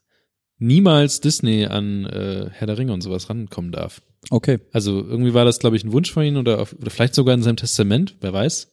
niemals 0.59 1.21
Disney 1.21 1.67
an 1.67 2.07
äh, 2.07 2.49
Herr 2.53 2.67
der 2.67 2.79
Ringe 2.79 2.93
und 2.93 3.01
sowas 3.03 3.29
rankommen 3.31 3.73
darf. 3.73 4.03
Okay. 4.31 4.59
Also 4.73 5.05
irgendwie 5.07 5.35
war 5.35 5.45
das, 5.45 5.59
glaube 5.59 5.77
ich, 5.77 5.85
ein 5.85 5.93
Wunsch 5.93 6.11
von 6.11 6.25
ihm 6.25 6.37
oder, 6.37 6.61
auf, 6.61 6.73
oder 6.81 6.91
vielleicht 6.91 7.15
sogar 7.15 7.35
in 7.35 7.43
seinem 7.43 7.57
Testament, 7.57 8.17
wer 8.21 8.33
weiß. 8.33 8.73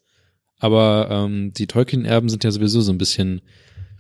Aber 0.60 1.10
ähm, 1.12 1.52
die 1.54 1.68
Tolkien-Erben 1.68 2.30
sind 2.30 2.44
ja 2.44 2.52
sowieso 2.52 2.82
so 2.82 2.92
ein 2.92 2.98
bisschen 2.98 3.42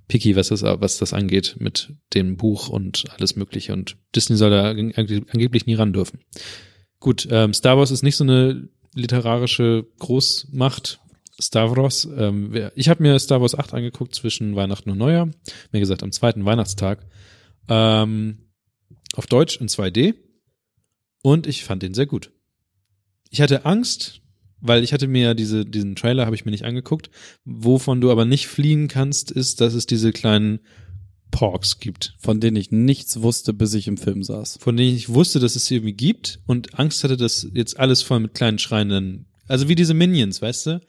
picky, 0.07 0.35
was 0.35 0.47
das, 0.49 0.63
was 0.63 0.97
das 0.97 1.13
angeht 1.13 1.57
mit 1.59 1.93
dem 2.13 2.37
Buch 2.37 2.69
und 2.69 3.03
alles 3.17 3.35
Mögliche. 3.35 3.73
Und 3.73 3.97
Disney 4.15 4.37
soll 4.37 4.49
da 4.49 4.69
ange- 4.71 5.25
angeblich 5.31 5.65
nie 5.65 5.75
ran 5.75 5.93
dürfen. 5.93 6.19
Gut, 6.99 7.27
ähm, 7.29 7.53
Star 7.53 7.77
Wars 7.77 7.91
ist 7.91 8.03
nicht 8.03 8.15
so 8.15 8.23
eine 8.23 8.69
literarische 8.95 9.85
Großmacht. 9.99 10.99
Stavros. 11.39 12.07
Ähm, 12.15 12.49
wer- 12.51 12.71
ich 12.75 12.89
habe 12.89 13.01
mir 13.03 13.17
Star 13.19 13.41
Wars 13.41 13.57
8 13.57 13.73
angeguckt 13.73 14.13
zwischen 14.15 14.55
Weihnachten 14.55 14.89
und 14.91 14.97
Neujahr. 14.99 15.29
Mir 15.71 15.79
gesagt, 15.79 16.03
am 16.03 16.11
zweiten 16.11 16.45
Weihnachtstag. 16.45 17.05
Ähm, 17.69 18.49
auf 19.15 19.27
Deutsch 19.27 19.57
in 19.57 19.67
2D. 19.67 20.15
Und 21.21 21.47
ich 21.47 21.63
fand 21.63 21.83
den 21.83 21.93
sehr 21.93 22.05
gut. 22.05 22.31
Ich 23.29 23.41
hatte 23.41 23.65
Angst, 23.65 24.21
weil 24.59 24.83
ich 24.83 24.93
hatte 24.93 25.07
mir 25.07 25.23
ja 25.23 25.33
diese, 25.33 25.65
diesen 25.65 25.95
Trailer 25.95 26.25
habe 26.25 26.35
ich 26.35 26.45
mir 26.45 26.51
nicht 26.51 26.65
angeguckt. 26.65 27.09
Wovon 27.45 28.01
du 28.01 28.11
aber 28.11 28.25
nicht 28.25 28.47
fliehen 28.47 28.87
kannst, 28.87 29.31
ist, 29.31 29.61
dass 29.61 29.73
es 29.73 29.85
diese 29.85 30.11
kleinen 30.11 30.59
Porks 31.31 31.79
gibt. 31.79 32.15
Von 32.19 32.39
denen 32.39 32.55
ich 32.55 32.71
nichts 32.71 33.21
wusste, 33.21 33.53
bis 33.53 33.73
ich 33.73 33.87
im 33.87 33.97
Film 33.97 34.23
saß. 34.23 34.59
Von 34.61 34.77
denen 34.77 34.95
ich 34.95 35.09
wusste, 35.09 35.39
dass 35.39 35.55
es 35.55 35.65
sie 35.65 35.75
irgendwie 35.75 35.93
gibt 35.93 36.39
und 36.45 36.77
Angst 36.79 37.03
hatte, 37.03 37.17
dass 37.17 37.47
jetzt 37.53 37.79
alles 37.79 38.01
voll 38.01 38.19
mit 38.19 38.35
kleinen 38.35 38.59
schreienden, 38.59 39.25
also 39.47 39.67
wie 39.67 39.75
diese 39.75 39.93
Minions, 39.93 40.41
weißt 40.41 40.67
du? 40.67 40.81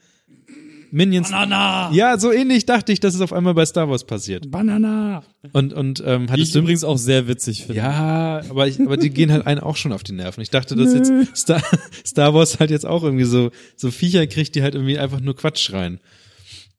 Minions. 0.95 1.29
Banana! 1.29 1.91
Ja, 1.91 2.17
so 2.17 2.31
ähnlich 2.31 2.65
dachte 2.65 2.93
ich, 2.93 3.01
dass 3.01 3.13
es 3.15 3.19
auf 3.19 3.33
einmal 3.33 3.53
bei 3.53 3.65
Star 3.65 3.89
Wars 3.89 4.05
passiert. 4.05 4.49
Banana! 4.49 5.23
Und, 5.51 5.73
und 5.73 6.01
ähm, 6.05 6.31
hattest 6.31 6.47
ich 6.47 6.53
du 6.53 6.59
übrigens 6.59 6.85
auch 6.85 6.97
sehr 6.97 7.27
witzig 7.27 7.65
finde. 7.65 7.81
Ja, 7.81 8.41
aber, 8.49 8.65
ich, 8.67 8.79
aber 8.79 8.95
die 8.95 9.09
gehen 9.09 9.29
halt 9.29 9.45
einen 9.45 9.59
auch 9.59 9.75
schon 9.75 9.91
auf 9.91 10.03
die 10.03 10.13
Nerven. 10.13 10.41
Ich 10.41 10.51
dachte, 10.51 10.77
dass 10.77 10.93
jetzt 10.93 11.11
Star, 11.35 11.61
Star 12.05 12.33
Wars 12.33 12.59
halt 12.59 12.71
jetzt 12.71 12.85
auch 12.85 13.03
irgendwie 13.03 13.25
so, 13.25 13.51
so 13.75 13.91
Viecher 13.91 14.25
kriegt, 14.27 14.55
die 14.55 14.63
halt 14.63 14.73
irgendwie 14.73 14.97
einfach 14.97 15.19
nur 15.19 15.35
Quatsch 15.35 15.59
schreien. 15.59 15.99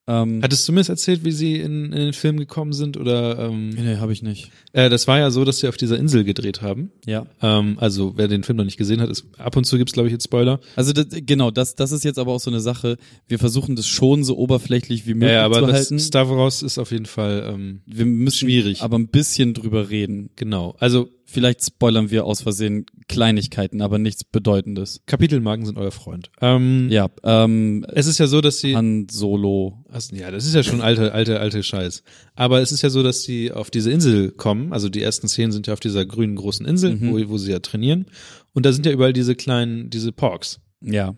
Ähm, 0.09 0.41
Hattest 0.43 0.69
du 0.69 0.73
mir 0.73 0.81
das 0.81 0.89
erzählt, 0.89 1.24
wie 1.24 1.33
sie 1.33 1.57
in, 1.57 1.87
in 1.87 1.99
den 1.99 2.12
Film 2.12 2.39
gekommen 2.39 2.73
sind? 2.73 2.97
Oder 2.97 3.39
ähm, 3.49 3.70
nee, 3.70 3.97
habe 3.97 4.12
ich 4.12 4.23
nicht. 4.23 4.51
äh, 4.73 4.89
das 4.89 5.09
war 5.09 5.19
ja 5.19 5.31
so, 5.33 5.45
dass 5.45 5.59
sie 5.59 5.69
auf 5.69 5.77
dieser 5.77 5.99
Insel 5.99 6.23
gedreht 6.23 6.62
haben. 6.62 6.93
Ja. 7.07 7.27
Ähm, 7.43 7.77
also 7.81 8.12
wer 8.16 8.28
den 8.28 8.45
Film 8.45 8.57
noch 8.59 8.65
nicht 8.65 8.77
gesehen 8.77 9.01
hat, 9.01 9.11
ist 9.11 9.27
ab 9.39 9.57
und 9.57 9.65
zu 9.65 9.78
gibt's 9.78 9.93
glaube 9.93 10.09
ich 10.09 10.12
jetzt 10.12 10.24
Spoiler. 10.24 10.61
Also 10.77 10.93
das, 10.93 11.07
genau, 11.11 11.51
das, 11.51 11.74
das 11.74 11.91
ist 11.91 12.05
jetzt 12.05 12.19
aber 12.20 12.33
auch 12.33 12.41
so 12.41 12.51
eine 12.51 12.61
Sache. 12.61 12.99
Wir 13.27 13.39
versuchen 13.41 13.74
das 13.74 13.87
schon 13.89 14.23
so 14.23 14.37
oberflächlich 14.39 15.07
wie 15.07 15.15
möglich 15.15 15.31
Ja, 15.31 15.39
ja, 15.41 15.45
aber 15.45 15.61
zu 15.61 15.73
halten. 15.73 15.99
Stavros 15.99 16.62
ist 16.62 16.78
auf 16.78 16.93
jeden 16.93 17.07
Fall 17.07 17.51
ähm, 17.53 17.81
Wir 17.87 18.07
müssen 18.07 18.47
schwierig. 18.47 18.83
aber 18.83 18.99
ein 18.99 19.09
bisschen 19.09 19.55
drüber 19.55 19.91
reden. 19.91 20.31
genau. 20.37 20.77
Also 20.78 21.09
Vielleicht 21.28 21.65
spoilern 21.65 22.11
wir 22.12 22.24
aus 22.24 22.43
Versehen 22.43 22.86
Kleinigkeiten, 23.09 23.82
aber 23.82 23.98
nichts 23.98 24.23
Bedeutendes. 24.23 25.01
Kapitelmarken 25.07 25.66
sind 25.66 25.77
euer 25.77 25.90
Freund. 25.90 26.31
Ähm, 26.40 26.86
Ja, 26.90 27.09
ähm, 27.24 27.85
Es 27.93 28.07
ist 28.07 28.19
ja 28.19 28.28
so, 28.28 28.40
dass 28.40 28.61
sie 28.61 28.77
Han 28.77 29.09
Solo. 29.11 29.85
Also, 29.89 30.15
ja, 30.15 30.31
das 30.31 30.47
ist 30.47 30.55
ja 30.55 30.62
schon 30.62 30.81
alte, 30.81 31.12
alte, 31.12 31.40
alte 31.40 31.62
Scheiß. 31.65 32.05
Aber 32.36 32.61
es 32.61 32.70
ist 32.70 32.82
ja 32.82 32.90
so, 32.90 33.03
dass 33.03 33.23
sie 33.24 33.51
auf 33.51 33.70
diese 33.73 33.90
Insel 33.90 34.31
kommen. 34.31 34.73
Also 34.73 34.89
die 34.89 35.03
ersten 35.03 35.27
Szenen 35.27 35.51
sind 35.51 35.66
ja 35.66 35.73
auf 35.73 35.81
dieser 35.81 36.07
grünen 36.07 36.36
großen 36.36 36.65
Insel, 36.65 36.94
Mhm. 36.94 37.11
wo, 37.11 37.28
wo 37.31 37.39
sie 37.39 37.51
ja 37.51 37.59
trainieren. 37.59 38.07
Und 38.55 38.65
da 38.65 38.73
sind 38.73 38.86
ja 38.86 38.93
überall 38.93 39.12
diese 39.12 39.35
kleinen, 39.35 39.90
diese 39.90 40.12
Porks. 40.12 40.61
Ja. 40.81 41.16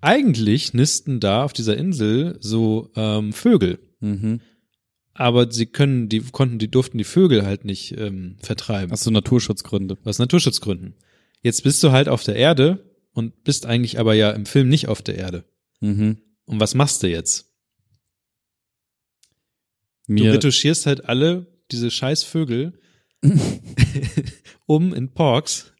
Eigentlich 0.00 0.74
nisten 0.74 1.20
da 1.20 1.44
auf 1.44 1.52
dieser 1.52 1.76
Insel 1.76 2.36
so 2.40 2.90
ähm, 2.96 3.32
Vögel. 3.32 3.78
Mhm. 4.00 4.40
Aber 5.14 5.50
sie 5.50 5.66
können, 5.66 6.08
die 6.08 6.20
konnten, 6.20 6.58
die 6.58 6.70
durften 6.70 6.98
die 6.98 7.04
Vögel 7.04 7.46
halt 7.46 7.64
nicht 7.64 7.96
ähm, 7.96 8.36
vertreiben. 8.40 8.92
Aus 8.92 9.04
so 9.04 9.10
Naturschutzgründe. 9.10 9.96
Aus 10.04 10.18
Naturschutzgründen. 10.18 10.94
Jetzt 11.40 11.62
bist 11.62 11.82
du 11.82 11.92
halt 11.92 12.08
auf 12.08 12.24
der 12.24 12.36
Erde 12.36 12.90
und 13.12 13.44
bist 13.44 13.64
eigentlich 13.64 14.00
aber 14.00 14.14
ja 14.14 14.30
im 14.30 14.44
Film 14.44 14.68
nicht 14.68 14.88
auf 14.88 15.02
der 15.02 15.16
Erde. 15.16 15.44
Mhm. 15.80 16.18
Und 16.46 16.60
was 16.60 16.74
machst 16.74 17.02
du 17.02 17.08
jetzt? 17.08 17.52
Du 20.06 20.14
Mir, 20.14 20.32
retuschierst 20.32 20.86
halt 20.86 21.08
alle 21.08 21.46
diese 21.70 21.90
scheiß 21.90 22.24
Vögel 22.24 22.78
um 24.66 24.92
in 24.92 25.12
Porks 25.12 25.72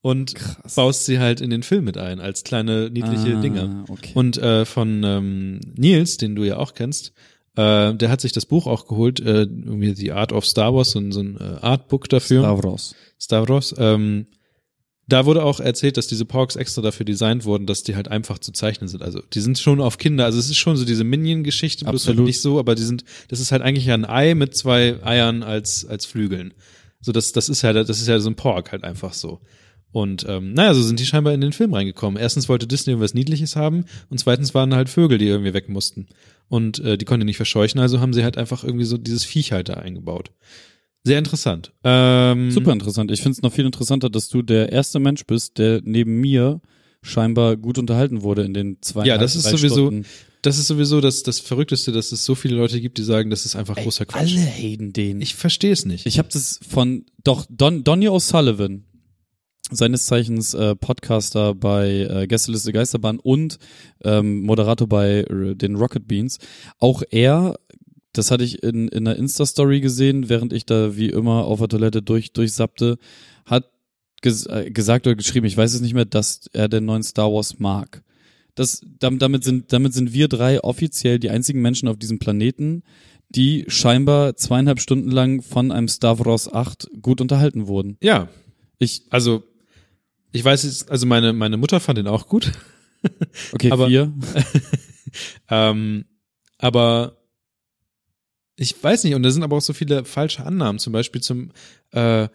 und 0.00 0.34
Krass. 0.34 0.74
baust 0.74 1.06
sie 1.06 1.18
halt 1.18 1.40
in 1.40 1.50
den 1.50 1.62
Film 1.62 1.84
mit 1.84 1.96
ein 1.96 2.20
als 2.20 2.44
kleine 2.44 2.90
niedliche 2.90 3.36
ah, 3.36 3.40
Dinge. 3.40 3.84
Okay. 3.88 4.10
Und 4.14 4.36
äh, 4.38 4.64
von 4.64 5.02
ähm, 5.04 5.60
Nils, 5.76 6.16
den 6.16 6.34
du 6.34 6.44
ja 6.44 6.56
auch 6.56 6.74
kennst, 6.74 7.12
äh, 7.56 7.94
der 7.94 8.10
hat 8.10 8.20
sich 8.20 8.32
das 8.32 8.46
Buch 8.46 8.66
auch 8.66 8.86
geholt, 8.88 9.20
äh, 9.20 9.42
irgendwie 9.42 9.94
The 9.94 10.12
Art 10.12 10.32
of 10.32 10.46
Star 10.46 10.74
Wars, 10.74 10.92
so, 10.92 10.98
ein- 11.00 11.12
so 11.12 11.20
ein 11.20 11.36
äh, 11.38 11.58
Artbook 11.60 12.08
dafür. 12.08 12.40
Stavros. 12.42 12.94
Star 13.20 13.48
Wars. 13.48 13.74
Ähm, 13.78 14.26
da 15.06 15.26
wurde 15.26 15.44
auch 15.44 15.60
erzählt, 15.60 15.98
dass 15.98 16.06
diese 16.06 16.24
Porks 16.24 16.56
extra 16.56 16.80
dafür 16.80 17.04
designt 17.04 17.44
wurden, 17.44 17.66
dass 17.66 17.82
die 17.82 17.94
halt 17.94 18.08
einfach 18.08 18.38
zu 18.38 18.52
zeichnen 18.52 18.88
sind. 18.88 19.02
Also 19.02 19.20
die 19.34 19.40
sind 19.40 19.58
schon 19.58 19.82
auf 19.82 19.98
Kinder, 19.98 20.24
also 20.24 20.38
es 20.38 20.46
ist 20.48 20.56
schon 20.56 20.76
so 20.76 20.86
diese 20.86 21.04
Minion-Geschichte, 21.04 21.84
bloß 21.84 22.06
halt 22.06 22.16
nicht 22.24 22.40
so, 22.40 22.58
aber 22.58 22.74
die 22.74 22.82
sind, 22.84 23.04
das 23.28 23.38
ist 23.38 23.52
halt 23.52 23.60
eigentlich 23.60 23.90
ein 23.90 24.06
Ei 24.06 24.34
mit 24.34 24.56
zwei 24.56 24.96
Eiern 25.04 25.42
als, 25.42 25.84
als 25.84 26.06
Flügeln. 26.06 26.54
So, 27.02 27.12
das, 27.12 27.32
das 27.32 27.50
ist 27.50 27.60
ja, 27.60 27.74
das 27.74 27.90
ist 28.00 28.08
ja 28.08 28.18
so 28.18 28.30
ein 28.30 28.34
Pork 28.34 28.72
halt 28.72 28.82
einfach 28.82 29.12
so. 29.12 29.40
Und 29.94 30.26
ähm, 30.28 30.54
naja, 30.54 30.74
so 30.74 30.82
sind 30.82 30.98
die 30.98 31.06
scheinbar 31.06 31.34
in 31.34 31.40
den 31.40 31.52
Film 31.52 31.72
reingekommen. 31.72 32.20
Erstens 32.20 32.48
wollte 32.48 32.66
Disney 32.66 32.90
irgendwas 32.94 33.14
Niedliches 33.14 33.54
haben 33.54 33.84
und 34.10 34.18
zweitens 34.18 34.52
waren 34.52 34.74
halt 34.74 34.88
Vögel, 34.88 35.18
die 35.18 35.26
irgendwie 35.28 35.54
weg 35.54 35.68
mussten. 35.68 36.08
Und 36.48 36.80
äh, 36.80 36.98
die 36.98 37.04
konnte 37.04 37.24
nicht 37.24 37.36
verscheuchen, 37.36 37.78
also 37.80 38.00
haben 38.00 38.12
sie 38.12 38.24
halt 38.24 38.36
einfach 38.36 38.64
irgendwie 38.64 38.86
so 38.86 38.98
dieses 38.98 39.22
Viech 39.24 39.52
halt 39.52 39.68
da 39.68 39.74
eingebaut. 39.74 40.32
Sehr 41.04 41.18
interessant. 41.20 41.70
Ähm, 41.84 42.50
Super 42.50 42.72
interessant. 42.72 43.12
Ich 43.12 43.22
finde 43.22 43.36
es 43.36 43.42
noch 43.42 43.52
viel 43.52 43.66
interessanter, 43.66 44.10
dass 44.10 44.28
du 44.28 44.42
der 44.42 44.72
erste 44.72 44.98
Mensch 44.98 45.26
bist, 45.26 45.58
der 45.58 45.80
neben 45.84 46.20
mir 46.20 46.60
scheinbar 47.00 47.56
gut 47.56 47.78
unterhalten 47.78 48.22
wurde 48.22 48.42
in 48.42 48.52
den 48.52 48.78
zwei 48.80 49.04
Ja, 49.06 49.16
das 49.16 49.36
ist 49.36 49.44
sowieso- 49.48 49.86
Stunden. 49.86 50.06
Das 50.42 50.58
ist 50.58 50.66
sowieso 50.66 51.00
das, 51.00 51.22
das 51.22 51.38
Verrückteste, 51.38 51.92
dass 51.92 52.10
es 52.10 52.24
so 52.24 52.34
viele 52.34 52.56
Leute 52.56 52.80
gibt, 52.80 52.98
die 52.98 53.02
sagen, 53.04 53.30
das 53.30 53.46
ist 53.46 53.54
einfach 53.54 53.76
großer 53.76 54.06
Quatsch. 54.06 54.20
Alle 54.36 54.40
haten 54.44 54.92
den. 54.92 55.20
Ich 55.22 55.34
verstehe 55.36 55.72
es 55.72 55.86
nicht. 55.86 56.04
Ich 56.04 56.18
habe 56.18 56.28
das 56.32 56.58
von 56.68 57.06
doch 57.22 57.46
Don 57.48 57.82
Donny 57.84 58.08
O'Sullivan, 58.08 58.82
seines 59.74 60.06
Zeichens 60.06 60.54
äh, 60.54 60.74
Podcaster 60.76 61.54
bei 61.54 62.08
äh, 62.08 62.26
Gästeliste 62.26 62.72
Geisterbahn 62.72 63.18
und 63.18 63.58
ähm, 64.02 64.42
Moderator 64.42 64.88
bei 64.88 65.20
äh, 65.20 65.54
den 65.54 65.76
Rocket 65.76 66.06
Beans. 66.06 66.38
Auch 66.78 67.02
er, 67.10 67.56
das 68.12 68.30
hatte 68.30 68.44
ich 68.44 68.62
in, 68.62 68.88
in 68.88 69.06
einer 69.06 69.16
Insta-Story 69.16 69.80
gesehen, 69.80 70.28
während 70.28 70.52
ich 70.52 70.66
da 70.66 70.96
wie 70.96 71.08
immer 71.08 71.44
auf 71.44 71.58
der 71.58 71.68
Toilette 71.68 72.02
durch 72.02 72.32
durchsappte, 72.32 72.98
hat 73.44 73.70
ges 74.22 74.46
äh, 74.46 74.70
gesagt 74.70 75.06
oder 75.06 75.16
geschrieben, 75.16 75.46
ich 75.46 75.56
weiß 75.56 75.74
es 75.74 75.80
nicht 75.80 75.94
mehr, 75.94 76.04
dass 76.04 76.48
er 76.52 76.68
den 76.68 76.84
neuen 76.84 77.02
Star 77.02 77.32
Wars 77.32 77.58
mag. 77.58 78.02
Das, 78.54 78.82
damit, 79.00 79.20
damit, 79.20 79.44
sind, 79.44 79.72
damit 79.72 79.94
sind 79.94 80.12
wir 80.12 80.28
drei 80.28 80.62
offiziell 80.62 81.18
die 81.18 81.30
einzigen 81.30 81.60
Menschen 81.60 81.88
auf 81.88 81.98
diesem 81.98 82.18
Planeten, 82.18 82.84
die 83.28 83.64
scheinbar 83.68 84.36
zweieinhalb 84.36 84.80
Stunden 84.80 85.10
lang 85.10 85.42
von 85.42 85.72
einem 85.72 85.88
Star 85.88 86.18
Wars 86.24 86.52
8 86.52 86.88
gut 87.02 87.20
unterhalten 87.20 87.66
wurden. 87.66 87.96
ja, 88.00 88.28
Ich, 88.78 89.02
also 89.10 89.42
ich 90.34 90.44
weiß 90.44 90.64
jetzt, 90.64 90.90
also 90.90 91.06
meine, 91.06 91.32
meine 91.32 91.56
Mutter 91.56 91.78
fand 91.78 91.96
den 91.96 92.08
auch 92.08 92.26
gut. 92.26 92.50
okay, 93.52 93.70
Aber- 93.70 93.86
vier. 93.86 94.12
Ähm, 95.48 96.06
aber 96.58 97.18
ich 98.56 98.74
weiß 98.82 99.04
nicht, 99.04 99.14
und 99.14 99.22
da 99.22 99.30
sind 99.30 99.44
aber 99.44 99.56
auch 99.56 99.62
so 99.62 99.72
viele 99.72 100.04
falsche 100.04 100.44
Annahmen. 100.44 100.80
Zum 100.80 100.92
Beispiel 100.92 101.20
zum 101.20 101.52
äh, 101.92 102.26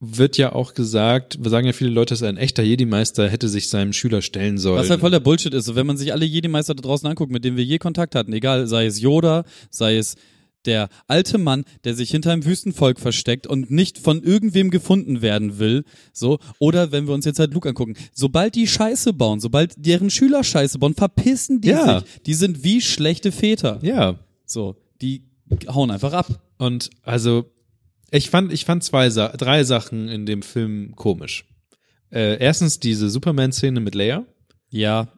wird 0.00 0.38
ja 0.38 0.52
auch 0.52 0.72
gesagt, 0.72 1.42
wir 1.44 1.50
sagen 1.50 1.66
ja 1.66 1.74
viele 1.74 1.90
Leute, 1.90 2.14
dass 2.14 2.22
ein 2.22 2.38
echter 2.38 2.62
Jedi-Meister 2.62 3.28
hätte 3.28 3.50
sich 3.50 3.68
seinem 3.68 3.92
Schüler 3.92 4.22
stellen 4.22 4.56
sollen. 4.56 4.78
Was 4.78 4.88
halt 4.88 5.00
voll 5.00 5.10
der 5.10 5.20
Bullshit 5.20 5.52
ist. 5.52 5.74
Wenn 5.74 5.86
man 5.86 5.98
sich 5.98 6.14
alle 6.14 6.24
Jedi-Meister 6.24 6.74
da 6.74 6.80
draußen 6.80 7.06
anguckt, 7.08 7.30
mit 7.30 7.44
denen 7.44 7.58
wir 7.58 7.64
je 7.64 7.78
Kontakt 7.78 8.14
hatten, 8.14 8.32
egal, 8.32 8.66
sei 8.66 8.86
es 8.86 9.00
Yoda, 9.02 9.44
sei 9.68 9.98
es 9.98 10.16
der 10.66 10.88
alte 11.08 11.38
Mann, 11.38 11.64
der 11.84 11.94
sich 11.94 12.10
hinter 12.10 12.32
einem 12.32 12.44
Wüstenvolk 12.44 13.00
versteckt 13.00 13.46
und 13.46 13.70
nicht 13.70 13.98
von 13.98 14.22
irgendwem 14.22 14.70
gefunden 14.70 15.22
werden 15.22 15.58
will, 15.58 15.84
so, 16.12 16.38
oder 16.58 16.92
wenn 16.92 17.06
wir 17.06 17.14
uns 17.14 17.24
jetzt 17.24 17.38
halt 17.38 17.52
Luke 17.54 17.68
angucken, 17.68 17.94
sobald 18.12 18.54
die 18.54 18.66
Scheiße 18.66 19.12
bauen, 19.12 19.40
sobald 19.40 19.74
deren 19.76 20.10
Schüler 20.10 20.44
Scheiße 20.44 20.78
bauen, 20.78 20.94
verpissen 20.94 21.60
die 21.60 21.68
Ja. 21.68 22.00
sich. 22.00 22.22
Die 22.26 22.34
sind 22.34 22.64
wie 22.64 22.80
schlechte 22.80 23.32
Väter. 23.32 23.78
ja, 23.82 24.18
So, 24.46 24.76
die 25.00 25.22
hauen 25.68 25.90
einfach 25.90 26.12
ab. 26.12 26.40
und 26.58 26.90
also 27.02 27.50
ich 28.10 28.30
fand, 28.30 28.52
ich 28.52 28.64
fand 28.64 28.84
zwei, 28.84 29.08
drei 29.08 29.64
Sachen 29.64 30.08
in 30.08 30.24
dem 30.24 30.42
Film 30.42 30.94
komisch. 30.94 31.46
Äh, 32.12 32.38
erstens 32.38 32.78
diese 32.78 33.10
Superman-Szene 33.10 33.80
mit 33.80 33.94
Leia. 33.96 34.24
Ja, 34.70 35.08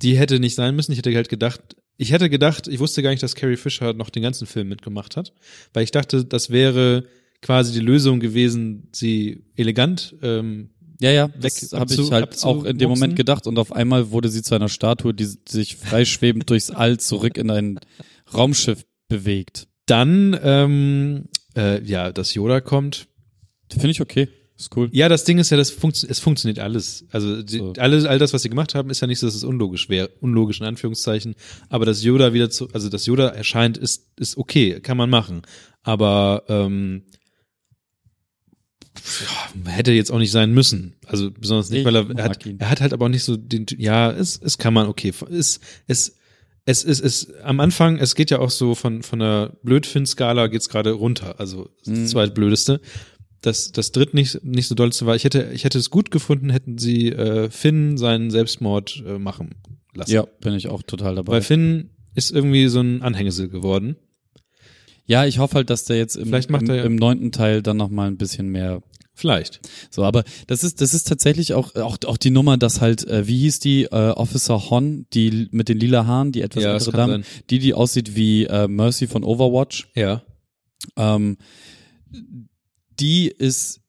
die 0.00 0.16
hätte 0.16 0.40
nicht 0.40 0.54
sein 0.54 0.74
müssen. 0.74 0.92
Ich 0.92 0.98
hätte 0.98 1.14
halt 1.14 1.28
gedacht, 1.28 1.60
ich 1.98 2.12
hätte 2.12 2.30
gedacht, 2.30 2.66
ich 2.68 2.78
wusste 2.78 3.02
gar 3.02 3.10
nicht, 3.10 3.22
dass 3.22 3.34
Carrie 3.34 3.56
Fisher 3.56 3.92
noch 3.92 4.08
den 4.08 4.22
ganzen 4.22 4.46
Film 4.46 4.68
mitgemacht 4.68 5.16
hat, 5.16 5.32
weil 5.74 5.84
ich 5.84 5.90
dachte, 5.90 6.24
das 6.24 6.48
wäre 6.50 7.04
quasi 7.42 7.72
die 7.72 7.84
Lösung 7.84 8.18
gewesen, 8.20 8.88
sie 8.92 9.44
elegant. 9.56 10.14
Ähm, 10.22 10.70
Ja, 11.00 11.10
ja, 11.12 11.28
das 11.28 11.70
Weg- 11.72 11.78
habe 11.78 11.92
ich 11.94 12.10
halt 12.10 12.42
auch 12.44 12.64
in 12.64 12.78
dem. 12.78 12.88
Moment 12.88 13.14
gedacht 13.16 13.46
und 13.46 13.58
auf 13.58 13.70
einmal 13.72 14.10
wurde 14.10 14.28
sie 14.30 14.42
zu 14.42 14.54
einer 14.54 14.68
Statue, 14.68 15.12
die 15.14 15.28
sich 15.48 15.76
freischwebend 15.76 16.48
durchs 16.50 16.70
All 16.70 16.98
zurück 16.98 17.36
in 17.36 17.50
ein 17.50 17.78
Raumschiff 18.32 18.84
bewegt. 19.08 19.68
dann, 19.86 20.38
ähm, 20.42 21.24
äh, 21.56 21.82
ja, 21.84 22.12
dass 22.12 22.34
Yoda 22.34 22.60
kommt. 22.60 23.06
Finde 23.70 23.90
ich 23.90 24.00
okay. 24.00 24.28
Ist 24.58 24.76
cool. 24.76 24.88
Ja, 24.90 25.08
das 25.08 25.22
Ding 25.22 25.38
ist 25.38 25.50
ja, 25.50 25.56
das 25.56 25.70
funktio 25.70 26.08
es 26.10 26.18
funktioniert 26.18 26.58
alles. 26.58 27.04
Also 27.12 27.42
die, 27.42 27.58
So. 27.58 27.72
alles, 27.78 28.04
all 28.06 28.18
das, 28.18 28.32
was 28.32 28.42
sie 28.42 28.48
gemacht 28.48 28.74
haben, 28.74 28.90
ist 28.90 29.00
ja 29.00 29.06
nicht 29.06 29.20
so, 29.20 29.26
dass 29.28 29.36
es 29.36 29.44
unlogisch 29.44 29.88
wäre, 29.88 30.08
unlogisch 30.20 30.58
in 30.60 30.66
Anführungszeichen. 30.66 31.36
Aber 31.68 31.86
dass 31.86 32.02
Yoda 32.02 32.32
wieder 32.32 32.50
zu, 32.50 32.68
also 32.72 32.88
dass 32.88 33.06
Yoda 33.06 33.28
erscheint, 33.28 33.78
ist 33.78 34.08
ist 34.16 34.36
okay, 34.36 34.80
kann 34.80 34.96
man 34.96 35.10
machen. 35.10 35.42
Aber 35.84 36.42
ähm, 36.48 37.04
hätte 39.66 39.92
jetzt 39.92 40.10
auch 40.10 40.18
nicht 40.18 40.32
sein 40.32 40.52
müssen. 40.52 40.96
Also 41.06 41.30
besonders 41.30 41.70
nicht, 41.70 41.80
Ich 41.80 41.86
weil 41.86 41.96
er, 41.96 42.10
er 42.16 42.24
hat, 42.24 42.44
ihn. 42.44 42.58
er 42.58 42.70
hat 42.70 42.80
halt 42.80 42.92
aber 42.92 43.06
auch 43.06 43.10
nicht 43.10 43.24
so 43.24 43.36
den, 43.36 43.66
ja, 43.78 44.10
es, 44.10 44.40
es 44.42 44.58
kann 44.58 44.74
man 44.74 44.88
okay, 44.88 45.12
es, 45.30 45.60
es, 45.86 46.16
es 46.64 46.84
ist, 46.84 47.00
es, 47.00 47.32
am 47.44 47.60
Anfang, 47.60 47.96
es 47.98 48.14
geht 48.14 48.30
ja 48.30 48.40
auch 48.40 48.50
so 48.50 48.74
von, 48.74 49.02
von 49.02 49.20
der 49.20 49.56
Blödfin-Skala 49.62 50.48
geht's 50.48 50.68
gerade 50.68 50.90
runter. 50.90 51.38
Also, 51.38 51.70
das 51.84 51.96
Mhm. 51.98 52.06
zweitblödeste. 52.08 52.80
Das, 53.40 53.70
das 53.72 53.92
dritt 53.92 54.14
nicht, 54.14 54.42
nicht 54.44 54.66
so 54.66 54.74
dollste 54.74 55.06
war, 55.06 55.14
ich 55.14 55.24
hätte, 55.24 55.50
ich 55.54 55.64
hätte 55.64 55.78
es 55.78 55.90
gut 55.90 56.10
gefunden, 56.10 56.50
hätten 56.50 56.76
sie, 56.78 57.08
äh, 57.10 57.50
Finn 57.50 57.96
seinen 57.96 58.30
Selbstmord 58.30 59.02
äh, 59.06 59.18
machen 59.18 59.54
lassen. 59.94 60.10
Ja, 60.10 60.22
bin 60.40 60.54
ich 60.54 60.68
auch 60.68 60.82
total 60.82 61.14
dabei. 61.14 61.32
Weil 61.34 61.42
Finn 61.42 61.90
ist 62.14 62.32
irgendwie 62.32 62.66
so 62.68 62.80
ein 62.80 63.02
Anhängsel 63.02 63.48
geworden. 63.48 63.96
ja, 65.06 65.24
ich 65.24 65.38
hoffe 65.38 65.54
halt, 65.56 65.70
dass 65.70 65.84
der 65.84 65.98
jetzt 65.98 66.16
im, 66.16 66.26
Vielleicht 66.26 66.50
macht 66.50 66.62
im, 66.62 66.70
er 66.70 66.76
ja- 66.76 66.84
im 66.84 66.96
neunten 66.96 67.30
Teil 67.32 67.62
dann 67.62 67.76
noch 67.76 67.90
mal 67.90 68.08
ein 68.08 68.16
bisschen 68.16 68.48
mehr 68.48 68.82
Vielleicht. 69.14 69.60
So, 69.90 70.04
aber 70.04 70.22
das 70.46 70.62
ist, 70.62 70.80
das 70.80 70.94
ist 70.94 71.08
tatsächlich 71.08 71.52
auch, 71.52 71.74
auch, 71.74 71.96
auch 72.06 72.16
die 72.18 72.30
Nummer, 72.30 72.56
dass 72.56 72.80
halt, 72.80 73.04
äh, 73.08 73.26
wie 73.26 73.38
hieß 73.38 73.58
die, 73.58 73.82
äh, 73.86 74.10
Officer 74.10 74.70
Hon, 74.70 75.06
die 75.12 75.48
mit 75.50 75.68
den 75.68 75.80
lila 75.80 76.06
Haaren, 76.06 76.30
die 76.30 76.40
etwas 76.40 76.62
Ja, 76.62 76.72
ältere 76.74 76.92
Dame, 76.96 77.12
sein. 77.14 77.24
die, 77.50 77.58
die 77.58 77.74
aussieht 77.74 78.14
wie 78.14 78.44
äh, 78.44 78.68
Mercy 78.68 79.08
von 79.08 79.24
Overwatch. 79.24 79.88
Ja. 79.96 80.22
Ähm, 80.96 81.36
die 83.00 83.28
ist, 83.28 83.80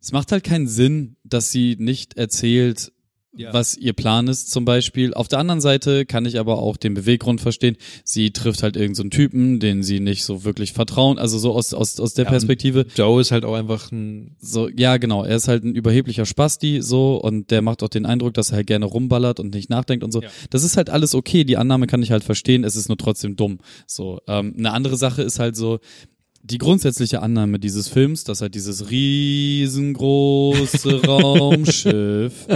es 0.00 0.12
macht 0.12 0.32
halt 0.32 0.44
keinen 0.44 0.68
Sinn, 0.68 1.16
dass 1.24 1.50
sie 1.50 1.76
nicht 1.78 2.16
erzählt, 2.16 2.92
Ja. 3.38 3.52
was 3.52 3.76
ihr 3.76 3.92
Plan 3.92 4.28
ist 4.28 4.50
zum 4.50 4.64
Beispiel. 4.64 5.12
Auf 5.12 5.28
der 5.28 5.38
anderen 5.40 5.60
Seite 5.60 6.06
kann 6.06 6.24
ich 6.24 6.38
aber 6.38 6.56
auch 6.58 6.78
den 6.78 6.94
Beweggrund 6.94 7.42
verstehen. 7.42 7.76
Sie 8.02 8.30
trifft 8.30 8.62
halt 8.62 8.76
irgendeinen 8.76 8.94
so 8.94 9.02
einen 9.02 9.10
Typen, 9.10 9.60
den 9.60 9.82
sie 9.82 10.00
nicht 10.00 10.24
so 10.24 10.44
wirklich 10.44 10.72
vertrauen. 10.72 11.18
Also 11.18 11.36
so 11.38 11.52
aus, 11.52 11.74
aus, 11.74 12.00
aus 12.00 12.14
der 12.14 12.24
Ja, 12.24 12.30
Perspektive. 12.30 12.86
Joe 12.94 13.20
ist 13.20 13.32
halt 13.32 13.44
auch 13.44 13.52
einfach 13.54 13.92
ein, 13.92 14.36
So, 14.40 14.70
ja, 14.70 14.96
genau. 14.96 15.22
Er 15.24 15.36
ist 15.36 15.48
halt 15.48 15.64
ein 15.64 15.74
überheblicher 15.74 16.24
Spasti, 16.24 16.80
so, 16.80 17.16
und 17.20 17.50
der 17.50 17.60
macht 17.60 17.82
auch 17.82 17.90
den 17.90 18.06
Eindruck, 18.06 18.32
dass 18.32 18.52
er 18.52 18.56
halt 18.56 18.68
gerne 18.68 18.86
rumballert 18.86 19.38
und 19.38 19.52
nicht 19.52 19.68
nachdenkt 19.68 20.02
und 20.02 20.12
so. 20.12 20.22
Ja. 20.22 20.30
Das 20.48 20.64
ist 20.64 20.78
halt 20.78 20.88
alles 20.88 21.14
okay. 21.14 21.44
Die 21.44 21.58
Annahme 21.58 21.86
kann 21.88 22.02
ich 22.02 22.12
halt 22.12 22.24
verstehen. 22.24 22.64
Es 22.64 22.74
ist 22.74 22.88
nur 22.88 22.96
trotzdem 22.96 23.36
dumm. 23.36 23.58
So, 23.86 24.18
ähm, 24.28 24.54
eine 24.56 24.72
andere 24.72 24.96
Sache 24.96 25.20
ist 25.22 25.40
halt 25.40 25.56
so, 25.56 25.80
die 26.48 26.58
grundsätzliche 26.58 27.22
Annahme 27.22 27.58
dieses 27.58 27.88
Films, 27.88 28.22
dass 28.24 28.40
halt 28.40 28.54
dieses 28.54 28.90
riesengroße 28.90 31.02
Raumschiff 31.06 32.46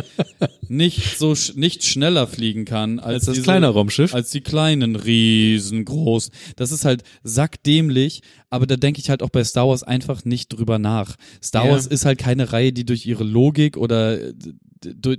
nicht 0.68 1.18
so, 1.18 1.34
sch 1.34 1.56
nicht 1.56 1.82
schneller 1.84 2.26
fliegen 2.28 2.64
kann 2.64 3.00
als, 3.00 3.14
als 3.14 3.24
das 3.24 3.34
diese, 3.34 3.44
kleine 3.44 3.68
Raumschiff. 3.68 4.14
als 4.14 4.30
die 4.30 4.42
kleinen 4.42 4.94
riesengroß. 4.94 6.30
Das 6.56 6.70
ist 6.70 6.84
halt 6.84 7.02
sackdämlich, 7.24 8.22
aber 8.48 8.66
da 8.66 8.76
denke 8.76 9.00
ich 9.00 9.10
halt 9.10 9.22
auch 9.22 9.30
bei 9.30 9.42
Star 9.42 9.68
Wars 9.68 9.82
einfach 9.82 10.24
nicht 10.24 10.50
drüber 10.50 10.78
nach. 10.78 11.16
Star 11.42 11.64
Ja. 11.66 11.72
Wars 11.72 11.88
ist 11.88 12.04
halt 12.04 12.18
keine 12.18 12.52
Reihe, 12.52 12.72
die 12.72 12.86
durch 12.86 13.06
ihre 13.06 13.24
Logik 13.24 13.76
oder 13.76 14.18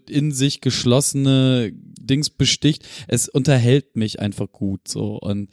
in 0.10 0.32
sich 0.32 0.62
geschlossene 0.62 1.72
Dings 1.74 2.30
besticht. 2.30 2.88
Es 3.08 3.28
unterhält 3.28 3.98
mich 3.98 4.20
einfach 4.20 4.52
gut 4.52 4.88
so 4.88 5.20
und 5.20 5.50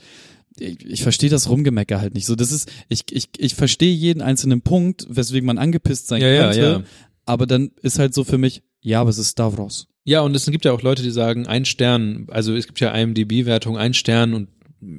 ich, 0.61 0.85
ich 0.85 1.03
verstehe 1.03 1.31
das 1.31 1.49
Rumgemecker 1.49 2.01
halt 2.01 2.15
nicht. 2.15 2.27
So, 2.27 2.35
das 2.35 2.53
ist, 2.53 2.71
ich, 2.89 3.03
ich, 3.11 3.29
ich 3.39 3.55
verstehe 3.55 3.93
jeden 3.95 4.23
einzelnen 4.23 4.61
Punkt, 4.63 5.07
weswegen 5.09 5.47
man 5.47 5.59
angepisst 5.59 6.09
sein 6.09 6.21
Ja, 6.23 6.29
ja, 6.29 6.43
könnte, 6.45 6.61
ja. 6.61 6.83
aber 7.27 7.47
dann 7.47 7.71
ist 7.83 7.99
halt 7.99 8.15
so 8.15 8.25
für 8.25 8.39
mich, 8.39 8.63
ja, 8.81 9.01
aber 9.01 9.11
es 9.11 9.19
ist 9.19 9.29
Star 9.31 9.57
Wars. 9.59 9.87
Ja, 10.05 10.21
und 10.23 10.35
es 10.35 10.47
gibt 10.47 10.65
ja 10.65 10.73
auch 10.73 10.83
Leute, 10.83 11.03
die 11.03 11.11
sagen, 11.11 11.47
ein 11.47 11.65
Stern, 11.65 12.27
also 12.31 12.55
es 12.55 12.67
gibt 12.67 12.81
ja 12.81 12.91
IMDb-Wertung, 12.95 13.77
ein 13.77 13.93
Stern 13.95 14.33
und 14.35 14.49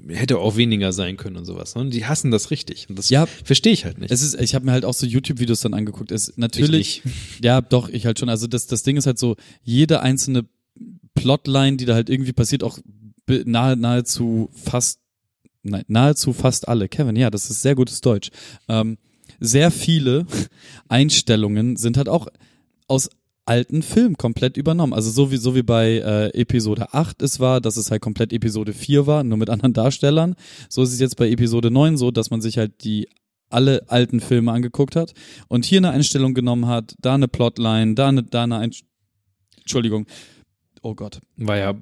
hätte 0.09 0.37
auch 0.39 0.57
weniger 0.57 0.91
sein 0.91 1.15
können 1.15 1.37
und 1.37 1.45
sowas. 1.45 1.73
Ne? 1.73 1.81
Und 1.81 1.93
die 1.93 2.05
hassen 2.05 2.31
das 2.31 2.51
richtig. 2.51 2.87
Und 2.89 2.99
das 2.99 3.09
Ja. 3.09 3.25
verstehe 3.25 3.71
ich 3.71 3.85
halt 3.85 3.97
nicht. 3.97 4.11
Es 4.11 4.21
ist, 4.21 4.39
ich 4.39 4.53
habe 4.53 4.65
mir 4.65 4.73
halt 4.73 4.83
auch 4.83 4.93
so 4.93 5.05
YouTube-Videos 5.05 5.61
dann 5.61 5.73
angeguckt. 5.73 6.11
Es 6.11 6.33
natürlich, 6.35 7.01
ja, 7.41 7.61
doch, 7.61 7.87
ich 7.87 8.05
halt 8.05 8.19
schon. 8.19 8.27
Also 8.29 8.45
das, 8.45 8.67
das 8.67 8.83
Ding 8.83 8.97
ist 8.97 9.05
halt 9.07 9.17
so, 9.17 9.37
jede 9.63 10.01
einzelne 10.01 10.43
Plotline, 11.13 11.77
die 11.77 11.85
da 11.85 11.93
halt 11.95 12.09
irgendwie 12.09 12.33
passiert, 12.33 12.63
auch 12.63 12.77
nahe, 13.45 13.75
nahezu 13.77 14.49
fast, 14.53 14.99
nein, 15.63 15.83
nahezu 15.87 16.33
fast 16.33 16.67
alle. 16.67 16.87
Kevin, 16.89 17.15
ja, 17.15 17.29
das 17.29 17.49
ist 17.49 17.61
sehr 17.61 17.75
gutes 17.75 18.01
Deutsch. 18.01 18.29
Ähm, 18.67 18.97
sehr 19.39 19.71
viele 19.71 20.25
Einstellungen 20.89 21.75
sind 21.75 21.97
halt 21.97 22.09
auch 22.09 22.27
aus 22.87 23.09
alten 23.45 23.81
Film 23.81 24.15
komplett 24.15 24.57
übernommen. 24.57 24.93
Also 24.93 25.09
so 25.09 25.31
wie, 25.31 25.37
so 25.37 25.55
wie 25.55 25.63
bei 25.63 25.97
äh, 25.97 26.39
Episode 26.39 26.93
8 26.93 27.21
es 27.23 27.39
war, 27.39 27.61
dass 27.61 27.77
es 27.77 27.89
halt 27.89 28.01
komplett 28.01 28.31
Episode 28.31 28.73
4 28.73 29.07
war, 29.07 29.23
nur 29.23 29.37
mit 29.37 29.49
anderen 29.51 29.73
Darstellern. 29.73 30.35
So 30.69 30.83
ist 30.83 30.93
es 30.93 30.99
jetzt 30.99 31.17
bei 31.17 31.29
Episode 31.29 31.71
9 31.71 31.97
so, 31.97 32.11
dass 32.11 32.29
man 32.29 32.41
sich 32.41 32.57
halt 32.57 32.83
die 32.83 33.09
alle 33.49 33.83
alten 33.87 34.19
Filme 34.19 34.51
angeguckt 34.51 34.95
hat 34.95 35.13
und 35.47 35.65
hier 35.65 35.79
eine 35.79 35.89
Einstellung 35.89 36.35
genommen 36.35 36.67
hat, 36.67 36.93
da 37.01 37.15
eine 37.15 37.27
Plotline, 37.27 37.95
da 37.95 38.09
eine, 38.09 38.21
da 38.21 38.43
eine 38.43 38.57
Einstellung. 38.57 38.89
Entschuldigung. 39.61 40.05
Oh 40.81 40.95
Gott. 40.95 41.19
War 41.35 41.57
ja, 41.57 41.75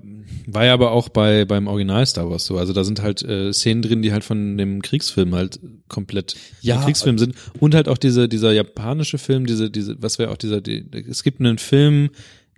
war 0.48 0.66
ja 0.66 0.74
aber 0.74 0.92
auch 0.92 1.10
bei 1.10 1.46
beim 1.46 1.68
Original 1.68 2.06
Star 2.06 2.30
Wars 2.30 2.46
so. 2.46 2.58
Also 2.58 2.74
da 2.74 2.84
sind 2.84 3.02
halt 3.02 3.22
äh, 3.24 3.54
Szenen 3.54 3.82
drin, 3.82 4.02
die 4.02 4.12
halt 4.12 4.24
von 4.24 4.58
dem 4.58 4.82
Kriegsfilm 4.82 5.36
halt 5.36 5.60
komplett 5.88 6.36
Ja, 6.62 6.82
Kriegsfilm 6.84 7.18
sind 7.18 7.36
und 7.60 7.76
halt 7.76 7.88
auch 7.88 7.98
diese 7.98 8.28
dieser 8.28 8.52
japanische 8.54 9.18
Film, 9.18 9.46
diese 9.46 9.70
diese 9.70 10.02
was 10.02 10.18
wäre 10.18 10.32
auch 10.32 10.38
dieser 10.38 10.62
die, 10.62 10.90
es 11.08 11.24
gibt 11.24 11.40
einen 11.40 11.58
Film, 11.58 12.10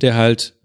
der 0.02 0.16
halt 0.16 0.56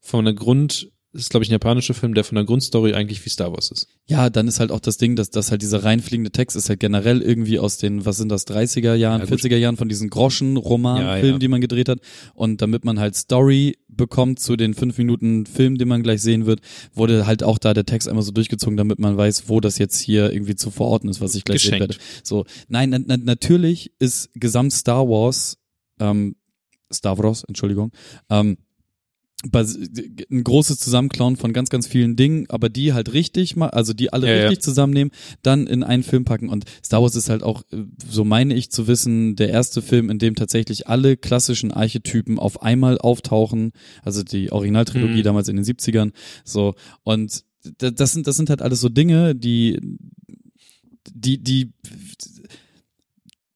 von 0.00 0.24
der 0.24 0.34
Grund 0.34 0.90
das 1.12 1.22
ist 1.22 1.30
glaube 1.30 1.44
ich 1.44 1.50
ein 1.50 1.52
japanischer 1.52 1.94
Film, 1.94 2.12
der 2.14 2.22
von 2.24 2.36
der 2.36 2.44
Grundstory 2.44 2.92
eigentlich 2.94 3.24
wie 3.24 3.30
Star 3.30 3.50
Wars 3.52 3.70
ist. 3.70 3.86
Ja, 4.06 4.28
dann 4.30 4.46
ist 4.46 4.60
halt 4.60 4.70
auch 4.70 4.80
das 4.80 4.98
Ding, 4.98 5.16
dass, 5.16 5.30
dass 5.30 5.50
halt 5.50 5.62
dieser 5.62 5.82
reinfliegende 5.84 6.30
Text 6.30 6.56
ist 6.56 6.68
halt 6.68 6.80
generell 6.80 7.22
irgendwie 7.22 7.58
aus 7.58 7.78
den, 7.78 8.04
was 8.04 8.18
sind 8.18 8.28
das, 8.28 8.46
30er 8.46 8.94
Jahren, 8.94 9.20
Ja, 9.20 9.26
gut. 9.26 9.40
40er 9.40 9.56
Jahren 9.56 9.76
von 9.76 9.88
diesen 9.88 10.10
Groschen-Roman-Filmen, 10.10 11.24
Ja, 11.24 11.30
ja. 11.32 11.38
die 11.38 11.48
man 11.48 11.60
gedreht 11.60 11.88
hat. 11.88 12.00
Und 12.34 12.60
damit 12.62 12.84
man 12.84 13.00
halt 13.00 13.16
Story 13.16 13.78
bekommt 13.88 14.38
zu 14.38 14.56
den 14.56 14.74
fünf 14.74 14.98
Minuten 14.98 15.46
Film, 15.46 15.78
den 15.78 15.88
man 15.88 16.02
gleich 16.02 16.20
sehen 16.22 16.46
wird, 16.46 16.60
wurde 16.92 17.26
halt 17.26 17.42
auch 17.42 17.58
da 17.58 17.74
der 17.74 17.86
Text 17.86 18.06
einmal 18.08 18.22
so 18.22 18.30
durchgezogen, 18.32 18.76
damit 18.76 18.98
man 18.98 19.16
weiß, 19.16 19.48
wo 19.48 19.60
das 19.60 19.78
jetzt 19.78 19.98
hier 19.98 20.32
irgendwie 20.32 20.56
zu 20.56 20.70
verorten 20.70 21.08
ist, 21.08 21.20
was 21.20 21.34
ich 21.34 21.44
gleich 21.44 21.62
sehen 21.62 21.72
Geschenkt. 21.78 21.94
werde. 21.96 22.04
So, 22.22 22.44
nein, 22.68 22.90
na, 22.90 22.98
na, 23.04 23.16
natürlich 23.16 23.92
ist 23.98 24.30
Gesamt 24.34 24.72
Star 24.72 25.08
Wars, 25.08 25.56
ähm, 26.00 26.36
Star 26.92 27.18
Wars, 27.18 27.44
Entschuldigung, 27.44 27.92
ähm, 28.30 28.58
ein 29.44 30.42
großes 30.42 30.78
Zusammenklauen 30.80 31.36
von 31.36 31.52
ganz, 31.52 31.70
ganz 31.70 31.86
vielen 31.86 32.16
Dingen, 32.16 32.46
aber 32.48 32.68
die 32.68 32.92
halt 32.92 33.12
richtig, 33.12 33.54
ma- 33.54 33.68
also 33.68 33.92
die 33.92 34.12
alle 34.12 34.26
Ja, 34.26 34.34
ja. 34.34 34.42
richtig 34.48 34.62
zusammennehmen, 34.64 35.12
dann 35.42 35.68
in 35.68 35.84
einen 35.84 36.02
Film 36.02 36.24
packen. 36.24 36.48
Und 36.48 36.64
Star 36.84 37.02
Wars 37.02 37.14
ist 37.14 37.28
halt 37.30 37.44
auch, 37.44 37.62
äh, 37.70 37.84
so 38.08 38.24
meine 38.24 38.54
ich 38.54 38.70
zu 38.72 38.88
wissen, 38.88 39.36
der 39.36 39.50
erste 39.50 39.80
Film, 39.80 40.10
in 40.10 40.18
dem 40.18 40.34
tatsächlich 40.34 40.88
alle 40.88 41.16
klassischen 41.16 41.70
Archetypen 41.70 42.38
auf 42.40 42.62
einmal 42.62 42.98
auftauchen. 42.98 43.70
Also 44.02 44.24
die 44.24 44.50
Originaltrilogie 44.50 45.18
Mhm. 45.20 45.22
damals 45.24 45.48
in 45.48 45.54
den 45.56 45.64
70ern. 45.64 46.10
So. 46.44 46.74
Und 47.04 47.44
das 47.78 48.12
sind, 48.12 48.26
das 48.26 48.36
sind 48.36 48.50
halt 48.50 48.60
alles 48.62 48.80
so 48.80 48.88
Dinge, 48.88 49.36
die, 49.36 49.78
die, 51.12 51.38
die, 51.42 51.72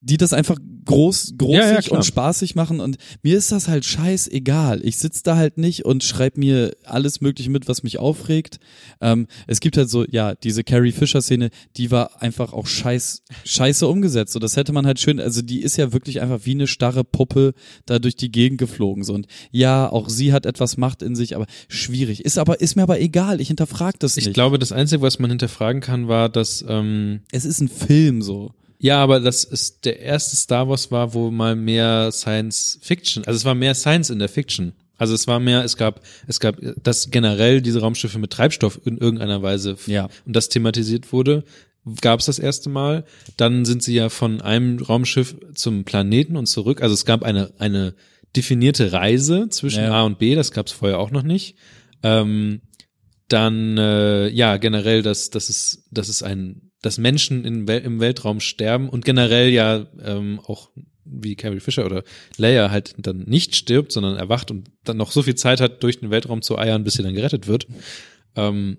die 0.02 0.16
das 0.16 0.32
einfach 0.32 0.58
groß, 0.84 1.34
großig 1.38 1.56
Ja, 1.60 1.80
ja, 1.80 1.90
und 1.92 2.04
spaßig 2.04 2.56
machen 2.56 2.80
und 2.80 2.96
mir 3.22 3.38
ist 3.38 3.52
das 3.52 3.68
halt 3.68 3.84
scheißegal. 3.84 4.80
Ich 4.84 4.98
sitz 4.98 5.22
da 5.22 5.36
halt 5.36 5.56
nicht 5.56 5.84
und 5.84 6.02
schreib 6.02 6.36
mir 6.36 6.74
alles 6.84 7.20
mögliche 7.20 7.50
mit, 7.50 7.68
was 7.68 7.84
mich 7.84 7.98
aufregt. 7.98 8.58
Ähm, 9.00 9.28
es 9.46 9.60
gibt 9.60 9.76
halt 9.76 9.88
so, 9.88 10.04
ja, 10.04 10.34
diese 10.34 10.64
Carrie 10.64 10.90
Fisher 10.90 11.22
Szene, 11.22 11.50
die 11.76 11.92
war 11.92 12.20
einfach 12.20 12.52
auch 12.52 12.66
scheiß, 12.66 13.22
scheiße 13.44 13.86
umgesetzt. 13.86 14.32
So, 14.32 14.40
das 14.40 14.56
hätte 14.56 14.72
man 14.72 14.86
halt 14.86 14.98
schön, 14.98 15.20
also 15.20 15.40
die 15.40 15.62
ist 15.62 15.76
ja 15.76 15.92
wirklich 15.92 16.20
einfach 16.20 16.40
wie 16.44 16.50
eine 16.52 16.66
starre 16.66 17.04
Puppe 17.04 17.54
da 17.86 18.00
durch 18.00 18.16
die 18.16 18.32
Gegend 18.32 18.58
geflogen. 18.58 19.04
So 19.04 19.14
und 19.14 19.28
ja, 19.52 19.88
auch 19.88 20.08
sie 20.08 20.32
hat 20.32 20.46
etwas 20.46 20.76
Macht 20.76 21.02
in 21.02 21.14
sich, 21.14 21.36
aber 21.36 21.46
schwierig. 21.68 22.24
Ist 22.24 22.38
aber, 22.38 22.60
ist 22.60 22.74
mir 22.74 22.82
aber 22.82 23.00
egal. 23.00 23.40
Ich 23.40 23.48
hinterfrag 23.48 24.00
das 24.00 24.16
Ich 24.16 24.26
nicht. 24.26 24.34
glaube, 24.34 24.58
das 24.58 24.72
Einzige, 24.72 25.00
was 25.02 25.20
man 25.20 25.30
hinterfragen 25.30 25.80
kann, 25.80 26.08
war, 26.08 26.28
dass 26.28 26.64
ähm, 26.68 27.20
es 27.30 27.44
ist 27.44 27.60
ein 27.60 27.68
Film 27.68 28.20
so. 28.20 28.52
Ja, 28.82 29.00
aber 29.00 29.20
das 29.20 29.44
ist 29.44 29.84
der 29.84 30.00
erste 30.00 30.34
Star 30.34 30.68
Wars 30.68 30.90
war, 30.90 31.14
wo 31.14 31.30
mal 31.30 31.54
mehr 31.54 32.10
Science 32.10 32.78
Fiction, 32.82 33.24
also 33.24 33.36
es 33.36 33.44
war 33.44 33.54
mehr 33.54 33.74
Science 33.76 34.10
in 34.10 34.18
der 34.18 34.28
Fiction. 34.28 34.72
Also 34.98 35.14
es 35.14 35.26
war 35.28 35.38
mehr, 35.40 35.64
es 35.64 35.76
gab, 35.76 36.00
es 36.26 36.40
gab, 36.40 36.56
dass 36.82 37.10
generell 37.10 37.62
diese 37.62 37.80
Raumschiffe 37.80 38.18
mit 38.18 38.32
Treibstoff 38.32 38.80
in 38.84 38.98
irgendeiner 38.98 39.40
Weise 39.40 39.76
Ja. 39.86 40.08
und 40.26 40.34
das 40.34 40.48
thematisiert 40.48 41.12
wurde, 41.12 41.44
gab 42.00 42.18
es 42.20 42.26
das 42.26 42.40
erste 42.40 42.70
Mal. 42.70 43.04
Dann 43.36 43.64
sind 43.64 43.84
sie 43.84 43.94
ja 43.94 44.08
von 44.08 44.40
einem 44.40 44.80
Raumschiff 44.80 45.36
zum 45.54 45.84
Planeten 45.84 46.36
und 46.36 46.46
zurück. 46.46 46.82
Also 46.82 46.94
es 46.94 47.04
gab 47.04 47.22
eine, 47.22 47.52
eine 47.58 47.94
definierte 48.34 48.92
Reise 48.92 49.48
zwischen 49.48 49.84
Ja. 49.84 49.92
A 49.92 50.02
und 50.02 50.18
B, 50.18 50.34
das 50.34 50.50
gab 50.50 50.66
es 50.66 50.72
vorher 50.72 50.98
auch 50.98 51.10
noch 51.12 51.22
nicht. 51.22 51.56
Ähm, 52.02 52.62
dann 53.28 53.78
äh, 53.78 54.28
ja 54.28 54.56
generell, 54.56 55.02
dass 55.02 55.30
dass 55.30 55.48
es 55.48 55.84
dass 55.92 56.08
es 56.08 56.22
ein 56.24 56.71
dass 56.82 56.98
Menschen 56.98 57.44
in, 57.44 57.66
im 57.66 58.00
Weltraum 58.00 58.40
sterben 58.40 58.88
und 58.88 59.04
generell 59.04 59.48
ja 59.48 59.86
ähm, 60.04 60.40
auch 60.44 60.70
wie 61.04 61.36
Carrie 61.36 61.60
Fisher 61.60 61.84
oder 61.84 62.04
Leia 62.36 62.70
halt 62.70 62.94
dann 62.98 63.24
nicht 63.24 63.56
stirbt, 63.56 63.92
sondern 63.92 64.16
erwacht 64.16 64.50
und 64.50 64.70
dann 64.84 64.96
noch 64.96 65.10
so 65.10 65.22
viel 65.22 65.34
Zeit 65.34 65.60
hat, 65.60 65.82
durch 65.82 66.00
den 66.00 66.10
Weltraum 66.10 66.42
zu 66.42 66.58
eiern, 66.58 66.84
bis 66.84 66.94
sie 66.94 67.02
dann 67.02 67.14
gerettet 67.14 67.46
wird. 67.46 67.66
Ähm, 68.36 68.78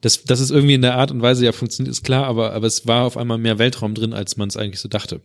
das, 0.00 0.24
das 0.24 0.40
ist 0.40 0.50
irgendwie 0.50 0.74
in 0.74 0.82
der 0.82 0.96
Art 0.96 1.10
und 1.10 1.22
Weise 1.22 1.44
ja 1.44 1.52
funktioniert, 1.52 1.92
ist 1.92 2.02
klar, 2.02 2.26
aber, 2.26 2.52
aber 2.52 2.66
es 2.66 2.86
war 2.86 3.04
auf 3.04 3.16
einmal 3.16 3.38
mehr 3.38 3.58
Weltraum 3.58 3.94
drin, 3.94 4.12
als 4.12 4.36
man 4.36 4.48
es 4.48 4.56
eigentlich 4.56 4.80
so 4.80 4.88
dachte. 4.88 5.20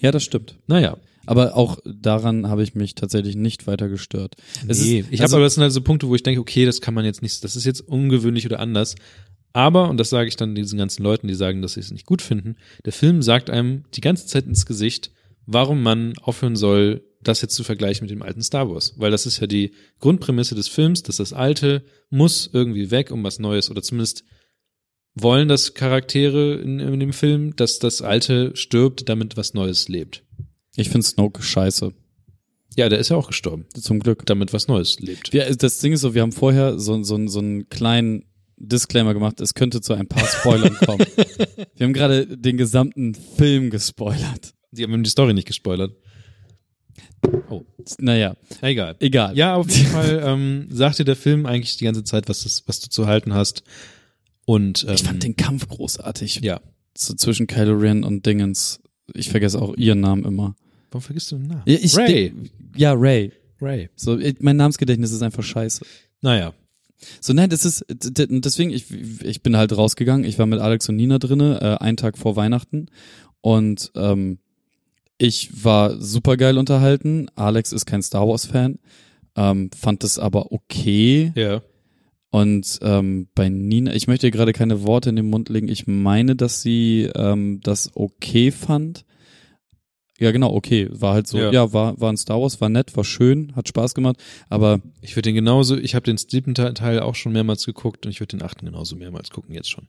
Ja, 0.00 0.12
das 0.12 0.22
stimmt. 0.22 0.58
Naja. 0.66 0.96
Aber 1.26 1.56
auch 1.56 1.78
daran 1.84 2.48
habe 2.48 2.62
ich 2.62 2.74
mich 2.74 2.94
tatsächlich 2.94 3.36
nicht 3.36 3.66
weiter 3.66 3.88
gestört. 3.88 4.36
Es 4.66 4.80
nee, 4.80 5.00
ist, 5.00 5.08
ich 5.10 5.20
habe 5.20 5.24
also, 5.24 5.36
aber 5.36 5.44
das 5.44 5.54
sind 5.54 5.62
halt 5.62 5.72
so 5.72 5.82
Punkte, 5.82 6.08
wo 6.08 6.14
ich 6.14 6.22
denke, 6.22 6.40
okay, 6.40 6.64
das 6.64 6.80
kann 6.80 6.94
man 6.94 7.04
jetzt 7.04 7.22
nicht, 7.22 7.44
das 7.44 7.56
ist 7.56 7.66
jetzt 7.66 7.82
ungewöhnlich 7.82 8.46
oder 8.46 8.58
anders. 8.58 8.96
Aber, 9.52 9.88
und 9.88 9.96
das 9.96 10.10
sage 10.10 10.28
ich 10.28 10.36
dann 10.36 10.54
diesen 10.54 10.78
ganzen 10.78 11.02
Leuten, 11.02 11.26
die 11.26 11.34
sagen, 11.34 11.62
dass 11.62 11.74
sie 11.74 11.80
es 11.80 11.90
nicht 11.90 12.06
gut 12.06 12.22
finden, 12.22 12.56
der 12.84 12.92
Film 12.92 13.22
sagt 13.22 13.50
einem 13.50 13.84
die 13.94 14.00
ganze 14.00 14.26
Zeit 14.26 14.46
ins 14.46 14.66
Gesicht, 14.66 15.10
warum 15.46 15.82
man 15.82 16.16
aufhören 16.18 16.56
soll, 16.56 17.02
das 17.22 17.42
jetzt 17.42 17.54
zu 17.56 17.64
vergleichen 17.64 18.04
mit 18.04 18.10
dem 18.10 18.22
alten 18.22 18.42
Star 18.42 18.70
Wars. 18.70 18.94
Weil 18.96 19.10
das 19.10 19.26
ist 19.26 19.40
ja 19.40 19.46
die 19.46 19.72
Grundprämisse 19.98 20.54
des 20.54 20.68
Films, 20.68 21.02
dass 21.02 21.16
das 21.16 21.32
Alte 21.32 21.84
muss 22.08 22.48
irgendwie 22.52 22.90
weg, 22.90 23.10
um 23.10 23.22
was 23.24 23.38
Neues, 23.38 23.70
oder 23.70 23.82
zumindest 23.82 24.24
wollen 25.14 25.48
das 25.48 25.74
Charaktere 25.74 26.54
in, 26.54 26.78
in 26.78 27.00
dem 27.00 27.12
Film, 27.12 27.56
dass 27.56 27.78
das 27.78 28.00
Alte 28.00 28.54
stirbt, 28.54 29.08
damit 29.08 29.36
was 29.36 29.54
Neues 29.54 29.88
lebt. 29.88 30.24
ich 30.76 30.88
finde 30.88 31.06
Snoke 31.06 31.42
scheiße. 31.42 31.92
Ja, 32.76 32.88
der 32.88 33.00
ist 33.00 33.08
ja 33.08 33.16
auch 33.16 33.26
gestorben, 33.26 33.66
Zum 33.74 33.98
Glück. 33.98 34.24
damit 34.26 34.52
was 34.52 34.68
Neues 34.68 35.00
lebt. 35.00 35.32
Wir, 35.32 35.54
das 35.56 35.78
Ding 35.80 35.92
ist 35.92 36.02
so, 36.02 36.14
wir 36.14 36.22
haben 36.22 36.32
vorher 36.32 36.78
so, 36.78 37.02
so, 37.02 37.26
so 37.26 37.38
einen 37.40 37.68
kleinen 37.68 38.24
Disclaimer 38.60 39.14
gemacht, 39.14 39.40
es 39.40 39.54
könnte 39.54 39.80
zu 39.80 39.94
ein 39.94 40.06
paar 40.06 40.26
Spoilern 40.26 40.74
kommen. 40.76 41.04
Wir 41.76 41.86
haben 41.86 41.92
gerade 41.92 42.26
den 42.36 42.56
gesamten 42.56 43.14
Film 43.14 43.70
gespoilert. 43.70 44.52
Die 44.70 44.84
haben 44.84 45.02
die 45.02 45.10
Story 45.10 45.34
nicht 45.34 45.48
gespoilert. 45.48 45.92
Naja, 47.98 48.36
Na, 48.62 48.68
egal. 48.68 48.96
egal. 49.00 49.36
Ja, 49.36 49.56
auf 49.56 49.68
jeden 49.70 49.90
Fall 49.90 50.22
ähm, 50.24 50.68
sagt 50.70 50.98
dir 50.98 51.04
der 51.04 51.16
Film 51.16 51.46
eigentlich 51.46 51.76
die 51.76 51.84
ganze 51.84 52.04
Zeit, 52.04 52.28
was, 52.28 52.44
das, 52.44 52.62
was 52.66 52.80
du 52.80 52.88
zu 52.88 53.06
halten 53.06 53.34
hast. 53.34 53.62
Und 54.46 54.84
ähm, 54.88 54.94
Ich 54.94 55.02
fand 55.02 55.22
den 55.22 55.36
Kampf 55.36 55.68
großartig. 55.68 56.36
ja. 56.42 56.60
So 56.96 57.14
zwischen 57.14 57.46
Kylo 57.46 57.76
Ren 57.78 58.02
und 58.04 58.26
Dingens. 58.26 58.80
Ich 59.14 59.30
vergesse 59.30 59.62
auch 59.62 59.76
ihren 59.76 60.00
Namen 60.00 60.24
immer. 60.24 60.56
Warum 60.90 61.02
vergisst 61.02 61.30
du 61.30 61.36
den 61.36 61.46
Namen? 61.46 61.62
Ja, 61.66 61.78
ich, 61.80 61.96
Ray. 61.96 62.32
Ja, 62.76 62.92
Ray. 62.94 63.32
Ray. 63.60 63.88
So, 63.94 64.18
mein 64.40 64.56
Namensgedächtnis 64.56 65.12
ist 65.12 65.22
einfach 65.22 65.44
scheiße. 65.44 65.84
Naja. 66.20 66.52
So, 67.20 67.32
nein, 67.32 67.50
das 67.50 67.64
ist, 67.64 67.84
deswegen, 67.88 68.70
ich, 68.70 68.90
ich 69.22 69.42
bin 69.42 69.56
halt 69.56 69.76
rausgegangen. 69.76 70.24
Ich 70.24 70.38
war 70.38 70.46
mit 70.46 70.60
Alex 70.60 70.88
und 70.88 70.96
Nina 70.96 71.18
drinne, 71.18 71.60
äh, 71.60 71.84
einen 71.84 71.96
Tag 71.96 72.18
vor 72.18 72.36
Weihnachten. 72.36 72.86
Und 73.40 73.90
ähm, 73.96 74.38
ich 75.18 75.64
war 75.64 76.00
super 76.00 76.36
geil 76.36 76.58
unterhalten. 76.58 77.28
Alex 77.34 77.72
ist 77.72 77.86
kein 77.86 78.02
Star 78.02 78.26
Wars-Fan, 78.26 78.78
ähm, 79.36 79.70
fand 79.76 80.02
das 80.02 80.18
aber 80.18 80.52
okay. 80.52 81.32
Ja. 81.34 81.62
Und 82.30 82.78
ähm, 82.82 83.28
bei 83.34 83.48
Nina, 83.48 83.92
ich 83.94 84.06
möchte 84.06 84.26
ihr 84.26 84.30
gerade 84.30 84.52
keine 84.52 84.84
Worte 84.84 85.10
in 85.10 85.16
den 85.16 85.28
Mund 85.28 85.48
legen. 85.48 85.68
Ich 85.68 85.86
meine, 85.86 86.36
dass 86.36 86.62
sie 86.62 87.10
ähm, 87.14 87.60
das 87.62 87.90
okay 87.94 88.50
fand. 88.50 89.04
Ja, 90.20 90.30
genau, 90.32 90.52
okay. 90.54 90.88
War 90.92 91.14
halt 91.14 91.26
so, 91.26 91.38
Ja. 91.38 91.50
ja, 91.50 91.72
war, 91.72 91.98
war 92.00 92.12
ein 92.12 92.16
Star 92.16 92.40
Wars, 92.40 92.60
war 92.60 92.68
nett, 92.68 92.96
war 92.96 93.04
schön, 93.04 93.56
hat 93.56 93.66
Spaß 93.68 93.94
gemacht, 93.94 94.16
aber 94.48 94.80
Ich 95.00 95.16
würde 95.16 95.28
den 95.30 95.34
genauso, 95.34 95.76
ich 95.76 95.94
habe 95.94 96.04
den 96.04 96.18
siebten 96.18 96.54
Te- 96.54 96.74
Teil 96.74 97.00
auch 97.00 97.14
schon 97.14 97.32
mehrmals 97.32 97.64
geguckt 97.66 98.04
und 98.06 98.12
ich 98.12 98.20
würde 98.20 98.36
den 98.36 98.42
achten 98.42 98.66
genauso 98.66 98.94
mehrmals 98.96 99.30
gucken, 99.30 99.54
jetzt 99.54 99.70
schon. 99.70 99.88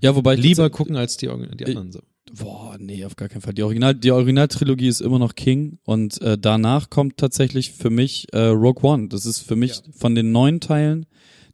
ja, 0.00 0.14
wobei 0.14 0.34
ich 0.34 0.40
Lieber 0.42 0.68
gucken 0.70 0.96
als 0.96 1.16
die, 1.16 1.26
die 1.26 1.62
Ich- 1.64 1.68
anderen. 1.70 1.90
so. 1.92 2.00
Boah, 2.34 2.76
nee, 2.78 3.04
auf 3.04 3.16
gar 3.16 3.28
keinen 3.28 3.40
Fall. 3.42 3.52
Die 3.52 3.62
Original, 3.62 3.94
die 3.94 4.10
Originaltrilogie 4.10 4.86
ist 4.88 5.00
immer 5.00 5.18
noch 5.18 5.34
King 5.34 5.78
und 5.84 6.20
äh, 6.22 6.38
danach 6.38 6.88
kommt 6.88 7.16
tatsächlich 7.18 7.72
für 7.72 7.90
mich 7.90 8.26
äh, 8.32 8.38
Rogue 8.46 8.82
One. 8.88 9.08
Das 9.08 9.26
ist 9.26 9.40
für 9.40 9.56
mich 9.56 9.80
von 9.96 10.14
den 10.14 10.32
neun 10.32 10.60
Teilen 10.60 11.04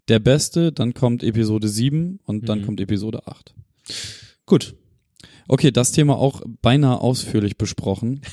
der 0.09 0.19
beste. 0.21 0.71
Dann 0.71 0.93
kommt 0.95 1.23
Episode 1.25 1.67
7 1.69 2.21
und 2.25 2.49
dann 2.49 2.61
Mhm. 2.61 2.67
kommt 2.67 2.81
Episode 2.81 3.27
8. 3.27 3.55
Gut. 4.47 4.75
Okay, 5.49 5.71
das 5.73 5.93
Thema 5.93 6.17
auch 6.17 6.43
beinahe 6.63 7.01
ausführlich 7.01 7.59
besprochen. 7.59 8.21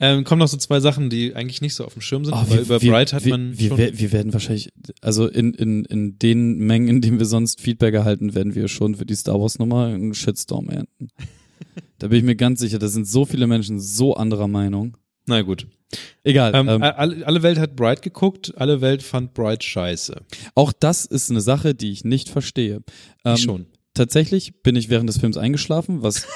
Ähm, 0.00 0.24
kommen 0.24 0.40
noch 0.40 0.48
so 0.48 0.56
zwei 0.56 0.80
Sachen, 0.80 1.08
die 1.08 1.34
eigentlich 1.34 1.60
nicht 1.60 1.74
so 1.74 1.84
auf 1.84 1.92
dem 1.92 2.02
Schirm 2.02 2.24
sind, 2.24 2.34
Oh, 2.34 2.38
aber 2.38 2.60
über 2.60 2.80
Bright 2.80 3.12
hat 3.12 3.24
wir, 3.24 3.30
man 3.30 3.58
wir, 3.58 3.76
wir, 3.78 3.98
wir 3.98 4.12
werden 4.12 4.32
wahrscheinlich, 4.32 4.72
also 5.00 5.28
in, 5.28 5.54
in, 5.54 5.84
in 5.84 6.18
den 6.18 6.58
Mengen, 6.58 6.88
in 6.88 7.00
denen 7.00 7.18
wir 7.18 7.26
sonst 7.26 7.60
Feedback 7.60 7.94
erhalten, 7.94 8.34
werden 8.34 8.54
wir 8.54 8.68
schon 8.68 8.96
für 8.96 9.06
die 9.06 9.14
Star 9.14 9.40
Wars 9.40 9.58
Nummer 9.58 9.86
einen 9.86 10.14
Shitstorm 10.14 10.68
ernten. 10.68 11.08
da 11.98 12.08
bin 12.08 12.18
ich 12.18 12.24
mir 12.24 12.36
ganz 12.36 12.60
sicher, 12.60 12.78
da 12.78 12.88
sind 12.88 13.06
so 13.06 13.24
viele 13.24 13.46
Menschen 13.46 13.78
so 13.78 14.14
anderer 14.14 14.48
Meinung. 14.48 14.96
Na 15.26 15.42
gut. 15.42 15.68
Egal. 16.24 16.52
Ähm, 16.54 16.68
ähm, 16.68 16.82
alle, 16.82 17.26
alle 17.26 17.42
Welt 17.42 17.58
hat 17.58 17.76
Bright 17.76 18.02
geguckt, 18.02 18.54
alle 18.56 18.80
Welt 18.80 19.02
fand 19.02 19.34
Bright 19.34 19.62
scheiße. 19.62 20.22
Auch 20.54 20.72
das 20.72 21.04
ist 21.04 21.30
eine 21.30 21.40
Sache, 21.40 21.74
die 21.74 21.92
ich 21.92 22.04
nicht 22.04 22.28
verstehe. 22.28 22.82
Ähm, 23.24 23.34
ich 23.34 23.42
schon. 23.42 23.66
Tatsächlich 23.94 24.62
bin 24.62 24.74
ich 24.76 24.88
während 24.88 25.08
des 25.08 25.18
Films 25.18 25.36
eingeschlafen, 25.36 26.02
was 26.02 26.26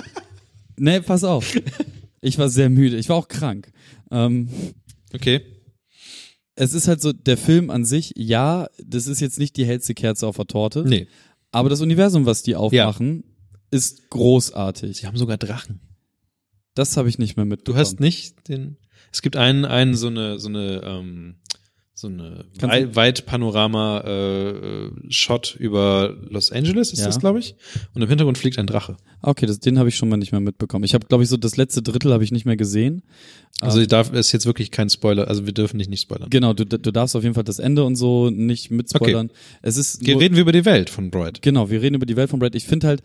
Nee, 0.76 1.00
pass 1.00 1.24
auf. 1.24 1.54
Ich 2.20 2.38
war 2.38 2.48
sehr 2.48 2.70
müde. 2.70 2.96
Ich 2.96 3.08
war 3.08 3.16
auch 3.16 3.28
krank. 3.28 3.70
Ähm, 4.10 4.48
Okay. 5.12 5.40
es 6.54 6.72
ist 6.72 6.86
halt 6.88 7.00
so, 7.02 7.12
der 7.12 7.36
Film 7.36 7.68
an 7.70 7.84
sich, 7.84 8.12
ja, 8.16 8.68
das 8.84 9.06
ist 9.08 9.20
jetzt 9.20 9.38
nicht 9.38 9.56
die 9.56 9.64
hellste 9.66 9.92
Kerze 9.94 10.26
auf 10.26 10.36
der 10.36 10.46
Torte. 10.46 10.84
Nee. 10.86 11.08
Aber 11.50 11.68
das 11.68 11.80
Universum, 11.80 12.26
was 12.26 12.42
die 12.42 12.54
aufmachen, 12.54 13.24
ist 13.72 14.08
großartig. 14.10 14.98
Sie 14.98 15.06
haben 15.06 15.16
sogar 15.16 15.36
Drachen. 15.36 15.80
Das 16.74 16.96
habe 16.96 17.08
ich 17.08 17.18
nicht 17.18 17.36
mehr 17.36 17.44
Du 17.44 17.50
mitbekommen. 17.50 17.80
hast 17.80 17.98
nicht 18.00 18.48
den. 18.48 18.76
Es 19.12 19.20
gibt 19.22 19.36
einen, 19.36 19.64
einen 19.64 19.96
so 19.96 20.06
eine, 20.06 20.38
so 20.38 20.48
eine, 20.48 20.82
ähm, 20.84 21.40
so 22.00 22.08
eine 22.08 22.44
Kannst 22.58 22.74
wei 22.74 22.96
weit 22.96 23.26
Panorama 23.26 24.00
äh, 24.06 24.50
äh, 24.50 24.90
Shot 25.10 25.56
über 25.58 26.16
Los 26.28 26.50
Angeles 26.52 26.92
ist 26.92 27.00
Ja. 27.00 27.06
das, 27.06 27.18
glaube 27.20 27.38
ich. 27.38 27.54
Und 27.94 28.02
im 28.02 28.08
Hintergrund 28.08 28.38
fliegt 28.38 28.58
ein 28.58 28.66
Drache. 28.66 28.96
Okay, 29.22 29.46
das, 29.46 29.60
den 29.60 29.78
habe 29.78 29.88
ich 29.88 29.96
schon 29.96 30.08
mal 30.08 30.16
nicht 30.16 30.32
mehr 30.32 30.40
mitbekommen. 30.40 30.84
Ich 30.84 30.94
habe, 30.94 31.06
glaube 31.06 31.22
ich, 31.24 31.28
so 31.30 31.36
das 31.36 31.56
letzte 31.56 31.82
Drittel 31.82 32.12
habe 32.12 32.24
ich 32.24 32.32
nicht 32.32 32.46
mehr 32.46 32.56
gesehen. 32.56 33.02
Also 33.60 33.78
Ähm, 33.78 33.82
ich 33.82 33.88
darf 33.88 34.12
ist 34.12 34.32
jetzt 34.32 34.46
wirklich 34.46 34.70
kein 34.70 34.88
Spoiler. 34.90 35.28
Also 35.28 35.46
wir 35.46 35.52
dürfen 35.52 35.78
dich 35.78 35.88
nicht 35.88 36.00
spoilern. 36.02 36.30
Genau, 36.30 36.52
du, 36.54 36.64
du 36.64 36.90
darfst 36.90 37.14
auf 37.16 37.22
jeden 37.22 37.34
Fall 37.34 37.44
das 37.44 37.58
Ende 37.58 37.84
und 37.84 37.96
so 37.96 38.30
nicht 38.30 38.70
mitspoilern. 38.70 39.30
Es 39.62 39.76
ist 39.76 40.02
nur, 40.06 40.20
Reden 40.20 40.34
wir 40.36 40.42
über 40.42 40.52
die 40.52 40.64
Welt 40.64 40.88
von 40.90 41.10
Bright. 41.10 41.42
genau, 41.42 41.70
wir 41.70 41.82
reden 41.82 41.96
über 41.96 42.06
die 42.06 42.16
Welt 42.16 42.30
von 42.30 42.38
Brad. 42.38 42.54
Ich 42.54 42.64
finde 42.66 42.86
halt, 42.86 43.02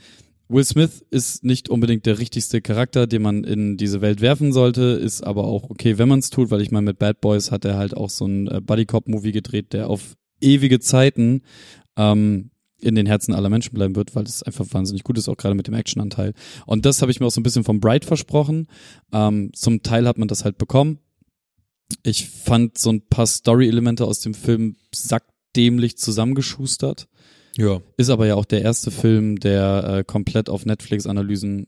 Will 0.47 0.63
Smith 0.63 1.03
ist 1.09 1.43
nicht 1.43 1.69
unbedingt 1.69 2.05
der 2.05 2.19
richtigste 2.19 2.61
Charakter, 2.61 3.07
den 3.07 3.23
man 3.23 3.43
in 3.43 3.77
diese 3.77 4.01
Welt 4.01 4.21
werfen 4.21 4.53
sollte, 4.53 4.81
ist 4.81 5.23
aber 5.23 5.45
auch 5.45 5.69
okay, 5.69 5.97
wenn 5.97 6.07
man 6.07 6.19
es 6.19 6.29
tut, 6.29 6.51
weil 6.51 6.61
ich 6.61 6.71
meine, 6.71 6.85
mit 6.85 6.99
Bad 6.99 7.19
Boys 7.19 7.51
hat 7.51 7.65
er 7.65 7.77
halt 7.77 7.97
auch 7.97 8.09
so 8.09 8.25
ein 8.25 8.47
äh, 8.47 8.61
Buddy 8.61 8.85
Cop 8.85 9.07
Movie 9.07 9.31
gedreht, 9.31 9.73
der 9.73 9.89
auf 9.89 10.15
ewige 10.41 10.79
Zeiten 10.79 11.41
ähm, 11.97 12.51
in 12.79 12.95
den 12.95 13.07
Herzen 13.07 13.33
aller 13.33 13.49
Menschen 13.49 13.73
bleiben 13.73 13.95
wird, 13.95 14.15
weil 14.15 14.25
es 14.25 14.43
einfach 14.43 14.65
wahnsinnig 14.71 15.03
gut 15.03 15.17
ist, 15.17 15.27
auch 15.27 15.37
gerade 15.37 15.55
mit 15.55 15.67
dem 15.67 15.73
Actionanteil. 15.73 16.33
Und 16.67 16.85
das 16.85 17.01
habe 17.01 17.11
ich 17.11 17.19
mir 17.19 17.25
auch 17.25 17.31
so 17.31 17.39
ein 17.39 17.43
bisschen 17.43 17.63
vom 17.63 17.79
Bright 17.79 18.05
versprochen. 18.05 18.67
Ähm, 19.11 19.51
zum 19.53 19.81
Teil 19.81 20.07
hat 20.07 20.19
man 20.19 20.27
das 20.27 20.45
halt 20.45 20.57
bekommen. 20.57 20.99
Ich 22.03 22.29
fand 22.29 22.77
so 22.77 22.91
ein 22.91 23.07
paar 23.07 23.25
Story-Elemente 23.27 24.05
aus 24.05 24.19
dem 24.19 24.33
Film 24.33 24.75
sackdämlich 24.93 25.97
zusammengeschustert. 25.97 27.07
Ja. 27.57 27.81
Ist 27.97 28.09
aber 28.09 28.25
ja 28.27 28.35
auch 28.35 28.45
der 28.45 28.61
erste 28.61 28.91
Film, 28.91 29.39
der 29.39 29.83
äh, 29.99 30.03
komplett 30.03 30.49
auf 30.49 30.65
Netflix-Analysen 30.65 31.67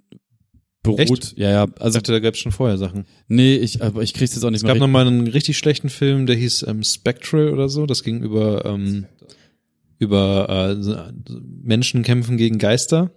beruht. 0.83 0.99
Echt? 0.99 1.37
Ja, 1.37 1.49
ja. 1.49 1.65
Ich 1.73 1.81
Also 1.81 1.99
dachte, 1.99 2.11
da 2.11 2.19
gab 2.19 2.33
es 2.33 2.39
schon 2.39 2.51
vorher 2.51 2.77
Sachen. 2.77 3.05
nee, 3.27 3.55
ich, 3.55 3.81
aber 3.81 4.01
ich 4.03 4.13
krieg's 4.13 4.33
jetzt 4.35 4.43
auch 4.43 4.49
nicht 4.49 4.57
Es 4.59 4.63
mehr. 4.63 4.73
gab 4.73 4.79
noch 4.79 4.87
richtig- 4.87 4.93
mal 4.93 5.07
einen 5.07 5.27
richtig 5.27 5.57
schlechten 5.57 5.89
Film, 5.89 6.25
der 6.25 6.35
hieß 6.35 6.63
ähm, 6.67 6.83
Spectral 6.83 7.49
oder 7.53 7.69
so. 7.69 7.85
Das 7.85 8.03
ging 8.03 8.21
über 8.21 8.65
ähm, 8.65 9.05
über 9.99 10.75
äh, 10.77 11.31
Menschen 11.63 12.03
kämpfen 12.03 12.37
gegen 12.37 12.57
Geister. 12.59 13.11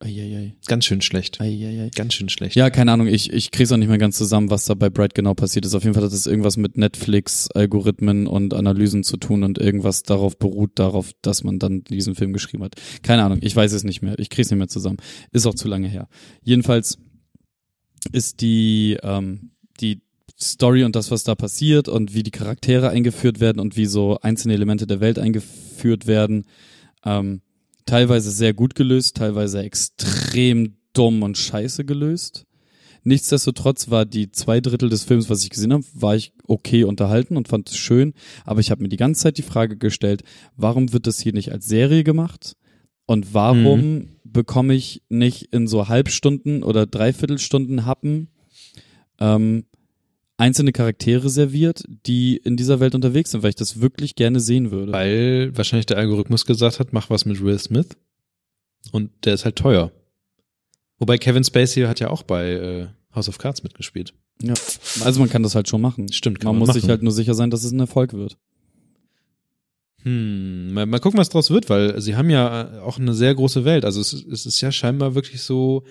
Eieiei. 0.00 0.54
Ganz 0.66 0.84
schön 0.84 1.00
schlecht. 1.00 1.40
Eieiei. 1.40 1.90
Ganz 1.94 2.14
schön 2.14 2.28
schlecht. 2.28 2.54
Ja, 2.54 2.70
keine 2.70 2.92
Ahnung, 2.92 3.08
ich, 3.08 3.32
ich 3.32 3.50
krieg's 3.50 3.72
auch 3.72 3.76
nicht 3.76 3.88
mehr 3.88 3.98
ganz 3.98 4.16
zusammen, 4.16 4.48
was 4.48 4.64
da 4.64 4.74
bei 4.74 4.90
Bright 4.90 5.14
genau 5.14 5.34
passiert 5.34 5.66
ist. 5.66 5.74
Auf 5.74 5.82
jeden 5.82 5.94
Fall 5.94 6.04
hat 6.04 6.12
es 6.12 6.26
irgendwas 6.26 6.56
mit 6.56 6.76
Netflix, 6.76 7.50
Algorithmen 7.50 8.28
und 8.28 8.54
Analysen 8.54 9.02
zu 9.02 9.16
tun 9.16 9.42
und 9.42 9.58
irgendwas 9.58 10.04
darauf 10.04 10.38
beruht, 10.38 10.72
darauf, 10.76 11.10
dass 11.22 11.42
man 11.42 11.58
dann 11.58 11.82
diesen 11.82 12.14
Film 12.14 12.32
geschrieben 12.32 12.62
hat. 12.62 12.76
Keine 13.02 13.24
Ahnung, 13.24 13.38
ich 13.42 13.56
weiß 13.56 13.72
es 13.72 13.82
nicht 13.82 14.00
mehr. 14.00 14.16
Ich 14.20 14.30
krieg's 14.30 14.50
nicht 14.50 14.58
mehr 14.58 14.68
zusammen. 14.68 14.98
Ist 15.32 15.46
auch 15.46 15.54
zu 15.54 15.66
lange 15.66 15.88
her. 15.88 16.08
Jedenfalls 16.44 16.98
ist 18.12 18.40
die, 18.40 18.98
ähm, 19.02 19.50
die 19.80 20.02
Story 20.40 20.84
und 20.84 20.94
das, 20.94 21.10
was 21.10 21.24
da 21.24 21.34
passiert 21.34 21.88
und 21.88 22.14
wie 22.14 22.22
die 22.22 22.30
Charaktere 22.30 22.90
eingeführt 22.90 23.40
werden 23.40 23.58
und 23.58 23.76
wie 23.76 23.86
so 23.86 24.20
einzelne 24.20 24.54
Elemente 24.54 24.86
der 24.86 25.00
Welt 25.00 25.18
eingeführt 25.18 26.06
werden, 26.06 26.44
ähm, 27.04 27.42
teilweise 27.88 28.30
sehr 28.30 28.54
gut 28.54 28.74
gelöst, 28.74 29.16
teilweise 29.16 29.62
extrem 29.62 30.76
dumm 30.92 31.22
und 31.22 31.38
scheiße 31.38 31.84
gelöst. 31.84 32.44
Nichtsdestotrotz 33.04 33.90
war 33.90 34.04
die 34.04 34.30
zwei 34.32 34.60
Drittel 34.60 34.90
des 34.90 35.04
Films, 35.04 35.30
was 35.30 35.42
ich 35.42 35.50
gesehen 35.50 35.72
habe, 35.72 35.84
war 35.94 36.14
ich 36.14 36.32
okay 36.46 36.84
unterhalten 36.84 37.36
und 37.36 37.48
fand 37.48 37.70
es 37.70 37.76
schön. 37.76 38.12
Aber 38.44 38.60
ich 38.60 38.70
habe 38.70 38.82
mir 38.82 38.88
die 38.88 38.96
ganze 38.96 39.22
Zeit 39.22 39.38
die 39.38 39.42
Frage 39.42 39.76
gestellt, 39.76 40.22
warum 40.56 40.92
wird 40.92 41.06
das 41.06 41.18
hier 41.18 41.32
nicht 41.32 41.52
als 41.52 41.66
Serie 41.66 42.04
gemacht? 42.04 42.56
Und 43.06 43.32
warum 43.32 44.08
bekomme 44.24 44.74
ich 44.74 45.02
nicht 45.08 45.44
in 45.54 45.66
so 45.66 45.88
Halbstunden 45.88 46.62
oder 46.62 46.84
Dreiviertelstunden 46.84 47.86
Happen 47.86 48.28
ähm, 49.18 49.64
einzelne 50.38 50.72
Charaktere 50.72 51.28
serviert, 51.28 51.84
die 52.06 52.36
in 52.36 52.56
dieser 52.56 52.80
Welt 52.80 52.94
unterwegs 52.94 53.32
sind, 53.32 53.42
weil 53.42 53.50
ich 53.50 53.56
das 53.56 53.80
wirklich 53.80 54.14
gerne 54.14 54.40
sehen 54.40 54.70
würde. 54.70 54.92
Weil 54.92 55.54
wahrscheinlich 55.54 55.86
der 55.86 55.98
Algorithmus 55.98 56.46
gesagt 56.46 56.80
hat, 56.80 56.92
mach 56.92 57.10
was 57.10 57.26
mit 57.26 57.42
Will 57.42 57.58
Smith. 57.58 57.88
Und 58.92 59.10
der 59.24 59.34
ist 59.34 59.44
halt 59.44 59.56
teuer. 59.56 59.92
Wobei 60.98 61.18
Kevin 61.18 61.44
Spacey 61.44 61.82
hat 61.82 62.00
ja 62.00 62.10
auch 62.10 62.22
bei 62.22 62.52
äh, 62.52 62.86
House 63.14 63.28
of 63.28 63.38
Cards 63.38 63.62
mitgespielt. 63.62 64.14
Ja. 64.40 64.54
Also 65.04 65.20
man 65.20 65.28
kann 65.28 65.42
das 65.42 65.56
halt 65.56 65.68
schon 65.68 65.80
machen. 65.80 66.10
Stimmt, 66.12 66.38
kann 66.38 66.46
Man 66.46 66.54
man 66.54 66.58
muss 66.60 66.68
machen. 66.68 66.80
sich 66.80 66.88
halt 66.88 67.02
nur 67.02 67.12
sicher 67.12 67.34
sein, 67.34 67.50
dass 67.50 67.64
es 67.64 67.72
ein 67.72 67.80
Erfolg 67.80 68.12
wird. 68.12 68.38
Hm, 70.04 70.72
mal, 70.72 70.86
mal 70.86 71.00
gucken, 71.00 71.18
was 71.18 71.28
draus 71.28 71.50
wird, 71.50 71.68
weil 71.68 72.00
sie 72.00 72.14
haben 72.14 72.30
ja 72.30 72.76
äh, 72.76 72.78
auch 72.78 72.98
eine 72.98 73.14
sehr 73.14 73.34
große 73.34 73.64
Welt. 73.64 73.84
Also 73.84 74.00
es, 74.00 74.12
es 74.12 74.46
ist 74.46 74.60
ja 74.60 74.70
scheinbar 74.70 75.16
wirklich 75.16 75.42
so, 75.42 75.82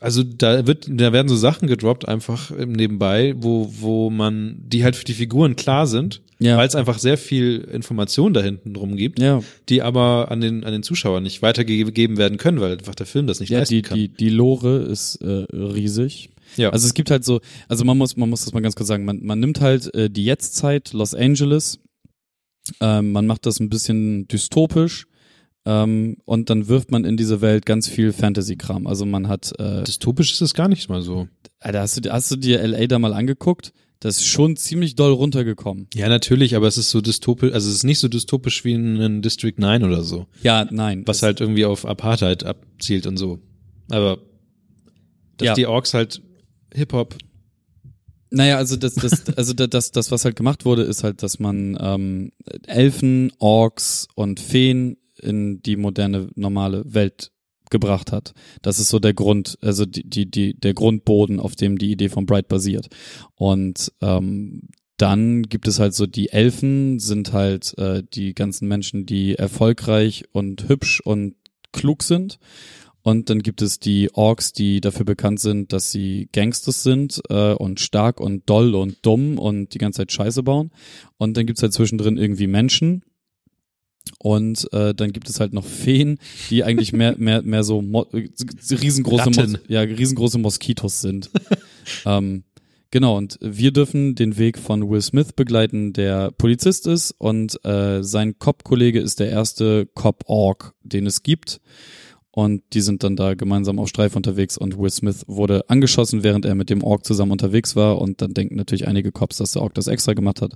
also 0.00 0.22
da 0.22 0.66
wird, 0.66 0.86
da 0.88 1.12
werden 1.12 1.28
so 1.28 1.36
Sachen 1.36 1.68
gedroppt 1.68 2.08
einfach 2.08 2.50
nebenbei, 2.50 3.34
wo, 3.36 3.70
wo 3.78 4.10
man, 4.10 4.56
die 4.60 4.84
halt 4.84 4.96
für 4.96 5.04
die 5.04 5.12
Figuren 5.14 5.56
klar 5.56 5.86
sind, 5.86 6.22
Ja. 6.38 6.56
weil 6.56 6.66
es 6.68 6.74
einfach 6.74 6.98
sehr 6.98 7.18
viel 7.18 7.58
Information 7.72 8.32
da 8.32 8.40
hinten 8.42 8.72
drum 8.74 8.96
gibt, 8.96 9.18
Ja, 9.20 9.42
die 9.68 9.82
aber 9.82 10.30
an 10.30 10.40
den, 10.40 10.64
an 10.64 10.72
den 10.72 10.82
Zuschauer 10.82 11.20
nicht 11.20 11.42
weitergegeben 11.42 12.16
werden 12.16 12.38
können, 12.38 12.60
weil 12.60 12.72
einfach 12.72 12.94
der 12.94 13.06
Film 13.06 13.26
das 13.26 13.40
nicht 13.40 13.50
ja 13.50 13.58
leisten 13.58 13.74
die, 13.74 13.82
kann. 13.82 13.98
die, 13.98 14.08
die 14.08 14.30
Lore 14.30 14.78
ist 14.78 15.16
äh, 15.16 15.46
riesig. 15.54 16.30
ja. 16.56 16.70
Also 16.70 16.86
es 16.86 16.94
gibt 16.94 17.10
halt 17.10 17.24
so, 17.24 17.40
also 17.68 17.84
man 17.84 17.98
muss, 17.98 18.16
man 18.16 18.30
muss 18.30 18.44
das 18.44 18.54
mal 18.54 18.60
ganz 18.60 18.76
kurz 18.76 18.88
sagen, 18.88 19.04
man, 19.04 19.20
man 19.22 19.40
nimmt 19.40 19.60
halt 19.60 19.92
äh, 19.94 20.08
die 20.08 20.24
Jetztzeit, 20.24 20.92
Los 20.92 21.12
Angeles, 21.14 21.80
ähm, 22.80 23.12
man 23.12 23.26
macht 23.26 23.44
das 23.46 23.60
ein 23.60 23.68
bisschen 23.68 24.26
dystopisch 24.28 25.06
ähm, 25.64 26.16
und 26.24 26.50
dann 26.50 26.68
wirft 26.68 26.90
man 26.90 27.04
in 27.04 27.16
diese 27.16 27.40
Welt 27.40 27.66
ganz 27.66 27.88
viel 27.88 28.12
Fantasy-Kram. 28.12 28.86
Also 28.86 29.04
man 29.06 29.28
hat, 29.28 29.52
äh, 29.58 29.82
dystopisch 29.84 30.32
ist 30.32 30.40
es 30.40 30.54
gar 30.54 30.68
nicht 30.68 30.88
mal 30.88 31.02
so. 31.02 31.28
Alter, 31.60 31.80
hast 31.80 32.04
du, 32.04 32.10
hast 32.12 32.30
du 32.30 32.36
dir 32.36 32.66
LA 32.66 32.86
da 32.86 32.98
mal 32.98 33.12
angeguckt? 33.12 33.72
Das 34.00 34.18
ist 34.18 34.26
schon 34.26 34.56
ziemlich 34.56 34.94
doll 34.94 35.12
runtergekommen. 35.12 35.88
Ja, 35.92 36.08
natürlich, 36.08 36.54
aber 36.54 36.68
es 36.68 36.78
ist 36.78 36.90
so 36.90 37.00
dystopisch, 37.00 37.52
also 37.52 37.68
es 37.68 37.74
ist 37.76 37.82
nicht 37.84 37.98
so 37.98 38.06
dystopisch 38.06 38.64
wie 38.64 38.72
in, 38.72 38.96
in 39.00 39.22
District 39.22 39.54
9 39.56 39.82
oder 39.82 40.02
so. 40.02 40.26
Ja, 40.42 40.68
nein. 40.70 41.02
was 41.06 41.22
halt 41.24 41.40
irgendwie 41.40 41.64
auf 41.64 41.84
Apartheid 41.84 42.44
abzielt 42.44 43.08
und 43.08 43.16
so. 43.16 43.40
Aber 43.90 44.18
dass 45.36 45.46
Ja. 45.46 45.54
die 45.54 45.66
Orks 45.66 45.94
halt 45.94 46.22
Hip-Hop, 46.72 47.16
Naja, 48.30 48.56
also 48.58 48.76
das, 48.76 48.94
das, 48.94 49.26
also 49.36 49.52
das, 49.52 49.68
das, 49.70 49.90
das, 49.90 50.10
was 50.12 50.24
halt 50.24 50.36
gemacht 50.36 50.64
wurde, 50.64 50.82
ist 50.82 51.02
halt, 51.02 51.22
dass 51.24 51.40
man 51.40 51.76
ähm, 51.80 52.30
Elfen, 52.68 53.32
Orks 53.38 54.06
und 54.14 54.38
Feen 54.38 54.96
in 55.20 55.62
die 55.62 55.76
moderne, 55.76 56.28
normale 56.34 56.82
Welt 56.86 57.32
gebracht 57.70 58.12
hat. 58.12 58.32
Das 58.62 58.78
ist 58.78 58.88
so 58.88 58.98
der 58.98 59.14
Grund, 59.14 59.58
also 59.60 59.84
die, 59.84 60.08
die, 60.08 60.30
die, 60.30 60.54
der 60.54 60.74
Grundboden, 60.74 61.40
auf 61.40 61.54
dem 61.54 61.78
die 61.78 61.90
Idee 61.92 62.08
von 62.08 62.26
Bright 62.26 62.48
basiert. 62.48 62.88
Und 63.34 63.92
ähm, 64.00 64.68
dann 64.96 65.42
gibt 65.42 65.68
es 65.68 65.78
halt 65.78 65.94
so 65.94 66.06
die 66.06 66.30
Elfen, 66.30 66.98
sind 66.98 67.32
halt 67.32 67.76
äh, 67.78 68.02
die 68.02 68.34
ganzen 68.34 68.68
Menschen, 68.68 69.06
die 69.06 69.36
erfolgreich 69.36 70.24
und 70.32 70.68
hübsch 70.68 71.00
und 71.00 71.34
klug 71.72 72.02
sind. 72.02 72.38
Und 73.02 73.30
dann 73.30 73.42
gibt 73.42 73.62
es 73.62 73.78
die 73.78 74.12
Orks, 74.12 74.52
die 74.52 74.80
dafür 74.80 75.06
bekannt 75.06 75.40
sind, 75.40 75.72
dass 75.72 75.92
sie 75.92 76.28
Gangsters 76.32 76.82
sind 76.82 77.22
äh, 77.30 77.52
und 77.54 77.80
stark 77.80 78.20
und 78.20 78.50
doll 78.50 78.74
und 78.74 78.98
dumm 79.02 79.38
und 79.38 79.72
die 79.72 79.78
ganze 79.78 79.98
Zeit 79.98 80.12
Scheiße 80.12 80.42
bauen. 80.42 80.72
Und 81.16 81.36
dann 81.36 81.46
gibt's 81.46 81.62
halt 81.62 81.72
zwischendrin 81.72 82.18
irgendwie 82.18 82.48
Menschen. 82.48 83.02
Und 84.18 84.72
äh, 84.72 84.94
dann 84.94 85.12
gibt 85.12 85.28
es 85.28 85.40
halt 85.40 85.52
noch 85.52 85.64
Feen, 85.64 86.18
die 86.50 86.64
eigentlich 86.64 86.92
mehr 86.92 87.14
mehr 87.18 87.42
mehr 87.42 87.64
so 87.64 87.82
Mo 87.82 88.06
riesengroße 88.70 89.30
Mos 89.30 89.60
ja 89.68 89.80
riesengroße 89.80 90.38
Moskitos 90.38 91.00
sind. 91.00 91.30
ähm, 92.06 92.44
genau 92.90 93.16
und 93.16 93.38
wir 93.40 93.72
dürfen 93.72 94.14
den 94.14 94.38
Weg 94.38 94.58
von 94.58 94.88
Will 94.88 95.02
Smith 95.02 95.32
begleiten, 95.32 95.92
der 95.92 96.30
Polizist 96.32 96.86
ist 96.86 97.14
und 97.18 97.64
äh, 97.64 98.02
sein 98.02 98.38
Cop-Kollege 98.38 99.00
ist 99.00 99.20
der 99.20 99.30
erste 99.30 99.86
Cop-Ork, 99.94 100.74
den 100.82 101.06
es 101.06 101.22
gibt. 101.22 101.60
Und 102.30 102.62
die 102.72 102.82
sind 102.82 103.02
dann 103.02 103.16
da 103.16 103.34
gemeinsam 103.34 103.78
auf 103.78 103.88
Streif 103.88 104.14
unterwegs 104.14 104.58
und 104.58 104.78
Will 104.78 104.90
Smith 104.90 105.24
wurde 105.26 105.68
angeschossen, 105.68 106.22
während 106.22 106.44
er 106.44 106.54
mit 106.54 106.70
dem 106.70 106.84
Ork 106.84 107.04
zusammen 107.04 107.32
unterwegs 107.32 107.74
war. 107.74 108.00
Und 108.00 108.20
dann 108.22 108.34
denken 108.34 108.56
natürlich 108.56 108.86
einige 108.86 109.12
Cops, 109.12 109.38
dass 109.38 109.52
der 109.52 109.62
Ork 109.62 109.74
das 109.74 109.86
extra 109.86 110.12
gemacht 110.12 110.42
hat, 110.42 110.54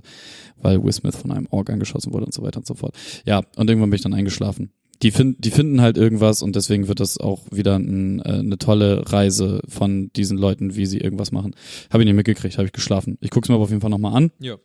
weil 0.57 0.83
Will 0.83 0.93
Smith 0.93 1.15
von 1.15 1.31
einem 1.31 1.47
Ork 1.49 1.69
angeschossen 1.69 2.13
wurde 2.13 2.25
und 2.25 2.33
so 2.33 2.43
weiter 2.43 2.59
und 2.59 2.67
so 2.67 2.75
fort. 2.75 2.95
Ja, 3.25 3.41
und 3.57 3.69
irgendwann 3.69 3.89
bin 3.89 3.97
ich 3.97 4.03
dann 4.03 4.13
eingeschlafen. 4.13 4.71
Die, 5.01 5.11
finden, 5.11 5.41
die 5.41 5.51
finden 5.51 5.81
halt 5.81 5.97
irgendwas 5.97 6.41
und 6.41 6.55
deswegen 6.55 6.87
wird 6.87 7.01
das 7.01 7.17
auch 7.17 7.41
wieder 7.51 7.77
ein, 7.77 8.19
äh, 8.19 8.39
eine 8.39 8.57
tolle 8.57 9.11
Reise 9.11 9.59
von 9.67 10.11
diesen 10.15 10.37
Leuten, 10.37 10.75
wie 10.75 10.85
sie 10.85 10.99
irgendwas 10.99 11.31
machen. 11.31 11.55
Habe 11.89 12.03
ich 12.03 12.07
nicht 12.07 12.15
mitgekriegt, 12.15 12.57
habe 12.57 12.67
ich 12.67 12.73
geschlafen. 12.73 13.17
Ich 13.19 13.31
guck's 13.31 13.49
mir 13.49 13.55
aber 13.55 13.65
auf 13.65 13.69
jeden 13.69 13.81
Fall 13.81 13.89
nochmal 13.89 14.15
an. 14.15 14.31
Ja. 14.39 14.55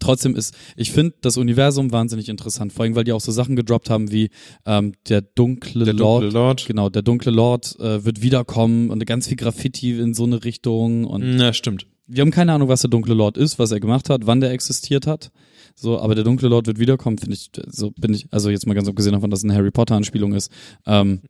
Trotzdem 0.00 0.34
ist, 0.36 0.54
ich 0.76 0.92
finde 0.92 1.14
das 1.20 1.36
Universum 1.36 1.92
wahnsinnig 1.92 2.28
interessant, 2.28 2.72
vor 2.72 2.84
allem, 2.84 2.94
weil 2.94 3.04
die 3.04 3.12
auch 3.12 3.20
so 3.20 3.32
Sachen 3.32 3.56
gedroppt 3.56 3.90
haben 3.90 4.10
wie 4.10 4.30
ähm, 4.66 4.92
der 5.08 5.22
dunkle 5.22 5.84
Der 5.84 5.94
Lord. 5.94 6.22
dunkle 6.24 6.38
Lord. 6.38 6.66
Genau, 6.66 6.88
der 6.88 7.02
dunkle 7.02 7.32
Lord 7.32 7.78
äh, 7.80 8.04
wird 8.04 8.22
wiederkommen 8.22 8.90
und 8.90 9.04
ganz 9.06 9.28
viel 9.28 9.36
Graffiti 9.36 9.98
in 9.98 10.14
so 10.14 10.24
eine 10.24 10.44
Richtung 10.44 11.04
und 11.04 11.38
Ja, 11.38 11.52
stimmt. 11.52 11.86
wir 12.06 12.20
haben 12.22 12.30
keine 12.30 12.52
Ahnung, 12.52 12.68
was 12.68 12.80
der 12.82 12.90
dunkle 12.90 13.14
Lord 13.14 13.36
ist, 13.36 13.58
was 13.58 13.70
er 13.70 13.80
gemacht 13.80 14.10
hat, 14.10 14.26
wann 14.26 14.40
der 14.40 14.50
existiert 14.52 15.06
hat. 15.06 15.30
So, 15.74 15.98
aber 15.98 16.14
der 16.14 16.24
dunkle 16.24 16.48
Lord 16.48 16.66
wird 16.66 16.78
wiederkommen, 16.78 17.16
finde 17.18 17.34
ich, 17.34 17.50
so 17.68 17.92
bin 17.92 18.12
ich, 18.12 18.26
also 18.30 18.50
jetzt 18.50 18.66
mal 18.66 18.74
ganz 18.74 18.88
abgesehen 18.88 19.14
davon, 19.14 19.30
dass 19.30 19.40
es 19.40 19.44
eine 19.44 19.54
Harry 19.54 19.70
Potter 19.70 19.94
Anspielung 19.96 20.34
ist, 20.34 20.50
ähm, 20.86 21.22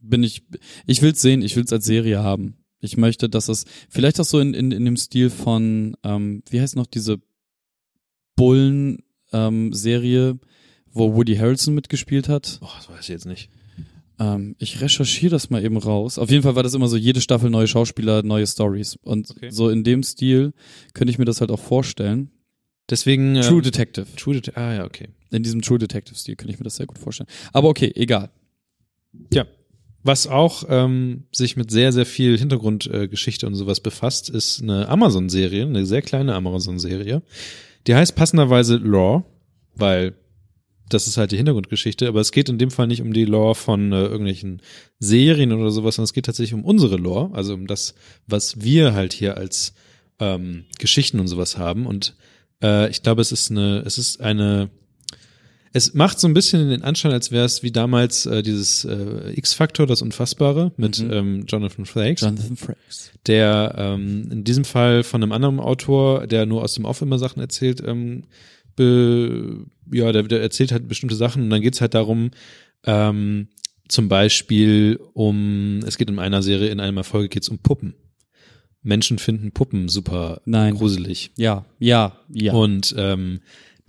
bin 0.00 0.22
ich, 0.22 0.42
ich 0.86 1.02
will's 1.02 1.20
sehen, 1.20 1.42
ich 1.42 1.54
will's 1.56 1.72
als 1.72 1.84
Serie 1.84 2.22
haben. 2.22 2.56
Ich 2.80 2.96
möchte, 2.96 3.28
dass 3.28 3.48
es, 3.48 3.64
vielleicht 3.90 4.20
auch 4.20 4.24
so 4.24 4.38
in, 4.38 4.54
in, 4.54 4.70
in 4.70 4.84
dem 4.84 4.96
Stil 4.96 5.30
von, 5.30 5.96
ähm, 6.04 6.42
wie 6.48 6.60
heißt 6.60 6.76
noch 6.76 6.86
diese 6.86 7.18
Bullen, 8.38 9.02
ähm, 9.32 9.72
Serie, 9.74 10.38
wo 10.92 11.14
Woody 11.14 11.36
Harrelson 11.36 11.74
mitgespielt 11.74 12.28
hat. 12.28 12.58
Oh, 12.62 12.68
das 12.76 12.88
weiß 12.88 13.00
ich 13.02 13.08
jetzt 13.08 13.26
nicht. 13.26 13.50
Ähm, 14.18 14.56
ich 14.58 14.80
recherchiere 14.80 15.30
das 15.30 15.50
mal 15.50 15.62
eben 15.64 15.76
raus. 15.76 16.18
Auf 16.18 16.30
jeden 16.30 16.42
Fall 16.42 16.56
war 16.56 16.62
das 16.62 16.74
immer 16.74 16.88
so, 16.88 16.96
jede 16.96 17.20
Staffel 17.20 17.50
neue 17.50 17.68
Schauspieler, 17.68 18.22
neue 18.22 18.46
Stories. 18.46 18.96
Und 19.02 19.30
Okay. 19.30 19.50
so 19.50 19.68
in 19.68 19.84
dem 19.84 20.02
Stil 20.02 20.52
könnte 20.94 21.10
ich 21.10 21.18
mir 21.18 21.24
das 21.24 21.40
halt 21.40 21.50
auch 21.50 21.60
vorstellen. 21.60 22.30
Deswegen. 22.90 23.36
äh, 23.36 23.42
True 23.42 23.62
Detective. 23.62 24.06
True 24.16 24.40
Det 24.40 24.56
Ah, 24.56 24.74
ja, 24.74 24.84
okay. 24.86 25.08
In 25.30 25.42
diesem 25.42 25.60
True 25.60 25.78
Detective-Stil 25.78 26.36
könnte 26.36 26.52
ich 26.54 26.58
mir 26.58 26.64
das 26.64 26.76
sehr 26.76 26.86
gut 26.86 26.98
vorstellen. 26.98 27.28
Aber 27.52 27.68
okay, 27.68 27.92
egal. 27.94 28.30
Ja. 29.32 29.46
Was 30.02 30.26
auch 30.26 30.64
ähm, 30.68 31.24
sich 31.32 31.56
mit 31.56 31.70
sehr, 31.70 31.92
sehr 31.92 32.06
viel 32.06 32.38
Hintergrundgeschichte 32.38 33.44
äh, 33.44 33.48
und 33.48 33.56
sowas 33.56 33.80
befasst, 33.80 34.30
ist 34.30 34.62
eine 34.62 34.88
Amazon-Serie, 34.88 35.64
eine 35.66 35.84
sehr 35.84 36.02
kleine 36.02 36.34
Amazon-Serie. 36.34 37.22
Die 37.86 37.94
heißt 37.94 38.16
passenderweise 38.16 38.76
Law, 38.76 39.24
weil 39.74 40.14
das 40.88 41.06
ist 41.06 41.16
halt 41.16 41.32
die 41.32 41.36
Hintergrundgeschichte, 41.36 42.08
aber 42.08 42.20
es 42.20 42.32
geht 42.32 42.48
in 42.48 42.58
dem 42.58 42.70
Fall 42.70 42.86
nicht 42.86 43.02
um 43.02 43.12
die 43.12 43.24
Lore 43.24 43.54
von 43.54 43.92
äh, 43.92 44.02
irgendwelchen 44.04 44.62
Serien 44.98 45.52
oder 45.52 45.70
sowas, 45.70 45.96
sondern 45.96 46.04
es 46.04 46.14
geht 46.14 46.26
tatsächlich 46.26 46.54
um 46.54 46.64
unsere 46.64 46.96
Lore, 46.96 47.30
also 47.34 47.54
um 47.54 47.66
das, 47.66 47.94
was 48.26 48.62
wir 48.62 48.94
halt 48.94 49.12
hier 49.12 49.36
als 49.36 49.74
ähm, 50.18 50.64
Geschichten 50.78 51.20
und 51.20 51.28
sowas 51.28 51.58
haben. 51.58 51.86
Und 51.86 52.16
äh, 52.62 52.88
ich 52.90 53.02
glaube, 53.02 53.20
es 53.20 53.32
ist 53.32 53.50
eine, 53.50 53.82
es 53.84 53.98
ist 53.98 54.20
eine 54.20 54.70
es 55.72 55.94
macht 55.94 56.18
so 56.18 56.26
ein 56.28 56.34
bisschen 56.34 56.70
den 56.70 56.82
Anschein, 56.82 57.12
als 57.12 57.30
wäre 57.30 57.44
es 57.44 57.62
wie 57.62 57.70
damals 57.70 58.26
äh, 58.26 58.42
dieses 58.42 58.84
äh, 58.84 59.32
X-Factor, 59.36 59.86
das 59.86 60.02
Unfassbare 60.02 60.72
mit 60.76 60.98
Mhm. 61.00 61.12
ähm, 61.12 61.44
Jonathan 61.46 61.84
Frakes, 61.86 62.22
Jonathan 62.22 62.56
Frakes. 62.56 63.10
der 63.26 63.74
ähm, 63.76 64.28
in 64.30 64.44
diesem 64.44 64.64
Fall 64.64 65.02
von 65.02 65.22
einem 65.22 65.32
anderen 65.32 65.60
Autor, 65.60 66.26
der 66.26 66.46
nur 66.46 66.62
aus 66.62 66.74
dem 66.74 66.84
Off 66.84 67.02
immer 67.02 67.18
Sachen 67.18 67.40
erzählt, 67.40 67.82
ähm, 67.86 68.24
be, 68.76 69.66
ja, 69.92 70.12
der, 70.12 70.22
der 70.24 70.40
erzählt 70.40 70.72
halt 70.72 70.88
bestimmte 70.88 71.16
Sachen 71.16 71.42
und 71.44 71.50
dann 71.50 71.62
geht's 71.62 71.80
halt 71.80 71.94
darum, 71.94 72.30
ähm, 72.84 73.48
zum 73.88 74.08
Beispiel 74.08 75.00
um, 75.14 75.80
es 75.86 75.96
geht 75.98 76.10
in 76.10 76.18
einer 76.18 76.42
Serie, 76.42 76.68
in 76.68 76.78
einer 76.80 77.04
Folge 77.04 77.28
geht's 77.28 77.48
um 77.48 77.58
Puppen. 77.58 77.94
Menschen 78.82 79.18
finden 79.18 79.50
Puppen 79.52 79.88
super 79.88 80.40
Nein. 80.44 80.74
gruselig. 80.74 81.32
Ja, 81.36 81.64
ja, 81.78 82.16
ja. 82.32 82.52
Und 82.52 82.94
ähm, 82.96 83.40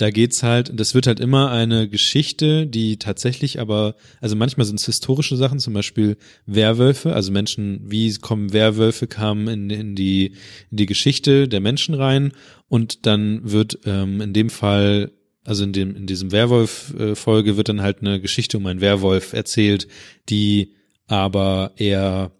da 0.02 0.12
geht's 0.12 0.44
halt, 0.44 0.72
das 0.74 0.96
wird 0.96 1.08
halt 1.08 1.20
immer 1.20 1.52
eine 1.52 1.90
Geschichte, 1.90 2.66
die 2.66 2.98
tatsächlich 2.98 3.60
aber, 3.60 3.96
also 4.22 4.36
manchmal 4.36 4.66
sind 4.66 4.80
es 4.80 4.86
historische 4.86 5.36
Sachen, 5.36 5.60
zum 5.60 5.74
Beispiel 5.74 6.18
Werwölfe, 6.46 7.14
also 7.14 7.32
Menschen, 7.32 7.82
wie 7.84 8.14
kommen 8.16 8.54
Werwölfe 8.54 9.08
kamen 9.08 9.48
in, 9.48 9.70
in 9.70 9.96
die 9.96 10.34
in 10.72 10.78
die 10.78 10.86
Geschichte 10.86 11.50
der 11.50 11.60
Menschen 11.60 11.96
rein 11.96 12.32
und 12.70 13.06
dann 13.06 13.42
wird 13.44 13.80
ähm, 13.86 14.22
in 14.22 14.34
dem 14.34 14.50
Fall 14.50 15.12
also 15.44 15.66
in 15.66 15.74
dem 15.74 15.96
in 15.96 16.06
diesem 16.06 16.32
Werwolf-Folge 16.32 17.58
wird 17.58 17.68
dann 17.68 17.82
halt 17.82 18.00
eine 18.00 18.22
Geschichte 18.22 18.58
um 18.58 18.66
einen 18.68 18.82
Werwolf 18.82 19.34
erzählt, 19.34 19.88
die 20.30 20.76
aber 21.08 21.74
eher 21.76 22.32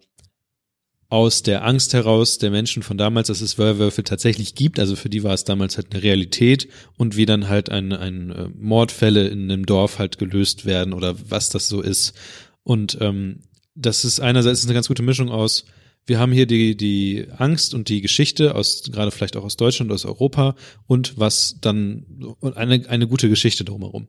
aus 1.10 1.42
der 1.42 1.64
Angst 1.64 1.92
heraus 1.92 2.38
der 2.38 2.50
Menschen 2.50 2.82
von 2.82 2.96
damals, 2.96 3.28
dass 3.28 3.40
es 3.40 3.58
Werwölfe 3.58 4.04
tatsächlich 4.04 4.54
gibt. 4.54 4.78
Also 4.78 4.96
für 4.96 5.10
die 5.10 5.24
war 5.24 5.34
es 5.34 5.44
damals 5.44 5.76
halt 5.76 5.88
eine 5.92 6.02
Realität 6.02 6.68
und 6.96 7.16
wie 7.16 7.26
dann 7.26 7.48
halt 7.48 7.68
ein, 7.68 7.92
ein 7.92 8.30
äh, 8.30 8.48
Mordfälle 8.56 9.28
in 9.28 9.50
einem 9.50 9.66
Dorf 9.66 9.98
halt 9.98 10.18
gelöst 10.18 10.64
werden 10.64 10.92
oder 10.92 11.16
was 11.28 11.50
das 11.50 11.68
so 11.68 11.80
ist. 11.80 12.14
Und 12.62 12.96
ähm, 13.00 13.40
das 13.74 14.04
ist 14.04 14.20
einerseits 14.20 14.64
eine 14.64 14.74
ganz 14.74 14.88
gute 14.88 15.02
Mischung 15.02 15.30
aus, 15.30 15.64
wir 16.06 16.18
haben 16.18 16.32
hier 16.32 16.46
die, 16.46 16.76
die 16.76 17.26
Angst 17.36 17.74
und 17.74 17.88
die 17.88 18.00
Geschichte 18.00 18.54
aus, 18.54 18.82
gerade 18.90 19.10
vielleicht 19.10 19.36
auch 19.36 19.44
aus 19.44 19.56
Deutschland, 19.56 19.92
aus 19.92 20.04
Europa 20.04 20.56
und 20.86 21.18
was 21.18 21.56
dann, 21.60 22.34
eine, 22.54 22.88
eine 22.88 23.06
gute 23.06 23.28
Geschichte 23.28 23.64
drumherum. 23.64 24.08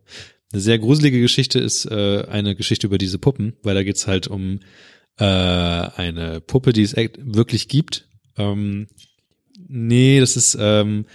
Eine 0.51 0.61
sehr 0.61 0.79
gruselige 0.79 1.21
Geschichte 1.21 1.59
ist 1.59 1.85
äh, 1.85 2.25
eine 2.29 2.55
Geschichte 2.55 2.87
über 2.87 2.97
diese 2.97 3.19
Puppen, 3.19 3.53
weil 3.63 3.75
da 3.75 3.83
geht's 3.83 4.07
halt 4.07 4.27
um 4.27 4.59
äh, 5.17 5.23
eine 5.23 6.41
Puppe, 6.41 6.73
die 6.73 6.83
es 6.83 6.95
wirklich 6.95 7.67
gibt. 7.67 8.07
Ähm, 8.37 8.87
nee, 9.67 10.19
das 10.19 10.35
ist 10.37 10.57
ähm, 10.59 11.05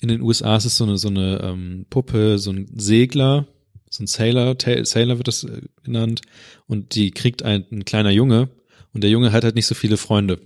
in 0.00 0.08
den 0.08 0.20
USA 0.20 0.56
ist 0.56 0.64
es 0.64 0.76
so 0.76 0.84
eine 0.84 0.98
so 0.98 1.08
eine 1.08 1.40
ähm, 1.42 1.86
Puppe, 1.88 2.38
so 2.38 2.50
ein 2.50 2.66
Segler, 2.76 3.46
so 3.88 4.02
ein 4.02 4.06
Sailor, 4.06 4.56
Sailor 4.58 5.18
wird 5.18 5.28
das 5.28 5.44
äh, 5.44 5.62
genannt, 5.82 6.22
und 6.66 6.94
die 6.94 7.10
kriegt 7.10 7.42
ein, 7.42 7.66
ein 7.70 7.84
kleiner 7.84 8.10
Junge. 8.10 8.48
Und 8.94 9.02
der 9.02 9.10
Junge 9.10 9.32
hat 9.32 9.44
halt 9.44 9.54
nicht 9.54 9.66
so 9.66 9.74
viele 9.74 9.96
Freunde. 9.96 10.40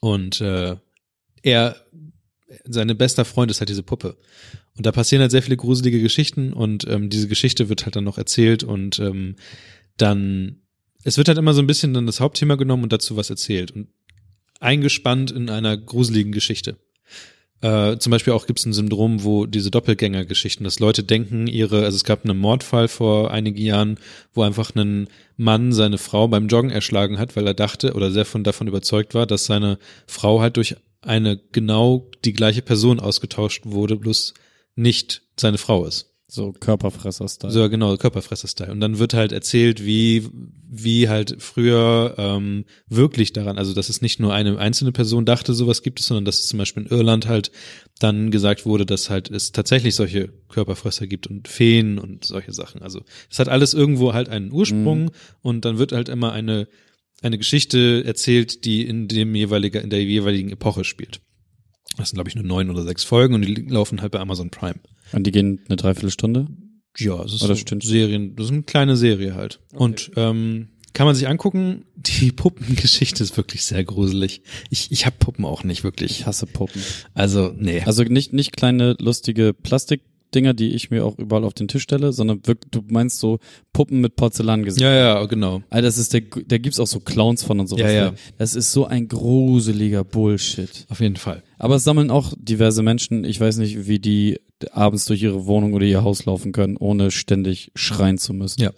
Und 0.00 0.40
äh, 0.40 0.76
er 1.42 1.76
seine 2.64 2.94
bester 2.94 3.24
Freund 3.24 3.50
ist 3.50 3.60
halt 3.60 3.68
diese 3.68 3.82
Puppe. 3.82 4.16
Und 4.76 4.86
da 4.86 4.92
passieren 4.92 5.20
halt 5.20 5.30
sehr 5.30 5.42
viele 5.42 5.56
gruselige 5.56 6.00
Geschichten. 6.00 6.52
Und 6.52 6.86
ähm, 6.88 7.10
diese 7.10 7.28
Geschichte 7.28 7.68
wird 7.68 7.84
halt 7.84 7.96
dann 7.96 8.04
noch 8.04 8.18
erzählt. 8.18 8.64
Und 8.64 8.98
ähm, 8.98 9.36
dann 9.96 10.62
es 11.04 11.16
wird 11.16 11.28
halt 11.28 11.38
immer 11.38 11.54
so 11.54 11.62
ein 11.62 11.66
bisschen 11.66 11.94
dann 11.94 12.06
das 12.06 12.20
Hauptthema 12.20 12.56
genommen 12.56 12.84
und 12.84 12.92
dazu 12.92 13.16
was 13.16 13.30
erzählt 13.30 13.70
und 13.70 13.88
eingespannt 14.60 15.30
in 15.30 15.50
einer 15.50 15.76
gruseligen 15.76 16.32
Geschichte. 16.32 16.76
Äh, 17.60 17.98
zum 17.98 18.12
Beispiel 18.12 18.32
auch 18.32 18.46
gibt 18.46 18.60
es 18.60 18.66
ein 18.66 18.72
Syndrom, 18.72 19.24
wo 19.24 19.46
diese 19.46 19.70
Doppelgängergeschichten, 19.70 20.62
dass 20.62 20.78
Leute 20.78 21.02
denken, 21.02 21.48
ihre, 21.48 21.84
also 21.84 21.96
es 21.96 22.04
gab 22.04 22.24
einen 22.24 22.38
Mordfall 22.38 22.86
vor 22.86 23.32
einigen 23.32 23.58
Jahren, 23.58 23.98
wo 24.32 24.42
einfach 24.42 24.74
ein 24.76 25.08
Mann 25.36 25.72
seine 25.72 25.98
Frau 25.98 26.28
beim 26.28 26.46
Joggen 26.46 26.70
erschlagen 26.70 27.18
hat, 27.18 27.34
weil 27.34 27.46
er 27.46 27.54
dachte 27.54 27.94
oder 27.94 28.12
sehr 28.12 28.24
von 28.24 28.44
davon 28.44 28.68
überzeugt 28.68 29.14
war, 29.14 29.26
dass 29.26 29.46
seine 29.46 29.78
Frau 30.06 30.40
halt 30.40 30.56
durch 30.56 30.76
eine 31.00 31.36
genau 31.52 32.10
die 32.24 32.32
gleiche 32.32 32.62
Person 32.62 33.00
ausgetauscht 33.00 33.62
wurde, 33.64 33.96
bloß 33.96 34.34
nicht 34.76 35.22
seine 35.36 35.58
Frau 35.58 35.84
ist. 35.84 36.14
So 36.30 36.52
Körperfresser-Style. 36.52 37.50
So, 37.50 37.70
genau, 37.70 37.96
Körperfresser-Style. 37.96 38.70
Und 38.70 38.80
dann 38.80 38.98
wird 38.98 39.14
halt 39.14 39.32
erzählt, 39.32 39.84
wie, 39.84 40.28
wie 40.68 41.08
halt 41.08 41.36
früher 41.38 42.14
ähm, 42.18 42.66
wirklich 42.86 43.32
daran, 43.32 43.56
also 43.56 43.72
dass 43.72 43.88
es 43.88 44.02
nicht 44.02 44.20
nur 44.20 44.34
eine 44.34 44.58
einzelne 44.58 44.92
Person 44.92 45.24
dachte, 45.24 45.54
sowas 45.54 45.82
gibt 45.82 46.00
es, 46.00 46.06
sondern 46.06 46.26
dass 46.26 46.40
es 46.40 46.48
zum 46.48 46.58
Beispiel 46.58 46.82
in 46.82 46.90
Irland 46.90 47.28
halt 47.28 47.50
dann 47.98 48.30
gesagt 48.30 48.66
wurde, 48.66 48.84
dass 48.84 49.08
halt 49.08 49.30
es 49.30 49.52
tatsächlich 49.52 49.94
solche 49.94 50.28
Körperfresser 50.50 51.06
gibt 51.06 51.26
und 51.26 51.48
Feen 51.48 51.98
und 51.98 52.26
solche 52.26 52.52
Sachen. 52.52 52.82
Also 52.82 53.00
es 53.30 53.38
hat 53.38 53.48
alles 53.48 53.72
irgendwo 53.72 54.12
halt 54.12 54.28
einen 54.28 54.52
Ursprung 54.52 55.10
und 55.40 55.64
dann 55.64 55.78
wird 55.78 55.92
halt 55.92 56.10
immer 56.10 56.32
eine, 56.32 56.68
eine 57.22 57.38
Geschichte 57.38 58.04
erzählt, 58.04 58.66
die 58.66 58.86
in 58.86 59.08
dem 59.08 59.34
jeweiligen, 59.34 59.82
in 59.82 59.88
der 59.88 60.04
jeweiligen 60.04 60.50
Epoche 60.50 60.84
spielt. 60.84 61.22
Das 61.96 62.10
sind, 62.10 62.16
glaube 62.16 62.28
ich, 62.28 62.36
nur 62.36 62.44
neun 62.44 62.70
oder 62.70 62.82
sechs 62.82 63.04
Folgen 63.04 63.34
und 63.34 63.42
die 63.42 63.54
laufen 63.54 64.00
halt 64.02 64.12
bei 64.12 64.20
Amazon 64.20 64.50
Prime. 64.50 64.80
Und 65.12 65.26
die 65.26 65.32
gehen 65.32 65.60
eine 65.68 65.76
Dreiviertelstunde? 65.76 66.46
Ja, 66.96 67.22
es 67.24 67.34
ist 67.34 67.42
Oder 67.42 67.54
so 67.54 67.60
stimmt. 67.60 67.84
Serien, 67.84 68.36
das 68.36 68.46
ist 68.46 68.52
eine 68.52 68.62
kleine 68.62 68.96
Serie 68.96 69.34
halt. 69.34 69.60
Und 69.72 70.10
ähm, 70.16 70.68
kann 70.92 71.06
man 71.06 71.14
sich 71.14 71.28
angucken, 71.28 71.84
die 71.94 72.32
Puppengeschichte 72.36 73.22
ist 73.22 73.36
wirklich 73.36 73.64
sehr 73.64 73.84
gruselig. 73.84 74.42
Ich, 74.70 74.90
ich 74.90 75.06
hab 75.06 75.18
Puppen 75.18 75.44
auch 75.44 75.64
nicht 75.64 75.84
wirklich. 75.84 76.10
Ich 76.10 76.26
hasse 76.26 76.46
Puppen. 76.46 76.82
Also, 77.14 77.54
nee. 77.56 77.82
Also 77.82 78.02
nicht, 78.02 78.32
nicht 78.32 78.56
kleine 78.56 78.96
lustige 78.98 79.54
Plastikdinger, 80.30 80.54
die 80.54 80.74
ich 80.74 80.90
mir 80.90 81.04
auch 81.04 81.18
überall 81.18 81.44
auf 81.44 81.54
den 81.54 81.68
Tisch 81.68 81.82
stelle, 81.82 82.12
sondern 82.12 82.46
wirklich, 82.46 82.70
du 82.70 82.82
meinst 82.88 83.18
so 83.18 83.38
Puppen 83.72 84.00
mit 84.00 84.16
Porzellangesicht. 84.16 84.82
ja, 84.82 84.94
ja, 84.94 85.24
genau. 85.26 85.62
Alter, 85.70 85.86
das 85.86 85.98
ist 85.98 86.12
der, 86.12 86.22
da 86.46 86.58
gibt's 86.58 86.78
auch 86.80 86.86
so 86.86 87.00
Clowns 87.00 87.42
von 87.42 87.60
und 87.60 87.66
sowas. 87.66 87.82
Ja, 87.84 87.90
ja. 87.90 88.10
ne? 88.10 88.16
Das 88.36 88.54
ist 88.54 88.72
so 88.72 88.86
ein 88.86 89.08
gruseliger 89.08 90.04
Bullshit. 90.04 90.86
Auf 90.88 91.00
jeden 91.00 91.16
Fall. 91.16 91.42
Aber 91.58 91.76
es 91.76 91.84
sammeln 91.84 92.10
auch 92.10 92.34
diverse 92.38 92.82
Menschen. 92.82 93.24
Ich 93.24 93.40
weiß 93.40 93.56
nicht, 93.58 93.86
wie 93.86 93.98
die 93.98 94.38
abends 94.72 95.04
durch 95.06 95.22
ihre 95.22 95.46
Wohnung 95.46 95.72
oder 95.72 95.86
ihr 95.86 96.02
Haus 96.02 96.24
laufen 96.24 96.52
können, 96.52 96.76
ohne 96.76 97.10
ständig 97.10 97.70
schreien 97.74 98.18
zu 98.18 98.32
müssen. 98.34 98.60
Ja. 98.60 98.72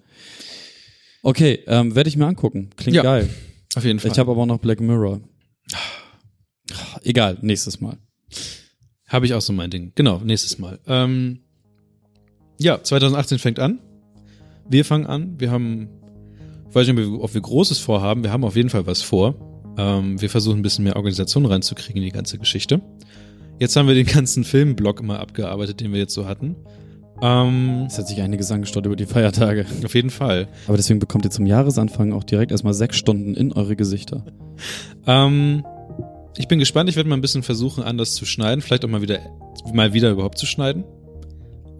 Okay, 1.22 1.60
ähm, 1.66 1.94
werde 1.94 2.08
ich 2.08 2.16
mir 2.16 2.26
angucken. 2.26 2.70
Klingt 2.76 2.96
Ja. 2.96 3.02
geil. 3.02 3.28
Auf 3.74 3.84
jeden 3.84 3.98
Fall. 3.98 4.10
Ich 4.10 4.18
habe 4.18 4.30
aber 4.30 4.42
auch 4.42 4.46
noch 4.46 4.58
Black 4.58 4.80
Mirror. 4.80 5.20
Egal, 7.02 7.38
nächstes 7.42 7.80
Mal. 7.80 7.98
Habe 9.10 9.26
ich 9.26 9.34
auch 9.34 9.40
so 9.40 9.52
mein 9.52 9.70
Ding. 9.70 9.90
Genau, 9.96 10.20
nächstes 10.24 10.58
Mal. 10.60 10.78
Ähm, 10.86 11.40
ja, 12.58 12.80
2018 12.82 13.38
fängt 13.40 13.58
an. 13.58 13.80
Wir 14.68 14.84
fangen 14.84 15.06
an. 15.06 15.34
Wir 15.38 15.50
haben, 15.50 15.88
ich 16.68 16.74
weiß 16.74 16.86
nicht, 16.86 17.06
ob 17.06 17.34
wir, 17.34 17.40
Großes 17.40 17.78
vorhaben. 17.78 18.22
Wir 18.22 18.30
haben 18.32 18.44
auf 18.44 18.54
jeden 18.54 18.70
Fall 18.70 18.86
was 18.86 19.02
vor. 19.02 19.34
Ähm, 19.76 20.20
wir 20.20 20.30
versuchen 20.30 20.60
ein 20.60 20.62
bisschen 20.62 20.84
mehr 20.84 20.94
Organisation 20.94 21.44
reinzukriegen 21.44 21.96
in 22.00 22.04
die 22.06 22.12
ganze 22.12 22.38
Geschichte. 22.38 22.80
Jetzt 23.58 23.74
haben 23.74 23.88
wir 23.88 23.94
den 23.96 24.06
ganzen 24.06 24.44
Filmblock 24.44 25.00
immer 25.00 25.18
abgearbeitet, 25.18 25.80
den 25.80 25.92
wir 25.92 25.98
jetzt 25.98 26.14
so 26.14 26.26
hatten. 26.26 26.54
Ähm, 27.20 27.86
Es 27.88 27.98
hat 27.98 28.06
sich 28.06 28.22
einiges 28.22 28.50
angestaut 28.52 28.86
über 28.86 28.96
die 28.96 29.06
Feiertage. 29.06 29.66
auf 29.84 29.94
jeden 29.96 30.10
Fall. 30.10 30.46
Aber 30.68 30.76
deswegen 30.76 31.00
bekommt 31.00 31.24
ihr 31.24 31.30
zum 31.32 31.46
Jahresanfang 31.46 32.12
auch 32.12 32.22
direkt 32.24 32.52
erstmal 32.52 32.74
sechs 32.74 32.96
Stunden 32.96 33.34
in 33.34 33.52
eure 33.52 33.74
Gesichter. 33.74 34.24
Ähm, 35.06 35.64
ich 36.36 36.48
bin 36.48 36.58
gespannt. 36.58 36.88
Ich 36.88 36.96
werde 36.96 37.08
mal 37.08 37.16
ein 37.16 37.20
bisschen 37.20 37.42
versuchen, 37.42 37.82
anders 37.82 38.14
zu 38.14 38.24
schneiden. 38.24 38.62
Vielleicht 38.62 38.84
auch 38.84 38.88
mal 38.88 39.02
wieder, 39.02 39.18
mal 39.72 39.92
wieder 39.92 40.10
überhaupt 40.10 40.38
zu 40.38 40.46
schneiden. 40.46 40.84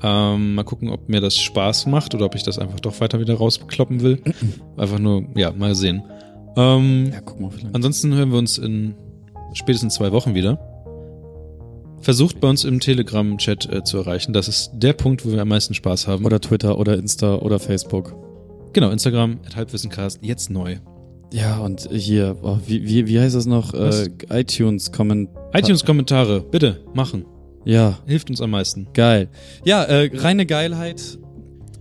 Ähm, 0.03 0.55
mal 0.55 0.65
gucken, 0.65 0.89
ob 0.91 1.09
mir 1.09 1.21
das 1.21 1.37
Spaß 1.37 1.87
macht 1.87 2.15
oder 2.15 2.27
ob 2.27 2.35
ich 2.35 2.43
das 2.43 2.59
einfach 2.59 2.81
doch 2.81 3.01
weiter 3.01 3.21
wieder 3.21 3.35
rauskloppen 3.35 4.01
will. 4.01 4.23
einfach 4.77 4.99
nur, 4.99 5.25
ja, 5.37 5.53
mal 5.53 5.75
sehen. 5.75 6.03
Ähm, 6.57 7.11
Ja, 7.13 7.21
guck 7.21 7.41
mal 7.41 7.51
vielleicht. 7.51 7.75
Ansonsten 7.75 8.15
hören 8.15 8.31
wir 8.31 8.39
uns 8.39 8.59
in 8.59 8.95
spätestens 9.53 9.95
zwei 9.95 10.13
Wochen 10.13 10.35
wieder. 10.35 10.59
Versucht 12.01 12.41
bei 12.41 12.49
uns 12.49 12.65
im 12.65 12.81
Telegram-Chat 12.81 13.71
äh, 13.71 13.85
zu 13.85 13.99
erreichen. 13.99 14.33
Das 14.33 14.49
ist 14.49 14.71
der 14.73 14.95
Punkt, 14.95 15.27
wo 15.27 15.33
wir 15.33 15.43
am 15.43 15.49
meisten 15.49 15.75
Spaß 15.75 16.07
haben. 16.07 16.25
Oder 16.25 16.41
Twitter 16.41 16.79
oder 16.79 16.97
Insta 16.97 17.37
oder 17.37 17.59
Facebook. 17.59 18.15
genau, 18.73 18.91
Instagram, 18.91 19.41
at 19.47 19.57
Halbwissencast, 19.57 20.19
jetzt 20.23 20.51
neu. 20.51 20.79
Ja, 21.33 21.59
und 21.61 21.89
hier, 21.93 22.37
oh, 22.43 22.59
wie, 22.67 22.85
wie, 22.89 23.07
wie 23.07 23.21
heißt 23.21 23.37
das 23.37 23.47
noch? 23.47 23.73
Äh, 23.73 24.09
iTunes 24.31 24.91
Comment. 24.91 25.29
iTunes-Kommentare, 25.55 26.41
bitte, 26.41 26.81
machen. 26.95 27.25
Ja, 27.65 27.99
Hilft 28.07 28.31
uns 28.31 28.41
am 28.41 28.51
meisten. 28.51 28.89
geil. 28.95 29.29
Ja, 29.65 29.85
äh, 29.85 30.11
reine 30.15 30.47
Geilheit. 30.47 31.19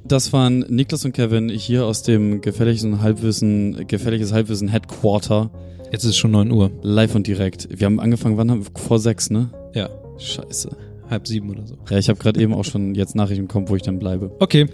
Das 0.05 0.33
waren 0.33 0.59
Niklas 0.69 1.05
und 1.05 1.13
Kevin 1.13 1.49
hier 1.49 1.85
aus 1.85 2.03
dem 2.03 2.41
gefährlichen 2.41 3.01
Halbwissen, 3.01 3.87
gefährliches 3.87 4.33
Halbwissen 4.33 4.67
Headquarter. 4.67 5.51
Jetzt 5.91 6.03
ist 6.03 6.11
es 6.11 6.17
schon 6.17 6.31
9 6.31 6.51
Uhr. 6.51 6.71
Live 6.81 7.15
und 7.15 7.25
direkt. 7.27 7.67
Wir 7.71 7.85
haben 7.85 7.99
angefangen, 7.99 8.37
wann 8.37 8.49
haben 8.51 8.65
wir? 8.65 8.71
Vor 8.79 8.99
sechs, 8.99 9.29
ne? 9.29 9.49
Ja, 9.73 9.89
Scheiße. 10.17 10.69
halb 11.09 11.27
sieben 11.27 11.49
oder 11.49 11.65
so. 11.65 11.77
Ja, 11.89 11.97
ich 11.97 12.09
habe 12.09 12.19
gerade 12.19 12.39
eben 12.41 12.53
auch 12.53 12.65
schon 12.65 12.93
jetzt 12.95 13.15
Nachrichten 13.15 13.47
bekommen, 13.47 13.69
wo 13.69 13.75
ich 13.75 13.81
dann 13.83 13.97
bleibe. 13.99 14.35
Okay, 14.39 14.67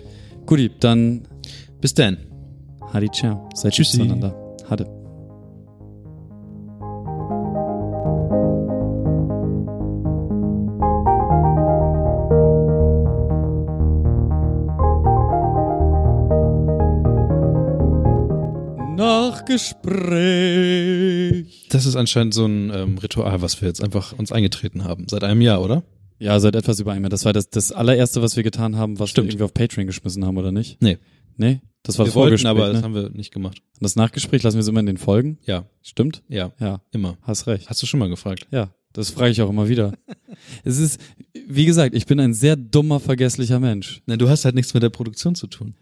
Guti, 0.45 0.71
dann 0.79 1.21
bis 1.81 1.93
dann. 1.93 2.17
Hadi 2.93 3.09
ciao. 3.11 3.47
Seid 3.53 3.73
Tschüssi. 3.73 3.97
Tschüssi. 3.99 4.44
Hade. 4.69 4.85
Nachgespräch. 18.95 21.67
Das 21.69 21.85
ist 21.85 21.95
anscheinend 21.95 22.33
so 22.33 22.45
ein 22.45 22.71
ähm, 22.73 22.97
Ritual, 22.97 23.41
was 23.41 23.61
wir 23.61 23.67
jetzt 23.67 23.83
einfach 23.83 24.17
uns 24.17 24.31
eingetreten 24.31 24.83
haben. 24.83 25.07
Seit 25.09 25.23
einem 25.23 25.41
Jahr, 25.41 25.61
oder? 25.61 25.83
Ja, 26.17 26.39
seit 26.39 26.55
etwas 26.55 26.79
über 26.79 26.93
einem 26.93 27.03
Jahr. 27.03 27.09
Das 27.09 27.25
war 27.25 27.33
das, 27.33 27.49
das 27.49 27.71
allererste, 27.71 28.21
was 28.21 28.35
wir 28.35 28.43
getan 28.43 28.77
haben, 28.77 28.99
was 28.99 29.09
Stimmt. 29.09 29.27
wir 29.27 29.33
irgendwie 29.33 29.43
auf 29.43 29.53
Patreon 29.53 29.87
geschmissen 29.87 30.25
haben, 30.25 30.37
oder 30.37 30.51
nicht? 30.51 30.81
Nee. 30.81 30.97
Nee? 31.37 31.61
Das 31.85 31.97
war 31.99 32.05
wir 32.05 32.07
das 32.07 32.15
wollten, 32.15 32.47
aber 32.47 32.67
ne? 32.67 32.73
das 32.73 32.83
haben 32.83 32.93
wir 32.95 33.09
nicht 33.11 33.31
gemacht. 33.33 33.59
Und 33.75 33.83
das 33.83 33.95
Nachgespräch 33.95 34.43
lassen 34.43 34.55
wir 34.57 34.61
es 34.61 34.67
immer 34.67 34.79
in 34.79 34.85
den 34.85 34.97
Folgen. 34.97 35.37
Ja, 35.45 35.65
Stimmt? 35.81 36.23
ja, 36.27 36.51
Ja, 36.59 36.81
immer. 36.91 37.17
hast 37.21 37.47
recht. 37.47 37.69
Hast 37.69 37.81
du 37.81 37.85
schon 37.85 37.99
mal 37.99 38.09
gefragt? 38.09 38.47
Ja, 38.51 38.73
das 38.93 39.09
frage 39.11 39.31
ich 39.31 39.41
auch 39.41 39.49
immer 39.49 39.67
wieder. 39.69 39.93
es 40.63 40.77
ist, 40.79 40.99
wie 41.47 41.65
gesagt, 41.65 41.93
ich 41.95 42.05
bin 42.05 42.19
ein 42.19 42.33
sehr 42.33 42.55
dummer, 42.55 42.99
vergesslicher 42.99 43.59
Mensch. 43.59 44.01
Na, 44.05 44.17
du 44.17 44.27
hast 44.29 44.45
halt 44.45 44.55
nichts 44.55 44.73
mit 44.73 44.81
der 44.83 44.89
Produktion 44.89 45.35
zu 45.35 45.47
tun. 45.47 45.75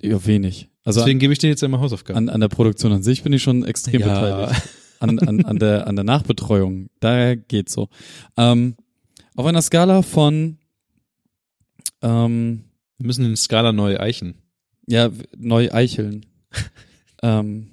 Ja, 0.00 0.24
wenig. 0.26 0.68
Also 0.84 1.00
Deswegen 1.00 1.18
gebe 1.18 1.32
ich 1.32 1.38
dir 1.38 1.48
jetzt 1.48 1.62
immer 1.62 1.80
Hausaufgaben. 1.80 2.16
an, 2.16 2.28
an 2.28 2.40
der 2.40 2.48
Produktion 2.48 2.92
an 2.92 3.02
sich 3.02 3.22
bin 3.22 3.32
ich 3.32 3.42
schon 3.42 3.64
extrem 3.64 4.00
Ja. 4.00 4.06
beteiligt. 4.20 4.62
An, 4.98 5.18
an, 5.18 5.44
an, 5.44 5.58
der, 5.58 5.86
an 5.86 5.94
der 5.96 6.04
Nachbetreuung, 6.04 6.88
da 7.00 7.34
geht's 7.34 7.72
so. 7.74 7.88
Ähm, 8.38 8.76
auf 9.36 9.44
einer 9.44 9.60
Skala 9.62 10.00
von 10.02 10.56
ähm, 12.02 12.64
Wir 12.98 13.06
müssen 13.06 13.24
den 13.24 13.36
Skala 13.36 13.72
neu 13.72 13.98
eichen. 13.98 14.34
Ja, 14.86 15.10
neu 15.36 15.70
eicheln. 15.72 16.26
ähm, 17.22 17.68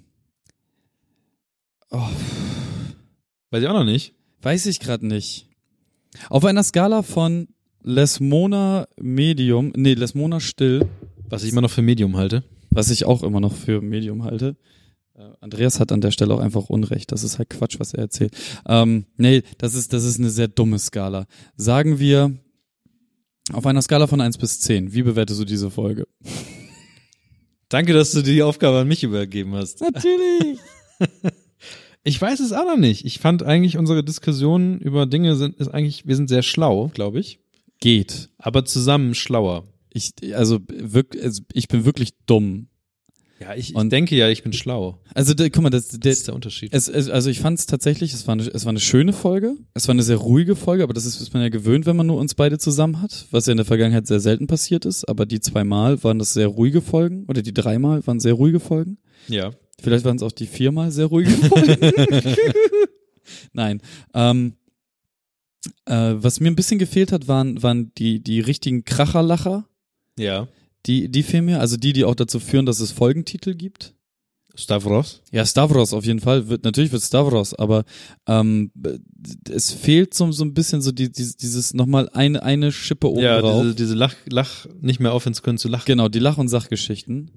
oh, 1.91 2.09
Weiß 3.51 3.61
ich 3.61 3.67
auch 3.69 3.73
noch 3.73 3.83
nicht. 3.85 4.13
weiß 4.41 4.65
ich 4.65 4.79
gerade 4.79 5.05
nicht. 5.05 5.47
Auf 6.29 6.45
einer 6.45 6.63
Skala 6.63 7.01
von 7.03 7.47
Lesmona 7.83 8.87
Medium, 8.99 9.71
nee, 9.75 9.93
Lesmona 9.93 10.39
Still, 10.39 10.87
Was 11.29 11.43
ich 11.43 11.51
immer 11.51 11.61
noch 11.61 11.71
für 11.71 11.81
Medium 11.81 12.17
halte. 12.17 12.43
was 12.71 12.89
ich 12.89 13.05
auch 13.05 13.21
immer 13.23 13.39
noch 13.39 13.53
für 13.53 13.81
Medium 13.81 14.23
halte. 14.23 14.55
Äh, 15.15 15.29
Andreas 15.41 15.79
hat 15.79 15.91
an 15.91 16.01
der 16.01 16.09
Stelle 16.11 16.33
auch 16.33 16.39
einfach 16.39 16.69
Unrecht. 16.69 17.11
Das 17.11 17.23
ist 17.23 17.37
halt 17.37 17.49
Quatsch, 17.51 17.79
was 17.79 17.93
er 17.93 17.99
erzählt. 18.03 18.35
Ähm, 18.67 19.05
nee, 19.17 19.43
das 19.59 19.75
ist, 19.75 19.93
das 19.93 20.03
ist 20.03 20.17
eine 20.19 20.29
sehr 20.31 20.47
dumme 20.47 20.79
Skala. 20.79 21.27
Sagen 21.55 21.99
wir, 21.99 22.35
auf 23.51 23.65
einer 23.67 23.81
Skala 23.83 24.07
von 24.07 24.21
1 24.21 24.37
bis 24.39 24.61
10, 24.61 24.93
wie 24.93 25.03
bewertest 25.03 25.39
du 25.39 25.45
diese 25.45 25.69
Folge? 25.69 26.07
Danke, 27.73 27.93
dass 27.93 28.11
du 28.11 28.21
die 28.21 28.43
Aufgabe 28.43 28.77
an 28.77 28.87
mich 28.87 29.03
übergeben 29.03 29.55
hast. 29.55 29.81
Natürlich. 29.81 30.59
Ich 32.05 32.21
weiß 32.21 32.41
es 32.41 32.51
auch 32.51 32.65
noch 32.65 32.75
nicht. 32.75 33.05
Ich 33.05 33.19
fand 33.19 33.43
eigentlich 33.43 33.77
unsere 33.77 34.03
Diskussionen 34.03 34.81
über 34.81 35.05
Dinge 35.05 35.37
sind, 35.37 35.55
ist 35.55 35.69
eigentlich, 35.69 36.05
wir 36.05 36.17
sind 36.17 36.27
sehr 36.27 36.43
schlau, 36.43 36.89
glaube 36.93 37.21
ich. 37.21 37.39
Geht. 37.79 38.29
Aber 38.37 38.65
zusammen 38.65 39.15
schlauer. 39.15 39.63
Ich, 39.89 40.11
also, 40.35 40.59
wirklich, 40.67 41.23
also 41.23 41.43
ich 41.53 41.69
bin 41.69 41.85
wirklich 41.85 42.09
dumm. 42.25 42.67
Ja, 43.43 43.55
ich, 43.55 43.75
Und- 43.75 43.87
ich 43.87 43.89
denke 43.89 44.15
ja, 44.15 44.29
ich 44.29 44.41
bin 44.43 44.53
schlau. 44.53 44.99
Also, 45.13 45.33
der, 45.33 45.49
guck 45.49 45.63
mal, 45.63 45.69
das, 45.69 45.89
der, 45.89 45.99
Das 45.99 46.17
ist 46.19 46.27
der 46.27 46.35
Unterschied. 46.35 46.73
Es, 46.73 46.87
es, 46.87 47.09
also 47.09 47.29
ich 47.29 47.39
fand 47.39 47.59
es 47.59 47.65
tatsächlich, 47.65 48.13
es 48.13 48.25
war, 48.27 48.33
eine, 48.33 48.43
es 48.43 48.63
war 48.65 48.69
eine 48.69 48.79
schöne 48.79 49.11
Folge. 49.13 49.55
Es 49.73 49.87
war 49.87 49.93
eine 49.93 50.03
sehr 50.03 50.17
ruhige 50.17 50.55
Folge, 50.55 50.83
aber 50.83 50.93
das 50.93 51.05
ist, 51.05 51.19
ist 51.19 51.33
man 51.33 51.43
ja 51.43 51.49
gewöhnt, 51.49 51.85
wenn 51.85 51.95
man 51.95 52.07
nur 52.07 52.17
uns 52.17 52.35
beide 52.35 52.57
zusammen 52.57 53.01
hat, 53.01 53.25
was 53.31 53.45
ja 53.45 53.51
in 53.51 53.57
der 53.57 53.65
Vergangenheit 53.65 54.07
sehr 54.07 54.19
selten 54.19 54.47
passiert 54.47 54.85
ist. 54.85 55.03
Aber 55.09 55.25
die 55.25 55.39
zweimal 55.41 56.03
waren 56.03 56.19
das 56.19 56.33
sehr 56.33 56.47
ruhige 56.47 56.81
Folgen 56.81 57.25
oder 57.27 57.41
die 57.41 57.53
dreimal 57.53 58.05
waren 58.07 58.19
sehr 58.19 58.33
ruhige 58.33 58.59
Folgen. 58.59 58.97
Ja. 59.27 59.51
Vielleicht 59.81 60.05
waren 60.05 60.15
es 60.15 60.23
auch 60.23 60.31
die 60.31 60.47
viermal 60.47 60.91
sehr 60.91 61.07
ruhige 61.07 61.31
Folgen. 61.31 61.77
Nein. 63.53 63.81
Ähm, 64.13 64.53
äh, 65.85 66.13
was 66.15 66.39
mir 66.39 66.49
ein 66.49 66.55
bisschen 66.55 66.79
gefehlt 66.79 67.11
hat, 67.11 67.27
waren, 67.27 67.61
waren 67.63 67.91
die, 67.97 68.21
die 68.21 68.39
richtigen 68.39 68.85
Kracherlacher. 68.85 69.65
Ja. 70.17 70.47
Die, 70.85 71.09
die 71.09 71.23
fehlen 71.23 71.45
mir, 71.45 71.59
also 71.59 71.77
die, 71.77 71.93
die 71.93 72.03
auch 72.03 72.15
dazu 72.15 72.39
führen, 72.39 72.65
dass 72.65 72.79
es 72.79 72.91
Folgentitel 72.91 73.55
gibt. 73.55 73.93
Stavros? 74.55 75.23
Ja, 75.31 75.45
Stavros 75.45 75.93
auf 75.93 76.05
jeden 76.05 76.19
Fall. 76.19 76.47
Wird, 76.47 76.63
natürlich 76.63 76.91
wird 76.91 77.01
Stavros, 77.01 77.55
aber 77.55 77.85
ähm, 78.27 78.71
es 79.49 79.71
fehlt 79.71 80.13
so, 80.13 80.31
so 80.31 80.45
ein 80.45 80.53
bisschen 80.53 80.81
so 80.81 80.91
die, 80.91 81.11
die, 81.11 81.31
dieses 81.37 81.73
nochmal 81.73 82.07
eine, 82.09 82.43
eine 82.43 82.71
Schippe 82.71 83.09
oben 83.09 83.21
ja, 83.21 83.41
drauf. 83.41 83.63
diese, 83.63 83.75
diese 83.75 83.95
Lach, 83.95 84.15
Lach, 84.29 84.67
nicht 84.79 84.99
mehr 84.99 85.13
aufhören 85.13 85.33
zu 85.33 85.41
können 85.41 85.57
zu 85.57 85.69
lachen. 85.69 85.85
Genau, 85.87 86.07
die 86.07 86.19
Lach- 86.19 86.37
und 86.37 86.49
Sachgeschichten. 86.49 87.31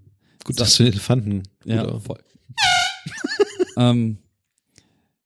Gut, 0.44 0.60
dass 0.60 0.76
du 0.76 0.84
den 0.84 0.92
Elefanten. 0.92 1.42
Ja, 1.64 1.84
Gut, 1.84 2.02
voll. 2.02 2.18
ähm, 3.78 4.18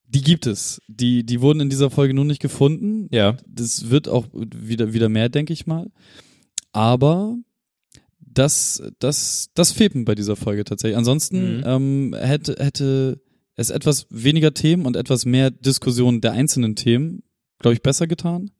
die 0.06 0.22
gibt 0.22 0.46
es. 0.46 0.80
Die, 0.86 1.24
die 1.24 1.40
wurden 1.40 1.60
in 1.60 1.70
dieser 1.70 1.90
Folge 1.90 2.14
nur 2.14 2.24
nicht 2.24 2.40
gefunden. 2.40 3.08
ja. 3.10 3.36
Das 3.46 3.90
wird 3.90 4.08
auch 4.08 4.26
wieder, 4.32 4.92
wieder 4.92 5.08
mehr, 5.08 5.28
denke 5.28 5.52
ich 5.52 5.66
mal. 5.66 5.90
Aber 6.72 7.36
das, 8.32 8.82
das, 8.98 9.50
das 9.54 9.72
fehlt 9.72 9.94
mir 9.94 10.04
bei 10.04 10.14
dieser 10.14 10.36
Folge 10.36 10.64
tatsächlich. 10.64 10.96
Ansonsten 10.96 11.58
Mhm. 11.58 11.62
ähm, 11.66 12.16
hätte, 12.18 12.56
hätte 12.58 13.20
es 13.56 13.70
etwas 13.70 14.06
weniger 14.10 14.54
Themen 14.54 14.86
und 14.86 14.96
etwas 14.96 15.26
mehr 15.26 15.50
Diskussion 15.50 16.20
der 16.20 16.32
einzelnen 16.32 16.76
Themen, 16.76 17.22
glaube 17.58 17.74
ich, 17.74 17.82
besser 17.82 18.06
getan. 18.06 18.50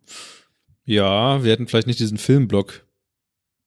Ja, 0.84 1.44
wir 1.44 1.52
hätten 1.52 1.66
vielleicht 1.68 1.86
nicht 1.86 2.00
diesen 2.00 2.18
Filmblock. 2.18 2.84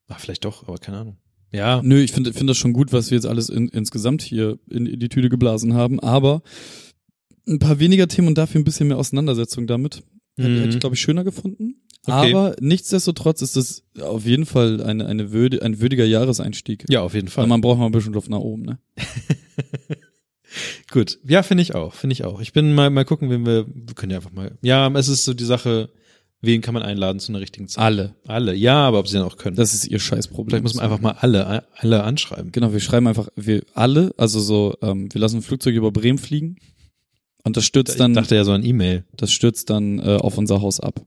Ah, 0.07 0.15
vielleicht 0.19 0.45
doch, 0.45 0.67
aber 0.67 0.77
keine 0.77 0.97
Ahnung. 0.99 1.17
Ja. 1.51 1.81
Nö, 1.83 2.01
ich 2.01 2.11
finde 2.11 2.33
finde 2.33 2.51
das 2.51 2.57
schon 2.57 2.73
gut, 2.73 2.91
was 2.91 3.11
wir 3.11 3.15
jetzt 3.15 3.27
alles 3.27 3.49
in, 3.49 3.69
insgesamt 3.69 4.21
hier 4.21 4.59
in, 4.69 4.85
in 4.85 4.99
die 4.99 5.09
Tüte 5.09 5.29
geblasen 5.29 5.73
haben, 5.73 5.99
aber 5.99 6.41
ein 7.47 7.59
paar 7.59 7.79
weniger 7.79 8.07
Themen 8.07 8.27
und 8.27 8.37
dafür 8.37 8.59
ein 8.59 8.63
bisschen 8.63 8.87
mehr 8.87 8.97
Auseinandersetzung 8.97 9.67
damit. 9.67 10.03
Hätte, 10.37 10.49
Mhm. 10.49 10.57
hätte 10.59 10.69
ich, 10.69 10.79
glaube 10.79 10.95
ich, 10.95 11.01
schöner 11.01 11.23
gefunden. 11.23 11.75
Okay. 12.05 12.33
Aber 12.33 12.55
nichtsdestotrotz 12.59 13.41
ist 13.41 13.55
das 13.55 13.83
auf 14.01 14.25
jeden 14.25 14.45
Fall 14.45 14.81
eine, 14.83 15.05
eine 15.05 15.31
Würde, 15.31 15.61
ein 15.61 15.79
würdiger 15.79 16.05
Jahreseinstieg. 16.05 16.85
Ja, 16.89 17.01
auf 17.01 17.13
jeden 17.13 17.29
Fall. 17.29 17.43
Weil 17.43 17.49
man 17.49 17.61
braucht 17.61 17.79
mal 17.79 17.85
ein 17.85 17.91
bisschen 17.93 18.13
Luft 18.13 18.29
nach 18.29 18.39
oben, 18.39 18.63
ne? 18.63 18.79
Gut. 20.91 21.19
Ja, 21.25 21.41
finde 21.43 21.63
ich 21.63 21.73
auch. 21.73 21.93
Finde 21.95 22.13
ich 22.13 22.23
auch. 22.25 22.39
Ich 22.41 22.53
bin 22.53 22.73
mal, 22.75 22.89
mal 22.89 23.05
gucken, 23.05 23.29
wen 23.29 23.45
wir, 23.45 23.65
wir 23.67 23.95
können 23.95 24.11
ja 24.11 24.17
einfach 24.17 24.31
mal. 24.33 24.57
Ja, 24.61 24.87
es 24.95 25.07
ist 25.07 25.25
so 25.25 25.33
die 25.33 25.45
Sache, 25.45 25.89
wen 26.41 26.61
kann 26.61 26.73
man 26.75 26.83
einladen 26.83 27.19
zu 27.19 27.31
einer 27.31 27.39
richtigen 27.39 27.67
Zeit? 27.67 27.83
Alle. 27.83 28.15
Alle. 28.27 28.53
Ja, 28.53 28.85
aber 28.87 28.99
ob 28.99 29.07
sie 29.07 29.15
dann 29.17 29.25
auch 29.25 29.37
können. 29.37 29.55
Das 29.55 29.73
ist 29.73 29.87
ihr 29.87 29.99
Scheißproblem. 29.99 30.49
Vielleicht 30.49 30.63
muss 30.63 30.75
man 30.75 30.85
einfach 30.85 30.99
mal 31.01 31.11
alle, 31.19 31.65
alle 31.77 32.03
anschreiben. 32.03 32.51
Genau, 32.51 32.71
wir 32.73 32.81
schreiben 32.81 33.07
einfach, 33.07 33.29
wir 33.35 33.63
alle, 33.73 34.13
also 34.17 34.39
so, 34.39 34.75
ähm, 34.81 35.11
wir 35.11 35.21
lassen 35.21 35.37
ein 35.37 35.41
Flugzeug 35.41 35.73
über 35.73 35.91
Bremen 35.91 36.19
fliegen 36.19 36.57
und 37.43 37.57
das 37.57 37.65
stürzt 37.65 37.93
Ich 37.93 37.97
dann, 37.97 38.13
dachte 38.13 38.35
ja 38.35 38.43
so 38.43 38.51
an 38.51 38.63
E-Mail. 38.65 39.03
das 39.17 39.31
stürzt 39.31 39.69
dann 39.69 39.99
äh, 39.99 40.17
auf 40.17 40.37
unser 40.37 40.61
Haus 40.61 40.79
ab. 40.79 41.01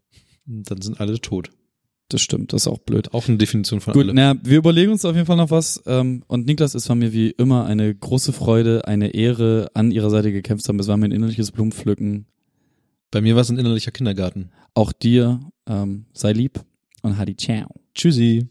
Dann 0.46 0.80
sind 0.82 1.00
alle 1.00 1.20
tot. 1.20 1.50
Das 2.08 2.20
stimmt, 2.20 2.52
das 2.52 2.62
ist 2.62 2.68
auch 2.68 2.78
blöd. 2.78 3.12
Auch 3.14 3.26
eine 3.26 3.36
Definition 3.36 3.80
von 3.80 3.92
Gut, 3.92 4.04
alle. 4.04 4.14
na, 4.14 4.36
wir 4.44 4.58
überlegen 4.58 4.92
uns 4.92 5.04
auf 5.04 5.14
jeden 5.16 5.26
Fall 5.26 5.36
noch 5.36 5.50
was. 5.50 5.82
Ähm, 5.86 6.22
und 6.28 6.46
Niklas, 6.46 6.74
es 6.76 6.88
war 6.88 6.94
mir 6.94 7.12
wie 7.12 7.30
immer 7.30 7.64
eine 7.66 7.92
große 7.92 8.32
Freude, 8.32 8.86
eine 8.86 9.08
Ehre, 9.14 9.70
an 9.74 9.90
ihrer 9.90 10.08
Seite 10.10 10.30
gekämpft 10.30 10.64
zu 10.64 10.68
haben. 10.68 10.78
Es 10.78 10.86
war 10.86 10.96
mir 10.96 11.06
ein 11.06 11.12
innerliches 11.12 11.50
Blumenpflücken. 11.50 12.26
Bei 13.10 13.20
mir 13.20 13.34
war 13.34 13.42
es 13.42 13.50
ein 13.50 13.58
innerlicher 13.58 13.90
Kindergarten. 13.90 14.50
Auch 14.74 14.92
dir 14.92 15.40
ähm, 15.68 16.06
sei 16.12 16.32
lieb 16.32 16.60
und 17.02 17.18
Hadi 17.18 17.36
Ciao. 17.36 17.74
Tschüssi. 17.94 18.46